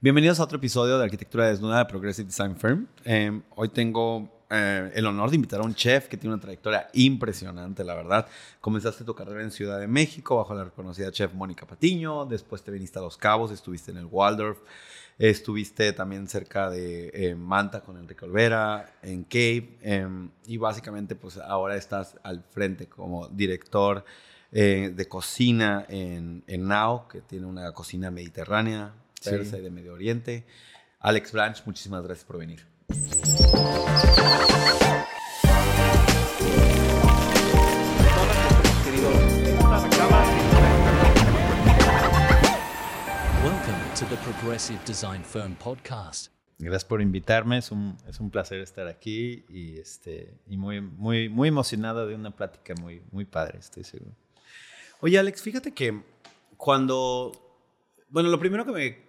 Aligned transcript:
Bienvenidos 0.00 0.38
a 0.38 0.44
otro 0.44 0.58
episodio 0.58 0.96
de 0.96 1.02
Arquitectura 1.02 1.48
Desnuda 1.48 1.78
de 1.78 1.84
Progressive 1.86 2.26
Design 2.26 2.54
Firm. 2.54 2.86
Eh, 3.04 3.42
hoy 3.56 3.68
tengo 3.68 4.30
eh, 4.48 4.92
el 4.94 5.04
honor 5.04 5.28
de 5.28 5.34
invitar 5.34 5.58
a 5.58 5.64
un 5.64 5.74
chef 5.74 6.06
que 6.06 6.16
tiene 6.16 6.34
una 6.34 6.40
trayectoria 6.40 6.88
impresionante, 6.92 7.82
la 7.82 7.96
verdad. 7.96 8.28
Comenzaste 8.60 9.02
tu 9.02 9.12
carrera 9.16 9.42
en 9.42 9.50
Ciudad 9.50 9.80
de 9.80 9.88
México 9.88 10.36
bajo 10.36 10.54
la 10.54 10.62
reconocida 10.62 11.10
chef 11.10 11.34
Mónica 11.34 11.66
Patiño, 11.66 12.26
después 12.26 12.62
te 12.62 12.70
viniste 12.70 13.00
a 13.00 13.02
Los 13.02 13.16
Cabos, 13.16 13.50
estuviste 13.50 13.90
en 13.90 13.96
el 13.96 14.06
Waldorf, 14.06 14.58
estuviste 15.18 15.92
también 15.92 16.28
cerca 16.28 16.70
de 16.70 17.10
eh, 17.12 17.34
Manta 17.34 17.80
con 17.80 17.96
Enrique 17.96 18.24
Olvera, 18.24 18.94
en 19.02 19.24
Cape, 19.24 19.78
em, 19.82 20.30
y 20.46 20.58
básicamente 20.58 21.16
pues 21.16 21.38
ahora 21.38 21.74
estás 21.74 22.16
al 22.22 22.44
frente 22.44 22.86
como 22.86 23.26
director 23.26 24.04
de 24.50 25.06
cocina 25.10 25.84
en, 25.90 26.42
en 26.46 26.70
que 27.10 27.20
tiene 27.20 27.44
una 27.44 27.70
cocina 27.72 28.10
mediterránea, 28.10 28.94
persa 29.20 29.58
y 29.58 29.60
de 29.60 29.70
Medio 29.70 29.92
Oriente. 29.94 30.44
Alex 31.00 31.32
Branch, 31.32 31.62
muchísimas 31.66 32.02
gracias 32.02 32.24
por 32.24 32.38
venir. 32.38 32.64
Welcome 43.42 43.94
to 43.94 44.06
the 44.06 44.16
Progressive 44.24 44.80
Design 44.86 45.22
Firm 45.24 45.54
podcast. 45.56 46.32
Gracias 46.60 46.84
por 46.84 47.00
invitarme, 47.00 47.58
es 47.58 47.70
un, 47.70 47.96
es 48.08 48.18
un 48.18 48.30
placer 48.30 48.60
estar 48.60 48.88
aquí 48.88 49.44
y, 49.48 49.78
este, 49.78 50.34
y 50.48 50.56
muy, 50.56 50.80
muy, 50.80 51.28
muy 51.28 51.48
emocionado 51.48 52.04
de 52.08 52.16
una 52.16 52.34
plática 52.34 52.74
muy, 52.80 53.00
muy 53.12 53.24
padre, 53.24 53.60
estoy 53.60 53.84
seguro. 53.84 54.16
Oye, 55.00 55.20
Alex, 55.20 55.40
fíjate 55.40 55.72
que 55.72 56.02
cuando, 56.56 57.30
bueno, 58.08 58.28
lo 58.28 58.40
primero 58.40 58.64
que 58.64 58.72
me 58.72 59.07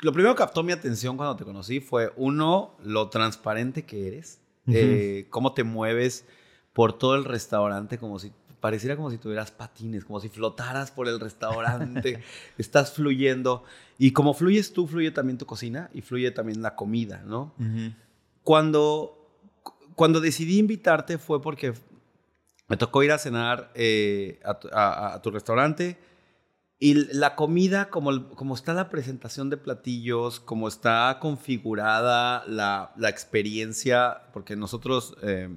lo 0.00 0.12
primero 0.12 0.34
que 0.34 0.38
captó 0.38 0.62
mi 0.62 0.72
atención 0.72 1.16
cuando 1.16 1.36
te 1.36 1.44
conocí 1.44 1.80
fue, 1.80 2.12
uno, 2.16 2.76
lo 2.82 3.08
transparente 3.08 3.84
que 3.84 4.08
eres, 4.08 4.40
eh, 4.66 5.26
cómo 5.30 5.52
te 5.52 5.62
mueves 5.64 6.26
por 6.72 6.98
todo 6.98 7.14
el 7.14 7.24
restaurante, 7.24 7.98
como 7.98 8.18
si 8.18 8.32
pareciera 8.60 8.96
como 8.96 9.10
si 9.10 9.18
tuvieras 9.18 9.50
patines, 9.50 10.06
como 10.06 10.20
si 10.20 10.30
flotaras 10.30 10.90
por 10.90 11.06
el 11.06 11.20
restaurante, 11.20 12.22
estás 12.58 12.92
fluyendo. 12.92 13.62
Y 13.98 14.12
como 14.12 14.32
fluyes 14.32 14.72
tú, 14.72 14.86
fluye 14.86 15.10
también 15.10 15.38
tu 15.38 15.44
cocina 15.46 15.90
y 15.92 16.00
fluye 16.00 16.30
también 16.30 16.62
la 16.62 16.74
comida, 16.74 17.22
¿no? 17.26 17.52
Cuando, 18.42 19.28
cuando 19.94 20.20
decidí 20.20 20.58
invitarte 20.58 21.18
fue 21.18 21.42
porque 21.42 21.74
me 22.68 22.78
tocó 22.78 23.02
ir 23.02 23.12
a 23.12 23.18
cenar 23.18 23.70
eh, 23.74 24.40
a 24.44 25.20
tu 25.22 25.30
restaurante 25.30 25.98
y 26.84 26.92
la 27.14 27.34
comida, 27.34 27.88
como, 27.88 28.28
como 28.34 28.54
está 28.54 28.74
la 28.74 28.90
presentación 28.90 29.48
de 29.48 29.56
platillos, 29.56 30.38
como 30.38 30.68
está 30.68 31.16
configurada 31.18 32.44
la, 32.46 32.92
la 32.98 33.08
experiencia, 33.08 34.24
porque 34.34 34.54
nosotros, 34.54 35.16
eh, 35.22 35.48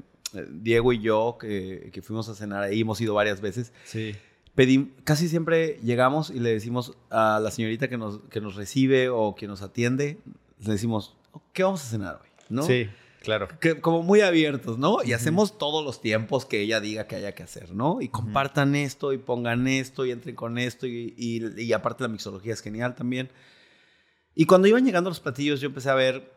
Diego 0.49 0.93
y 0.93 1.01
yo, 1.01 1.37
que, 1.37 1.89
que, 1.91 2.01
fuimos 2.01 2.29
a 2.29 2.33
cenar 2.33 2.63
ahí, 2.63 2.79
hemos 2.79 3.01
ido 3.01 3.13
varias 3.13 3.41
veces, 3.41 3.73
sí. 3.83 4.15
Pedí, 4.55 4.93
casi 5.03 5.27
siempre 5.27 5.81
llegamos 5.83 6.29
y 6.29 6.39
le 6.39 6.51
decimos 6.51 6.93
a 7.09 7.41
la 7.43 7.51
señorita 7.51 7.89
que 7.89 7.97
nos, 7.97 8.21
que 8.29 8.39
nos 8.39 8.55
recibe 8.55 9.09
o 9.09 9.35
que 9.35 9.47
nos 9.47 9.61
atiende, 9.61 10.19
le 10.65 10.71
decimos, 10.71 11.17
¿qué 11.51 11.63
vamos 11.63 11.83
a 11.83 11.89
cenar 11.89 12.21
hoy? 12.21 12.29
¿No? 12.47 12.63
Sí. 12.63 12.87
Claro. 13.21 13.47
Que, 13.59 13.81
como 13.81 14.03
muy 14.03 14.21
abiertos, 14.21 14.77
¿no? 14.77 15.03
Y 15.03 15.13
hacemos 15.13 15.57
todos 15.57 15.83
los 15.83 16.01
tiempos 16.01 16.45
que 16.45 16.61
ella 16.61 16.79
diga 16.79 17.07
que 17.07 17.15
haya 17.15 17.33
que 17.33 17.43
hacer, 17.43 17.73
¿no? 17.73 18.01
Y 18.01 18.09
compartan 18.09 18.75
esto 18.75 19.13
y 19.13 19.17
pongan 19.17 19.67
esto 19.67 20.05
y 20.05 20.11
entren 20.11 20.35
con 20.35 20.57
esto 20.57 20.87
y, 20.87 21.13
y, 21.17 21.73
aparte 21.73 22.03
la 22.03 22.09
mixología 22.09 22.53
es 22.53 22.61
genial 22.61 22.95
también. 22.95 23.29
Y 24.35 24.45
cuando 24.45 24.67
iban 24.67 24.85
llegando 24.85 25.09
los 25.09 25.19
platillos 25.19 25.59
yo 25.59 25.67
empecé 25.67 25.89
a 25.89 25.95
ver 25.95 26.31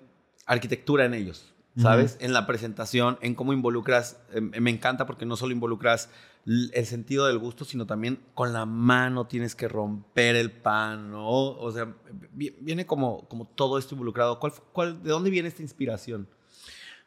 arquitectura 0.46 1.04
en 1.04 1.14
ellos, 1.14 1.52
¿sabes? 1.76 2.16
En 2.20 2.32
la 2.32 2.46
presentación, 2.46 3.18
en 3.20 3.34
cómo 3.34 3.52
involucras, 3.52 4.18
em, 4.32 4.50
me 4.60 4.70
encanta 4.70 5.06
porque 5.06 5.26
no 5.26 5.36
solo 5.36 5.52
involucras 5.52 6.08
el 6.46 6.86
sentido 6.86 7.26
del 7.26 7.38
gusto, 7.38 7.64
sino 7.64 7.86
también 7.86 8.18
con 8.34 8.52
la 8.52 8.64
mano 8.64 9.26
tienes 9.26 9.54
que 9.54 9.68
romper 9.68 10.36
el 10.36 10.50
pan, 10.50 11.10
¿no? 11.10 11.28
O 11.28 11.70
sea, 11.70 11.94
viene 12.32 12.86
como, 12.86 13.28
como 13.28 13.46
todo 13.46 13.78
esto 13.78 13.94
involucrado. 13.94 14.40
¿Cuál, 14.40 14.52
cuál, 14.72 15.02
¿De 15.02 15.10
dónde 15.10 15.30
viene 15.30 15.48
esta 15.48 15.62
inspiración? 15.62 16.26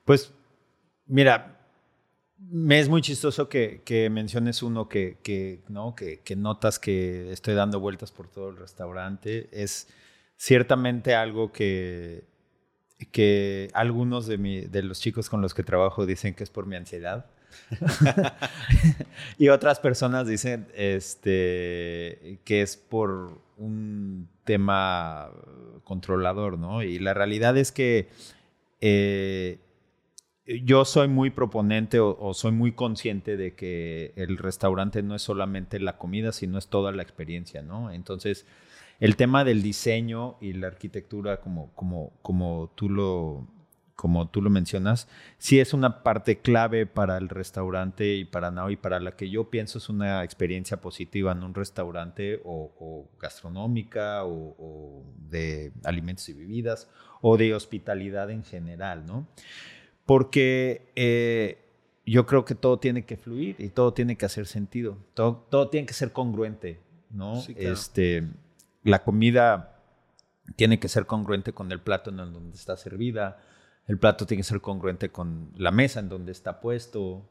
Pues, 0.05 0.33
mira, 1.05 1.53
me 2.37 2.79
es 2.79 2.89
muy 2.89 3.01
chistoso 3.01 3.47
que, 3.49 4.09
menciones 4.11 4.63
uno 4.63 4.89
que, 4.89 5.61
¿no? 5.69 5.95
Que, 5.95 6.21
notas 6.35 6.79
que 6.79 7.31
estoy 7.31 7.53
dando 7.55 7.79
vueltas 7.79 8.11
por 8.11 8.27
todo 8.27 8.49
el 8.49 8.57
restaurante. 8.57 9.49
Es 9.51 9.87
ciertamente 10.35 11.15
algo 11.15 11.51
que, 11.51 12.25
que 13.11 13.69
algunos 13.73 14.27
de, 14.27 14.37
mi, 14.37 14.61
de 14.61 14.83
los 14.83 14.99
chicos 14.99 15.29
con 15.29 15.41
los 15.41 15.53
que 15.53 15.63
trabajo 15.63 16.05
dicen 16.05 16.33
que 16.33 16.43
es 16.43 16.49
por 16.49 16.65
mi 16.65 16.75
ansiedad. 16.75 17.27
y 19.37 19.49
otras 19.49 19.79
personas 19.79 20.27
dicen 20.27 20.67
este, 20.75 22.39
que 22.43 22.61
es 22.61 22.77
por 22.77 23.41
un 23.57 24.27
tema 24.43 25.31
controlador, 25.83 26.57
¿no? 26.57 26.81
Y 26.83 26.99
la 26.99 27.13
realidad 27.13 27.55
es 27.57 27.71
que 27.71 28.09
eh, 28.81 29.59
yo 30.45 30.83
soy 30.83 31.07
muy 31.07 31.29
proponente 31.29 31.99
o, 31.99 32.33
soy 32.33 32.51
muy 32.51 32.73
consciente 32.73 33.37
de 33.37 33.55
que 33.55 34.13
el 34.15 34.37
restaurante 34.37 35.01
no 35.01 35.15
es 35.15 35.21
solamente 35.21 35.79
la 35.79 35.97
comida, 35.97 36.31
sino 36.31 36.57
es 36.57 36.67
toda 36.67 36.91
la 36.91 37.01
experiencia, 37.01 37.61
¿no? 37.61 37.91
Entonces, 37.91 38.45
el 38.99 39.15
tema 39.15 39.45
del 39.45 39.61
diseño 39.61 40.37
y 40.41 40.53
la 40.53 40.67
arquitectura, 40.67 41.39
como, 41.39 41.73
como, 41.75 42.11
como, 42.21 42.73
tú, 42.75 42.89
lo, 42.89 43.47
como 43.95 44.29
tú 44.29 44.41
lo 44.41 44.49
mencionas, 44.49 45.07
sí 45.37 45.61
es 45.61 45.73
una 45.73 46.03
parte 46.03 46.39
clave 46.39 46.85
para 46.87 47.17
el 47.17 47.29
restaurante 47.29 48.15
y 48.15 48.25
para 48.25 48.51
Now 48.51 48.69
y 48.69 48.75
para 48.75 48.99
la 48.99 49.15
que 49.15 49.29
yo 49.29 49.49
pienso 49.49 49.77
es 49.77 49.87
una 49.87 50.25
experiencia 50.25 50.81
positiva 50.81 51.31
en 51.31 51.43
un 51.43 51.53
restaurante 51.53 52.41
o, 52.43 53.09
gastronómica 53.17 54.25
o, 54.25 54.55
o 54.59 55.03
de 55.29 55.71
alimentos 55.85 56.27
y 56.27 56.33
bebidas 56.33 56.89
o 57.21 57.37
de 57.37 57.53
hospitalidad 57.53 58.29
en 58.29 58.43
general, 58.43 59.05
¿no? 59.05 59.25
Porque 60.05 60.91
eh, 60.95 61.57
yo 62.05 62.25
creo 62.25 62.45
que 62.45 62.55
todo 62.55 62.79
tiene 62.79 63.05
que 63.05 63.17
fluir 63.17 63.55
y 63.59 63.69
todo 63.69 63.93
tiene 63.93 64.17
que 64.17 64.25
hacer 64.25 64.45
sentido, 64.45 64.97
todo, 65.13 65.45
todo 65.49 65.69
tiene 65.69 65.87
que 65.87 65.93
ser 65.93 66.11
congruente, 66.11 66.81
¿no? 67.09 67.41
este, 67.55 68.27
la 68.83 69.03
comida 69.03 69.81
tiene 70.55 70.79
que 70.79 70.89
ser 70.89 71.05
congruente 71.05 71.53
con 71.53 71.71
el 71.71 71.79
plato 71.79 72.09
en 72.09 72.17
donde 72.17 72.55
está 72.55 72.75
servida, 72.75 73.39
el 73.87 73.97
plato 73.97 74.25
tiene 74.25 74.41
que 74.41 74.47
ser 74.47 74.61
congruente 74.61 75.09
con 75.09 75.51
la 75.55 75.71
mesa 75.71 75.99
en 75.99 76.09
donde 76.09 76.31
está 76.31 76.59
puesto, 76.59 77.29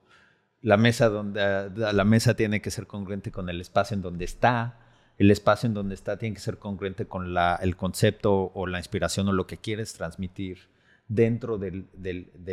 la 0.62 0.76
mesa, 0.76 1.08
donde, 1.08 1.70
la 1.74 2.04
mesa 2.04 2.34
tiene 2.34 2.62
que 2.62 2.70
ser 2.70 2.86
congruente 2.86 3.30
con 3.30 3.48
el 3.48 3.60
espacio 3.60 3.94
en 3.94 4.02
donde 4.02 4.24
está, 4.24 4.78
el 5.18 5.30
espacio 5.30 5.66
en 5.66 5.74
donde 5.74 5.94
está 5.94 6.16
tiene 6.16 6.34
que 6.34 6.40
ser 6.40 6.58
congruente 6.58 7.06
con 7.06 7.34
la, 7.34 7.56
el 7.56 7.76
concepto 7.76 8.52
o 8.54 8.66
la 8.66 8.78
inspiración 8.78 9.28
o 9.28 9.32
lo 9.32 9.46
que 9.46 9.58
quieres 9.58 9.92
transmitir 9.92 10.71
dentro 11.14 11.58
del, 11.58 11.88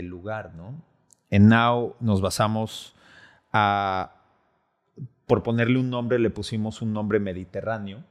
lugar, 0.07 0.53
¿no? 0.55 0.83
En 1.29 1.47
Now 1.47 1.95
nos 1.99 2.21
basamos 2.21 2.95
a, 3.51 4.15
por 5.27 5.43
ponerle 5.43 5.79
un 5.79 5.89
nombre, 5.89 6.19
le 6.19 6.29
pusimos 6.29 6.81
un 6.81 6.93
nombre 6.93 7.19
mediterráneo, 7.19 8.03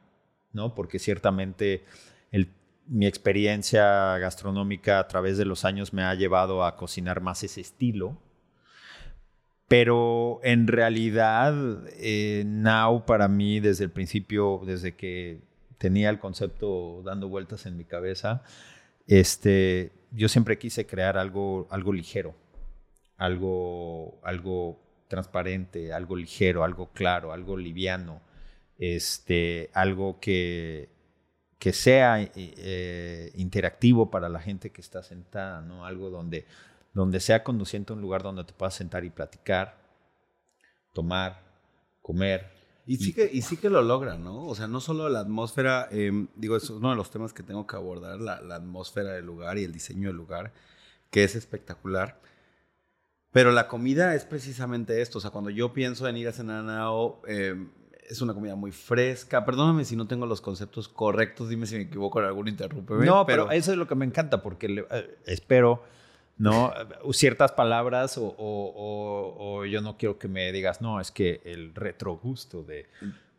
¿no? 0.53 0.75
Porque 0.75 0.98
ciertamente 0.98 1.84
el, 2.31 2.48
mi 2.86 3.06
experiencia 3.06 4.16
gastronómica 4.19 4.98
a 4.98 5.09
través 5.09 5.36
de 5.36 5.44
los 5.44 5.64
años 5.64 5.92
me 5.92 6.03
ha 6.03 6.14
llevado 6.14 6.65
a 6.65 6.76
cocinar 6.76 7.20
más 7.20 7.42
ese 7.44 7.60
estilo. 7.60 8.16
Pero 9.66 10.41
en 10.44 10.66
realidad, 10.66 11.54
eh, 11.98 12.44
Now 12.47 13.04
para 13.04 13.28
mí, 13.28 13.60
desde 13.60 13.84
el 13.84 13.91
principio, 13.91 14.62
desde 14.65 14.97
que 14.97 15.42
tenía 15.76 16.09
el 16.09 16.19
concepto 16.19 17.03
dando 17.04 17.28
vueltas 17.28 17.66
en 17.66 17.76
mi 17.76 17.84
cabeza, 17.84 18.42
este, 19.06 19.92
yo 20.10 20.28
siempre 20.28 20.59
quise 20.59 20.87
crear 20.87 21.19
algo, 21.19 21.66
algo 21.71 21.93
ligero, 21.93 22.34
algo, 23.16 24.21
algo 24.22 24.81
transparente, 25.09 25.93
algo 25.93 26.16
ligero, 26.16 26.65
algo 26.65 26.91
claro, 26.93 27.33
algo 27.33 27.57
liviano, 27.57 28.21
este, 28.78 29.71
algo 29.75 30.21
que, 30.21 30.89
que 31.59 31.72
sea 31.72 32.21
eh, 32.22 33.33
interactivo 33.34 34.10
para 34.10 34.28
la 34.28 34.41
gente 34.41 34.71
que 34.71 34.81
está 34.81 35.03
sentada, 35.03 35.60
¿no? 35.60 35.84
Algo 35.84 36.10
donde, 36.10 36.47
donde 36.93 37.21
sea 37.21 37.43
conduciente 37.43 37.93
un 37.93 38.01
lugar 38.01 38.22
donde 38.22 38.45
te 38.45 38.53
puedas 38.53 38.75
sentar 38.75 39.05
y 39.05 39.10
platicar, 39.10 39.77
tomar, 40.93 41.41
comer, 42.03 42.58
y 42.88 42.96
sí, 42.96 43.12
que, 43.12 43.28
y 43.30 43.42
sí 43.42 43.58
que 43.58 43.68
lo 43.68 43.82
logra, 43.82 44.16
¿no? 44.16 44.46
O 44.46 44.54
sea, 44.54 44.66
no 44.66 44.80
solo 44.80 45.10
la 45.10 45.20
atmósfera, 45.20 45.88
em, 45.90 46.26
digo, 46.36 46.56
es 46.56 46.70
uno 46.70 46.88
de 46.88 46.96
los 46.96 47.10
temas 47.10 47.34
que 47.34 47.42
tengo 47.42 47.66
que 47.66 47.76
abordar, 47.76 48.18
la, 48.18 48.36
atmósfera 48.56 49.12
del 49.12 49.26
lugar 49.26 49.58
y 49.58 49.64
el 49.64 49.72
diseño 49.72 50.08
del 50.08 50.16
lugar, 50.16 50.54
que 51.10 51.22
es 51.22 51.36
espectacular. 51.36 52.18
Pero 53.30 53.52
la 53.52 53.68
comida 53.68 54.14
es 54.14 54.24
precisamente 54.24 55.02
esto. 55.02 55.18
O 55.18 55.20
sea, 55.20 55.30
cuando 55.30 55.50
yo 55.50 55.74
pienso 55.74 56.08
en 56.08 56.16
ir 56.16 56.28
a 56.28 56.32
cenar 56.32 56.64
Nao, 56.64 57.20
em, 57.26 57.68
es 58.08 58.22
una 58.22 58.32
comida 58.32 58.56
muy 58.56 58.72
fresca. 58.72 59.44
Perdóname 59.44 59.84
si 59.84 59.94
no 59.94 60.06
tengo 60.06 60.24
los 60.24 60.40
conceptos 60.40 60.88
correctos, 60.88 61.50
dime 61.50 61.66
si 61.66 61.76
me 61.76 61.82
equivoco 61.82 62.20
en 62.20 62.24
algún 62.24 62.48
interrúpeme. 62.48 63.04
No, 63.04 63.26
pero, 63.26 63.50
eso 63.50 63.70
es 63.70 63.76
lo 63.76 63.86
que 63.86 63.96
me 63.96 64.06
encanta 64.06 64.42
porque 64.42 64.66
le- 64.66 64.86
eh, 64.90 65.18
espero, 65.26 65.82
¿no? 66.38 66.72
Ciertas 67.12 67.52
palabras 67.52 68.16
o, 68.18 68.24
o- 68.24 68.34
o- 68.38 69.58
o 69.60 69.64
yo 69.66 69.80
no 69.80 69.96
quiero 69.96 70.18
que 70.18 70.28
me 70.28 70.50
digas, 70.52 70.80
no, 70.80 71.00
es 71.00 71.10
que 71.10 71.40
el 71.44 71.74
retrogusto 71.74 72.62
de... 72.62 72.86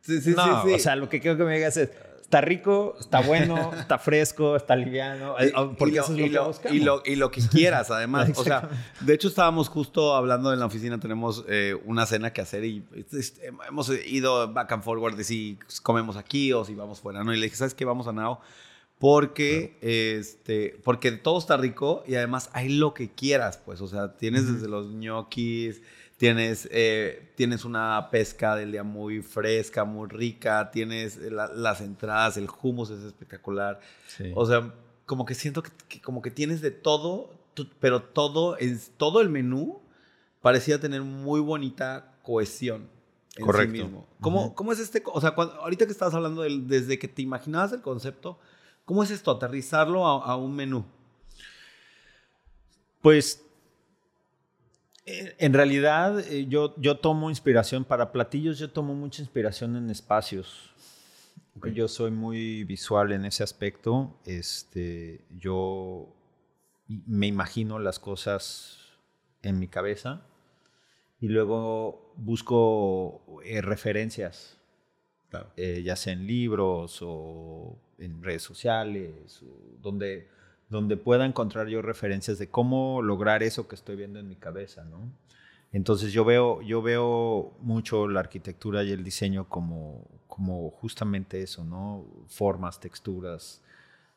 Sí, 0.02 0.20
sí, 0.20 0.34
no, 0.36 0.64
sí, 0.64 0.72
o 0.74 0.78
sea, 0.78 0.96
lo 0.96 1.08
que 1.08 1.20
quiero 1.20 1.36
que 1.36 1.44
me 1.44 1.54
digas 1.56 1.76
es, 1.76 1.90
está 2.22 2.40
rico, 2.40 2.96
está 2.98 3.20
bueno, 3.20 3.72
está 3.78 3.98
fresco, 3.98 4.56
está 4.56 4.74
liviano, 4.76 5.38
eh, 5.38 5.48
Y- 5.54 5.74
porque 5.76 5.94
y 5.96 5.98
eso 5.98 6.12
es 6.14 6.18
lo 6.18 6.50
y 6.50 6.54
que 6.62 6.74
y 6.74 6.80
lo, 6.80 7.02
y 7.04 7.16
lo 7.16 7.30
que 7.30 7.42
quieras, 7.42 7.90
además. 7.90 8.30
o 8.38 8.44
sea, 8.44 8.68
de 9.00 9.12
hecho, 9.14 9.28
estábamos 9.28 9.68
justo 9.68 10.14
hablando 10.14 10.52
en 10.54 10.58
la 10.60 10.66
oficina, 10.66 10.98
tenemos 10.98 11.44
eh, 11.48 11.76
una 11.84 12.06
cena 12.06 12.32
que 12.32 12.40
hacer 12.40 12.64
y 12.64 12.82
este, 13.12 13.50
hemos 13.68 13.90
ido 14.06 14.50
back 14.52 14.72
and 14.72 14.82
forward 14.82 15.16
de 15.16 15.24
si 15.24 15.58
comemos 15.82 16.16
aquí 16.16 16.52
o 16.54 16.64
si 16.64 16.74
vamos 16.74 17.00
fuera, 17.00 17.22
¿no? 17.22 17.34
Y 17.34 17.36
le 17.38 17.44
dije, 17.46 17.56
¿sabes 17.56 17.74
qué? 17.74 17.84
Vamos 17.84 18.06
a 18.08 18.12
Nao. 18.12 18.40
Porque, 19.00 19.78
este, 19.80 20.78
porque 20.84 21.10
todo 21.12 21.38
está 21.38 21.56
rico 21.56 22.04
y 22.06 22.16
además 22.16 22.50
hay 22.52 22.68
lo 22.68 22.92
que 22.92 23.10
quieras, 23.10 23.56
pues. 23.56 23.80
O 23.80 23.88
sea, 23.88 24.14
tienes 24.18 24.52
desde 24.52 24.68
los 24.68 24.90
ñoquis, 24.92 25.80
tienes, 26.18 26.68
eh, 26.70 27.32
tienes 27.34 27.64
una 27.64 28.08
pesca 28.10 28.54
del 28.56 28.72
día 28.72 28.82
muy 28.84 29.22
fresca, 29.22 29.84
muy 29.86 30.06
rica, 30.10 30.70
tienes 30.70 31.16
la- 31.16 31.48
las 31.48 31.80
entradas, 31.80 32.36
el 32.36 32.46
hummus 32.62 32.90
es 32.90 33.02
espectacular. 33.02 33.80
Sí. 34.06 34.32
O 34.34 34.44
sea, 34.44 34.74
como 35.06 35.24
que 35.24 35.34
siento 35.34 35.62
que, 35.62 35.70
que 35.88 36.02
como 36.02 36.20
que 36.20 36.30
tienes 36.30 36.60
de 36.60 36.70
todo, 36.70 37.30
pero 37.80 38.02
todo, 38.02 38.58
es, 38.58 38.92
todo 38.98 39.22
el 39.22 39.30
menú 39.30 39.80
parecía 40.42 40.78
tener 40.78 41.00
muy 41.00 41.40
bonita 41.40 42.12
cohesión 42.22 42.86
en 43.36 43.46
Correcto. 43.46 43.74
sí 43.76 43.82
mismo. 43.82 44.06
¿Cómo, 44.20 44.44
Ujú. 44.46 44.54
cómo 44.56 44.72
es 44.72 44.78
este? 44.78 45.02
O 45.06 45.22
sea, 45.22 45.30
cuando- 45.30 45.54
ahorita 45.54 45.86
que 45.86 45.92
estabas 45.92 46.12
hablando 46.12 46.42
del, 46.42 46.68
desde 46.68 46.98
que 46.98 47.08
te 47.08 47.22
imaginabas 47.22 47.72
el 47.72 47.80
concepto, 47.80 48.38
¿cómo 48.84 49.02
es 49.02 49.10
esto? 49.10 49.30
Aterrizarlo 49.30 50.06
a, 50.06 50.24
a 50.24 50.36
un 50.36 50.54
menú. 50.54 50.84
Pues 53.02 53.42
eh, 55.06 55.34
en 55.38 55.52
realidad 55.54 56.20
eh, 56.20 56.46
yo, 56.46 56.74
yo 56.76 56.98
tomo 56.98 57.30
inspiración 57.30 57.84
para 57.84 58.12
platillos, 58.12 58.58
yo 58.58 58.70
tomo 58.70 58.94
mucha 58.94 59.22
inspiración 59.22 59.76
en 59.76 59.90
espacios. 59.90 60.70
Yo 61.74 61.88
soy 61.88 62.10
muy 62.10 62.64
visual 62.64 63.12
en 63.12 63.24
ese 63.26 63.42
aspecto. 63.42 64.16
Este, 64.24 65.24
yo 65.36 66.08
me 66.88 67.26
imagino 67.26 67.78
las 67.78 67.98
cosas 67.98 68.78
en 69.42 69.58
mi 69.58 69.68
cabeza 69.68 70.22
y 71.20 71.28
luego 71.28 72.14
busco 72.16 73.40
eh, 73.44 73.60
referencias, 73.60 74.56
Claro. 75.28 75.50
eh, 75.56 75.82
ya 75.84 75.96
sea 75.96 76.12
en 76.14 76.26
libros 76.26 77.00
o 77.02 77.76
en 78.00 78.22
redes 78.22 78.42
sociales, 78.42 79.42
donde, 79.82 80.26
donde 80.68 80.96
pueda 80.96 81.24
encontrar 81.26 81.68
yo 81.68 81.82
referencias 81.82 82.38
de 82.38 82.48
cómo 82.48 83.02
lograr 83.02 83.42
eso 83.42 83.68
que 83.68 83.74
estoy 83.76 83.96
viendo 83.96 84.18
en 84.18 84.28
mi 84.28 84.36
cabeza, 84.36 84.84
¿no? 84.84 85.10
Entonces 85.72 86.12
yo 86.12 86.24
veo, 86.24 86.62
yo 86.62 86.82
veo 86.82 87.52
mucho 87.60 88.08
la 88.08 88.20
arquitectura 88.20 88.82
y 88.82 88.90
el 88.90 89.04
diseño 89.04 89.48
como, 89.48 90.04
como 90.26 90.70
justamente 90.70 91.42
eso, 91.42 91.64
¿no? 91.64 92.04
Formas, 92.26 92.80
texturas, 92.80 93.62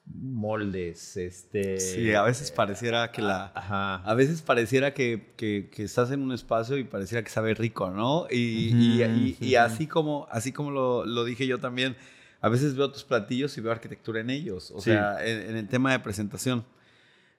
moldes, 0.06 1.18
este... 1.18 1.80
Sí, 1.80 2.14
a 2.14 2.24
veces 2.24 2.52
pareciera 2.52 3.12
que 3.12 3.22
la... 3.22 3.52
Ajá. 3.56 3.96
A 4.04 4.14
veces 4.16 4.42
pareciera 4.42 4.94
que, 4.94 5.34
que- 5.38 5.70
que 5.72 5.84
estás 5.84 6.12
en 6.12 6.22
un 6.22 6.32
espacio 6.34 6.78
y 6.78 6.84
pareciera 6.84 7.24
que 7.24 7.30
sabe 7.30 7.54
rico, 7.54 7.90
¿no? 7.90 8.26
Y, 8.30 8.36
y- 8.80 9.04
y- 9.04 9.38
y 9.40 9.56
Ujú. 9.56 9.64
así 9.66 9.88
como, 9.88 10.28
así 10.32 10.52
como 10.52 10.72
lo, 10.72 11.06
lo 11.06 11.24
dije 11.24 11.48
yo 11.48 11.60
también, 11.60 11.96
a 12.44 12.50
veces 12.50 12.76
veo 12.76 12.92
tus 12.92 13.04
platillos 13.06 13.58
y 13.58 13.62
veo 13.62 13.72
arquitectura 13.72 14.20
en 14.20 14.30
ellos, 14.30 14.70
o 14.72 14.80
Sí. 14.82 14.90
sea, 14.92 15.26
en, 15.26 15.50
en 15.52 15.56
el 15.56 15.68
tema 15.70 15.92
de 15.94 16.00
presentación. 16.00 16.66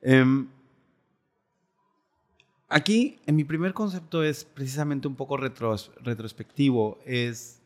Em, 0.01 0.49
aquí, 2.69 3.19
en 3.27 3.37
mi 3.37 3.45
primer 3.45 3.73
concepto 3.75 4.23
es 4.25 4.45
precisamente 4.45 5.07
un 5.09 5.15
poco 5.17 5.37
retros- 5.37 5.91
retrospectivo, 6.03 6.99
es 7.05 7.61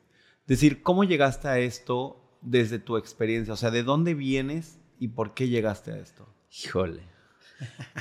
decir, 0.46 0.82
¿cómo 0.82 1.04
llegaste 1.04 1.48
a 1.48 1.58
esto 1.58 2.20
desde 2.42 2.78
tu 2.78 2.96
experiencia? 2.96 3.54
O 3.54 3.56
sea, 3.56 3.70
¿de 3.70 3.82
dónde 3.82 4.14
vienes 4.14 4.78
y 4.98 5.08
por 5.08 5.34
qué 5.34 5.48
llegaste 5.48 5.92
a 5.92 5.98
esto? 5.98 6.28
Híjole. 6.64 7.02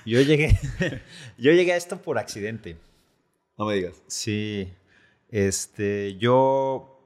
Yo 0.06 0.22
llegué, 0.22 0.57
yo 1.38 1.51
llegué 1.51 1.74
a 1.74 1.78
esto 1.78 2.01
por 2.01 2.18
accidente. 2.18 2.78
No 3.57 3.66
me 3.66 3.75
digas. 3.75 4.01
Sí, 4.07 4.72
este, 5.30 6.16
yo, 6.18 6.97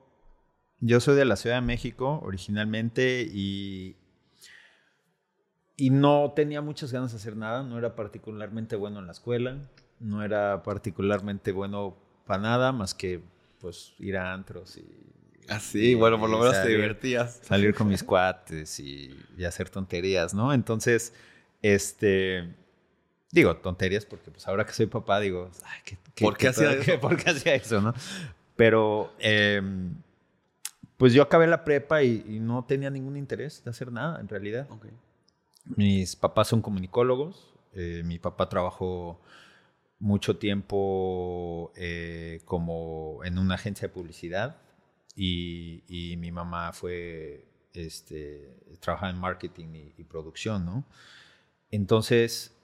yo 0.82 1.00
soy 1.00 1.16
de 1.16 1.26
la 1.26 1.36
Ciudad 1.36 1.56
de 1.58 1.62
México 1.62 2.20
originalmente 2.24 3.22
y, 3.32 3.96
y 5.78 5.90
no 5.92 6.34
tenía 6.36 6.62
muchas 6.62 6.92
ganas 6.92 7.12
de 7.12 7.18
hacer 7.18 7.38
nada, 7.38 7.64
no 7.64 7.78
era 7.78 7.96
particularmente 7.96 8.76
bueno 8.76 9.00
en 9.00 9.06
la 9.06 9.14
escuela, 9.14 9.58
no 10.00 10.24
era 10.24 10.64
particularmente 10.64 11.52
bueno 11.52 11.96
para 12.26 12.42
nada 12.42 12.72
más 12.72 12.94
que 12.94 13.22
pues 13.60 13.94
ir 14.00 14.18
a 14.18 14.34
antros 14.34 14.78
y 14.78 14.86
Así, 15.48 15.96
bueno, 15.96 16.20
por 16.20 16.30
lo 16.30 16.40
menos 16.40 16.62
te 16.62 16.70
divertías. 16.70 17.40
salir 17.44 17.74
con 17.74 17.88
mis 17.88 18.04
cuates 18.06 18.80
y, 18.80 19.20
y 19.38 19.44
hacer 19.44 19.70
tonterías, 19.70 20.34
¿no? 20.34 20.54
Entonces, 20.54 21.14
este, 21.62 22.48
digo 23.32 23.58
tonterías 23.58 24.06
porque 24.06 24.32
pues 24.32 24.48
ahora 24.48 24.66
que 24.66 24.72
soy 24.74 24.86
papá 24.86 25.20
digo, 25.20 25.50
ay, 25.66 25.80
¿qué, 25.84 25.98
¿Por 26.24 26.38
qué 26.38 26.48
hacía 26.50 26.72
eso? 26.74 27.00
¿Por 27.02 27.18
qué 27.18 27.32
hacía 27.32 27.56
eso, 27.56 27.82
no? 27.82 27.94
Pero, 28.56 29.14
em, 29.20 29.96
pues 31.02 31.14
yo 31.14 31.24
acabé 31.24 31.48
la 31.48 31.64
prepa 31.64 32.04
y, 32.04 32.24
y 32.28 32.40
no 32.40 32.64
tenía 32.66 32.92
ningún 32.92 33.18
interés 33.18 33.64
de 33.64 33.72
hacer 33.72 33.92
nada, 33.92 34.22
en 34.22 34.28
realidad. 34.28 34.68
Mis 35.76 36.16
papás 36.16 36.50
son 36.50 36.62
comunicólogos. 36.62 37.56
eh, 37.74 38.04
mi 38.06 38.20
papá 38.20 38.48
trabajó 38.50 39.20
mucho 39.98 40.38
tiempo 40.38 41.72
eh, 41.76 42.42
como 42.46 43.22
en 43.24 43.40
una 43.40 43.56
agencia 43.56 43.88
de 43.88 43.94
publicidad 43.96 44.58
y, 45.16 45.82
y 45.88 46.18
mi 46.18 46.32
mamá 46.32 46.72
fue, 46.72 47.48
este, 47.74 48.56
trabajaba 48.80 49.10
en 49.10 49.18
marketing 49.18 49.70
y, 49.74 49.94
y 49.98 50.04
producción, 50.04 50.68
¿no? 50.68 50.84
Entonces, 51.72 52.56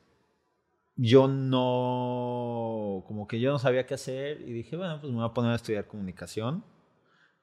yo 0.96 1.28
no, 1.28 3.04
como 3.08 3.28
que 3.28 3.40
yo 3.40 3.52
no 3.52 3.58
sabía 3.58 3.88
qué 3.88 3.96
hacer 3.96 4.42
y 4.42 4.54
dije, 4.54 4.76
bueno, 4.78 5.02
pues 5.02 5.12
me 5.12 5.18
voy 5.18 5.26
a 5.28 5.34
poner 5.34 5.54
a 5.54 5.56
estudiar 5.56 5.88
comunicación 5.88 6.64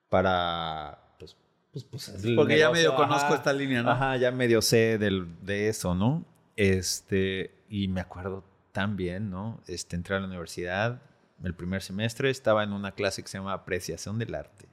para, 0.08 0.98
pues, 1.18 1.36
pues, 1.72 1.84
pues 1.84 2.08
Porque 2.36 2.58
ya 2.58 2.66
negocio, 2.66 2.72
medio 2.72 2.96
conozco 2.96 3.26
ajá. 3.26 3.34
esta 3.36 3.52
línea, 3.52 3.82
¿no? 3.82 3.90
Ajá, 3.90 4.16
ya 4.16 4.30
medio 4.30 4.62
sé 4.62 4.98
del, 4.98 5.26
de 5.42 5.68
eso, 5.68 5.94
¿no? 5.94 6.24
Este, 6.56 7.54
y 7.68 7.88
me 7.88 8.00
acuerdo 8.00 8.44
tan 8.72 8.96
bien, 8.96 9.30
¿no? 9.30 9.60
Este, 9.66 9.96
entré 9.96 10.16
a 10.16 10.20
la 10.20 10.26
universidad, 10.26 11.02
el 11.42 11.54
primer 11.54 11.82
semestre 11.82 12.30
estaba 12.30 12.64
en 12.64 12.72
una 12.72 12.92
clase 12.92 13.22
que 13.22 13.28
se 13.28 13.38
llama 13.38 13.52
Apreciación 13.52 14.18
del 14.18 14.34
Arte. 14.34 14.66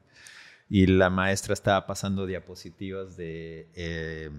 Y 0.69 0.87
la 0.87 1.09
maestra 1.09 1.53
estaba 1.53 1.85
pasando 1.85 2.25
diapositivas 2.25 3.17
de 3.17 3.67
eh, 3.75 4.31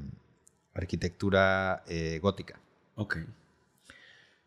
arquitectura 0.72 1.82
eh, 1.86 2.18
gótica. 2.22 2.58
Ok. 2.94 3.18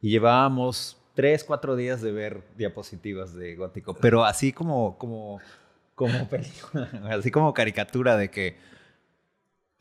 Y 0.01 0.09
llevábamos 0.09 0.97
tres, 1.13 1.43
cuatro 1.43 1.75
días 1.75 2.01
de 2.01 2.11
ver 2.11 2.43
diapositivas 2.57 3.33
de 3.33 3.55
gótico, 3.55 3.95
pero 3.95 4.25
así 4.25 4.51
como, 4.51 4.97
como, 4.97 5.39
como 5.95 6.27
película, 6.29 6.89
así 7.09 7.31
como 7.31 7.53
caricatura 7.53 8.15
de 8.17 8.29
que 8.29 8.57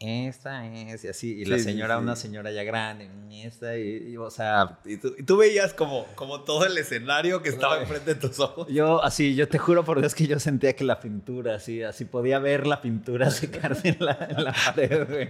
esta 0.01 0.67
es, 0.67 1.05
y 1.05 1.09
así, 1.09 1.33
y 1.41 1.45
la 1.45 1.57
Sí, 1.57 1.65
sí, 1.65 1.71
señora, 1.71 1.97
sí. 1.97 2.03
una 2.03 2.17
señora 2.17 2.51
ya 2.51 2.63
grande, 2.65 3.09
esta, 3.45 3.79
y, 3.79 4.11
y, 4.13 4.17
o 4.17 4.29
sea, 4.31 4.79
Y 4.85 4.97
tú, 4.99 5.15
y 5.17 5.23
tú 5.23 5.37
veías 5.37 5.73
como, 5.73 6.05
como 6.15 6.41
todo 6.43 6.67
el 6.67 6.77
escenario 6.77 7.43
que 7.43 7.49
estaba 7.49 7.81
enfrente 7.81 8.15
de 8.15 8.21
tus 8.21 8.39
ojos. 8.41 8.67
yo 8.69 9.03
así, 9.03 9.35
yo 9.35 9.49
te 9.49 9.59
juro 9.59 9.85
por 9.85 10.01
Dios 10.01 10.15
que 10.15 10.27
yo 10.27 10.39
sentía 10.41 10.75
que 10.75 10.85
la 10.85 11.01
pintura, 11.01 11.55
así, 11.55 11.83
así 11.83 12.05
podía 12.05 12.39
ver 12.39 12.67
la 12.67 12.83
pintura 12.83 13.31
secarse 13.31 13.89
en 13.99 14.05
la, 14.05 14.27
en 14.29 14.45
la 14.45 14.53
pared, 14.53 15.09
güey. 15.09 15.29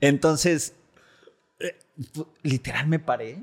Entonces, 0.00 0.74
eh, 1.60 1.76
literal 2.42 2.88
me 2.88 2.98
paré, 2.98 3.38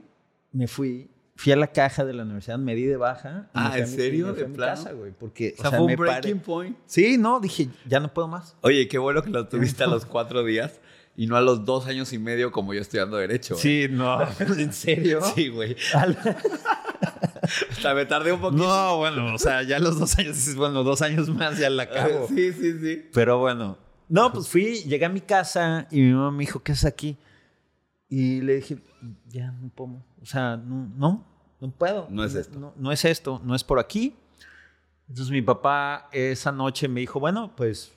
me 0.52 0.68
fui, 0.68 1.10
fui 1.42 1.52
a 1.52 1.56
la 1.56 1.72
caja 1.72 2.06
de 2.06 2.14
la 2.14 2.22
universidad, 2.22 2.60
me 2.60 2.76
di 2.76 2.84
de 2.84 2.98
baja. 2.98 3.50
Ah, 3.56 3.76
¿en 3.76 3.88
serio? 3.88 4.32
¿De 4.32 4.46
casa, 4.54 4.92
güey, 4.92 5.12
porque, 5.12 5.56
O 5.58 5.62
sea, 5.62 5.72
fue 5.72 5.82
un 5.82 5.96
breaking 5.96 6.40
point. 6.40 6.78
Sí, 6.86 7.18
no, 7.18 7.40
dije, 7.40 7.68
ya 7.88 8.00
no 8.00 8.14
puedo 8.14 8.28
más. 8.28 8.56
Oye, 8.62 8.88
qué 8.88 9.00
bueno 9.00 9.24
que 9.24 9.32
lo 9.32 9.48
tuviste 9.50 9.84
a 9.84 9.88
los 9.88 10.06
cuatro 10.06 10.44
días 10.44 10.80
y 11.16 11.26
no 11.26 11.36
a 11.36 11.42
los 11.42 11.66
dos 11.66 11.88
años 11.88 12.14
y 12.14 12.20
medio 12.20 12.52
como 12.52 12.76
yo 12.76 12.82
estudiando 12.82 13.18
Derecho. 13.18 13.56
¿eh? 13.56 13.58
Sí, 13.58 13.88
no, 13.90 14.22
¿en 14.40 14.72
serio? 14.72 15.20
Sí, 15.36 15.48
güey. 15.48 15.76
Sea, 17.82 17.96
me 17.96 18.06
tardé 18.06 18.34
un 18.34 18.40
poquito. 18.40 18.64
No, 18.64 18.98
bueno, 18.98 19.34
o 19.34 19.40
sea, 19.40 19.64
ya 19.64 19.80
los 19.80 19.98
dos 19.98 20.20
años, 20.20 20.56
bueno, 20.56 20.84
dos 20.84 21.02
años 21.02 21.28
más 21.30 21.58
ya 21.58 21.72
la 21.72 21.84
acabo. 21.84 22.28
Sí, 22.28 22.54
sí, 22.54 22.80
sí. 22.80 23.10
Pero 23.16 23.40
bueno. 23.40 23.80
No, 24.10 24.32
pues 24.32 24.48
fui, 24.48 24.84
llegué 24.84 25.06
a 25.06 25.10
mi 25.10 25.22
casa 25.22 25.88
y 25.90 26.02
mi 26.02 26.14
mamá 26.14 26.30
me 26.30 26.42
dijo, 26.42 26.62
¿qué 26.62 26.74
haces 26.74 26.86
aquí? 26.86 27.18
Y 28.10 28.42
le 28.42 28.58
dije, 28.58 28.78
ya 29.28 29.52
no 29.54 29.70
puedo. 29.70 30.06
O 30.22 30.26
sea, 30.26 30.56
no, 30.58 30.88
no, 30.96 31.31
no 31.62 31.72
puedo. 31.72 32.08
No 32.10 32.24
es 32.24 32.36
esto. 32.36 32.60
No, 32.60 32.74
no 32.76 32.92
es 32.92 33.06
esto, 33.06 33.40
no 33.44 33.56
es 33.56 33.64
por 33.64 33.80
aquí. 33.80 34.16
Entonces 35.08 35.32
mi 35.32 35.42
papá 35.42 36.10
esa 36.12 36.52
noche 36.52 36.88
me 36.88 37.02
dijo, 37.02 37.20
bueno, 37.20 37.54
pues 37.56 37.92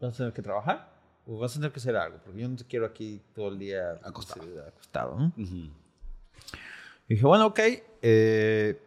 vas 0.00 0.14
a 0.14 0.16
tener 0.16 0.32
que 0.32 0.42
trabajar 0.42 0.90
o 1.26 1.38
vas 1.38 1.52
a 1.52 1.54
tener 1.56 1.72
que 1.72 1.78
hacer 1.78 1.94
algo, 1.96 2.18
porque 2.24 2.40
yo 2.40 2.48
no 2.48 2.56
te 2.56 2.64
quiero 2.64 2.86
aquí 2.86 3.22
todo 3.34 3.48
el 3.48 3.58
día 3.58 3.92
Acostado. 4.02 4.66
acostado 4.66 5.16
¿no? 5.18 5.32
Y 5.36 5.70
dije, 7.08 7.26
bueno, 7.26 7.46
ok. 7.46 7.60
Eh, 8.02 8.80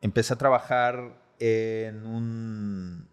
empecé 0.00 0.34
a 0.34 0.36
trabajar 0.36 1.18
en 1.38 2.06
un, 2.06 3.08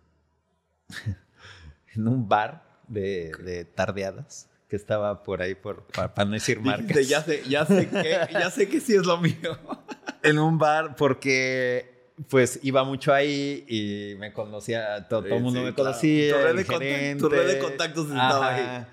en 1.95 2.07
un 2.07 2.27
bar 2.27 2.63
de, 2.87 3.31
de 3.43 3.65
tardeadas 3.65 4.48
que 4.69 4.75
estaba 4.75 5.23
por 5.23 5.41
ahí, 5.41 5.55
por, 5.55 5.83
para, 5.87 6.13
para 6.13 6.25
no 6.25 6.33
decir 6.33 6.61
marcas. 6.61 7.07
Ya 7.07 7.23
sé, 7.23 7.43
ya 7.49 7.65
sé 7.65 7.89
que, 7.89 8.27
ya 8.31 8.51
sé 8.51 8.69
que 8.69 8.79
sí 8.79 8.95
es 8.95 9.05
lo 9.05 9.17
mío. 9.17 9.57
en 10.23 10.37
un 10.37 10.59
bar 10.59 10.95
porque 10.95 12.13
pues 12.29 12.59
iba 12.63 12.83
mucho 12.83 13.13
ahí 13.13 13.65
y 13.67 14.15
me 14.19 14.31
conocía, 14.31 15.07
todo, 15.07 15.23
todo 15.23 15.35
el 15.35 15.41
mundo 15.41 15.59
sí, 15.59 15.65
me 15.65 15.73
claro. 15.73 15.89
conocía. 15.89 16.37
Tu 16.37 16.43
red 16.43 16.65
gerente. 16.65 17.19
tu 17.19 17.29
red 17.29 17.47
de 17.47 17.59
contactos 17.59 18.07
estaba 18.07 18.55
ahí. 18.55 18.61
Ajá. 18.61 18.87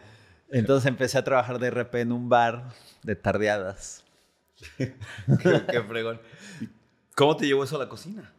Entonces 0.50 0.88
empecé 0.88 1.18
a 1.18 1.24
trabajar 1.24 1.58
de 1.58 1.70
repente 1.70 2.00
en 2.00 2.12
un 2.12 2.28
bar 2.28 2.72
de 3.02 3.16
tardeadas. 3.16 4.04
qué, 4.78 4.94
qué 5.70 5.82
fregón. 5.82 6.20
¿Cómo 7.14 7.36
te 7.36 7.46
llevó 7.46 7.64
eso 7.64 7.76
a 7.76 7.80
la 7.80 7.88
cocina? 7.88 8.32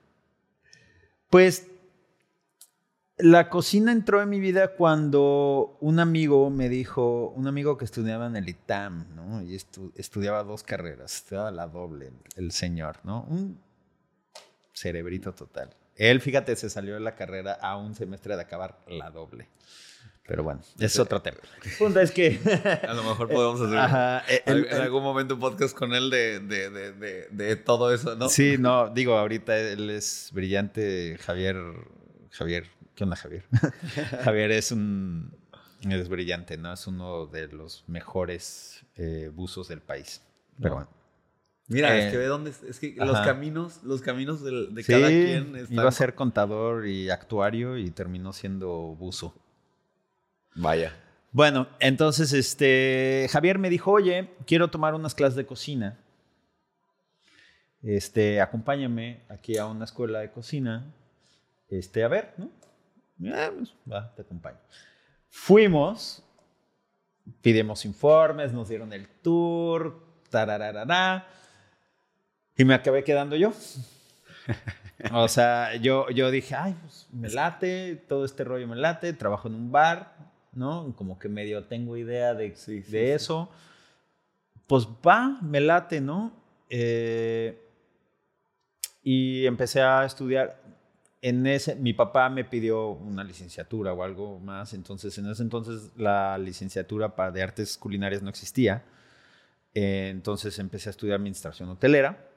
Pues 1.30 1.68
la 3.20 3.50
cocina 3.50 3.92
entró 3.92 4.22
en 4.22 4.30
mi 4.30 4.40
vida 4.40 4.70
cuando 4.76 5.78
un 5.82 6.00
amigo 6.00 6.50
me 6.50 6.70
dijo, 6.70 7.30
un 7.36 7.48
amigo 7.48 7.78
que 7.78 7.86
estudiaba 7.86 8.28
en 8.28 8.36
el 8.36 8.48
ITAM, 8.48 9.08
¿no? 9.16 9.42
Y 9.42 9.56
estu- 9.56 9.92
estudiaba 9.96 10.44
dos 10.44 10.64
carreras, 10.64 11.16
estudiaba 11.16 11.50
la 11.52 11.68
doble, 11.68 12.12
el, 12.36 12.52
señor, 12.52 12.98
¿no? 13.04 13.24
Un 13.30 13.60
cerebrito 14.74 15.34
total. 15.34 15.70
Él, 15.96 16.22
fíjate, 16.22 16.56
se 16.56 16.70
salió 16.70 16.94
de 16.94 17.00
la 17.00 17.16
carrera 17.16 17.54
a 17.54 17.76
un 17.78 17.96
semestre 17.96 18.36
de 18.36 18.42
acabar 18.44 18.78
la 18.88 19.10
doble. 19.10 19.48
Pero 20.28 20.44
bueno, 20.44 20.60
es 20.78 21.00
otro 21.00 21.22
tema. 21.22 21.38
El 21.64 21.72
punto 21.80 22.00
es 22.02 22.12
que... 22.12 22.38
A 22.88 22.94
lo 22.94 23.02
mejor 23.02 23.30
podemos 23.30 23.62
hacer 23.62 23.78
Ajá, 23.80 24.20
el- 24.46 24.66
en 24.68 24.82
algún 24.82 25.02
momento 25.02 25.36
un 25.36 25.40
podcast 25.40 25.76
con 25.76 25.94
él 25.96 26.10
de, 26.10 26.40
de, 26.42 26.70
de, 26.70 26.92
de, 26.92 27.28
de 27.32 27.56
todo 27.56 27.92
eso, 27.94 28.16
¿no? 28.16 28.28
Sí, 28.30 28.58
no, 28.60 28.90
digo, 28.90 29.18
ahorita 29.18 29.58
él 29.58 29.90
es 29.90 30.30
brillante, 30.34 31.18
Javier, 31.22 31.56
Javier, 32.32 32.68
¿qué 32.98 33.04
onda 33.06 33.16
Javier? 33.16 33.46
Javier 34.24 34.52
es 34.52 34.72
un, 34.74 35.32
es 35.90 36.10
brillante, 36.10 36.58
¿no? 36.58 36.74
Es 36.74 36.88
uno 36.88 37.28
de 37.28 37.48
los 37.48 37.86
mejores 37.88 38.84
eh, 38.96 39.32
buzos 39.34 39.68
del 39.70 39.80
país. 39.82 40.22
Pero 40.60 40.74
bueno. 40.76 40.90
Mira, 41.70 41.96
Eh, 41.98 42.08
es 42.08 42.12
que 42.12 42.18
ve 42.18 42.26
dónde 42.26 42.50
es, 42.68 42.80
que 42.80 42.96
los 42.98 43.20
caminos, 43.20 43.84
los 43.84 44.02
caminos 44.02 44.42
de 44.44 44.84
Sí, 44.84 44.92
cada 44.92 45.08
quien 45.10 45.56
están. 45.56 45.74
iba 45.76 45.88
a 45.88 45.92
ser 45.92 46.16
contador 46.16 46.88
y 46.88 47.10
actuario 47.10 47.78
y 47.78 47.92
terminó 47.92 48.34
siendo 48.34 48.70
buzo. 48.96 49.36
Vaya. 50.56 50.94
Bueno, 51.34 51.68
entonces 51.80 52.34
este 52.34 53.28
Javier 53.30 53.60
me 53.60 53.70
dijo, 53.70 53.92
oye, 53.92 54.32
quiero 54.48 54.70
tomar 54.70 54.96
unas 54.96 55.14
clases 55.14 55.36
de 55.36 55.46
cocina. 55.46 56.00
Este, 57.84 58.42
acompáñame 58.42 59.22
aquí 59.30 59.58
a 59.58 59.68
una 59.68 59.86
escuela 59.86 60.20
de 60.20 60.32
cocina. 60.32 60.94
Este, 61.70 62.04
a 62.04 62.08
ver, 62.08 62.34
¿no? 62.38 62.50
Ah, 63.26 63.52
pues, 63.58 63.74
va, 63.92 64.14
te 64.16 64.22
acompaño. 64.22 64.58
Fuimos, 65.30 66.24
pidimos 67.42 67.86
informes, 67.86 68.54
nos 68.54 68.70
dieron 68.70 68.94
el 68.94 69.08
tour, 69.08 70.04
tarararara, 70.30 71.28
y 72.56 72.66
me 72.66 72.74
acabé 72.74 73.04
quedando 73.04 73.36
yo. 73.36 73.54
O 75.14 75.28
sea, 75.28 75.76
yo, 75.76 76.10
yo 76.10 76.32
dije, 76.32 76.56
ay, 76.56 76.76
pues 76.82 77.08
me 77.12 77.30
late, 77.30 77.96
todo 78.08 78.26
este 78.26 78.44
rollo 78.44 78.68
me 78.68 78.76
late, 78.76 79.14
trabajo 79.14 79.48
en 79.48 79.54
un 79.56 79.72
bar, 79.72 80.16
¿no? 80.54 80.94
Como 80.96 81.20
que 81.20 81.30
medio 81.30 81.66
tengo 81.66 81.98
idea 81.98 82.34
de, 82.34 82.56
Sí, 82.56 82.82
sí, 82.82 82.92
de 82.92 83.06
sí. 83.06 83.12
eso. 83.12 83.50
Pues 84.66 84.88
va, 84.88 85.38
me 85.42 85.60
late, 85.60 86.02
¿no? 86.02 86.32
Eh, 86.70 87.62
y 89.04 89.46
empecé 89.46 89.82
a 89.82 90.04
estudiar. 90.04 90.60
En 91.28 91.46
ese, 91.46 91.76
mi 91.76 91.92
papá 91.92 92.30
me 92.30 92.46
pidió 92.46 92.88
una 92.88 93.22
licenciatura 93.22 93.92
o 93.92 94.02
algo 94.02 94.40
más, 94.40 94.74
entonces 94.74 95.18
en 95.18 95.30
ese 95.30 95.44
entonces 95.44 95.92
la 95.98 96.38
licenciatura 96.38 97.18
para 97.18 97.32
de 97.32 97.44
artes 97.44 97.78
culinarias 97.78 98.22
no 98.22 98.30
existía. 98.30 98.86
Eh, 99.74 100.08
entonces 100.10 100.58
empecé 100.58 100.88
a 100.88 100.92
estudiar 100.92 101.18
administración 101.18 101.68
hotelera. 101.68 102.30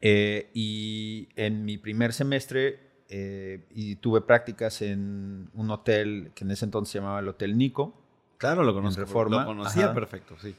Eh, 0.00 0.48
y 0.54 1.28
en 1.36 1.66
mi 1.66 1.76
primer 1.76 2.14
semestre 2.14 2.80
eh, 3.10 3.66
y 3.68 3.96
tuve 3.96 4.22
prácticas 4.22 4.80
en 4.80 5.50
un 5.52 5.70
hotel 5.70 6.32
que 6.34 6.44
en 6.44 6.50
ese 6.50 6.64
entonces 6.64 6.92
se 6.92 6.98
llamaba 7.00 7.20
el 7.20 7.28
Hotel 7.28 7.58
Nico. 7.58 7.92
Claro, 8.38 8.62
lo 8.62 8.72
conozco. 8.72 9.02
Reforma. 9.02 9.40
Lo 9.42 9.48
conocía 9.48 9.84
Ajá. 9.84 9.94
perfecto, 9.94 10.36
sí. 10.40 10.56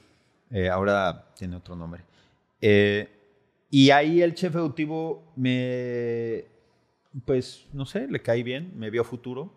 Ahora 0.70 1.32
tiene 1.36 1.56
otro 1.56 1.74
nombre. 1.74 2.02
Y 3.70 3.90
ahí 3.90 4.22
el 4.22 4.34
chef 4.34 4.54
ejecutivo 4.54 5.32
me, 5.34 6.55
pues, 7.24 7.66
no 7.72 7.86
sé, 7.86 8.08
le 8.08 8.20
caí 8.22 8.42
bien, 8.42 8.72
me 8.78 8.90
vio 8.90 9.04
futuro. 9.04 9.52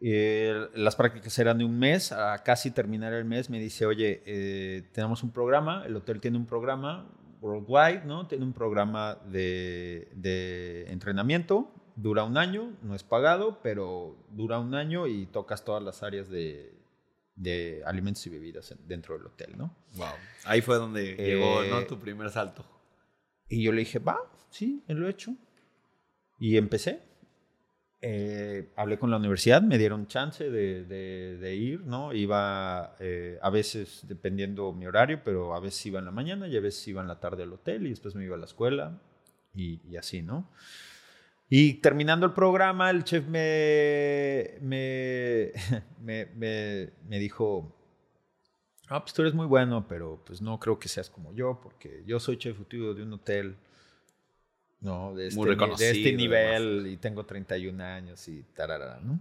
Eh, 0.00 0.68
las 0.74 0.94
prácticas 0.94 1.36
eran 1.38 1.58
de 1.58 1.64
un 1.64 1.78
mes, 1.78 2.12
a 2.12 2.42
casi 2.44 2.70
terminar 2.70 3.12
el 3.12 3.24
mes 3.24 3.50
me 3.50 3.58
dice, 3.58 3.86
oye, 3.86 4.22
eh, 4.24 4.88
tenemos 4.92 5.22
un 5.22 5.32
programa, 5.32 5.84
el 5.84 5.96
hotel 5.96 6.20
tiene 6.20 6.36
un 6.38 6.46
programa 6.46 7.10
worldwide, 7.40 8.04
¿no? 8.04 8.26
Tiene 8.28 8.44
un 8.44 8.52
programa 8.52 9.16
de, 9.26 10.10
de 10.14 10.84
entrenamiento, 10.92 11.72
dura 11.96 12.22
un 12.24 12.38
año, 12.38 12.72
no 12.82 12.94
es 12.94 13.02
pagado, 13.02 13.60
pero 13.62 14.16
dura 14.30 14.58
un 14.60 14.74
año 14.74 15.06
y 15.08 15.26
tocas 15.26 15.64
todas 15.64 15.82
las 15.82 16.02
áreas 16.04 16.28
de, 16.28 16.72
de 17.34 17.82
alimentos 17.84 18.24
y 18.26 18.30
bebidas 18.30 18.70
en- 18.70 18.86
dentro 18.86 19.16
del 19.18 19.26
hotel, 19.26 19.54
¿no? 19.58 19.74
Wow. 19.96 20.06
Ahí 20.44 20.60
fue 20.60 20.76
donde 20.76 21.14
Eh, 21.14 21.34
llegó 21.34 21.62
¿no? 21.64 21.84
tu 21.86 21.98
primer 21.98 22.30
salto. 22.30 22.64
Y 23.48 23.62
yo 23.64 23.72
le 23.72 23.80
dije, 23.80 23.98
va, 23.98 24.18
sí, 24.50 24.84
lo 24.86 25.08
he 25.08 25.10
hecho. 25.10 25.34
Y 26.40 26.56
empecé. 26.56 27.02
Eh, 28.02 28.72
hablé 28.76 28.98
con 28.98 29.10
la 29.10 29.18
universidad, 29.18 29.60
me 29.60 29.76
dieron 29.76 30.06
chance 30.06 30.48
de, 30.50 30.84
de- 30.86 31.36
de 31.36 31.54
ir, 31.54 31.82
¿no? 31.82 32.14
Iba 32.14 32.96
eh, 32.98 33.38
a 33.42 33.50
veces 33.50 34.04
dependiendo 34.08 34.72
mi 34.72 34.86
horario, 34.86 35.20
pero 35.22 35.54
a 35.54 35.60
veces 35.60 35.84
iba 35.84 35.98
en 35.98 36.06
la 36.06 36.10
mañana 36.10 36.48
y 36.48 36.56
a 36.56 36.60
veces 36.60 36.88
iba 36.88 37.02
en 37.02 37.08
la 37.08 37.20
tarde 37.20 37.42
al 37.42 37.52
hotel 37.52 37.86
y 37.86 37.90
después 37.90 38.14
me 38.14 38.24
iba 38.24 38.36
a 38.36 38.38
la 38.38 38.46
escuela 38.46 38.98
y, 39.54 39.82
y 39.86 39.96
así, 39.98 40.22
¿no? 40.22 40.50
Y 41.50 41.74
terminando 41.74 42.24
el 42.26 42.32
programa, 42.32 42.90
el 42.90 43.04
chef 43.04 43.26
me, 43.26 44.54
me, 44.62 45.52
me, 46.00 46.26
me, 46.36 46.90
me 47.08 47.18
dijo, 47.18 47.76
ah, 48.88 49.00
pues 49.02 49.12
tú 49.14 49.22
eres 49.22 49.34
muy 49.34 49.46
bueno, 49.46 49.86
pero 49.88 50.22
pues 50.24 50.40
no 50.42 50.58
creo 50.58 50.78
que 50.78 50.88
seas 50.88 51.10
como 51.10 51.32
yo, 51.34 51.60
porque 51.62 52.02
yo 52.06 52.20
soy 52.20 52.36
chef 52.38 52.52
ejecutivo 52.54 52.94
de 52.94 53.02
un 53.02 53.12
hotel, 53.14 53.56
¿no? 54.80 55.14
De 55.14 55.28
este, 55.28 55.38
Muy 55.38 55.46
ni- 55.48 55.54
reconocido, 55.54 55.90
de 55.90 55.96
este 55.96 56.08
además. 56.08 56.22
nivel 56.22 56.86
y 56.88 56.96
tengo 56.96 57.24
31 57.26 57.80
años 57.80 58.26
y 58.28 58.42
tarara, 58.54 58.98
¿no? 59.00 59.20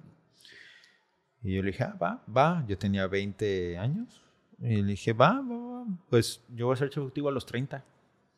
Y 1.41 1.55
yo 1.55 1.61
le 1.63 1.71
dije, 1.71 1.83
ah, 1.83 1.95
va, 2.01 2.23
va, 2.35 2.65
yo 2.67 2.77
tenía 2.77 3.07
20 3.07 3.77
años. 3.77 4.21
Y 4.59 4.81
le 4.81 4.91
dije, 4.91 5.13
va, 5.13 5.39
va, 5.41 5.57
va, 5.57 5.85
pues 6.09 6.41
yo 6.49 6.65
voy 6.67 6.73
a 6.73 6.77
ser 6.77 6.89
chef 6.89 6.97
ejecutivo 6.97 7.29
a 7.29 7.31
los 7.31 7.45
30. 7.45 7.83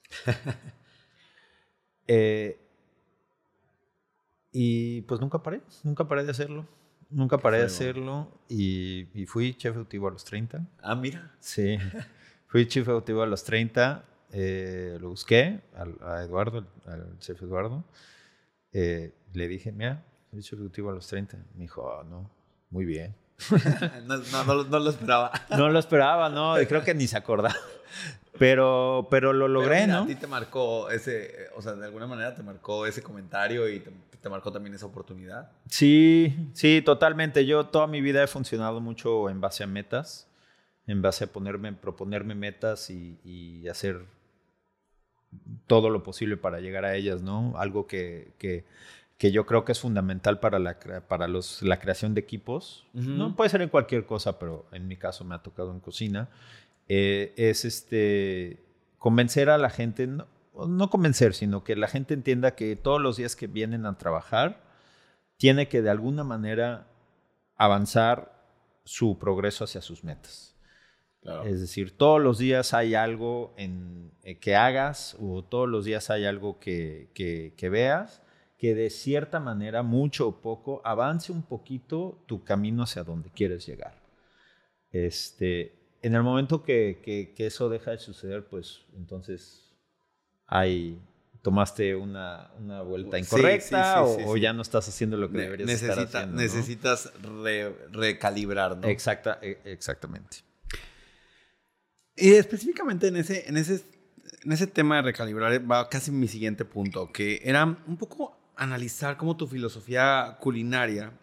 Eh, 2.08 2.60
y 4.52 5.02
pues 5.04 5.22
nunca 5.22 5.42
paré, 5.42 5.62
nunca 5.84 6.08
paré 6.08 6.26
de 6.26 6.32
hacerlo. 6.32 6.68
Nunca 7.10 7.38
paré 7.38 7.60
de 7.60 7.66
hacerlo 7.66 8.32
y, 8.50 9.08
y 9.14 9.26
fui 9.26 9.54
chef 9.54 9.72
ejecutivo 9.76 10.08
a 10.08 10.12
los 10.12 10.24
30. 10.26 10.66
Ah, 10.82 10.96
mira. 10.96 11.34
Sí, 11.40 11.78
fui 12.48 12.68
chef 12.68 12.84
ejecutivo 12.88 13.22
a 13.22 13.28
los 13.28 13.44
30. 13.44 14.04
Eh, 14.32 14.98
lo 15.02 15.10
busqué 15.10 15.60
al- 15.76 15.98
a 16.02 16.24
Eduardo, 16.24 16.66
al, 16.86 17.18
chef 17.20 17.42
Eduardo. 17.42 17.84
eh, 18.74 19.12
le 19.34 19.48
dije, 19.48 19.72
mira, 19.72 20.04
soy 20.32 20.42
chef 20.44 20.54
ejecutivo 20.60 20.90
a 20.90 20.94
los 20.94 21.08
30. 21.08 21.38
Me 21.56 21.62
dijo, 21.64 21.92
"Ah, 21.92 22.04
no, 22.10 22.30
muy 22.70 22.86
bien. 22.86 23.14
no, 24.06 24.18
no, 24.18 24.44
no 24.46 24.54
lo- 24.56 24.64
no 24.66 24.80
lo 24.80 24.90
esperaba. 24.90 25.32
No 25.58 25.70
lo 25.70 25.80
esperaba, 25.80 26.30
no, 26.30 26.56
creo 26.68 26.84
que 26.84 26.94
ni 26.94 27.08
se 27.08 27.18
acordaba. 27.18 27.56
Pero, 28.40 29.08
pero 29.12 29.34
lo 29.34 29.48
logré, 29.48 29.70
Pero 29.82 29.86
mira, 29.88 29.98
¿no? 29.98 30.04
A 30.04 30.08
ti 30.08 30.16
te 30.16 30.28
marcó 30.28 30.90
ese, 30.90 31.48
o 31.56 31.62
sea, 31.62 31.74
de 31.74 31.86
alguna 31.86 32.08
manera 32.08 32.34
te 32.34 32.42
marcó 32.44 32.86
ese 32.86 33.04
comentario 33.04 33.68
y 33.70 33.80
te, 33.82 33.92
te 34.22 34.30
marcó 34.30 34.52
también 34.52 34.74
esa 34.74 34.86
oportunidad. 34.86 35.52
Sí, 35.70 36.50
sí, 36.54 36.82
totalmente. 36.84 37.46
Yo 37.46 37.66
toda 37.66 37.88
mi 37.88 38.02
vida 38.02 38.24
he 38.24 38.28
funcionado 38.28 38.80
mucho 38.80 39.30
en 39.30 39.42
base 39.42 39.64
a 39.64 39.68
metas, 39.68 40.28
en 40.88 41.02
base 41.02 41.26
a 41.26 41.28
ponerme, 41.28 41.74
proponerme 41.74 42.34
metas 42.34 42.90
y, 42.90 43.20
y 43.24 43.68
hacer 43.68 44.06
todo 45.68 45.90
lo 45.90 46.04
posible 46.04 46.38
para 46.38 46.60
llegar 46.60 46.86
a 46.86 46.96
ellas, 46.96 47.22
¿no? 47.22 47.54
Algo 47.58 47.88
que, 47.88 48.34
que, 48.38 48.66
que 49.18 49.32
yo 49.32 49.46
creo 49.46 49.64
que 49.66 49.72
es 49.72 49.80
fundamental 49.80 50.40
para 50.40 50.60
la, 50.60 50.78
para 51.08 51.28
los, 51.28 51.62
la 51.62 51.80
creación 51.80 52.14
de 52.14 52.22
equipos. 52.22 52.86
No 52.94 53.36
puede 53.36 53.50
ser 53.50 53.62
en 53.62 53.70
cualquier 53.70 54.06
cosa, 54.06 54.38
pero 54.40 54.66
en 54.72 54.88
mi 54.88 54.98
caso 54.98 55.24
me 55.24 55.36
ha 55.36 55.40
tocado 55.44 55.72
en 55.72 55.80
cocina. 55.80 56.30
eh, 56.90 57.34
es 57.38 57.64
este 57.66 58.62
convencer 58.98 59.50
a 59.50 59.58
la 59.58 59.70
gente. 59.70 60.08
no- 60.08 60.28
no 60.68 60.90
convencer, 60.90 61.34
sino 61.34 61.64
que 61.64 61.78
la 61.78 61.88
gente 61.88 62.14
entienda 62.14 62.56
que 62.56 62.76
todos 62.76 63.00
los 63.02 63.16
días 63.16 63.38
que 63.38 63.48
vienen 63.48 63.86
a 63.86 63.98
trabajar, 63.98 64.62
tiene 65.38 65.70
que 65.70 65.82
de 65.82 65.90
alguna 65.90 66.24
manera 66.26 66.88
avanzar 67.56 68.34
su 68.84 69.18
progreso 69.18 69.64
hacia 69.64 69.82
sus 69.82 70.04
metas. 70.04 70.51
Es 71.46 71.62
decir, 71.62 71.96
todos 71.96 72.20
los 72.20 72.40
días 72.40 72.74
hay 72.74 72.96
algo 72.96 73.54
en, 73.56 74.12
eh, 74.24 74.40
que 74.40 74.56
hagas 74.56 75.16
o 75.20 75.44
todos 75.44 75.70
los 75.70 75.86
días 75.86 76.10
hay 76.10 76.26
algo 76.26 76.60
que, 76.60 77.10
que, 77.14 77.70
veas 77.70 78.24
que 78.58 78.74
de 78.74 78.90
cierta 78.90 79.40
manera, 79.40 79.84
mucho 79.84 80.28
o 80.28 80.42
poco, 80.42 80.82
avance 80.84 81.32
un 81.32 81.44
poquito 81.44 82.24
tu 82.26 82.44
camino 82.44 82.84
hacia 82.84 83.04
donde 83.04 83.30
quieres 83.30 83.68
llegar. 83.68 84.02
Este, 84.92 85.74
en 86.02 86.16
el 86.16 86.24
momento 86.24 86.64
que, 86.64 87.02
que, 87.36 87.46
eso 87.46 87.70
deja 87.70 87.92
de 87.92 88.00
suceder, 88.00 88.46
pues 88.46 88.82
entonces 88.96 89.76
hay, 90.48 91.00
tomaste 91.44 91.96
una, 91.96 92.52
una 92.60 92.82
vuelta 92.82 93.20
incorrecta 93.20 94.04
o, 94.04 94.38
ya 94.38 94.54
no 94.54 94.64
estás 94.64 94.88
haciendo 94.90 95.18
lo 95.18 95.32
que 95.32 95.38
deberías 95.38 95.70
estar 95.70 96.00
haciendo. 96.00 96.36
Necesitas 96.36 97.14
recalibrar, 97.92 98.78
¿no? 98.78 98.88
Exacta, 98.88 99.38
e, 99.42 99.60
exactamente. 99.66 100.51
Y 102.16 102.32
específicamente 102.34 103.08
en 103.08 103.16
ese, 103.16 103.48
en, 103.48 103.58
ese, 103.58 103.84
en 104.44 104.52
ese 104.52 104.68
tema 104.68 104.98
de 104.98 105.02
recalibrar 105.04 105.70
va 105.70 105.90
casi 105.90 106.12
mi 106.12 106.28
siguiente 106.28 106.66
punto, 106.66 107.12
que 107.12 107.42
era 107.44 107.66
un 107.66 107.98
poco 107.98 108.38
analizar 108.56 109.18
cómo 109.18 109.38
tu 109.38 109.48
filosofía 109.48 110.38
culinaria 110.40 111.14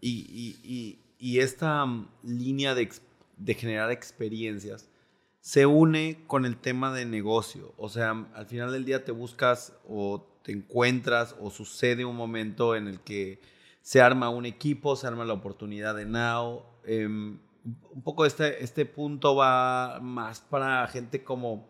y, 0.00 0.56
y, 0.62 0.98
y, 1.18 1.38
esta 1.38 1.86
mm, 1.86 2.08
línea 2.24 2.74
de, 2.74 2.90
de 3.36 3.54
generar 3.54 3.90
experiencias 3.90 4.88
se 5.40 5.64
une 5.64 6.24
con 6.26 6.44
el 6.44 6.56
tema 6.56 6.92
de 6.92 7.04
negocio. 7.06 7.72
O 7.76 7.88
sea, 7.88 8.26
al 8.34 8.46
final 8.46 8.72
del 8.72 8.84
día 8.84 9.04
te 9.04 9.12
buscas 9.12 9.74
o 9.88 10.26
te 10.42 10.52
encuentras 10.52 11.34
o 11.40 11.50
sucede 11.50 12.04
un 12.04 12.16
momento 12.16 12.76
en 12.76 12.88
el 12.88 13.00
que 13.00 13.40
se 13.80 14.00
arma 14.00 14.28
un 14.28 14.46
equipo, 14.46 14.94
se 14.96 15.06
arma 15.06 15.24
la 15.24 15.32
oportunidad 15.32 15.96
de 15.96 16.06
Now. 16.06 16.62
Em, 16.84 17.38
un 17.64 18.02
poco 18.02 18.26
este, 18.26 18.62
este 18.62 18.86
punto 18.86 19.36
va 19.36 19.98
más 20.00 20.40
para 20.40 20.86
gente 20.88 21.22
como, 21.22 21.68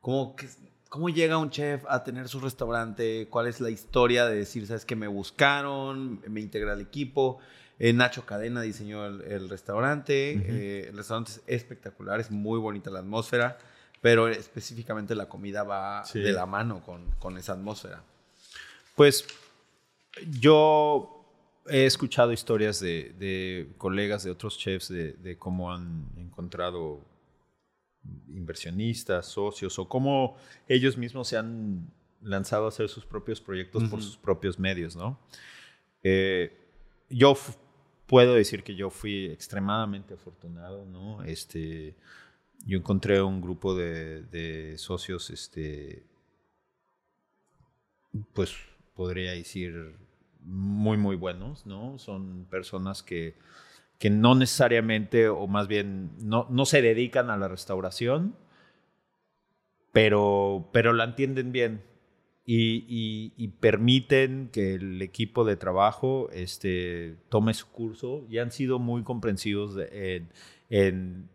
como 0.00 0.36
que, 0.36 0.48
cómo 0.88 1.08
llega 1.08 1.38
un 1.38 1.50
chef 1.50 1.82
a 1.88 2.04
tener 2.04 2.28
su 2.28 2.40
restaurante, 2.40 3.26
cuál 3.28 3.48
es 3.48 3.60
la 3.60 3.70
historia 3.70 4.26
de 4.26 4.36
decir, 4.36 4.66
sabes 4.66 4.84
que 4.84 4.94
me 4.94 5.08
buscaron, 5.08 6.20
me 6.28 6.40
integra 6.40 6.72
al 6.72 6.80
equipo. 6.80 7.38
Eh, 7.80 7.92
Nacho 7.92 8.24
Cadena 8.24 8.62
diseñó 8.62 9.04
el, 9.06 9.48
restaurante. 9.48 10.32
Eh, 10.34 10.88
el 10.90 10.96
restaurante 10.96 11.32
es 11.32 11.42
espectacular, 11.46 12.20
es 12.20 12.30
muy 12.30 12.60
bonita 12.60 12.90
la 12.90 13.00
atmósfera, 13.00 13.58
pero 14.00 14.28
específicamente 14.28 15.16
la 15.16 15.28
comida 15.28 15.64
va 15.64 16.04
de 16.12 16.32
la 16.32 16.46
mano 16.46 16.82
con, 16.84 17.10
con 17.18 17.36
esa 17.36 17.54
atmósfera. 17.54 18.02
Pues 18.94 19.26
yo 20.38 21.23
he 21.66 21.86
escuchado 21.86 22.32
historias 22.32 22.80
de, 22.80 23.68
colegas 23.78 24.24
de 24.24 24.30
otros 24.30 24.58
chefs 24.58 24.88
de, 24.88 25.36
cómo 25.38 25.72
han 25.72 26.06
encontrado 26.16 27.00
inversionistas, 28.28 29.26
socios, 29.26 29.78
o 29.78 29.88
cómo 29.88 30.36
ellos 30.68 30.96
mismos 30.96 31.28
se 31.28 31.38
han 31.38 31.90
lanzado 32.20 32.66
a 32.66 32.68
hacer 32.68 32.88
sus 32.88 33.04
propios 33.04 33.40
proyectos 33.40 33.84
por 33.84 34.02
sus 34.02 34.16
propios 34.16 34.58
medios, 34.58 34.94
¿no? 34.96 35.18
Eh, 36.02 36.52
yo 37.08 37.34
puedo 38.06 38.34
decir 38.34 38.62
que 38.62 38.74
yo 38.74 38.90
fui 38.90 39.26
extremadamente 39.26 40.14
afortunado, 40.14 40.84
¿no? 40.84 41.22
Este, 41.24 41.94
yo 42.66 42.78
encontré 42.78 43.22
un 43.22 43.40
grupo 43.40 43.74
de, 43.74 44.22
de 44.24 44.76
socios, 44.76 45.30
este, 45.30 46.02
pues 48.34 48.54
podría 48.94 49.32
decir 49.32 49.96
muy, 50.44 50.96
muy 50.96 51.16
buenos, 51.16 51.66
¿no? 51.66 51.98
Son 51.98 52.46
personas 52.50 53.02
que, 53.02 53.34
que 53.98 54.10
no 54.10 54.34
necesariamente, 54.34 55.28
o 55.28 55.46
más 55.46 55.68
bien, 55.68 56.10
no, 56.20 56.46
no 56.50 56.66
se 56.66 56.82
dedican 56.82 57.30
a 57.30 57.36
la 57.36 57.48
restauración, 57.48 58.36
pero, 59.92 60.68
pero 60.72 60.92
la 60.92 61.04
entienden 61.04 61.52
bien 61.52 61.82
y, 62.46 63.48
permiten 63.60 64.50
que 64.52 64.74
el 64.74 65.00
equipo 65.00 65.44
de 65.44 65.56
trabajo 65.56 66.28
este, 66.32 67.16
tome 67.28 67.54
su 67.54 67.68
curso 67.68 68.26
y 68.28 68.38
han 68.38 68.50
sido 68.50 68.78
muy 68.78 69.02
comprensivos 69.02 69.76
en, 69.92 70.28
en, 70.68 71.28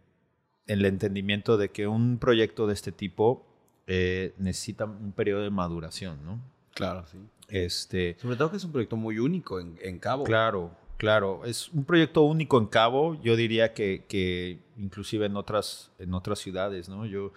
el 0.68 0.86
entendimiento 0.86 1.58
de 1.58 1.70
que 1.70 1.88
un 1.88 2.20
proyecto 2.20 2.68
de 2.68 2.74
este 2.74 2.92
tipo 2.92 3.48
eh, 3.88 4.36
necesita 4.38 4.86
un 4.86 5.14
periodo 5.14 5.42
de 5.42 5.50
maduración, 5.50 6.24
¿no? 6.24 6.40
Claro, 6.76 7.08
sí. 7.08 7.18
Este, 7.50 8.18
Sobre 8.20 8.36
todo 8.36 8.52
que 8.52 8.58
es 8.58 8.64
un 8.64 8.72
proyecto 8.72 8.96
muy 8.96 9.20
único 9.20 9.60
en, 9.60 10.00
Cabo. 10.00 10.24
Claro, 10.24 10.72
claro. 10.98 11.46
Es 11.46 11.70
un 11.70 11.84
proyecto 11.84 12.22
único 12.22 12.58
en 12.58 12.68
Cabo. 12.68 13.22
Yo 13.22 13.36
diría 13.36 13.74
que, 13.74 14.06
que 14.08 14.60
inclusive 14.78 15.26
en 15.26 15.36
otras, 15.36 15.92
en 16.00 16.14
otras 16.14 16.40
ciudades, 16.40 16.90
¿no? 16.90 17.06
Yo, 17.06 17.34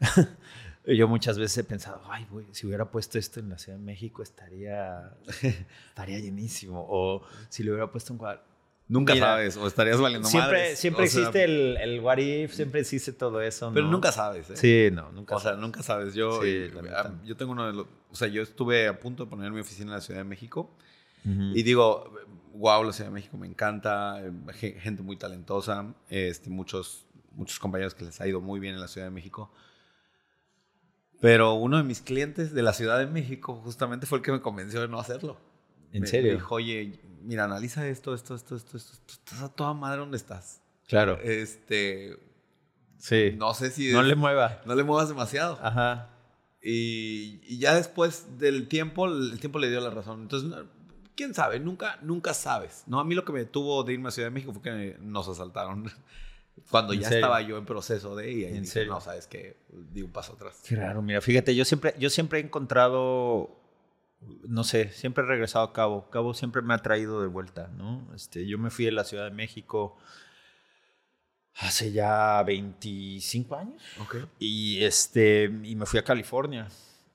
yo 0.86 1.08
muchas 1.08 1.38
veces 1.38 1.58
he 1.58 1.64
pensado, 1.64 2.02
ay, 2.10 2.26
güey, 2.30 2.46
si 2.52 2.66
hubiera 2.66 2.90
puesto 2.90 3.18
esto 3.18 3.40
en 3.40 3.48
la 3.48 3.58
Ciudad 3.58 3.78
de 3.78 3.84
México 3.84 4.22
estaría, 4.22 5.14
estaría 5.88 6.18
llenísimo. 6.18 6.84
O 6.88 7.22
si 7.48 7.62
lo 7.62 7.72
hubiera 7.72 7.90
puesto 7.90 8.12
en 8.12 8.18
Guadalajara 8.18 8.51
Nunca 8.92 9.16
sabes, 9.16 9.56
o 9.56 9.66
estarías 9.66 9.98
valiendo 9.98 10.28
siempre, 10.28 10.58
madres. 10.58 10.78
Siempre 10.78 11.04
existe 11.06 11.44
el, 11.44 11.78
el 11.78 12.00
what 12.00 12.18
if, 12.18 12.52
siempre 12.52 12.80
existe 12.82 13.14
todo 13.14 13.40
eso. 13.40 13.70
Pero 13.72 13.86
nunca 13.86 14.12
sabes, 14.12 14.50
¿eh? 14.50 14.56
Sí, 14.56 14.94
no, 14.94 15.10
nunca 15.12 15.34
O 15.34 15.40
sea, 15.40 15.54
nunca 15.54 15.82
sabes. 15.82 16.12
Yo, 16.12 16.44
yo 16.44 17.36
tengo 17.36 17.52
uno 17.52 17.66
de 17.66 17.72
los. 17.72 17.86
O 18.10 18.14
sea, 18.14 18.28
yo 18.28 18.42
estuve 18.42 18.88
a 18.88 19.00
punto 19.00 19.24
de 19.24 19.30
poner 19.30 19.50
mi 19.50 19.60
oficina 19.60 19.92
en 19.92 19.94
la 19.94 20.00
Ciudad 20.02 20.20
de 20.20 20.24
México. 20.24 20.76
Y 21.24 21.62
digo, 21.62 22.12
wow, 22.52 22.84
la 22.84 22.92
Ciudad 22.92 23.08
de 23.08 23.14
México 23.14 23.38
me 23.38 23.46
encanta. 23.46 24.20
Gente 24.58 25.02
muy 25.02 25.16
talentosa. 25.16 25.94
Este, 26.10 26.50
muchos, 26.50 27.06
muchos 27.32 27.58
compañeros 27.58 27.94
que 27.94 28.04
les 28.04 28.20
ha 28.20 28.26
ido 28.26 28.42
muy 28.42 28.60
bien 28.60 28.74
en 28.74 28.80
la 28.80 28.88
Ciudad 28.88 29.06
de 29.06 29.12
México. 29.12 29.50
Pero 31.22 31.54
uno 31.54 31.78
de 31.78 31.82
mis 31.82 32.02
clientes 32.02 32.52
de 32.52 32.62
la 32.62 32.74
Ciudad 32.74 32.98
de 32.98 33.06
México 33.06 33.54
justamente 33.64 34.04
fue 34.04 34.18
el 34.18 34.24
que 34.24 34.32
me 34.32 34.42
convenció 34.42 34.82
de 34.82 34.88
no 34.88 35.00
hacerlo. 35.00 35.38
¿En 35.92 36.06
serio? 36.06 36.32
Me 36.32 36.38
dijo, 36.38 36.54
oye, 36.54 36.98
mira, 37.22 37.44
analiza 37.44 37.86
esto, 37.86 38.14
esto, 38.14 38.34
esto, 38.34 38.56
esto, 38.56 38.76
esto, 38.76 38.92
estás 39.08 39.42
a 39.42 39.48
toda 39.48 39.74
madre 39.74 40.00
donde 40.00 40.16
estás. 40.16 40.60
Claro. 40.88 41.18
Este. 41.22 42.18
Sí. 42.98 43.34
No 43.36 43.54
sé 43.54 43.70
si. 43.70 43.92
No 43.92 44.02
le 44.02 44.14
mueva. 44.14 44.60
No 44.66 44.74
le 44.74 44.82
muevas 44.84 45.08
demasiado. 45.08 45.58
Ajá. 45.62 46.08
Y, 46.62 47.40
y, 47.42 47.58
ya 47.58 47.74
después 47.74 48.38
del 48.38 48.68
tiempo, 48.68 49.06
el 49.06 49.40
tiempo 49.40 49.58
le 49.58 49.68
dio 49.68 49.80
la 49.80 49.90
razón. 49.90 50.22
Entonces, 50.22 50.52
quién 51.16 51.34
sabe, 51.34 51.58
nunca, 51.58 51.98
nunca 52.02 52.34
sabes. 52.34 52.84
No, 52.86 53.00
a 53.00 53.04
mí 53.04 53.14
lo 53.14 53.24
que 53.24 53.32
me 53.32 53.44
tuvo 53.44 53.82
de 53.82 53.94
irme 53.94 54.08
a 54.08 54.12
Ciudad 54.12 54.28
de 54.28 54.34
México 54.34 54.52
fue 54.52 54.62
que 54.62 54.96
nos 55.00 55.28
asaltaron. 55.28 55.90
Cuando 56.70 56.92
ya 56.92 57.08
estaba 57.08 57.40
yo 57.40 57.56
en 57.56 57.64
proceso 57.64 58.14
de 58.14 58.30
y 58.30 58.44
¿En 58.44 58.66
serio? 58.66 58.92
no, 58.92 59.00
sabes 59.00 59.26
que 59.26 59.56
di 59.72 60.02
un 60.02 60.12
paso 60.12 60.34
atrás. 60.34 60.62
Qué 60.66 60.76
raro, 60.76 61.00
mira, 61.00 61.20
fíjate, 61.20 61.54
yo 61.54 61.64
siempre, 61.64 61.94
yo 61.98 62.10
siempre 62.10 62.38
he 62.38 62.42
encontrado 62.42 63.61
no 64.48 64.64
sé, 64.64 64.90
siempre 64.90 65.24
he 65.24 65.26
regresado 65.26 65.64
a 65.64 65.72
Cabo. 65.72 66.08
Cabo 66.10 66.34
siempre 66.34 66.62
me 66.62 66.74
ha 66.74 66.78
traído 66.78 67.22
de 67.22 67.28
vuelta, 67.28 67.68
¿no? 67.76 68.06
Este, 68.14 68.46
yo 68.46 68.58
me 68.58 68.70
fui 68.70 68.84
de 68.84 68.92
la 68.92 69.04
Ciudad 69.04 69.24
de 69.24 69.30
México 69.30 69.96
hace 71.56 71.92
ya 71.92 72.42
25 72.42 73.56
años. 73.56 73.82
Okay. 74.00 74.24
Y, 74.38 74.84
este, 74.84 75.44
y 75.44 75.76
me 75.76 75.86
fui 75.86 75.98
a 75.98 76.04
California. 76.04 76.68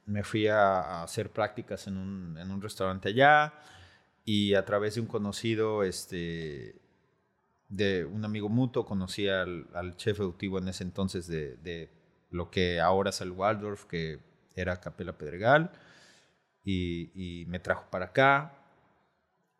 Me 0.05 0.23
fui 0.23 0.47
a, 0.47 1.03
hacer 1.03 1.31
prácticas 1.31 1.87
en 1.87 1.97
un, 1.97 2.37
en 2.37 2.51
un, 2.51 2.61
restaurante 2.61 3.09
allá 3.09 3.53
y 4.23 4.53
a 4.53 4.63
través 4.63 4.95
de 4.95 5.01
un 5.01 5.07
conocido, 5.07 5.83
este, 5.83 6.75
de 7.67 8.05
un 8.05 8.23
amigo 8.23 8.47
mutuo, 8.47 8.85
conocí 8.85 9.27
al, 9.27 9.67
al 9.73 9.97
chef 9.97 10.19
ejecutivo 10.19 10.59
en 10.59 10.69
ese 10.69 10.83
entonces 10.83 11.27
de, 11.27 11.57
de, 11.57 11.89
lo 12.29 12.49
que 12.49 12.79
ahora 12.79 13.09
es 13.09 13.19
el 13.21 13.31
Waldorf, 13.31 13.85
que 13.85 14.19
era 14.55 14.79
Capela 14.79 15.17
Pedregal 15.17 15.71
y, 16.67 17.45
me 17.47 17.59
trajo 17.59 17.85
para 17.89 18.05
acá. 18.05 18.53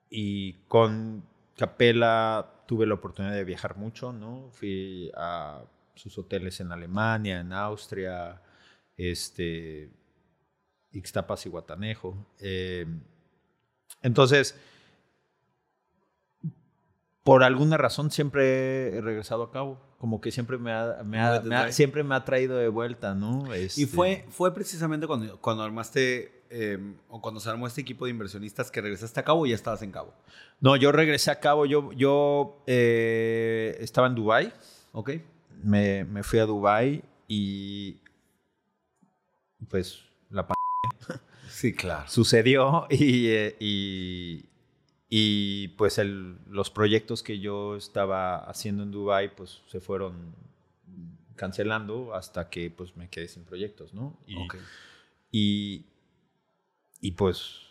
Y 0.10 0.54
con 0.68 1.24
Capela 1.56 2.64
tuve 2.68 2.86
la 2.86 2.96
oportunidad 2.96 3.34
de 3.34 3.44
viajar 3.44 3.78
mucho, 3.78 4.12
¿no? 4.12 4.50
Fui 4.52 5.12
a 5.16 5.64
sus 5.96 6.18
hoteles 6.18 6.60
en 6.60 6.72
Alemania, 6.72 7.40
en 7.40 7.54
Austria, 7.54 8.42
este, 8.96 9.90
Ixtapas 10.92 11.46
y 11.46 11.50
Guatanejo. 11.50 12.28
Eh, 12.40 12.86
entonces, 14.02 14.60
por 17.24 17.44
alguna 17.44 17.78
razón 17.78 18.12
siempre 18.12 18.98
he 18.98 19.02
regresado 19.02 19.44
a 19.44 19.52
cabo. 19.52 19.82
Como 19.98 20.22
que 20.22 20.32
siempre 20.32 20.60
me 20.60 20.72
ha, 20.72 21.72
siempre 21.72 22.04
me 22.04 22.16
ha 22.16 22.24
traído 22.24 22.58
de 22.58 22.70
vuelta, 22.70 23.16
¿no? 23.16 23.56
Y 23.56 23.62
este 23.62 23.88
fue, 23.88 24.26
fue 24.30 24.54
precisamente 24.54 25.08
cuando, 25.08 25.42
cuando 25.42 25.64
armaste 25.64 26.37
Em, 26.50 26.96
o 27.10 27.22
cuando 27.22 27.40
se 27.40 27.50
armó 27.50 27.68
este 27.68 27.82
equipo 27.82 28.06
de 28.06 28.12
inversionistas 28.12 28.72
que 28.72 28.82
regresaste 28.82 29.20
a 29.20 29.24
Cabo 29.24 29.46
y 29.46 29.50
ya 29.50 29.56
estabas 29.56 29.82
en 29.82 29.92
Cabo? 29.92 30.14
No, 30.62 30.76
yo 30.76 30.92
regresé 30.92 31.32
a 31.32 31.40
Cabo, 31.40 31.66
yo, 31.66 31.92
yo 31.94 32.64
eh, 32.68 33.78
estaba 33.80 34.08
en 34.08 34.16
Dubai. 34.16 34.54
Ok. 34.94 35.12
Me, 35.64 36.04
me, 36.06 36.24
fui 36.24 36.40
a 36.40 36.46
Dubai 36.46 37.04
y 37.28 37.98
pues 39.70 40.00
la 40.30 40.48
Sí, 41.50 41.74
claro. 41.74 42.08
sucedió 42.08 42.88
y, 42.92 43.28
eh, 43.28 43.56
y, 43.60 44.46
y, 45.10 45.68
pues 45.70 45.98
el- 45.98 46.38
los 46.50 46.70
proyectos 46.70 47.24
que 47.24 47.40
yo 47.40 47.76
estaba 47.76 48.38
haciendo 48.38 48.84
en 48.84 48.92
Dubai 48.92 49.36
pues 49.36 49.62
se 49.68 49.80
fueron 49.80 50.36
cancelando 51.36 52.14
hasta 52.14 52.50
que 52.50 52.70
pues 52.72 52.96
me 52.96 53.10
quedé 53.10 53.28
sin 53.28 53.44
proyectos, 53.44 53.94
¿no? 53.94 54.18
Y, 54.28 54.38
y, 55.32 55.86
y, 57.02 57.12
pues 57.12 57.62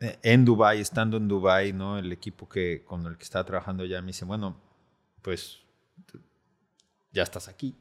eh, 0.00 0.18
en 0.22 0.44
Dubai, 0.44 0.80
estando 0.80 1.16
en 1.16 1.28
Dubai, 1.28 1.72
¿no? 1.72 1.98
El 1.98 2.12
equipo 2.12 2.48
que 2.48 2.84
con 2.84 3.06
el 3.06 3.16
que 3.16 3.24
estaba 3.24 3.44
trabajando 3.44 3.84
ya 3.84 4.00
me 4.02 4.08
dice, 4.08 4.24
bueno, 4.24 4.56
pues 5.22 5.60
ya 7.12 7.22
estás 7.22 7.48
aquí. 7.48 7.74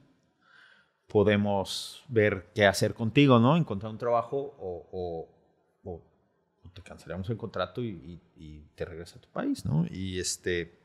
Podemos 1.07 2.03
ver 2.09 2.47
qué 2.55 2.65
hacer 2.65 2.93
contigo, 2.95 3.39
¿no? 3.39 3.55
Encontrar 3.55 3.91
un 3.91 3.97
trabajo 3.97 4.55
o- 4.59 4.87
o- 4.91 5.29
o 5.85 6.01
te 6.73 6.81
cancelamos 6.81 7.29
el 7.29 7.37
contrato 7.37 7.81
y, 7.83 7.89
y- 7.89 8.21
y 8.35 8.59
te 8.75 8.83
regresas 8.85 9.17
a 9.17 9.21
tu 9.21 9.29
país, 9.29 9.63
¿no? 9.65 9.85
Y 9.89 10.19
este... 10.19 10.84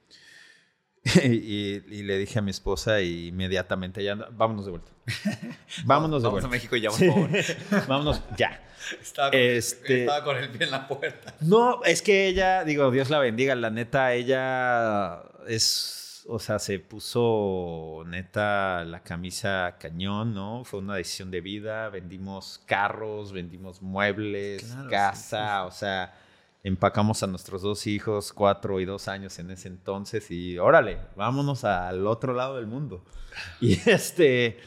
y, 1.25 1.29
y 1.29 2.03
le 2.03 2.19
dije 2.19 2.39
a 2.39 2.43
mi 2.43 2.51
esposa 2.51 3.01
y 3.01 3.29
inmediatamente 3.29 4.05
ya, 4.05 4.15
vámonos 4.15 4.65
de 4.67 4.71
vuelta. 4.73 4.93
Vámonos 5.85 6.23
de 6.23 6.29
Vamos 6.29 6.43
vuelta. 6.43 6.47
a 6.49 6.51
México 6.51 6.77
ya, 6.77 6.91
por 6.91 6.99
Sí. 6.99 7.07
favor. 7.09 7.31
Vámonos 7.89 8.23
ya. 8.37 8.63
Estaba 9.01 9.31
con, 9.31 9.41
Este- 9.41 10.01
estaba 10.03 10.25
con 10.25 10.37
el 10.37 10.49
pie 10.51 10.65
en 10.67 10.71
la 10.73 10.87
puerta. 10.89 11.35
No, 11.41 11.83
es 11.85 12.03
que 12.03 12.27
ella, 12.29 12.65
digo, 12.65 12.91
Dios 12.91 13.09
la 13.11 13.19
bendiga, 13.19 13.55
la 13.55 13.71
neta, 13.71 14.13
ella 14.15 15.23
es, 15.49 16.25
o 16.29 16.39
sea, 16.39 16.59
se 16.59 16.79
puso 16.81 18.05
neta 18.07 18.85
la 18.85 19.03
camisa 19.03 19.77
cañón, 19.79 20.35
¿no? 20.35 20.65
Fue 20.65 20.81
una 20.81 20.97
decisión 20.97 21.31
de 21.31 21.41
vida, 21.41 21.89
vendimos 21.89 22.61
carros, 22.67 23.33
vendimos 23.33 23.81
muebles, 23.83 24.63
Claro, 24.65 24.83
sí, 24.85 24.91
casa, 24.91 25.65
o 25.65 25.71
sea, 25.71 26.15
empacamos 26.63 27.23
a 27.23 27.27
nuestros 27.27 27.63
dos 27.63 27.87
hijos, 27.87 28.33
cuatro 28.33 28.81
y 28.81 28.85
dos 28.85 29.09
años 29.09 29.39
en 29.39 29.51
ese 29.51 29.69
entonces 29.69 30.31
y 30.31 30.59
órale, 30.59 30.99
vámonos 31.17 31.65
al 31.65 32.07
otro 32.07 32.35
lado 32.35 32.57
del 32.57 32.67
mundo. 32.67 33.05
Y 33.61 33.75
este... 33.89 34.59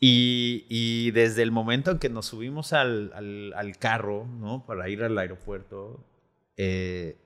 Y, 0.00 0.66
y 0.68 1.12
desde 1.12 1.42
el 1.42 1.50
momento 1.50 1.90
en 1.90 1.98
que 1.98 2.10
nos 2.10 2.26
subimos 2.26 2.72
al, 2.74 3.12
al- 3.14 3.54
al 3.54 3.78
carro, 3.78 4.26
¿no? 4.26 4.66
Para 4.66 4.88
ir 4.90 5.02
al 5.02 5.16
aeropuerto, 5.16 6.04
eh, 6.58 7.16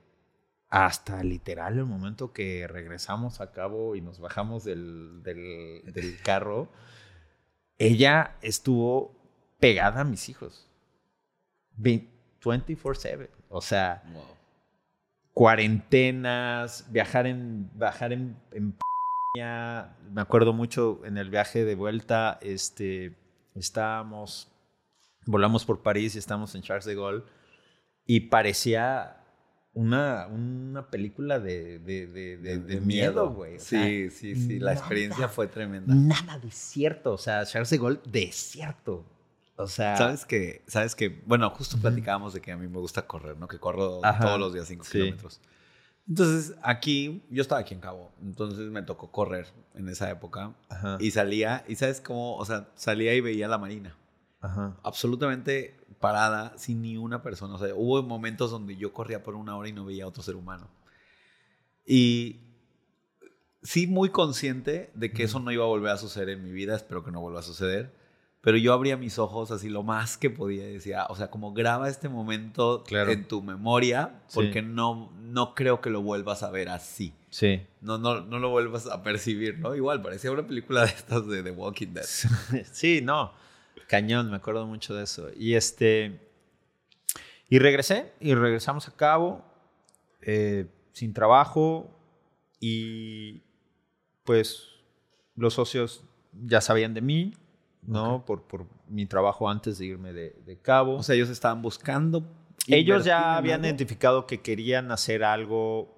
hasta 0.68 1.24
literal 1.24 1.78
el 1.78 1.86
momento 1.86 2.32
que 2.32 2.68
regresamos 2.68 3.40
a 3.40 3.50
cabo 3.50 3.96
y 3.96 4.00
nos 4.00 4.20
bajamos 4.20 4.62
del, 4.64 5.22
del- 5.24 5.92
del 5.92 6.18
carro, 6.22 6.68
ella 7.78 8.36
estuvo 8.42 9.16
pegada 9.58 10.02
a 10.02 10.04
mis 10.04 10.28
hijos. 10.28 10.68
Ve- 11.76 12.06
24/7. 12.42 13.28
O 13.48 13.60
sea, 13.60 14.02
Wow. 14.12 14.22
cuarentenas, 15.32 16.84
viajar 16.90 17.26
en, 17.26 17.70
viajar 17.74 18.12
en, 18.12 18.36
en. 18.52 18.74
Me 20.12 20.20
acuerdo 20.20 20.52
mucho 20.52 21.00
en 21.04 21.16
el 21.16 21.30
viaje 21.30 21.64
de 21.64 21.74
vuelta, 21.76 22.38
este, 22.42 23.14
estábamos, 23.54 24.50
volamos 25.26 25.64
por 25.64 25.80
París 25.82 26.16
y 26.16 26.18
estábamos 26.18 26.54
en 26.56 26.62
Charles 26.62 26.86
de 26.86 26.96
Gaulle 26.96 27.22
y 28.04 28.20
parecía 28.20 29.16
una, 29.74 30.26
una 30.26 30.90
película 30.90 31.38
de, 31.38 31.78
de, 31.78 32.06
de, 32.08 32.36
de- 32.58 32.80
miedo, 32.80 33.30
güey. 33.30 33.60
Sea, 33.60 33.84
Sí, 33.84 34.10
sí, 34.10 34.34
sí. 34.34 34.58
La 34.58 34.72
experiencia 34.72 35.28
fue 35.28 35.46
tremenda. 35.46 35.94
Nada 35.94 36.38
desierto, 36.38 37.12
o 37.12 37.18
sea, 37.18 37.44
Charles 37.44 37.70
de 37.70 37.78
Gaulle, 37.78 38.00
desierto. 38.06 39.04
O 39.58 39.66
sea, 39.66 39.96
¿Sabes 39.96 40.24
que, 40.24 40.62
¿Sabes 40.68 40.94
que? 40.94 41.20
Bueno, 41.26 41.50
justo 41.50 41.78
platicábamos 41.78 42.32
de 42.32 42.40
que 42.40 42.52
a 42.52 42.56
mí 42.56 42.68
me 42.68 42.78
gusta 42.78 43.08
correr, 43.08 43.36
¿no? 43.36 43.48
Que 43.48 43.58
corro 43.58 44.04
Ajá, 44.04 44.24
todos 44.24 44.38
los 44.38 44.54
días 44.54 44.68
5 44.68 44.84
sí. 44.84 44.92
kilómetros. 44.92 45.40
Entonces, 46.08 46.54
aquí, 46.62 47.24
yo 47.28 47.42
estaba 47.42 47.60
aquí 47.60 47.74
en 47.74 47.80
Cabo, 47.80 48.12
entonces 48.22 48.70
me 48.70 48.82
tocó 48.82 49.10
correr 49.10 49.46
en 49.74 49.88
esa 49.88 50.08
época 50.10 50.54
Ajá, 50.68 50.96
y 51.00 51.10
salía, 51.10 51.64
y 51.66 51.74
¿sabes 51.74 52.00
cómo? 52.00 52.36
O 52.36 52.44
sea, 52.44 52.68
salía 52.76 53.14
y 53.14 53.20
veía 53.20 53.48
la 53.48 53.58
marina, 53.58 53.96
ajá. 54.40 54.76
absolutamente 54.84 55.76
parada, 55.98 56.56
sin 56.56 56.80
ni 56.80 56.96
una 56.96 57.20
persona. 57.22 57.56
O 57.56 57.58
sea, 57.58 57.74
hubo 57.74 58.00
momentos 58.04 58.52
donde 58.52 58.76
yo 58.76 58.92
corría 58.92 59.24
por 59.24 59.34
una 59.34 59.56
hora 59.56 59.68
y 59.68 59.72
no 59.72 59.84
veía 59.84 60.04
a 60.04 60.06
otro 60.06 60.22
ser 60.22 60.36
humano. 60.36 60.70
Y 61.84 62.40
sí, 63.62 63.88
muy 63.88 64.10
consciente 64.10 64.92
de 64.94 65.10
que 65.12 65.24
eso 65.24 65.40
no 65.40 65.50
iba 65.50 65.64
a 65.64 65.68
volver 65.68 65.90
a 65.90 65.98
suceder 65.98 66.28
en 66.28 66.44
mi 66.44 66.52
vida, 66.52 66.76
espero 66.76 67.04
que 67.04 67.10
no 67.10 67.20
vuelva 67.20 67.40
a 67.40 67.42
suceder. 67.42 67.97
Pero 68.40 68.56
yo 68.56 68.72
abría 68.72 68.96
mis 68.96 69.18
ojos 69.18 69.50
así 69.50 69.68
lo 69.68 69.82
más 69.82 70.16
que 70.16 70.30
podía 70.30 70.68
y 70.68 70.74
decía, 70.74 71.06
o 71.08 71.16
sea, 71.16 71.28
como 71.28 71.52
graba 71.52 71.88
este 71.88 72.08
momento 72.08 72.84
Claro. 72.86 73.10
en 73.10 73.26
tu 73.26 73.42
memoria, 73.42 74.22
Sí. 74.28 74.34
porque 74.36 74.62
no, 74.62 75.10
no 75.20 75.54
creo 75.54 75.80
que 75.80 75.90
lo 75.90 76.02
vuelvas 76.02 76.42
a 76.44 76.50
ver 76.50 76.68
así. 76.68 77.12
Sí. 77.30 77.66
No, 77.80 77.98
no, 77.98 78.20
no 78.20 78.38
lo 78.38 78.50
vuelvas 78.50 78.86
a 78.86 79.02
percibir, 79.02 79.58
¿no? 79.58 79.74
Igual, 79.74 80.00
parecía 80.02 80.30
una 80.30 80.46
película 80.46 80.82
de 80.82 80.86
estas 80.88 81.26
de 81.26 81.42
The 81.42 81.50
Walking 81.50 81.88
Dead. 81.94 82.04
Sí, 82.72 83.00
no. 83.02 83.32
Cañón, 83.88 84.30
me 84.30 84.36
acuerdo 84.36 84.66
mucho 84.66 84.94
de 84.94 85.04
eso. 85.04 85.28
Y 85.36 85.54
este. 85.54 86.20
Y 87.48 87.58
regresé, 87.58 88.12
y 88.20 88.34
regresamos 88.34 88.86
a 88.88 88.94
cabo, 88.94 89.42
eh, 90.20 90.66
sin 90.92 91.12
trabajo, 91.14 91.90
y 92.60 93.42
pues 94.24 94.68
los 95.34 95.54
socios 95.54 96.04
ya 96.32 96.60
sabían 96.60 96.92
de 96.94 97.00
mí, 97.00 97.34
¿no? 97.88 98.24
Por, 98.24 98.42
por 98.42 98.66
mi 98.88 99.06
trabajo 99.06 99.48
antes 99.50 99.78
de 99.78 99.86
irme 99.86 100.12
de, 100.12 100.36
de 100.46 100.56
cabo. 100.58 100.96
O 100.96 101.02
sea, 101.02 101.14
ellos 101.14 101.28
estaban 101.30 101.62
buscando. 101.62 102.24
Ellos 102.66 103.04
ya 103.04 103.36
habían 103.36 103.60
algo. 103.60 103.66
identificado 103.68 104.26
que 104.26 104.40
querían 104.42 104.90
hacer 104.92 105.24
algo 105.24 105.96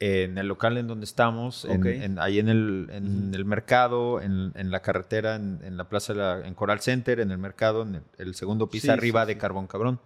en 0.00 0.38
el 0.38 0.46
local 0.46 0.78
en 0.78 0.86
donde 0.86 1.04
estamos, 1.04 1.64
en- 1.64 1.80
Ok. 1.80 1.86
en- 1.86 2.18
ahí 2.20 2.38
en 2.38 2.48
el, 2.48 2.88
en 2.92 3.34
el 3.34 3.44
mercado, 3.44 4.20
en, 4.22 4.52
en 4.54 4.70
la 4.70 4.80
carretera, 4.80 5.34
en, 5.34 5.58
en 5.64 5.76
la 5.76 5.88
plaza, 5.88 6.14
la- 6.14 6.46
en 6.46 6.54
Coral 6.54 6.80
Center, 6.80 7.18
en 7.20 7.30
el 7.32 7.38
mercado, 7.38 7.82
en 7.82 7.96
el, 7.96 8.02
el 8.16 8.34
segundo 8.36 8.68
piso 8.70 8.86
Sí, 8.86 8.90
arriba 8.90 9.22
sí, 9.22 9.28
de 9.28 9.32
sí. 9.34 9.38
Carbón 9.40 9.66
Cabrón. 9.66 10.00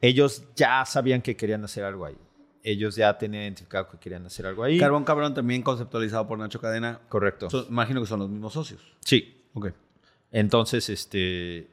Ellos 0.00 0.44
ya 0.56 0.84
sabían 0.84 1.22
que 1.22 1.36
querían 1.36 1.62
hacer 1.64 1.84
algo 1.84 2.04
ahí. 2.04 2.16
Ellos 2.64 2.96
ya 2.96 3.16
tenían 3.16 3.44
identificado 3.44 3.88
que 3.88 3.98
querían 3.98 4.26
hacer 4.26 4.44
algo 4.46 4.64
ahí. 4.64 4.78
Carbón 4.78 5.04
Cabrón 5.04 5.34
también 5.34 5.62
conceptualizado 5.62 6.26
por 6.26 6.38
Nacho 6.38 6.60
Cadena. 6.60 7.00
Correcto. 7.08 7.48
So- 7.48 7.66
imagino 7.68 8.00
que 8.00 8.06
son 8.08 8.18
los 8.20 8.28
mismos 8.28 8.52
socios. 8.52 8.82
sí. 9.00 9.38
Ok. 9.54 9.68
Entonces, 10.32 10.88
este. 10.88 11.68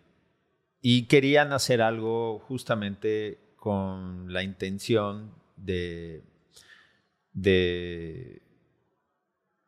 Y 0.81 1.03
querían 1.07 1.51
hacer 1.53 1.81
algo 1.81 2.39
justamente 2.39 3.39
con 3.55 4.31
la 4.31 4.43
intención 4.43 5.31
de. 5.57 6.21
de. 7.33 8.41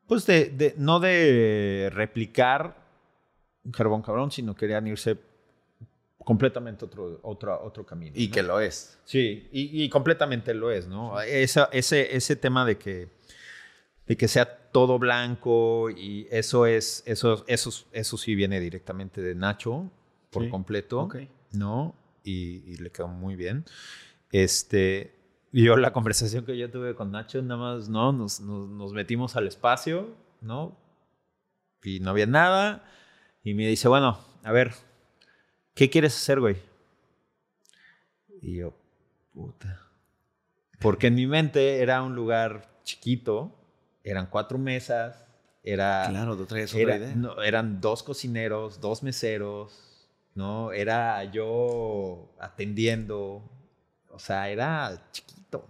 Pues 0.07 0.25
de. 0.25 0.49
de- 0.49 0.75
no 0.77 0.99
de 0.99 1.89
replicar 1.93 2.77
Carbón 3.71 4.01
Cabrón, 4.01 4.31
sino 4.31 4.55
querían 4.55 4.87
irse 4.87 5.17
completamente 6.23 6.85
otro, 6.85 7.19
otro, 7.23 7.63
otro 7.63 7.85
camino. 7.85 8.11
Y 8.15 8.27
¿no? 8.27 8.33
que 8.33 8.43
lo 8.43 8.59
es. 8.59 8.99
Sí, 9.05 9.47
y, 9.51 9.83
y 9.83 9.89
completamente 9.89 10.53
lo 10.53 10.69
es, 10.71 10.87
¿no? 10.87 11.19
Esa- 11.21 11.69
ese, 11.71 12.15
ese 12.15 12.35
tema 12.35 12.65
de 12.65 12.77
que, 12.77 13.07
de 14.05 14.17
que 14.17 14.27
sea 14.27 14.57
todo 14.71 14.99
blanco 14.99 15.89
y 15.89 16.27
eso 16.31 16.65
es, 16.65 17.03
eso, 17.05 17.43
eso, 17.47 17.71
eso 17.91 18.17
sí 18.17 18.35
viene 18.35 18.59
directamente 18.59 19.21
de 19.21 19.35
Nacho 19.35 19.89
por 20.29 20.43
Sí, 20.43 20.49
completo. 20.49 21.09
¿no? 21.51 21.95
Y, 22.23 22.63
y 22.71 22.77
le 22.77 22.91
quedó 22.91 23.07
muy 23.07 23.35
bien. 23.35 23.65
Este, 24.31 25.13
yo 25.51 25.75
la 25.75 25.91
conversación 25.91 26.45
que 26.45 26.57
yo 26.57 26.71
tuve 26.71 26.95
con 26.95 27.11
Nacho, 27.11 27.41
nada 27.41 27.59
más, 27.59 27.89
¿no? 27.89 28.13
Nos, 28.13 28.39
nos, 28.39 28.69
nos 28.69 28.93
metimos 28.93 29.35
al 29.35 29.47
espacio, 29.47 30.15
¿no? 30.39 30.77
Y 31.83 31.99
no 31.99 32.11
había 32.11 32.25
nada. 32.25 32.89
Y 33.43 33.53
me 33.53 33.67
dice, 33.67 33.87
bueno, 33.87 34.19
a 34.43 34.51
ver, 34.51 34.73
¿qué 35.73 35.89
quieres 35.89 36.15
hacer, 36.15 36.39
güey? 36.39 36.57
Y 38.41 38.57
yo, 38.57 38.73
puta. 39.33 39.87
Porque 40.79 41.07
en 41.07 41.15
mi 41.15 41.27
mente 41.27 41.79
era 41.81 42.01
un 42.01 42.15
lugar 42.15 42.79
chiquito, 42.83 43.55
eran 44.03 44.27
cuatro 44.27 44.57
mesas, 44.57 45.25
era, 45.63 46.07
Claro, 46.09 46.35
tú 46.35 46.45
traías 46.45 46.71
otra 46.73 46.81
era- 46.81 46.95
idea. 46.97 47.15
no, 47.15 47.41
eran 47.43 47.81
dos 47.81 48.01
cocineros, 48.03 48.81
dos 48.81 49.03
meseros, 49.03 50.07
¿no? 50.35 50.71
Era 50.71 51.23
yo 51.25 52.29
atendiendo, 52.39 53.43
o 54.09 54.19
sea, 54.19 54.49
era 54.49 55.01
chiquito. 55.11 55.65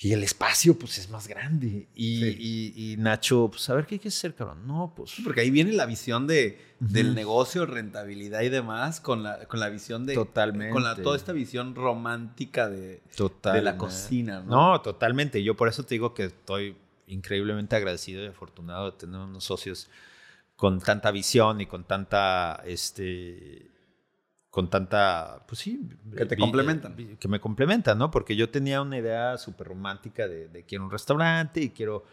Y 0.00 0.12
el 0.12 0.22
espacio, 0.22 0.78
pues, 0.78 0.96
es 0.98 1.10
más 1.10 1.26
grande. 1.26 1.88
Y, 1.94 2.20
Sí. 2.20 2.36
y- 2.76 2.92
y 2.92 2.96
Nacho, 2.98 3.48
pues, 3.50 3.68
a 3.68 3.74
ver, 3.74 3.84
¿qué 3.84 3.98
quieres 3.98 4.16
hacer, 4.16 4.32
cabrón? 4.34 4.64
No, 4.64 4.92
pues... 4.96 5.14
Porque 5.24 5.40
ahí 5.40 5.50
viene 5.50 5.72
la 5.72 5.86
visión 5.86 6.28
de, 6.28 6.60
del 6.78 7.16
negocio, 7.16 7.66
rentabilidad 7.66 8.42
y 8.42 8.48
demás, 8.48 9.00
con 9.00 9.24
la, 9.24 9.46
con 9.46 9.58
la 9.58 9.68
visión 9.70 10.06
de... 10.06 10.14
Totalmente. 10.14 10.72
Con 10.72 10.84
la, 10.84 10.94
toda 10.94 11.16
esta 11.16 11.32
visión 11.32 11.74
romántica 11.74 12.68
de, 12.68 13.02
de 13.52 13.62
la 13.62 13.76
cocina, 13.76 14.40
¿no? 14.40 14.70
No, 14.74 14.80
totalmente. 14.82 15.42
Yo 15.42 15.56
por 15.56 15.66
eso 15.66 15.82
te 15.82 15.96
digo 15.96 16.14
que 16.14 16.26
estoy 16.26 16.76
increíblemente 17.08 17.74
agradecido 17.74 18.22
y 18.22 18.26
afortunado 18.28 18.92
de 18.92 18.98
tener 18.98 19.18
unos 19.18 19.42
socios 19.42 19.88
con 20.54 20.78
tanta 20.80 21.10
visión 21.10 21.60
y 21.60 21.66
con 21.66 21.82
tanta, 21.82 22.62
este, 22.66 23.66
con 24.50 24.70
tanta, 24.70 25.44
pues 25.46 25.60
sí. 25.60 25.88
Que 26.16 26.24
te 26.26 26.34
vi- 26.36 26.40
complementan. 26.40 26.96
vi- 26.96 27.16
Que 27.16 27.28
me 27.28 27.40
complementan, 27.40 27.98
¿no? 27.98 28.10
Porque 28.10 28.34
yo 28.36 28.48
tenía 28.50 28.80
una 28.82 28.96
idea 28.98 29.36
súper 29.38 29.68
romántica 29.68 30.26
de, 30.26 30.48
de 30.48 30.64
quiero 30.64 30.84
un 30.84 30.90
restaurante 30.90 31.60
y 31.60 31.70
quiero, 31.70 32.04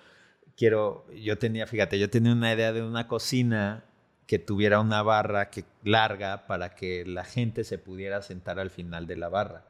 quiero, 0.58 1.06
yo 1.14 1.38
tenía, 1.38 1.66
fíjate, 1.68 1.98
yo 1.98 2.10
tenía 2.10 2.34
una 2.34 2.54
idea 2.54 2.74
de 2.74 2.82
una 2.84 3.08
cocina 3.08 3.84
que 4.28 4.40
tuviera 4.40 4.80
una 4.80 5.02
barra 5.04 5.50
que, 5.50 5.64
larga 5.84 6.48
para 6.48 6.76
que 6.76 7.06
la 7.06 7.24
gente 7.24 7.64
se 7.64 7.78
pudiera 7.78 8.22
sentar 8.22 8.60
al 8.60 8.70
final 8.72 9.06
de 9.08 9.16
la 9.18 9.30
barra. 9.30 9.66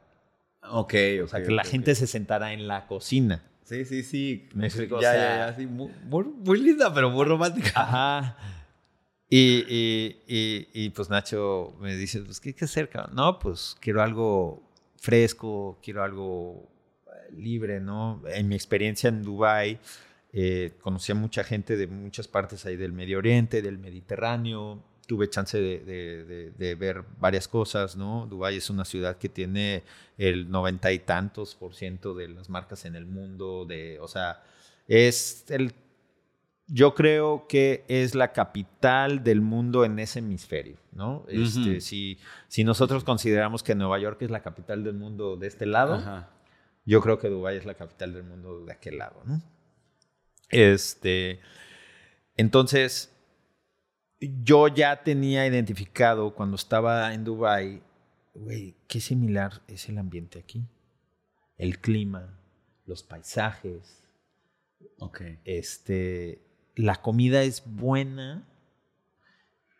Ok, 0.68 0.94
O 1.22 1.28
sea, 1.28 1.42
que 1.44 1.50
la 1.52 1.62
gente 1.62 1.94
se 1.94 2.06
sentara 2.06 2.52
en 2.52 2.66
la 2.66 2.86
cocina. 2.88 3.42
Sí, 3.62 3.84
sí, 3.84 4.02
sí. 4.02 4.48
Me 4.54 4.66
explico, 4.66 4.96
o 4.96 5.00
Ya, 5.00 5.12
sea- 5.12 5.38
ya, 5.38 5.46
ya, 5.50 5.56
sí. 5.56 5.66
Muy, 5.66 5.90
muy, 6.04 6.24
muy 6.24 6.60
linda, 6.60 6.92
pero 6.94 7.10
muy 7.10 7.24
romántica. 7.24 7.70
Ajá. 7.74 8.36
Y, 9.28 9.64
y, 9.68 10.68
y, 10.72 10.90
pues 10.90 11.10
Nacho 11.10 11.76
me 11.80 11.96
dice, 11.96 12.20
pues, 12.20 12.38
¿qué 12.38 12.50
hay 12.50 12.54
que 12.54 12.64
hacer, 12.64 12.88
cabrón? 12.88 13.16
No, 13.16 13.38
pues 13.40 13.76
quiero 13.80 14.00
algo 14.00 14.62
fresco, 14.96 15.78
quiero 15.82 16.04
algo 16.04 16.68
eh, 17.06 17.32
libre, 17.36 17.80
¿no? 17.80 18.22
En 18.28 18.48
mi 18.48 18.54
experiencia 18.54 19.08
en 19.08 19.24
Dubái, 19.24 19.80
eh, 20.32 20.74
conocí 20.80 21.10
a 21.10 21.16
mucha 21.16 21.42
gente 21.42 21.76
de 21.76 21.88
muchas 21.88 22.28
partes 22.28 22.64
ahí 22.66 22.76
del 22.76 22.92
Medio 22.92 23.18
Oriente, 23.18 23.62
del 23.62 23.78
Mediterráneo. 23.78 24.82
Tuve 25.08 25.30
chance 25.30 25.58
de 25.58 26.76
ver 26.78 27.04
varias 27.18 27.46
cosas, 27.48 27.96
¿no? 27.96 28.26
Dubái 28.26 28.56
es 28.56 28.70
una 28.70 28.84
ciudad 28.84 29.18
que 29.18 29.28
tiene 29.28 29.84
el 30.18 30.50
noventa 30.50 30.90
y 30.92 30.98
tantos 30.98 31.54
por 31.54 31.74
ciento 31.74 32.14
de 32.14 32.28
las 32.28 32.48
marcas 32.48 32.84
en 32.84 32.96
el 32.96 33.06
mundo, 33.06 33.64
de, 33.64 33.98
o 34.00 34.08
sea, 34.08 34.42
es 34.88 35.44
el 35.48 35.72
yo 36.68 36.94
creo 36.94 37.46
que 37.48 37.84
es 37.88 38.14
la 38.14 38.32
capital 38.32 39.22
del 39.22 39.40
mundo 39.40 39.84
en 39.84 39.98
ese 39.98 40.18
hemisferio, 40.18 40.78
¿no? 40.92 41.24
Este, 41.28 41.80
si, 41.80 42.18
si 42.48 42.64
nosotros 42.64 43.04
consideramos 43.04 43.62
que 43.62 43.74
Nueva 43.74 43.98
York 43.98 44.20
es 44.22 44.30
la 44.30 44.42
capital 44.42 44.82
del 44.82 44.94
mundo 44.94 45.36
de 45.36 45.46
este 45.46 45.64
lado, 45.66 45.94
Ajá. 45.94 46.30
yo 46.84 47.00
creo 47.00 47.18
que 47.18 47.28
Dubái 47.28 47.56
es 47.56 47.66
la 47.66 47.74
capital 47.74 48.12
del 48.14 48.24
mundo 48.24 48.64
de 48.64 48.72
aquel 48.72 48.98
lado, 48.98 49.22
¿no? 49.24 49.42
Este, 50.48 51.40
entonces, 52.36 53.12
yo 54.20 54.68
ya 54.68 55.02
tenía 55.02 55.46
identificado 55.46 56.34
cuando 56.34 56.56
estaba 56.56 57.12
en 57.14 57.24
Dubái, 57.24 57.82
güey, 58.34 58.74
qué 58.88 59.00
similar 59.00 59.62
es 59.68 59.88
el 59.88 59.98
ambiente 59.98 60.38
aquí. 60.38 60.64
El 61.58 61.78
clima, 61.78 62.38
los 62.86 63.02
paisajes, 63.02 64.02
Ok. 64.98 65.22
este, 65.44 66.45
la 66.76 66.96
comida 67.02 67.42
es 67.42 67.62
buena, 67.66 68.46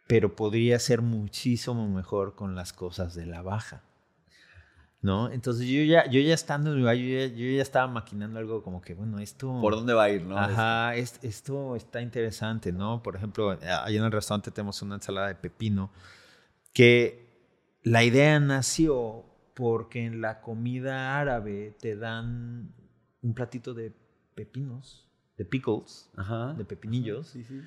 pero 0.08 0.34
podría 0.36 0.78
ser 0.78 1.02
muchísimo 1.02 1.88
mejor 1.88 2.34
con 2.34 2.54
las 2.54 2.72
cosas 2.72 3.14
de 3.14 3.26
la 3.26 3.42
baja. 3.42 3.82
¿No? 5.02 5.30
Entonces 5.30 5.68
yo 5.68 5.82
ya, 5.84 6.08
yo 6.10 6.18
ya 6.20 6.34
estando 6.34 6.72
en 6.72 6.80
Dubái, 6.80 6.98
yo 7.08 7.18
ya, 7.20 7.26
yo 7.32 7.46
ya 7.56 7.62
estaba 7.62 7.86
maquinando 7.86 8.40
algo 8.40 8.62
como 8.64 8.80
que, 8.80 8.94
bueno, 8.94 9.20
esto... 9.20 9.56
¿Por 9.60 9.74
dónde 9.74 9.92
va 9.92 10.04
a 10.04 10.10
ir, 10.10 10.22
no? 10.22 10.36
Ajá, 10.36 10.96
es- 10.96 11.20
esto 11.22 11.76
está 11.76 12.00
interesante, 12.00 12.72
¿no? 12.72 13.02
Por 13.04 13.14
ejemplo, 13.14 13.56
ahí 13.84 13.96
en 13.96 14.02
el 14.04 14.10
restaurante 14.10 14.50
tenemos 14.50 14.82
una 14.82 14.96
ensalada 14.96 15.28
de 15.28 15.36
pepino 15.36 15.92
que 16.72 17.28
la 17.84 18.02
idea 18.02 18.40
nació 18.40 19.24
porque 19.54 20.04
en 20.06 20.20
la 20.20 20.40
comida 20.40 21.20
árabe 21.20 21.76
te 21.78 21.94
dan 21.96 22.74
un 23.22 23.34
platito 23.34 23.74
de 23.74 23.92
pepinos, 24.34 25.05
de 25.36 25.44
pickles, 25.44 26.10
Ajá. 26.16 26.54
de 26.54 26.64
pepinillos, 26.64 27.28
Sí, 27.28 27.44
sí. 27.44 27.60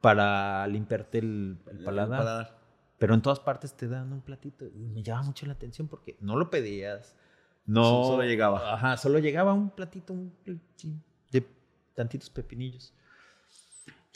para 0.00 0.66
limpiarte 0.66 1.18
el, 1.18 1.58
el 1.70 1.78
El 1.78 1.84
paladar. 1.84 2.18
paladar. 2.18 2.58
Pero 2.98 3.14
en 3.14 3.22
todas 3.22 3.40
partes 3.40 3.74
te 3.74 3.88
dan 3.88 4.12
un 4.12 4.20
platito 4.20 4.66
y 4.66 4.78
me 4.88 5.02
llama 5.02 5.22
mucho 5.24 5.46
la 5.46 5.52
atención 5.54 5.88
porque 5.88 6.16
no 6.20 6.36
lo 6.36 6.48
pedías. 6.50 7.16
No, 7.66 7.82
So- 7.84 8.04
solo 8.12 8.22
llegaba. 8.24 8.74
Ajá, 8.74 8.96
solo 8.96 9.18
llegaba 9.18 9.52
un 9.52 9.70
platito 9.70 10.12
un 10.12 10.32
de 11.30 11.46
tantitos 11.94 12.30
pepinillos. 12.30 12.92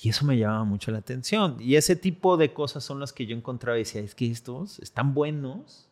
Y 0.00 0.10
eso 0.10 0.24
me 0.24 0.36
llamaba 0.38 0.62
mucho 0.64 0.92
la 0.92 0.98
atención. 0.98 1.56
Y 1.58 1.74
ese 1.74 1.96
tipo 1.96 2.36
de 2.36 2.52
cosas 2.52 2.84
son 2.84 3.00
las 3.00 3.12
que 3.12 3.26
yo 3.26 3.34
encontraba 3.36 3.76
y 3.78 3.80
decía, 3.80 4.00
es 4.00 4.14
que 4.14 4.30
estos 4.30 4.78
están 4.78 5.12
buenos, 5.12 5.87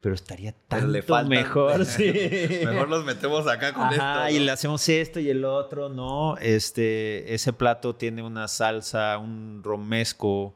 pero 0.00 0.14
estaría 0.14 0.54
le 0.86 1.02
faltan- 1.02 1.28
mejor. 1.28 1.84
sí. 1.86 2.12
Mejor 2.64 2.88
los 2.88 3.04
metemos 3.04 3.46
acá 3.48 3.72
con 3.72 3.84
Ajá, 3.84 4.26
esto. 4.28 4.36
y 4.36 4.38
¿no? 4.40 4.44
le 4.46 4.50
hacemos 4.52 4.88
esto 4.88 5.18
y 5.20 5.30
el 5.30 5.44
otro, 5.44 5.88
¿no? 5.88 6.36
Este, 6.38 7.34
ese 7.34 7.52
plato 7.52 7.96
tiene 7.96 8.22
una 8.22 8.46
salsa, 8.48 9.18
un 9.18 9.62
romesco 9.64 10.54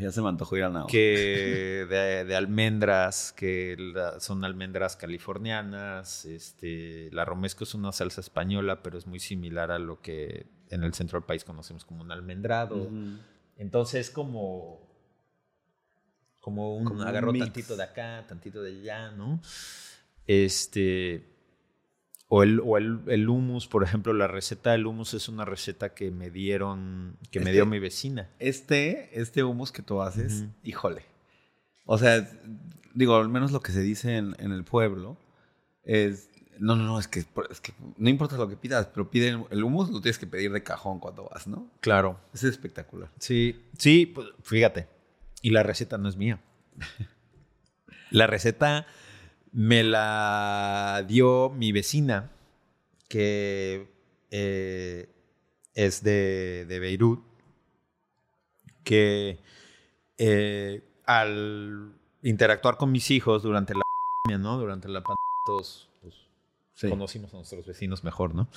Ya 0.00 0.10
se 0.10 0.20
me 0.20 0.28
antojó 0.28 0.56
ir 0.56 0.64
a 0.64 0.68
Nao. 0.70 0.86
que 0.88 1.86
de, 1.88 2.24
de 2.24 2.36
almendras, 2.36 3.32
que 3.32 3.76
la- 3.78 4.18
son 4.20 4.44
almendras 4.44 4.96
californianas. 4.96 6.24
Este, 6.24 7.08
la 7.12 7.24
romesco 7.24 7.64
es 7.64 7.74
una 7.74 7.92
salsa 7.92 8.20
española, 8.20 8.82
pero 8.82 8.98
es 8.98 9.06
muy 9.06 9.20
similar 9.20 9.70
a 9.70 9.78
lo 9.78 10.00
que 10.02 10.46
en 10.70 10.82
el 10.82 10.92
centro 10.94 11.18
del 11.20 11.26
país 11.26 11.44
conocemos 11.44 11.84
como 11.84 12.02
un 12.02 12.10
almendrado. 12.10 12.88
Entonces, 13.56 14.10
como, 14.10 14.80
como 16.44 16.76
un 16.76 16.84
Como 16.84 17.02
agarró 17.04 17.32
tantito 17.32 17.74
de 17.74 17.82
acá, 17.84 18.22
tantito 18.28 18.62
de 18.62 18.72
allá, 18.80 19.10
¿no? 19.12 19.40
Este. 20.26 21.24
O 22.28 22.42
el, 22.42 22.60
o 22.62 22.76
el, 22.76 23.00
el 23.06 23.28
hummus, 23.28 23.66
por 23.66 23.82
ejemplo, 23.82 24.12
la 24.12 24.26
receta 24.26 24.72
del 24.72 24.86
hummus 24.86 25.14
es 25.14 25.28
una 25.28 25.44
receta 25.46 25.94
que 25.94 26.10
me 26.10 26.30
dieron, 26.30 27.16
que 27.30 27.38
me 27.38 27.44
Este- 27.46 27.52
dio 27.52 27.66
mi 27.66 27.78
vecina. 27.78 28.28
Este, 28.38 29.08
este 29.18 29.42
humus 29.42 29.72
que 29.72 29.82
tú 29.82 30.02
haces, 30.02 30.44
híjole. 30.64 31.02
O 31.86 31.96
sea, 31.96 32.28
digo, 32.94 33.16
al 33.16 33.28
menos 33.30 33.52
lo 33.52 33.60
que 33.60 33.72
se 33.72 33.80
dice 33.80 34.16
en, 34.18 34.34
en 34.38 34.52
el 34.52 34.64
pueblo 34.64 35.16
es. 35.84 36.28
No, 36.58 36.76
no, 36.76 36.84
no, 36.84 37.00
es 37.00 37.08
que, 37.08 37.24
es 37.50 37.60
que 37.60 37.72
no 37.96 38.08
importa 38.08 38.36
lo 38.36 38.48
que 38.48 38.56
pidas, 38.56 38.86
pero 38.86 39.10
pide 39.10 39.28
el, 39.30 39.44
el 39.50 39.64
hummus, 39.64 39.90
lo 39.90 40.00
tienes 40.00 40.18
que 40.18 40.26
pedir 40.26 40.52
de 40.52 40.62
cajón 40.62 41.00
cuando 41.00 41.28
vas, 41.28 41.46
¿no? 41.48 41.68
Claro. 41.80 42.20
Es 42.32 42.44
espectacular. 42.44 43.10
Sí, 43.18 43.60
sí, 43.78 44.06
pues, 44.06 44.28
fíjate. 44.42 44.86
Y 45.44 45.50
la 45.50 45.62
receta 45.62 45.98
no 45.98 46.08
es 46.08 46.16
mía. 46.16 46.40
La 48.10 48.26
receta 48.26 48.86
me 49.52 49.84
la 49.84 51.04
dio 51.06 51.50
mi 51.50 51.70
vecina, 51.70 52.30
que 53.10 53.86
eh, 54.30 55.06
es 55.74 56.02
de, 56.02 56.64
de 56.66 56.78
Beirut, 56.78 57.22
que 58.84 59.38
eh, 60.16 60.82
al 61.04 61.92
interactuar 62.22 62.78
con 62.78 62.90
mis 62.90 63.10
hijos 63.10 63.42
durante 63.42 63.74
la 63.74 63.82
pandemia, 64.24 64.42
¿no? 64.42 64.58
Durante 64.58 64.88
la 64.88 65.02
pandemia, 65.02 65.18
todos 65.44 65.90
pues, 66.00 66.14
Sí. 66.72 66.88
conocimos 66.88 67.34
a 67.34 67.36
nuestros 67.36 67.66
vecinos 67.66 68.02
mejor, 68.02 68.34
¿no? 68.34 68.48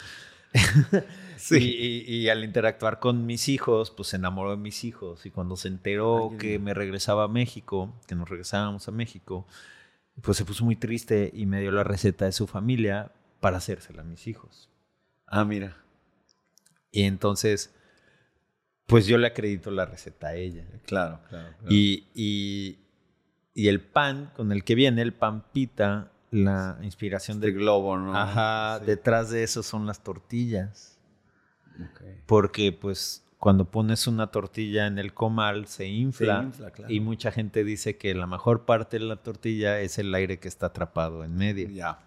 Sí. 1.38 1.58
Y, 1.58 2.12
y- 2.12 2.16
y 2.24 2.30
al 2.30 2.44
interactuar 2.44 3.00
con 3.00 3.26
mis 3.28 3.48
hijos, 3.48 3.92
pues 3.92 4.10
se 4.10 4.16
enamoró 4.16 4.52
de 4.52 4.58
mis 4.58 4.84
hijos. 4.84 5.26
Y 5.28 5.30
cuando 5.30 5.56
se 5.56 5.68
enteró 5.68 6.30
Ay, 6.32 6.38
que 6.40 6.60
me 6.60 6.74
regresaba 6.74 7.26
a 7.26 7.28
México, 7.28 7.94
que 8.08 8.16
nos 8.16 8.28
regresábamos 8.28 8.88
a 8.88 8.92
México, 8.92 9.46
pues 10.24 10.36
se 10.38 10.46
puso 10.46 10.66
muy 10.66 10.76
triste 10.76 11.30
y 11.32 11.46
me 11.46 11.62
dio 11.62 11.72
la 11.72 11.84
receta 11.84 12.26
de 12.26 12.32
su 12.32 12.48
familia 12.48 13.12
para 13.40 13.58
hacérsela 13.58 14.02
a 14.02 14.06
mis 14.06 14.26
hijos. 14.26 14.68
Ah, 15.28 15.46
mira. 15.46 15.78
Y 16.92 17.04
entonces, 17.04 17.72
pues 18.88 19.06
yo 19.06 19.20
le 19.20 19.28
acredito 19.28 19.70
la 19.70 19.86
receta 19.86 20.30
a 20.30 20.36
ella. 20.36 20.66
Claro, 20.86 21.20
claro. 21.30 21.50
claro. 21.60 21.68
Y, 21.70 22.08
y- 22.16 22.80
y 23.54 23.68
el 23.68 23.80
pan 23.80 24.32
con 24.36 24.52
el 24.52 24.64
que 24.64 24.74
viene, 24.74 25.04
el 25.04 25.14
pan 25.14 25.44
pita, 25.54 26.12
la 26.32 26.78
inspiración 26.82 27.40
de 27.40 27.48
de... 27.48 27.54
globo, 27.54 27.98
¿no? 27.98 28.16
Ajá, 28.18 28.80
Sí. 28.80 28.86
detrás 28.86 29.30
de 29.30 29.44
eso 29.44 29.64
son 29.64 29.86
las 29.86 30.04
tortillas. 30.04 30.98
Ok. 31.80 32.02
Porque 32.26 32.72
pues 32.72 33.24
cuando 33.40 33.66
pones 33.66 34.08
una 34.08 34.28
tortilla 34.32 34.88
en 34.88 34.98
el 34.98 35.14
comal 35.14 35.68
se 35.68 35.86
infla, 35.88 36.40
Se 36.40 36.46
infla, 36.48 36.72
claro. 36.72 36.92
y 36.94 37.00
mucha 37.00 37.32
gente 37.32 37.64
dice 37.64 37.96
que 37.98 38.14
la 38.16 38.26
mejor 38.28 38.66
parte 38.66 38.98
de 39.00 39.06
la 39.06 39.18
tortilla 39.18 39.80
es 39.80 40.00
el 40.00 40.14
aire 40.16 40.40
que 40.40 40.48
está 40.48 40.66
atrapado 40.68 41.24
en 41.24 41.36
medio. 41.36 41.70
Ya. 41.70 42.00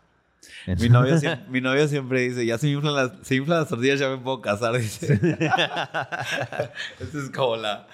Mi 0.66 0.88
novio, 0.88 1.18
siempre, 1.18 1.46
mi 1.50 1.60
novio 1.60 1.86
siempre 1.86 2.22
dice, 2.22 2.44
ya 2.46 2.56
se 2.58 2.68
inflan 2.68 2.94
las, 2.96 3.12
se 3.22 3.34
inflan 3.36 3.60
las 3.60 3.68
tortillas, 3.68 4.00
ya 4.00 4.08
me 4.08 4.16
puedo 4.18 4.40
casar, 4.40 4.76
dice. 4.78 5.12
Esa 6.98 7.18
es 7.18 7.30
como 7.34 7.56
la... 7.56 7.86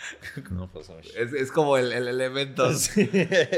No, 0.50 0.68
pues. 0.70 0.88
Es, 1.16 1.32
es 1.32 1.50
como 1.52 1.76
el, 1.76 1.92
el 1.92 2.08
elemento. 2.08 2.68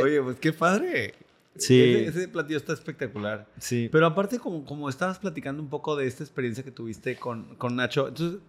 Oye, 0.03 0.23
pues 0.23 0.39
qué 0.41 0.53
padre. 0.53 1.15
Sí. 1.59 1.81
Ese, 1.83 2.21
ese 2.21 2.29
platillo 2.29 2.57
está 2.57 2.73
espectacular. 2.73 3.49
Sí, 3.59 3.89
Pero 3.91 4.07
aparte, 4.07 4.39
como, 4.39 4.65
como 4.65 4.89
estabas 4.89 5.19
platicando 5.19 5.63
un 5.63 5.69
poco 5.69 5.97
de 5.97 6.07
esta 6.07 6.23
experiencia 6.25 6.65
que 6.65 6.71
tuviste 6.71 7.17
con, 7.17 7.57
con 7.57 7.77
Nacho, 7.77 8.09
entonces 8.09 8.41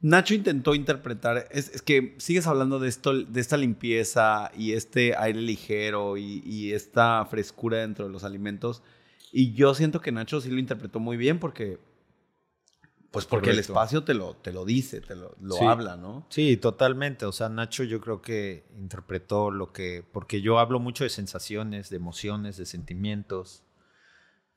Nacho 0.00 0.34
intentó 0.34 0.74
interpretar, 0.74 1.48
es, 1.50 1.70
es 1.74 1.82
que 1.82 2.14
sigues 2.18 2.46
hablando 2.46 2.78
de 2.78 2.88
esto, 2.88 3.14
de 3.14 3.40
esta 3.40 3.56
limpieza 3.56 4.50
y 4.56 4.72
este 4.72 5.16
aire 5.16 5.40
ligero 5.40 6.16
y, 6.16 6.42
y 6.44 6.72
esta 6.72 7.24
frescura 7.24 7.78
dentro 7.78 8.06
de 8.06 8.12
los 8.12 8.22
alimentos. 8.22 8.82
Y 9.32 9.54
yo 9.54 9.74
siento 9.74 10.00
que 10.00 10.12
Nacho 10.12 10.40
sí 10.40 10.50
lo 10.50 10.58
interpretó 10.58 11.00
muy 11.00 11.16
bien 11.16 11.38
porque 11.38 11.78
Pues 13.10 13.24
porque 13.24 13.50
el 13.50 13.56
Correcto. 13.56 13.72
espacio 13.72 14.04
te 14.04 14.14
lo, 14.14 14.34
te 14.36 14.52
lo 14.52 14.64
dice, 14.64 15.00
te 15.00 15.14
lo, 15.16 15.34
lo 15.40 15.56
Sí. 15.56 15.64
habla, 15.64 15.96
¿no? 15.96 16.26
Sí, 16.28 16.56
totalmente. 16.56 17.24
O 17.24 17.32
sea, 17.32 17.48
Nacho 17.48 17.84
yo 17.84 18.00
creo 18.00 18.20
que 18.20 18.66
interpretó 18.76 19.50
lo 19.50 19.72
que, 19.72 20.04
porque 20.12 20.42
yo 20.42 20.58
hablo 20.58 20.80
mucho 20.80 21.04
de 21.04 21.10
sensaciones, 21.10 21.88
de 21.88 21.96
emociones, 21.96 22.56
de 22.56 22.66
sentimientos. 22.66 23.62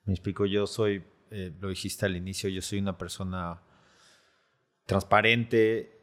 Me 0.04 0.14
explico, 0.14 0.46
yo 0.46 0.66
soy, 0.68 1.04
eh, 1.32 1.54
lo 1.60 1.70
dijiste 1.70 2.06
al 2.06 2.16
inicio, 2.18 2.50
yo 2.50 2.62
soy 2.62 2.80
una 2.80 2.98
persona 2.98 3.62
transparente, 4.86 5.99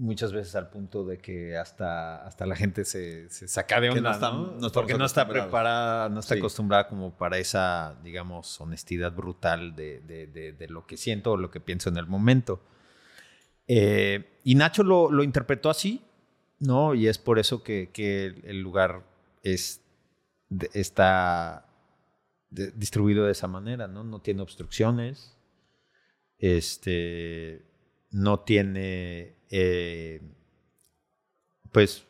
muchas 0.00 0.32
veces 0.32 0.56
al 0.56 0.70
punto 0.70 1.04
de 1.04 1.18
que 1.18 1.56
hasta, 1.58 2.24
hasta 2.26 2.46
la 2.46 2.56
gente 2.56 2.84
se, 2.84 3.28
se 3.28 3.46
saca 3.48 3.80
de 3.80 3.88
no 3.88 3.94
onda, 3.94 4.12
está- 4.12 4.30
¿no? 4.32 4.56
Porque 4.72 4.94
no 4.96 5.04
está 5.04 5.28
preparada, 5.28 6.08
no 6.08 6.20
está 6.20 6.34
Sí. 6.34 6.40
acostumbrada 6.40 6.88
como 6.88 7.16
para 7.16 7.36
esa, 7.38 7.96
digamos, 8.02 8.58
honestidad 8.60 9.12
brutal 9.12 9.76
de, 9.76 10.00
de- 10.00 10.26
de- 10.26 10.52
de 10.52 10.68
lo 10.68 10.86
que 10.86 10.96
siento 10.96 11.32
o 11.32 11.36
lo 11.36 11.50
que 11.50 11.60
pienso 11.60 11.90
en 11.90 11.98
el 11.98 12.06
momento. 12.06 12.62
Eh, 13.68 14.40
y 14.42 14.54
Nacho 14.54 14.82
lo, 14.82 15.10
lo 15.10 15.22
interpretó 15.22 15.68
así, 15.70 16.02
¿no? 16.58 16.94
Y 16.94 17.06
es 17.06 17.18
por 17.18 17.38
eso 17.38 17.62
que, 17.62 17.90
que 17.92 18.26
el- 18.44 18.60
lugar 18.62 19.02
es, 19.42 19.82
está 20.72 21.66
distribuido 22.50 23.26
de 23.26 23.32
esa 23.32 23.46
manera, 23.48 23.86
¿no? 23.86 24.02
No 24.02 24.20
tiene 24.22 24.42
obstrucciones, 24.42 25.36
este, 26.38 27.62
no 28.10 28.40
tiene, 28.40 29.36
eh, 29.50 30.20
pues, 31.72 32.04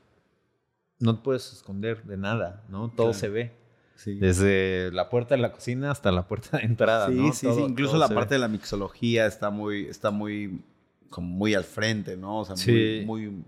no 0.98 1.16
te 1.16 1.22
puedes 1.22 1.52
esconder 1.52 2.02
de 2.04 2.16
nada, 2.16 2.64
¿no? 2.68 2.88
Todo 2.88 3.08
Claro. 3.08 3.14
se 3.14 3.28
ve. 3.28 3.52
Sí. 3.96 4.14
Desde 4.18 4.90
la 4.92 5.10
puerta 5.10 5.34
de 5.34 5.42
la 5.42 5.52
cocina 5.52 5.90
hasta 5.90 6.10
la 6.10 6.26
puerta 6.26 6.56
de 6.58 6.64
entrada, 6.64 7.08
Sí, 7.08 7.14
¿no? 7.14 7.32
sí, 7.32 7.46
Todo- 7.46 7.56
sí. 7.56 7.62
Incluso 7.62 7.98
la 7.98 8.08
parte 8.08 8.30
ve. 8.30 8.34
de 8.36 8.38
la 8.38 8.48
mixología 8.48 9.26
está 9.26 9.50
muy, 9.50 9.86
está 9.86 10.10
muy, 10.10 10.62
como 11.10 11.28
muy 11.28 11.54
al 11.54 11.64
frente, 11.64 12.16
¿no? 12.16 12.40
O 12.40 12.44
sea, 12.46 12.56
Sí. 12.56 13.02
muy, 13.04 13.26
muy, 13.28 13.44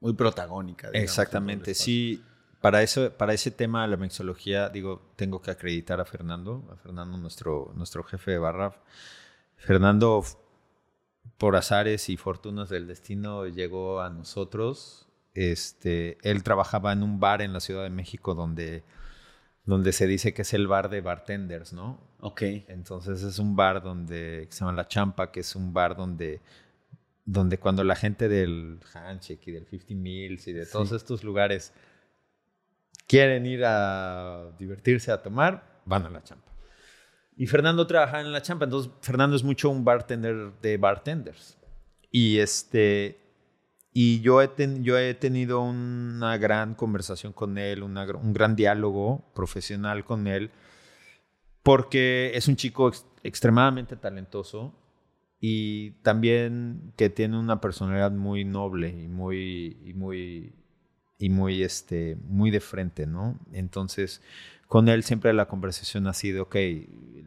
muy 0.00 0.12
protagónica. 0.12 0.88
digamos, 0.90 1.04
Exactamente, 1.10 1.74
sí. 1.74 2.22
Para, 2.60 2.82
eso, 2.82 3.10
para 3.12 3.32
ese 3.34 3.50
tema 3.50 3.82
de 3.82 3.88
la 3.88 3.96
mixología, 3.96 4.68
digo, 4.70 5.02
tengo 5.16 5.40
que 5.42 5.50
acreditar 5.50 6.00
a 6.00 6.04
Fernando, 6.06 6.62
a 6.72 6.76
Fernando, 6.76 7.16
nuestro, 7.18 7.72
nuestro 7.74 8.02
jefe 8.04 8.32
de 8.32 8.38
barra. 8.38 8.74
Fernando, 9.56 10.22
por 11.38 11.56
azares 11.56 12.08
y 12.08 12.16
fortunas 12.16 12.68
del 12.68 12.86
destino, 12.86 13.46
llegó 13.46 14.00
a 14.00 14.10
nosotros. 14.10 15.06
Este, 15.34 16.18
él 16.22 16.42
trabajaba 16.42 16.92
en 16.92 17.02
un 17.02 17.18
bar 17.18 17.42
en 17.42 17.52
la 17.52 17.60
Ciudad 17.60 17.82
de 17.82 17.90
México 17.90 18.34
donde, 18.34 18.84
donde 19.64 19.92
se 19.92 20.06
dice 20.06 20.32
que 20.32 20.42
es 20.42 20.54
el 20.54 20.68
bar 20.68 20.90
de 20.90 21.00
bartenders, 21.00 21.72
¿no? 21.72 22.00
Ok. 22.20 22.42
Entonces 22.68 23.22
es 23.22 23.38
un 23.38 23.56
bar 23.56 23.82
donde 23.82 24.46
se 24.50 24.60
llama 24.60 24.72
La 24.72 24.86
Champa, 24.86 25.32
que 25.32 25.40
es 25.40 25.56
un 25.56 25.72
bar 25.72 25.96
donde, 25.96 26.40
donde 27.24 27.58
cuando 27.58 27.82
la 27.82 27.96
gente 27.96 28.28
del 28.28 28.78
Handshake 28.92 29.48
y 29.48 29.50
del 29.52 29.66
50 29.66 29.94
Mills 29.94 30.46
y 30.46 30.52
de 30.52 30.66
todos 30.66 30.92
estos 30.92 31.24
lugares 31.24 31.72
quieren 33.08 33.44
ir 33.44 33.64
a 33.64 34.52
divertirse, 34.58 35.10
a 35.10 35.20
tomar, 35.22 35.80
van 35.84 36.06
a 36.06 36.10
La 36.10 36.22
Champa. 36.22 36.53
Y 37.36 37.46
Fernando 37.46 37.86
trabaja 37.86 38.20
en 38.20 38.32
La 38.32 38.42
Champa, 38.42 38.64
entonces 38.64 38.92
Fernando 39.00 39.36
es 39.36 39.42
mucho 39.42 39.70
un 39.70 39.84
bartender 39.84 40.52
de 40.62 40.76
bartenders. 40.76 41.58
Y 42.10 42.38
este 42.38 43.18
y 43.96 44.20
yo 44.22 44.42
he, 44.42 44.48
tenido 45.14 45.62
una 45.62 46.36
gran 46.36 46.74
conversación 46.74 47.32
con 47.32 47.58
él, 47.58 47.84
un 47.84 48.32
gran 48.32 48.56
diálogo 48.56 49.24
profesional 49.34 50.04
con 50.04 50.26
él 50.26 50.50
porque 51.64 52.32
es 52.34 52.46
un 52.46 52.54
chico 52.56 52.88
ex- 52.88 53.06
extremadamente 53.24 53.96
talentoso 53.96 54.74
y 55.40 55.92
también 56.02 56.92
que 56.96 57.08
tiene 57.08 57.38
una 57.38 57.60
personalidad 57.60 58.12
muy 58.12 58.44
noble 58.44 58.90
y 58.90 59.08
muy 59.08 59.92
muy 59.96 60.52
muy 61.20 61.62
este 61.62 62.16
muy 62.28 62.50
de 62.50 62.60
frente, 62.60 63.06
¿no? 63.06 63.38
Entonces, 63.52 64.22
con 64.74 64.88
él 64.88 65.04
siempre 65.04 65.32
la 65.32 65.46
conversación 65.46 66.08
ha 66.08 66.12
sido, 66.12 66.42
ok, 66.42 66.56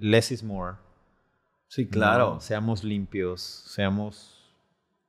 less 0.01 0.33
is 0.33 0.43
more. 0.43 0.75
Sí, 1.69 1.87
claro. 1.87 2.33
¿no? 2.33 2.41
Seamos 2.41 2.83
limpios, 2.83 3.39
seamos 3.41 4.37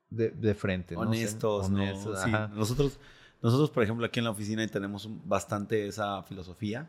de, 0.09 0.31
de 0.31 0.55
frente. 0.55 0.95
Honestos, 0.95 1.69
¿no? 1.69 1.83
Honestos, 1.83 2.23
Sí. 2.23 2.31
Nosotros, 2.55 3.01
nosotros, 3.43 3.73
por 3.73 3.83
ejemplo, 3.83 4.07
aquí 4.07 4.21
en 4.21 4.25
la 4.27 4.31
oficina 4.31 4.65
tenemos 4.69 5.09
bastante 5.27 5.89
esa 5.89 6.23
filosofía. 6.23 6.89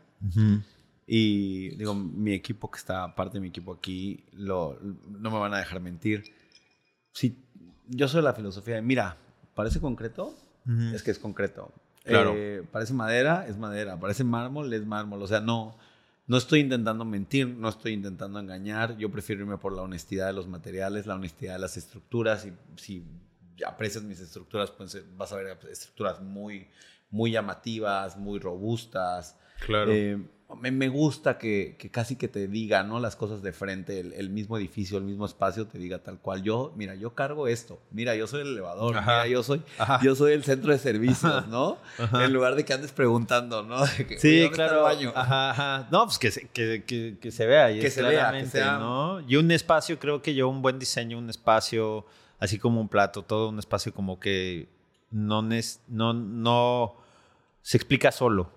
Y 1.04 1.70
digo, 1.70 1.96
mi 1.96 2.32
equipo 2.32 2.70
que 2.70 2.78
está, 2.78 3.12
parte 3.16 3.38
de 3.38 3.40
mi 3.40 3.48
equipo 3.48 3.72
aquí, 3.72 4.22
lo, 4.30 4.78
no 4.80 5.32
me 5.32 5.38
van 5.40 5.52
a 5.52 5.58
dejar 5.58 5.80
mentir. 5.80 6.32
Si 7.10 7.36
yo 7.88 8.06
soy 8.06 8.22
la 8.22 8.34
filosofía 8.34 8.76
de, 8.76 8.82
mira, 8.82 9.16
parece 9.56 9.80
concreto, 9.80 10.32
Ujú. 10.64 10.94
es 10.94 11.02
que 11.02 11.10
es 11.10 11.18
concreto. 11.18 11.72
Claro. 12.04 12.34
Eh, 12.36 12.62
parece 12.70 12.94
madera, 12.94 13.46
es 13.48 13.56
madera. 13.56 13.98
Parece 13.98 14.24
mármol, 14.24 14.72
es 14.72 14.84
mármol. 14.84 15.22
O 15.22 15.26
sea, 15.26 15.40
no, 15.40 15.76
no 16.26 16.36
estoy 16.36 16.60
intentando 16.60 17.04
mentir, 17.04 17.46
no 17.48 17.68
estoy 17.68 17.92
intentando 17.92 18.38
engañar. 18.38 18.96
Yo 18.96 19.10
prefiero 19.10 19.42
irme 19.42 19.58
por 19.58 19.72
la 19.72 19.82
honestidad 19.82 20.26
de 20.26 20.32
los 20.32 20.48
materiales, 20.48 21.06
la 21.06 21.14
honestidad 21.14 21.54
de 21.54 21.58
las 21.58 21.76
estructuras. 21.76 22.46
Y 22.46 22.52
si 22.76 23.04
aprecias 23.66 24.04
mis 24.04 24.20
estructuras, 24.20 24.70
pues 24.70 24.96
vas 25.16 25.32
a 25.32 25.36
ver 25.36 25.58
estructuras 25.70 26.20
muy, 26.20 26.68
muy 27.10 27.32
llamativas, 27.32 28.16
muy 28.16 28.38
robustas. 28.38 29.36
Claro. 29.66 29.90
Eh, 29.92 30.18
me, 30.60 30.72
me 30.72 30.88
gusta 30.88 31.38
que, 31.38 31.76
que 31.78 31.90
casi 31.92 32.16
que 32.16 32.26
te 32.26 32.48
diga, 32.48 32.82
¿no? 32.82 32.98
Las 32.98 33.14
cosas 33.14 33.40
de 33.40 33.52
frente, 33.52 34.00
el, 34.00 34.12
el 34.14 34.30
mismo 34.30 34.58
edificio, 34.58 34.98
el 34.98 35.04
mismo 35.04 35.24
espacio, 35.24 35.68
te 35.68 35.78
diga 35.78 36.00
tal 36.00 36.18
cual. 36.18 36.42
Yo, 36.42 36.72
mira, 36.76 36.96
yo 36.96 37.14
cargo 37.14 37.46
esto. 37.46 37.80
Mira, 37.92 38.16
yo 38.16 38.26
soy 38.26 38.40
el 38.40 38.48
elevador. 38.48 38.96
Ajá. 38.96 39.12
Mira, 39.22 39.26
yo 39.28 39.42
soy, 39.44 39.62
Ajá. 39.78 40.00
yo 40.02 40.16
soy 40.16 40.32
el 40.32 40.42
centro 40.42 40.72
de 40.72 40.78
servicios, 40.80 41.46
¿no? 41.46 41.78
Ajá. 41.98 42.24
En 42.24 42.32
lugar 42.32 42.56
de 42.56 42.64
que 42.64 42.72
andes 42.72 42.90
preguntando, 42.90 43.62
¿no? 43.62 43.84
De 43.96 44.06
que, 44.06 44.14
"Oye, 44.14 44.18
Sí, 44.18 44.40
¿dónde 44.40 44.44
está 44.46 44.64
el 44.64 44.70
claro. 44.70 44.82
baño?" 44.82 45.86
No, 45.92 46.04
pues 46.06 46.18
que 46.18 46.30
se, 46.32 46.48
que, 46.48 46.82
que- 46.84 47.18
que 47.20 47.30
se 47.30 47.46
vea. 47.46 47.70
Y 47.70 47.78
Que 47.80 47.90
se 47.90 48.02
vea, 48.02 48.10
que 48.10 48.16
claramente, 48.16 48.50
sea- 48.58 48.78
¿no? 48.78 49.20
Y 49.20 49.36
un 49.36 49.52
espacio, 49.52 50.00
creo 50.00 50.20
que 50.20 50.34
yo, 50.34 50.48
un 50.48 50.62
buen 50.62 50.80
diseño, 50.80 51.16
un 51.16 51.30
espacio, 51.30 52.06
así 52.40 52.58
como 52.58 52.80
un 52.80 52.88
plato, 52.88 53.22
todo 53.22 53.50
un 53.50 53.60
espacio 53.60 53.94
como 53.94 54.18
que 54.18 54.66
no, 55.12 55.42
no, 55.42 56.12
no 56.12 56.96
se 57.62 57.76
explica 57.76 58.10
solo. 58.10 58.50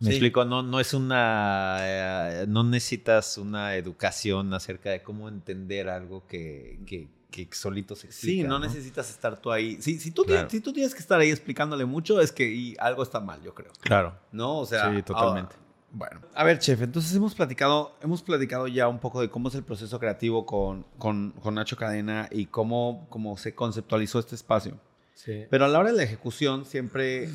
Me 0.00 0.06
Sí. 0.06 0.12
explico, 0.12 0.44
no, 0.44 0.62
no 0.62 0.78
es 0.78 0.94
una, 0.94 1.78
eh, 1.80 2.44
no 2.46 2.62
necesitas 2.62 3.36
una 3.36 3.74
educación 3.74 4.54
acerca 4.54 4.90
de 4.90 5.02
cómo 5.02 5.28
entender 5.28 5.88
algo 5.88 6.24
que, 6.26 6.78
que, 6.86 7.08
que 7.32 7.48
solito 7.52 7.96
se 7.96 8.06
explica. 8.06 8.42
Sí, 8.42 8.48
no, 8.48 8.60
necesitas 8.60 9.10
estar 9.10 9.40
tú 9.40 9.50
ahí. 9.50 9.82
Sí, 9.82 9.98
si, 9.98 10.12
tú 10.12 10.22
Claro. 10.22 10.46
tienes, 10.46 10.52
si 10.52 10.60
tú 10.60 10.72
tienes 10.72 10.94
que 10.94 11.00
estar 11.00 11.18
ahí 11.18 11.30
explicándole 11.30 11.84
mucho, 11.84 12.20
es 12.20 12.30
que 12.30 12.48
y 12.48 12.76
algo 12.78 13.02
está 13.02 13.18
mal, 13.18 13.42
yo 13.42 13.54
creo. 13.54 13.72
Claro. 13.80 14.14
¿No? 14.30 14.58
O 14.58 14.66
sea, 14.66 14.94
Sí, 14.94 15.02
totalmente. 15.02 15.54
ahora- 15.54 15.64
bueno, 15.90 16.20
a 16.34 16.44
ver, 16.44 16.58
chef, 16.58 16.82
entonces 16.82 17.16
hemos 17.16 17.34
platicado, 17.34 17.96
hemos 18.02 18.22
platicado 18.22 18.68
ya 18.68 18.86
un 18.88 18.98
poco 19.00 19.20
de 19.22 19.30
cómo 19.30 19.48
es 19.48 19.54
el 19.56 19.64
proceso 19.64 19.98
creativo 19.98 20.44
con, 20.46 20.84
con, 20.98 21.30
con 21.42 21.54
Nacho 21.54 21.76
Cadena 21.78 22.28
y 22.30 22.44
cómo, 22.46 23.06
cómo 23.10 23.36
se 23.38 23.54
conceptualizó 23.54 24.18
este 24.20 24.34
espacio. 24.34 24.78
Sí. 25.14 25.46
Pero 25.50 25.64
a 25.64 25.68
la 25.68 25.78
hora 25.80 25.90
de 25.90 25.96
la 25.96 26.02
ejecución, 26.04 26.66
siempre, 26.66 27.30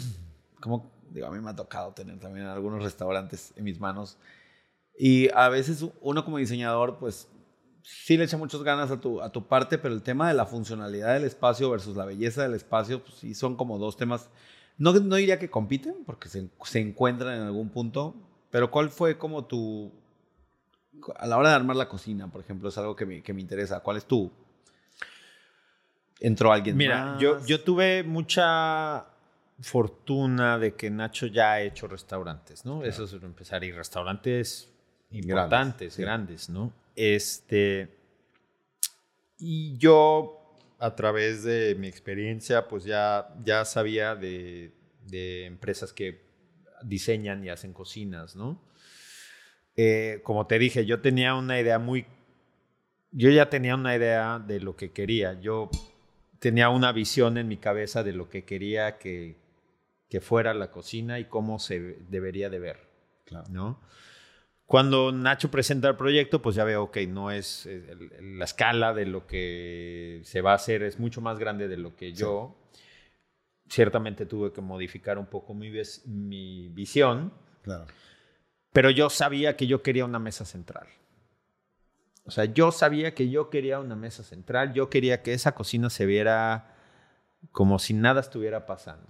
como 0.61 0.92
digo, 1.13 1.27
a 1.27 1.31
mí 1.31 1.39
me 1.39 1.51
ha 1.51 1.55
tocado 1.55 1.93
tener 1.93 2.19
también 2.19 2.47
algunos 2.47 2.83
restaurantes 2.83 3.53
en 3.55 3.63
mis 3.63 3.79
manos. 3.79 4.17
Y 4.97 5.29
a 5.33 5.49
veces 5.49 5.85
uno 6.01 6.25
como 6.25 6.37
diseñador, 6.37 6.97
pues 6.97 7.27
sí 7.83 8.17
le 8.17 8.23
echa 8.23 8.37
muchas 8.37 8.63
ganas 8.63 8.91
a 8.91 8.99
tu, 8.99 9.21
a 9.21 9.31
tu 9.31 9.47
parte, 9.47 9.77
pero 9.77 9.93
el 9.93 10.01
tema 10.01 10.27
de 10.27 10.33
la 10.33 10.45
funcionalidad 10.45 11.13
del 11.13 11.25
espacio 11.25 11.69
versus 11.69 11.95
la 11.95 12.05
belleza 12.05 12.43
del 12.43 12.53
espacio, 12.53 13.03
pues 13.03 13.15
sí 13.15 13.33
son 13.33 13.55
como 13.55 13.77
dos 13.77 13.97
temas. 13.97 14.29
No, 14.77 14.93
no 14.93 15.15
diría 15.15 15.39
que 15.39 15.49
compiten, 15.49 15.95
porque 16.05 16.29
se, 16.29 16.49
se 16.63 16.79
encuentran 16.79 17.35
en 17.35 17.43
algún 17.43 17.69
punto, 17.69 18.15
pero 18.49 18.71
¿cuál 18.71 18.89
fue 18.89 19.17
como 19.17 19.45
tu... 19.45 19.91
A 21.17 21.27
la 21.27 21.37
hora 21.37 21.49
de 21.49 21.55
armar 21.55 21.75
la 21.75 21.89
cocina, 21.89 22.31
por 22.31 22.41
ejemplo, 22.41 22.69
es 22.69 22.77
algo 22.77 22.95
que 22.95 23.05
me, 23.05 23.21
que 23.21 23.33
me 23.33 23.41
interesa. 23.41 23.81
¿Cuál 23.81 23.97
es 23.97 24.05
tu... 24.05 24.31
¿Entró 26.19 26.53
alguien 26.53 26.77
Mira, 26.77 27.05
más? 27.05 27.21
yo, 27.21 27.45
yo 27.45 27.61
tuve 27.61 28.03
mucha 28.03 29.05
fortuna 29.61 30.57
de 30.57 30.75
que 30.75 30.89
Nacho 30.89 31.27
ya 31.27 31.53
ha 31.53 31.61
hecho 31.61 31.87
restaurantes, 31.87 32.65
¿no? 32.65 32.83
Eso 32.83 33.03
es 33.05 33.13
empezar. 33.13 33.63
Y 33.63 33.71
restaurantes 33.71 34.71
importantes, 35.11 35.97
grandes, 35.97 36.49
¿no? 36.49 36.73
Este. 36.95 37.97
Y 39.37 39.77
yo, 39.77 40.57
a 40.79 40.95
través 40.95 41.43
de 41.43 41.75
mi 41.75 41.87
experiencia, 41.87 42.67
pues 42.67 42.83
ya, 42.83 43.33
ya 43.43 43.65
sabía 43.65 44.15
de, 44.15 44.73
de 45.05 45.45
empresas 45.45 45.91
que 45.91 46.21
diseñan 46.83 47.43
y 47.43 47.49
hacen 47.49 47.73
cocinas, 47.73 48.35
¿no? 48.35 48.61
Eh, 49.75 50.21
como 50.23 50.45
te 50.45 50.59
dije, 50.59 50.85
yo 50.85 51.01
tenía 51.01 51.35
una 51.35 51.59
idea 51.59 51.79
muy. 51.79 52.05
Yo 53.11 53.29
ya 53.29 53.49
tenía 53.49 53.75
una 53.75 53.95
idea 53.95 54.39
de 54.39 54.59
lo 54.59 54.75
que 54.75 54.91
quería. 54.91 55.39
Yo 55.39 55.69
tenía 56.39 56.69
una 56.69 56.91
visión 56.91 57.37
en 57.37 57.47
mi 57.47 57.57
cabeza 57.57 58.03
de 58.03 58.13
lo 58.13 58.29
que 58.29 58.43
quería 58.43 58.97
que, 58.97 59.37
que 60.13 60.21
fuera 60.21 60.53
la 60.53 60.69
cocina 60.69 61.17
y 61.17 61.25
cómo 61.25 61.57
se 61.57 61.79
debería 62.07 62.47
de 62.51 62.59
ver, 62.59 62.77
Claro. 63.25 63.45
¿no? 63.49 63.81
Cuando 64.67 65.11
Nacho 65.11 65.49
presenta 65.49 65.89
el 65.89 65.95
proyecto, 65.95 66.39
pues 66.39 66.55
ya 66.55 66.63
veo, 66.63 66.91
que 66.91 67.07
no 67.07 67.31
es 67.31 67.65
eh, 67.65 67.83
el- 67.89 68.37
la 68.37 68.45
escala 68.45 68.93
de 68.93 69.07
lo 69.07 69.25
que 69.25 70.21
se 70.23 70.41
va 70.41 70.51
a 70.51 70.55
hacer, 70.55 70.83
es 70.83 70.99
mucho 70.99 71.19
más 71.19 71.39
grande 71.39 71.67
de 71.67 71.77
lo 71.77 71.95
que 71.95 72.13
yo. 72.13 72.55
Ciertamente 73.67 74.27
tuve 74.27 74.53
que 74.53 74.61
modificar 74.61 75.17
un 75.17 75.25
poco 75.25 75.55
mi, 75.55 75.71
vis- 75.71 76.05
mi 76.05 76.69
visión, 76.69 77.33
Claro. 77.63 77.87
pero 78.71 78.91
yo 78.91 79.09
sabía 79.09 79.57
que 79.57 79.65
yo 79.65 79.81
quería 79.81 80.05
una 80.05 80.19
mesa 80.19 80.45
central. 80.45 80.85
O 82.25 82.29
sea, 82.29 82.45
yo 82.45 82.71
sabía 82.71 83.15
que 83.15 83.31
yo 83.31 83.49
quería 83.49 83.79
una 83.79 83.95
mesa 83.95 84.21
central, 84.21 84.73
yo 84.73 84.91
quería 84.91 85.23
que 85.23 85.33
esa 85.33 85.53
cocina 85.55 85.89
se 85.89 86.05
viera 86.05 86.75
como 87.51 87.79
si 87.79 87.95
nada 87.95 88.21
estuviera 88.21 88.67
pasando. 88.67 89.07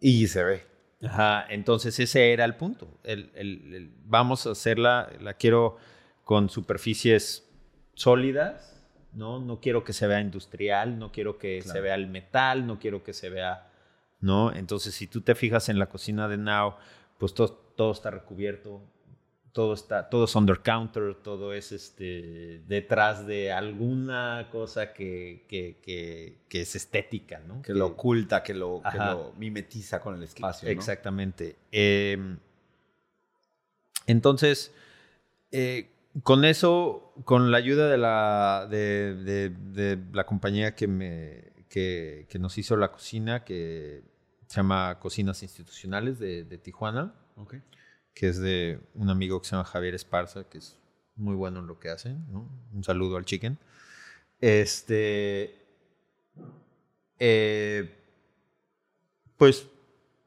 Y 0.00 0.26
se 0.28 0.44
ve. 0.44 0.62
Ajá, 1.02 1.46
entonces 1.48 1.98
ese 2.00 2.32
era 2.32 2.44
el 2.44 2.56
punto. 2.56 2.98
El- 3.04 3.30
el- 3.34 3.74
el- 3.74 3.92
vamos 4.04 4.46
a 4.46 4.50
hacerla, 4.50 5.10
la 5.20 5.34
quiero 5.34 5.76
con 6.24 6.48
superficies 6.50 7.48
sólidas, 7.94 8.82
¿no? 9.12 9.40
No 9.40 9.60
quiero 9.60 9.84
que 9.84 9.92
se 9.92 10.06
vea 10.06 10.20
industrial, 10.20 10.98
no 10.98 11.10
quiero 11.12 11.38
que 11.38 11.62
se 11.62 11.80
vea 11.80 11.94
el 11.94 12.06
metal, 12.08 12.66
no 12.66 12.78
quiero 12.78 13.02
que 13.02 13.12
se 13.12 13.30
vea, 13.30 13.70
¿no? 14.20 14.52
Entonces, 14.52 14.94
si 14.94 15.06
tú 15.06 15.20
te 15.20 15.34
fijas 15.34 15.68
en 15.68 15.78
la 15.78 15.86
cocina 15.88 16.28
de 16.28 16.36
Now, 16.36 16.74
pues 17.18 17.32
todo, 17.34 17.48
todo 17.76 17.92
está 17.92 18.10
recubierto, 18.10 18.82
todo 19.52 19.74
está, 19.74 20.08
todo 20.08 20.24
es 20.26 20.34
under 20.36 20.60
counter, 20.60 21.14
todo 21.16 21.52
es 21.52 21.72
este, 21.72 22.62
detrás 22.68 23.26
de 23.26 23.50
alguna 23.52 24.48
cosa 24.52 24.92
que, 24.92 25.44
que, 25.48 25.78
que- 25.82 26.38
que 26.48 26.60
es 26.60 26.76
estética, 26.76 27.40
¿no? 27.40 27.62
Que 27.62 27.72
lo 27.74 27.86
oculta, 27.86 28.42
que 28.42 28.54
lo, 28.54 28.82
que 28.90 28.98
lo 28.98 29.32
mimetiza 29.38 30.00
con 30.00 30.14
el 30.14 30.22
espacio. 30.22 30.66
¿no? 30.66 30.72
Exactamente. 30.72 31.56
Eh, 31.72 32.36
entonces, 34.06 34.72
eh, 35.50 35.90
con 36.22 36.44
eso, 36.44 37.12
con 37.24 37.50
la 37.50 37.58
ayuda 37.58 37.88
de 37.88 37.98
la, 37.98 38.66
de, 38.70 39.14
de- 39.16 39.50
de 39.50 39.98
la 40.12 40.24
compañía 40.24 40.74
que, 40.74 40.86
me, 40.88 41.44
que, 41.68 42.26
que 42.28 42.38
nos 42.38 42.56
hizo 42.58 42.76
la 42.76 42.90
cocina, 42.90 43.44
que 43.44 44.02
se 44.46 44.56
llama 44.56 44.98
Cocinas 45.00 45.42
Institucionales 45.42 46.18
de, 46.18 46.44
de 46.44 46.58
Tijuana, 46.58 47.14
Ok. 47.36 47.54
Que 48.18 48.28
es 48.28 48.40
de 48.40 48.80
un 48.94 49.10
amigo 49.10 49.40
que 49.40 49.46
se 49.46 49.52
llama 49.52 49.64
Javier 49.64 49.94
Esparza, 49.94 50.42
que 50.42 50.58
es 50.58 50.76
muy 51.14 51.36
bueno 51.36 51.60
en 51.60 51.68
lo 51.68 51.78
que 51.78 51.88
hace. 51.88 52.16
¿no? 52.32 52.48
Un 52.74 52.82
saludo 52.82 53.16
al 53.16 53.24
chicken. 53.24 53.56
Este. 54.40 55.54
eh, 57.20 57.94
pues 59.36 59.68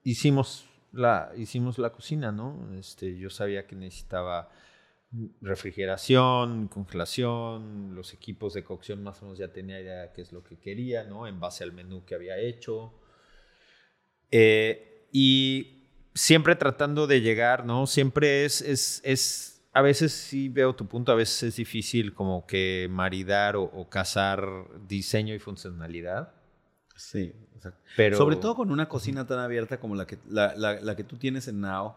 hicimos 0.05 0.69
la, 0.93 1.33
hicimos 1.35 1.79
la 1.79 1.89
cocina, 1.89 2.31
¿no? 2.31 2.73
Este, 2.79 3.17
yo 3.17 3.29
sabía 3.29 3.67
que 3.67 3.75
necesitaba 3.75 4.49
refrigeración, 5.41 6.69
congelación, 6.69 7.93
los 7.93 8.13
equipos 8.13 8.53
de 8.53 8.63
cocción 8.63 9.03
más 9.03 9.21
o 9.21 9.25
menos 9.25 9.37
ya 9.37 9.51
tenía 9.51 9.81
idea 9.81 10.03
de 10.03 10.11
qué 10.13 10.21
es 10.21 10.31
lo 10.31 10.45
que 10.45 10.57
quería, 10.57 11.03
¿no? 11.03 11.27
En 11.27 11.41
base 11.41 11.65
al 11.65 11.73
menú 11.73 12.05
que 12.05 12.15
había 12.15 12.37
hecho. 12.37 12.93
Eh, 14.31 15.09
y 15.11 15.80
siempre 16.13 16.55
tratando 16.55 17.07
de 17.07 17.21
llegar, 17.21 17.65
¿no? 17.65 17.87
Siempre 17.87 18.45
es, 18.45 18.61
es, 18.61 19.01
es, 19.03 19.63
a 19.73 19.81
veces 19.81 20.11
sí 20.11 20.49
veo 20.49 20.75
tu 20.75 20.87
punto, 20.87 21.11
a 21.11 21.15
veces 21.15 21.43
es 21.43 21.55
difícil 21.55 22.13
como 22.13 22.45
que 22.45 22.87
maridar 22.89 23.55
o, 23.55 23.63
o 23.63 23.89
casar 23.89 24.43
diseño 24.87 25.33
y 25.33 25.39
funcionalidad, 25.39 26.33
Sí, 26.95 27.33
exacto. 27.55 27.79
pero... 27.97 28.17
Sobre 28.17 28.35
todo 28.35 28.55
con 28.55 28.69
una 28.71 28.87
cocina 28.87 29.25
tan 29.25 29.39
abierta 29.39 29.79
como 29.79 29.95
la 29.95 30.05
que, 30.05 30.19
la, 30.29 30.53
la- 30.55 30.79
la 30.81 30.95
que 30.95 31.03
tú 31.03 31.17
tienes 31.17 31.47
en 31.47 31.61
Now, 31.61 31.95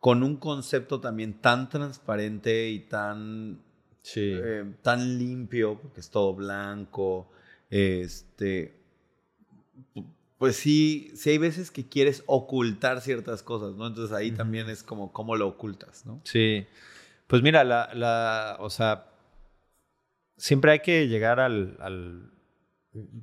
con 0.00 0.22
un 0.22 0.36
concepto 0.36 1.00
también 1.00 1.40
tan 1.40 1.70
transparente 1.70 2.68
y 2.68 2.80
tan, 2.80 3.62
Sí. 4.02 4.20
eh, 4.34 4.64
tan 4.82 5.18
limpio, 5.18 5.80
porque 5.80 6.00
es 6.00 6.10
todo 6.10 6.34
blanco. 6.34 7.30
Este, 7.70 8.74
pues 10.38 10.56
sí, 10.56 11.10
sí 11.14 11.30
hay 11.30 11.38
veces 11.38 11.70
que 11.70 11.88
quieres 11.88 12.22
ocultar 12.26 13.00
ciertas 13.00 13.42
cosas, 13.42 13.74
¿no? 13.76 13.86
Entonces 13.86 14.14
ahí 14.16 14.30
también 14.32 14.68
es 14.68 14.82
como 14.82 15.12
cómo 15.12 15.36
lo 15.36 15.46
ocultas, 15.48 16.04
¿no? 16.06 16.20
Sí. 16.24 16.66
Pues 17.26 17.42
mira, 17.42 17.64
la, 17.64 17.90
la, 17.94 18.56
o 18.60 18.68
sea, 18.70 19.06
siempre 20.36 20.72
hay 20.72 20.80
que 20.80 21.08
llegar 21.08 21.40
al, 21.40 21.76
al- 21.80 22.30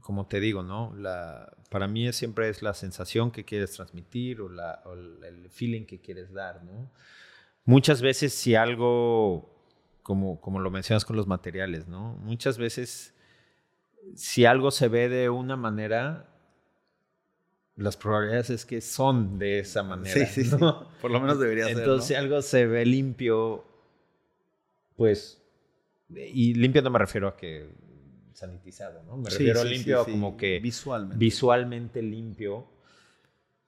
como 0.01 0.28
te 0.28 0.39
digo, 0.39 0.64
¿no? 0.64 0.93
La, 0.97 1.53
para 1.70 1.88
mí 1.88 2.12
siempre 2.14 2.49
es 2.49 2.62
la 2.62 2.74
sensación 2.74 3.32
que 3.32 3.45
quieres 3.45 3.72
transmitir 3.72 4.41
o, 4.41 4.49
la, 4.49 4.82
o 4.86 4.93
el 4.93 5.49
feeling 5.49 5.86
que 5.86 5.99
quieres 6.01 6.34
dar, 6.34 6.64
¿no? 6.64 6.91
Muchas 7.64 8.01
veces 8.01 8.34
si 8.34 8.55
algo, 8.55 9.53
como, 10.03 10.41
como 10.41 10.59
lo 10.59 10.72
mencionas 10.72 11.05
con 11.05 11.16
los 11.16 11.28
materiales, 11.28 11.88
¿no? 11.88 12.14
Muchas 12.22 12.57
veces 12.57 13.14
si 14.16 14.45
algo 14.45 14.72
se 14.72 14.88
ve 14.89 15.07
de 15.09 15.30
una 15.30 15.55
manera, 15.55 16.28
las 17.76 17.97
probabilidades 17.97 18.49
es 18.49 18.65
que 18.65 18.82
son 18.82 19.39
de 19.39 19.59
esa 19.59 19.84
manera. 19.84 20.13
Sí, 20.28 20.43
sí, 20.43 20.49
sí. 20.49 20.55
¿no? 20.59 20.89
Por 21.01 21.11
lo 21.11 21.19
menos 21.19 21.39
debería 21.39 21.65
ser. 21.65 21.76
¿no? 21.76 21.80
Entonces, 21.82 22.07
si 22.09 22.15
algo 22.15 22.41
se 22.41 22.65
ve 22.67 22.86
limpio, 22.86 23.63
pues. 24.95 25.41
Y 26.13 26.53
limpio 26.55 26.82
no 26.82 26.89
me 26.89 26.99
refiero 26.99 27.28
a 27.30 27.38
que 27.38 27.69
sanitizado, 28.34 29.03
¿no? 29.03 29.17
Me 29.17 29.30
Sí, 29.30 29.38
refiero 29.38 29.61
sí, 29.63 29.69
limpio 29.69 29.97
sí, 29.97 30.01
a 30.01 30.05
sí, 30.05 30.11
como 30.11 30.38
que 30.38 30.59
visualmente. 30.59 31.17
visualmente 31.17 32.01
limpio. 32.01 32.67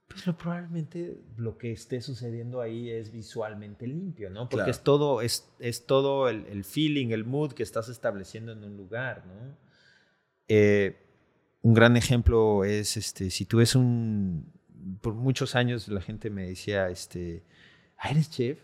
Pues 0.08 0.28
lo, 0.28 0.38
probablemente 0.38 1.18
lo 1.38 1.58
que 1.58 1.72
esté 1.72 2.02
sucediendo 2.02 2.62
ahí 2.62 2.90
es 2.92 3.12
visualmente 3.12 3.88
limpio, 3.88 4.30
¿no? 4.30 4.42
Porque 4.50 4.58
Claro. 4.58 4.72
es 4.72 4.82
todo, 4.84 5.22
es, 5.22 5.50
es 5.60 5.86
todo 5.88 6.28
el, 6.30 6.46
el 6.48 6.66
feeling, 6.66 7.10
el 7.12 7.24
mood 7.26 7.54
que 7.54 7.64
estás 7.64 7.88
estableciendo 7.90 8.52
en 8.52 8.64
un 8.64 8.78
lugar, 8.78 9.26
¿no? 9.26 9.58
Eh, 10.50 10.98
un 11.64 11.74
gran 11.74 11.98
ejemplo 11.98 12.64
es, 12.64 12.96
este, 12.98 13.30
si 13.32 13.46
tú 13.46 13.58
ves 13.58 13.76
un... 13.76 14.52
Por 15.02 15.14
muchos 15.16 15.56
años 15.56 15.88
la 15.88 16.02
gente 16.02 16.30
me 16.30 16.48
decía, 16.50 16.90
este, 16.90 17.44
"Ah, 17.98 18.12
¿eres 18.12 18.30
chef? 18.30 18.60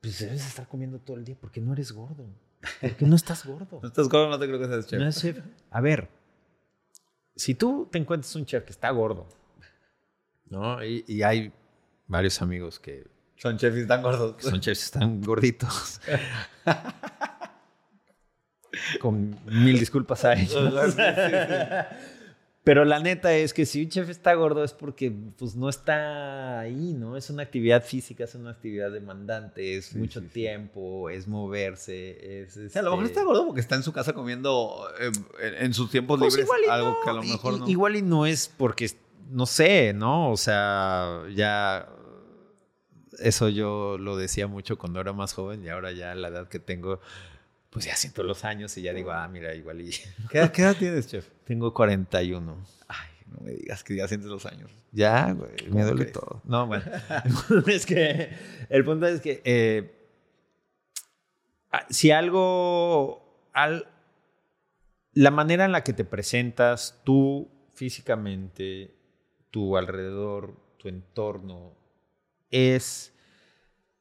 Pues 0.00 0.18
debes 0.18 0.46
estar 0.46 0.68
comiendo 0.68 0.98
todo 0.98 1.16
el 1.16 1.24
día 1.24 1.36
porque 1.40 1.60
no 1.60 1.72
eres 1.72 1.92
gordo. 1.92 2.26
Porque 2.80 3.06
no 3.06 3.16
estás 3.16 3.46
gordo. 3.46 3.78
No 3.82 3.88
estás 3.88 4.08
gordo, 4.08 4.28
no 4.30 4.38
te 4.38 4.46
creo 4.46 4.58
que 4.60 4.66
seas 4.66 4.86
chef. 4.86 4.98
No 5.00 5.08
es 5.08 5.20
chef. 5.20 5.38
A 5.70 5.80
ver, 5.80 6.08
si 7.36 7.54
tú 7.54 7.88
te 7.90 7.98
encuentras 7.98 8.34
un 8.36 8.44
chef 8.44 8.64
que 8.64 8.72
está 8.72 8.90
gordo, 8.90 9.28
¿no? 10.50 10.84
Y, 10.84 11.04
y 11.06 11.22
hay 11.22 11.52
varios 12.08 12.42
amigos 12.42 12.78
que 12.80 13.06
Son 13.36 13.56
chefs 13.56 13.76
y 13.78 13.80
están 13.82 14.02
gordos. 14.02 14.42
son 14.42 14.60
chefs, 14.60 14.84
están 14.84 15.20
gorditos. 15.22 16.00
Con 19.00 19.36
mil 19.46 19.78
disculpas 19.78 20.24
a 20.24 20.34
ellos. 20.34 20.96
Pero 22.64 22.84
la 22.84 23.00
neta 23.00 23.34
es 23.34 23.52
que 23.52 23.66
si 23.66 23.82
un 23.82 23.88
chef 23.88 24.08
está 24.08 24.34
gordo 24.34 24.62
es 24.62 24.72
porque 24.72 25.12
pues 25.36 25.56
no 25.56 25.68
está 25.68 26.60
ahí, 26.60 26.94
¿no? 26.94 27.16
Es 27.16 27.28
una 27.28 27.42
actividad 27.42 27.82
física, 27.84 28.22
es 28.22 28.36
una 28.36 28.50
actividad 28.50 28.92
demandante, 28.92 29.76
es 29.76 29.86
Sí, 29.86 29.98
mucho 29.98 30.20
sí, 30.20 30.26
sí. 30.28 30.32
tiempo, 30.32 31.10
es 31.10 31.26
moverse, 31.26 32.42
es... 32.42 32.56
O 32.56 32.68
sea, 32.68 32.82
a 32.82 32.84
lo 32.84 32.90
mejor 32.92 33.06
este, 33.06 33.18
está 33.18 33.24
gordo 33.26 33.46
porque 33.46 33.60
está 33.60 33.74
en 33.74 33.82
su 33.82 33.92
casa 33.92 34.12
comiendo 34.12 34.86
eh, 35.00 35.10
en, 35.58 35.74
sus 35.74 35.90
tiempos 35.90 36.20
Pues 36.20 36.36
libres 36.36 36.48
algo 36.70 36.90
no, 36.90 36.98
que 37.02 37.10
a 37.10 37.12
lo 37.14 37.22
mejor 37.24 37.54
y- 37.54 37.58
no. 37.58 37.68
Igual 37.68 37.96
y 37.96 38.02
no 38.02 38.26
es 38.26 38.46
porque, 38.56 38.88
no 39.28 39.46
sé, 39.46 39.92
¿no? 39.92 40.30
O 40.30 40.36
sea, 40.36 41.22
ya... 41.34 41.88
Eso 43.18 43.48
yo 43.48 43.98
lo 43.98 44.16
decía 44.16 44.46
mucho 44.46 44.78
cuando 44.78 45.00
era 45.00 45.12
más 45.12 45.32
joven 45.34 45.64
y 45.64 45.68
ahora 45.68 45.90
ya 45.90 46.12
a 46.12 46.14
la 46.14 46.28
edad 46.28 46.48
que 46.48 46.58
tengo, 46.60 47.00
pues 47.72 47.86
ya 47.86 47.96
siento 47.96 48.22
los 48.22 48.44
años 48.44 48.76
y 48.76 48.82
ya 48.82 48.92
digo, 48.92 49.10
ah, 49.12 49.26
mira, 49.28 49.54
igual 49.54 49.80
y... 49.80 49.90
¿Qué, 50.30 50.38
edad- 50.38 50.52
qué 50.52 50.62
edad 50.62 50.76
tienes, 50.76 51.08
chef? 51.08 51.26
Tengo 51.44 51.72
41. 51.72 52.56
Ay, 52.86 53.08
no 53.26 53.40
me 53.40 53.52
digas 53.52 53.82
que 53.82 53.96
ya 53.96 54.06
sientes 54.06 54.28
los 54.30 54.44
años. 54.46 54.70
Ya, 54.92 55.32
güey, 55.32 55.50
me 55.64 55.68
¿Cómo 55.70 55.84
duele 55.86 56.00
crees? 56.02 56.12
todo. 56.12 56.42
No, 56.44 56.66
bueno. 56.66 56.84
Es 57.66 57.86
que, 57.86 58.30
el 58.68 58.84
punto 58.84 59.06
es 59.06 59.20
que 59.22 59.40
eh, 59.44 59.90
ah, 61.70 61.86
si 61.88 62.10
algo, 62.10 63.48
al, 63.54 63.88
la 65.14 65.30
manera 65.30 65.64
en 65.64 65.72
la 65.72 65.82
que 65.82 65.94
te 65.94 66.04
presentas 66.04 67.00
tú 67.04 67.48
físicamente, 67.74 68.94
tu 69.50 69.76
alrededor, 69.78 70.54
tu 70.76 70.88
entorno, 70.88 71.72
es 72.50 73.14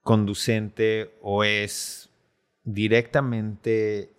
conducente 0.02 1.18
o 1.22 1.44
es 1.46 2.10
directamente 2.64 4.14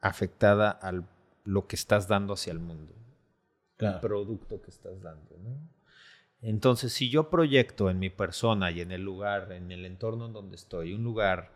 afectada 0.00 0.70
a 0.70 0.92
lo 1.44 1.66
que 1.66 1.76
estás 1.76 2.08
dando 2.08 2.34
hacia 2.34 2.52
el 2.52 2.58
mundo 2.58 2.92
Claro. 3.76 4.00
producto 4.00 4.60
que 4.60 4.70
estás 4.70 5.00
dando, 5.00 5.38
¿no? 5.38 5.58
Entonces, 6.42 6.92
si 6.92 7.08
yo 7.10 7.30
proyecto 7.30 7.88
en 7.90 7.98
mi 7.98 8.10
persona 8.10 8.70
y 8.70 8.80
en 8.82 8.92
el 8.92 9.02
lugar, 9.02 9.52
en 9.52 9.70
el 9.70 9.86
entorno 9.86 10.26
en 10.26 10.32
donde 10.34 10.56
estoy, 10.56 10.92
un 10.92 11.02
lugar 11.02 11.50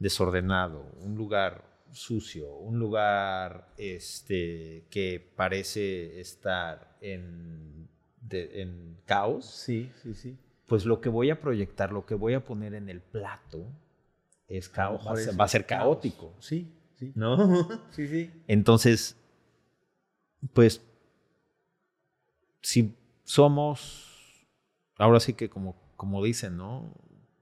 desordenado, 0.00 0.84
un 1.00 1.14
lugar 1.16 1.64
sucio, 1.92 2.52
un 2.54 2.78
lugar 2.80 3.68
este, 3.76 4.84
que 4.90 5.32
parece 5.36 6.20
estar 6.20 6.96
en, 7.00 7.88
de- 8.20 8.62
en 8.62 8.96
caos, 9.04 9.46
Sí, 9.46 9.90
sí, 10.02 10.14
sí. 10.14 10.36
pues 10.66 10.86
lo 10.86 11.00
que 11.00 11.08
voy 11.08 11.30
a 11.30 11.40
proyectar, 11.40 11.92
lo 11.92 12.04
que 12.06 12.14
voy 12.14 12.34
a 12.34 12.44
poner 12.44 12.74
en 12.74 12.88
el 12.88 13.00
plato, 13.00 13.64
es 14.50 14.70
va, 14.78 14.88
a 15.12 15.16
ser, 15.16 15.28
es- 15.30 15.40
va 15.40 15.44
a 15.44 15.48
ser 15.48 15.60
es 15.62 15.66
caos. 15.66 15.82
caótico, 15.84 16.34
Sí, 16.40 16.70
sí. 16.98 17.12
¿no? 17.14 17.36
Sí, 17.92 18.06
sí. 18.08 18.30
Entonces, 18.48 19.16
pues, 20.52 20.82
si 22.62 22.94
somos, 23.24 24.06
ahora 24.96 25.20
sí 25.20 25.32
que 25.34 25.48
como, 25.48 25.76
como 25.96 26.22
dicen, 26.24 26.56
¿no? 26.56 26.92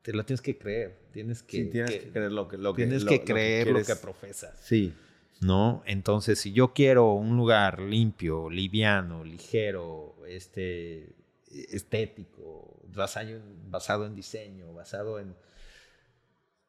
Te 0.02 0.12
la 0.12 0.24
tienes 0.24 0.40
que 0.40 0.56
creer, 0.56 0.98
tienes 1.12 1.42
que, 1.42 1.64
Sí, 1.64 1.70
tienes 1.70 1.90
que- 1.90 1.98
que, 2.00 2.11
creer 2.11 2.32
lo 2.32 2.48
que, 2.48 2.56
lo 2.59 2.74
que 2.74 2.84
tienes 2.84 3.02
lo- 3.04 3.09
que 3.11 3.24
creer 3.24 3.66
lo 3.68 3.78
que, 3.78 3.84
quieres. 3.84 3.98
profesas, 4.02 4.59
Sí. 4.62 4.94
¿no? 5.40 5.82
Entonces, 5.86 6.38
si 6.40 6.52
yo 6.52 6.72
quiero 6.72 7.12
un 7.14 7.36
lugar 7.36 7.80
limpio, 7.80 8.48
liviano, 8.50 9.24
ligero, 9.24 10.16
este, 10.26 11.14
estético, 11.50 12.80
basado 12.94 13.28
en, 13.30 13.70
basado 13.70 14.06
en 14.06 14.14
diseño, 14.14 14.72
basado 14.72 15.18
en... 15.20 15.34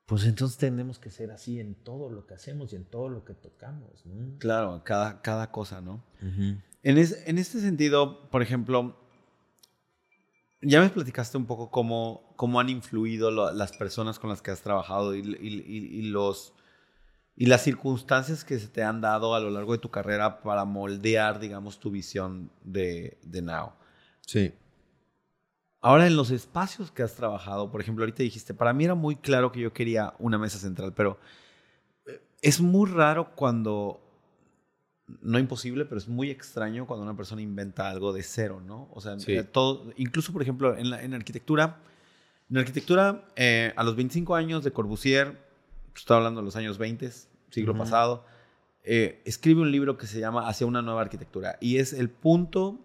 Pues 0.10 0.26
entonces 0.26 0.58
tenemos 0.58 0.98
que 0.98 1.12
ser 1.12 1.30
así 1.32 1.60
en 1.60 1.76
todo 1.76 2.10
lo 2.10 2.26
que 2.26 2.34
hacemos 2.34 2.74
y 2.74 2.76
en 2.76 2.84
todo 2.86 3.10
lo 3.10 3.24
que 3.24 3.36
tocamos, 3.36 4.06
¿no? 4.08 4.40
Claro, 4.40 4.82
cada, 4.84 5.22
cada 5.22 5.52
cosa, 5.52 5.82
¿no? 5.82 6.04
Ujú. 6.22 6.58
En, 6.82 6.98
es- 6.98 7.24
en 7.28 7.38
este 7.38 7.60
sentido, 7.62 8.28
por 8.32 8.42
ejemplo, 8.42 8.98
ya 10.62 10.82
me 10.82 10.90
platicaste 10.90 11.38
un 11.38 11.46
poco 11.46 11.70
cómo, 11.72 12.34
cómo 12.36 12.60
han 12.60 12.70
influido 12.70 13.32
lo- 13.32 13.52
las 13.52 13.72
personas 13.78 14.20
con 14.20 14.30
las 14.30 14.42
que 14.42 14.52
has 14.52 14.62
trabajado 14.62 15.16
y, 15.16 15.20
y- 15.20 15.64
y- 15.66 16.00
y 16.00 16.02
los, 16.10 16.54
y 17.36 17.46
las 17.46 17.64
circunstancias 17.64 18.44
que 18.44 18.60
se 18.60 18.68
te 18.68 18.84
han 18.84 19.02
dado 19.02 19.36
a 19.36 19.40
lo 19.40 19.50
largo 19.52 19.74
de 19.74 19.78
tu 19.80 19.90
carrera 19.92 20.42
para 20.42 20.66
moldear, 20.66 21.40
digamos, 21.40 21.80
tu 21.80 21.92
visión 21.92 22.52
de, 22.64 23.18
de 23.24 23.42
Now. 23.42 23.74
Sí. 24.26 24.54
Ahora, 25.82 26.08
en 26.08 26.16
los 26.18 26.30
espacios 26.32 26.92
que 26.92 27.04
has 27.04 27.16
trabajado, 27.16 27.72
por 27.72 27.80
ejemplo, 27.80 28.04
ahorita 28.04 28.22
dijiste, 28.24 28.54
para 28.54 28.74
mí 28.74 28.84
era 28.84 28.96
muy 28.96 29.16
claro 29.16 29.52
que 29.52 29.62
yo 29.62 29.72
quería 29.72 30.14
una 30.20 30.38
mesa 30.38 30.58
central, 30.58 30.94
pero 30.94 31.18
eh, 32.06 32.22
es 32.42 32.60
muy 32.60 32.90
raro 32.90 33.34
cuando, 33.34 34.02
no 35.22 35.40
imposible, 35.40 35.86
pero 35.86 35.98
es 35.98 36.10
muy 36.10 36.30
extraño 36.30 36.86
cuando 36.86 37.04
una 37.04 37.16
persona 37.16 37.42
inventa 37.42 37.90
algo 37.90 38.12
de 38.12 38.24
cero, 38.24 38.62
¿no? 38.66 38.90
O 38.94 39.00
sea, 39.00 39.18
Sí. 39.20 39.34
eh, 39.38 39.44
todo, 39.44 39.92
incluso, 39.96 40.34
por 40.34 40.42
ejemplo, 40.42 40.76
en, 40.76 40.90
la, 40.90 41.02
en 41.02 41.14
arquitectura, 41.14 41.78
en 42.50 42.58
arquitectura, 42.58 43.26
eh, 43.38 43.74
a 43.78 43.84
los 43.84 43.96
25 43.96 44.36
años 44.36 44.66
de 44.66 44.72
Corbusier, 44.72 45.38
estoy 45.96 46.18
hablando 46.18 46.42
de 46.42 46.46
los 46.46 46.58
años 46.58 46.78
20, 46.78 47.10
siglo 47.52 47.72
Ujú. 47.72 47.80
pasado, 47.80 48.26
eh, 48.84 49.22
escribe 49.24 49.62
un 49.62 49.72
libro 49.72 49.98
que 49.98 50.08
se 50.08 50.20
llama 50.20 50.48
Hacia 50.50 50.68
una 50.68 50.82
nueva 50.82 51.02
arquitectura 51.02 51.58
y 51.62 51.78
es 51.78 51.94
el 51.94 52.10
punto 52.10 52.80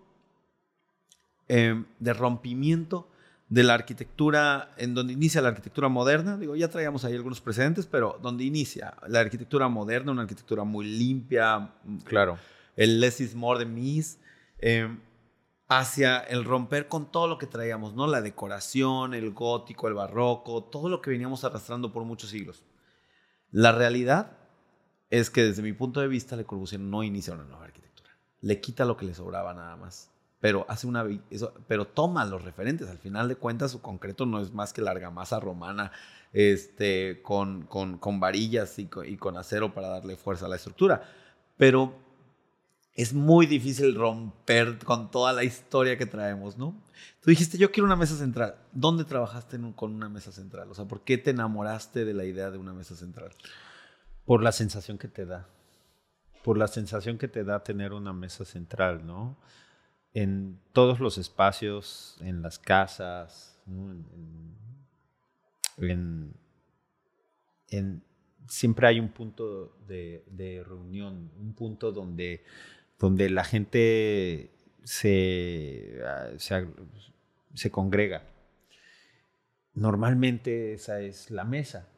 eh, 1.49 1.85
de 1.99 2.13
rompimiento 2.13 3.09
de 3.49 3.63
la 3.63 3.75
arquitectura, 3.75 4.71
en 4.79 4.95
donde 4.95 5.13
inicia 5.13 5.43
la 5.43 5.49
arquitectura 5.49 5.89
moderna, 5.89 6.37
digo, 6.37 6.57
ya 6.57 6.69
traíamos 6.69 7.05
ahí 7.05 7.15
algunos 7.15 7.41
precedentes, 7.41 7.87
pero 7.87 8.19
donde 8.23 8.45
inicia 8.45 8.95
la 9.07 9.21
arquitectura 9.21 9.69
moderna, 9.69 10.13
una 10.13 10.23
arquitectura 10.23 10.65
muy 10.65 10.87
limpia, 10.87 11.73
Claro. 12.05 12.39
el 12.77 13.01
less 13.01 13.21
is 13.21 13.35
more 13.35 13.59
de 13.59 13.67
Mies, 13.67 14.19
eh, 14.59 14.89
hacia 15.69 16.19
el 16.19 16.45
romper 16.45 16.89
con 16.89 17.11
todo 17.11 17.29
lo 17.29 17.39
que 17.39 17.47
traíamos, 17.47 17.95
¿no? 17.95 18.07
La 18.07 18.23
decoración, 18.23 19.15
el 19.15 19.33
gótico, 19.33 19.89
el 19.89 19.95
barroco, 19.95 20.65
todo 20.65 20.89
lo 20.89 21.01
que 21.01 21.11
veníamos 21.11 21.45
arrastrando 21.45 21.93
por 21.93 22.05
muchos 22.05 22.31
siglos. 22.31 22.63
La 23.51 23.73
realidad 23.73 24.37
es 25.11 25.31
que 25.31 25.45
desde 25.45 25.63
mi 25.63 25.73
punto 25.73 26.01
de 26.01 26.09
vista 26.09 26.35
Le 26.37 26.45
Corbusier 26.45 26.81
no 26.81 27.03
inicia 27.03 27.35
una 27.35 27.45
nueva 27.45 27.65
arquitectura. 27.65 28.11
Le 28.41 28.61
quita 28.61 28.85
lo 28.85 28.97
que 28.97 29.07
le 29.07 29.15
sobraba 29.15 29.55
nada 29.55 29.77
más. 29.77 30.11
Pero 30.45 30.67
hace 30.69 30.87
una 30.87 31.07
eso, 31.31 31.55
pero 31.67 31.87
toma 31.87 32.23
los 32.27 32.45
referentes. 32.45 32.91
Al 32.91 32.99
final 32.99 33.29
de 33.29 33.37
cuentas, 33.37 33.71
su 33.71 33.81
concreto 33.81 34.27
no 34.27 34.43
es 34.43 34.53
más 34.53 34.75
que 34.75 34.83
la 34.83 34.91
argamasa 34.91 35.41
romana, 35.41 35.91
este, 36.35 37.23
con, 37.23 37.63
con, 37.63 37.97
con 37.97 38.21
varillas 38.21 38.79
y 38.79 38.85
con, 38.85 39.09
y 39.09 39.17
con 39.17 39.39
acero 39.39 39.73
para 39.73 39.89
darle 39.89 40.17
fuerza 40.17 40.45
a 40.45 40.51
la 40.51 40.57
estructura. 40.57 41.03
Pero 41.57 41.95
es 42.93 43.15
muy 43.15 43.47
difícil 43.47 43.95
romper 43.95 44.77
con 44.85 45.11
toda 45.11 45.33
la 45.33 45.45
historia 45.45 45.97
que 45.97 46.05
traemos, 46.05 46.59
¿no? 46.59 46.79
Tú 47.23 47.31
dijiste, 47.31 47.57
yo 47.57 47.73
quiero 47.73 47.87
una 47.87 47.97
mesa 47.97 48.15
central. 48.15 48.57
¿Dónde 48.71 49.05
trabajaste 49.05 49.59
con 49.75 49.95
una 49.95 50.11
mesa 50.11 50.31
central? 50.31 50.71
O 50.71 50.75
sea, 50.75 50.85
¿por 50.85 51.05
qué 51.05 51.17
te 51.17 51.31
enamoraste 51.31 52.05
de 52.05 52.13
la 52.13 52.27
idea 52.27 52.51
de 52.51 52.59
una 52.59 52.75
mesa 52.75 52.95
central? 52.97 53.31
Por 54.27 54.43
la 54.43 54.53
sensación 54.53 54.99
que 54.99 55.09
te 55.09 55.25
da. 55.25 55.49
Por 56.43 56.59
la 56.59 56.69
sensación 56.69 57.17
que 57.17 57.29
te 57.29 57.45
da 57.45 57.65
tener 57.65 57.95
una 57.95 58.13
mesa 58.13 58.45
central, 58.45 59.07
¿no? 59.07 59.39
En 60.15 60.59
todos 60.73 61.01
los 61.01 61.19
espacios, 61.19 62.17
en 62.21 62.41
las 62.41 62.59
casas, 62.59 63.59
en, 63.67 64.05
en- 65.79 65.91
en- 65.91 66.35
en- 67.71 68.03
siempre 68.49 68.87
hay 68.87 69.01
un 69.01 69.09
punto 69.09 69.77
de, 69.89 70.23
de 70.29 70.63
reunión, 70.65 71.31
un 71.41 71.53
punto 71.55 71.91
donde, 71.93 72.45
donde 72.99 73.29
la 73.31 73.43
gente 73.45 74.51
se, 74.85 76.01
ah, 76.07 76.29
se, 76.37 77.71
congrega. 77.73 78.23
Normalmente 79.75 80.75
esa 80.75 81.01
es 81.01 81.31
la 81.31 81.45
mesa. 81.45 81.89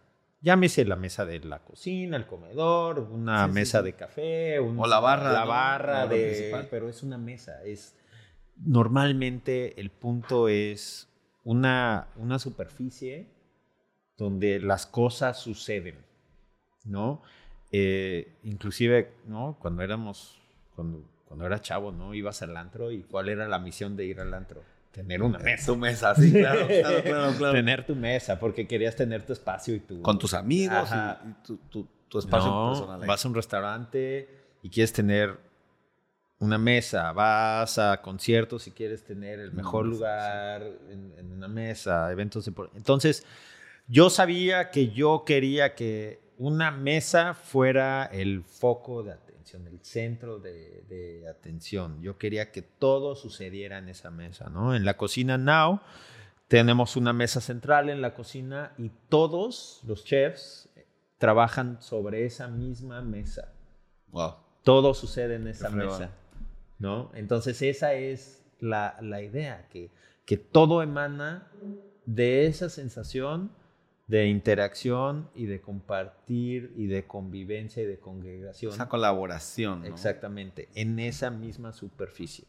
Llámese 0.40 0.84
la 0.84 0.96
mesa 0.96 1.26
de 1.26 1.40
la 1.40 1.58
cocina, 1.58 2.16
el 2.16 2.26
comedor, 2.26 3.00
una 3.00 3.46
Sí, 3.48 3.52
mesa 3.52 3.80
sí. 3.80 3.84
de 3.86 3.92
café, 3.94 4.60
un- 4.60 4.78
O 4.78 4.86
la 4.86 5.00
barra, 5.00 5.32
la 5.32 5.40
¿no? 5.40 5.48
barra 5.48 5.92
La 5.92 5.98
barra 6.04 6.06
de, 6.14 6.24
principal. 6.30 6.68
pero 6.70 6.88
es 6.88 7.02
una 7.02 7.18
mesa. 7.18 7.62
Es 7.64 7.95
normalmente 8.64 9.80
el 9.80 9.90
punto 9.90 10.48
es 10.48 11.08
una, 11.44 12.08
una 12.16 12.38
superficie 12.38 13.26
donde 14.16 14.60
las 14.60 14.86
cosas 14.86 15.38
suceden, 15.38 15.96
¿no? 16.84 17.22
Eh, 17.72 18.32
inclusive, 18.44 19.12
¿no? 19.26 19.56
Cuando 19.60 19.82
éramos, 19.82 20.40
cuando, 20.74 21.02
cuando 21.26 21.46
era 21.46 21.60
chavo, 21.60 21.92
¿no? 21.92 22.14
Ibas 22.14 22.42
al 22.42 22.56
antro 22.56 22.90
y 22.90 23.02
¿cuál 23.02 23.28
era 23.28 23.46
la 23.48 23.58
misión 23.58 23.96
de 23.96 24.06
ir 24.06 24.20
al 24.20 24.32
antro? 24.32 24.62
Tener 24.92 25.22
una 25.22 25.38
mesa. 25.38 25.66
Tu 25.66 25.76
mesa, 25.76 26.14
sí, 26.14 26.32
claro, 26.32 26.66
claro, 26.80 27.02
claro, 27.02 27.34
claro. 27.36 27.52
Tener 27.52 27.84
tu 27.84 27.94
mesa, 27.94 28.40
porque 28.40 28.66
querías 28.66 28.96
tener 28.96 29.26
tu 29.26 29.34
espacio 29.34 29.74
y 29.74 29.80
tu... 29.80 30.00
Con 30.00 30.18
tus 30.18 30.32
amigos 30.32 30.90
Ajá. 30.90 31.20
y, 31.24 31.28
y 31.28 31.32
tu, 31.44 31.56
tu- 31.68 31.88
tu 32.08 32.18
espacio 32.20 32.48
No, 32.48 32.68
personal. 32.70 33.06
Vas 33.06 33.24
a 33.24 33.28
un 33.28 33.34
restaurante 33.34 34.30
y 34.62 34.70
quieres 34.70 34.92
tener 34.92 35.36
una 36.38 36.58
mesa, 36.58 37.12
vas 37.12 37.78
a 37.78 38.02
conciertos 38.02 38.66
y 38.66 38.70
quieres 38.70 39.04
tener 39.04 39.40
el 39.40 39.52
mejor 39.52 39.86
lugar 39.86 40.62
en, 40.90 41.14
en 41.16 41.32
una 41.32 41.48
mesa, 41.48 42.10
eventos 42.12 42.44
de... 42.44 42.52
Entonces, 42.74 43.24
yo 43.88 44.10
sabía 44.10 44.70
que 44.70 44.88
yo 44.88 45.24
quería 45.24 45.74
que 45.74 46.20
una 46.38 46.70
mesa 46.70 47.34
fuera 47.34 48.04
el 48.04 48.42
foco 48.42 49.02
de 49.02 49.12
atención, 49.12 49.66
el 49.66 49.80
centro 49.82 50.38
de, 50.38 50.84
de 50.88 51.28
atención. 51.28 52.02
Yo 52.02 52.18
quería 52.18 52.52
que 52.52 52.62
todo 52.62 53.14
sucediera 53.14 53.78
en 53.78 53.88
esa 53.88 54.10
mesa, 54.10 54.50
¿no? 54.50 54.74
En 54.74 54.84
la 54.84 54.96
cocina 54.96 55.38
Now 55.38 55.80
tenemos 56.48 56.96
una 56.96 57.12
mesa 57.12 57.40
central 57.40 57.88
en 57.88 58.02
la 58.02 58.14
cocina 58.14 58.72
y 58.76 58.90
todos 59.08 59.80
los 59.84 60.04
chefs 60.04 60.68
trabajan 61.18 61.80
sobre 61.80 62.26
esa 62.26 62.48
misma 62.48 63.00
mesa. 63.00 63.52
Wow. 64.08 64.34
Todo 64.62 64.94
sucede 64.94 65.36
en 65.36 65.46
esa 65.46 65.70
mesa, 65.70 66.10
¿no? 66.78 67.10
Entonces 67.14 67.62
esa 67.62 67.94
es 67.94 68.44
la, 68.60 68.96
la 69.00 69.22
idea, 69.22 69.68
que, 69.68 69.90
que 70.24 70.36
todo 70.36 70.82
emana 70.82 71.50
de 72.04 72.46
esa 72.46 72.68
sensación 72.68 73.50
de 74.06 74.28
interacción 74.28 75.28
y 75.34 75.46
de 75.46 75.60
compartir 75.60 76.72
y 76.76 76.86
de 76.86 77.06
convivencia 77.06 77.82
y 77.82 77.86
de 77.86 77.98
congregación. 77.98 78.72
Esa 78.72 78.88
colaboración. 78.88 79.80
¿no? 79.80 79.86
Exactamente, 79.86 80.68
en 80.74 80.98
esa 81.00 81.30
misma 81.30 81.72
superficie. 81.72 82.46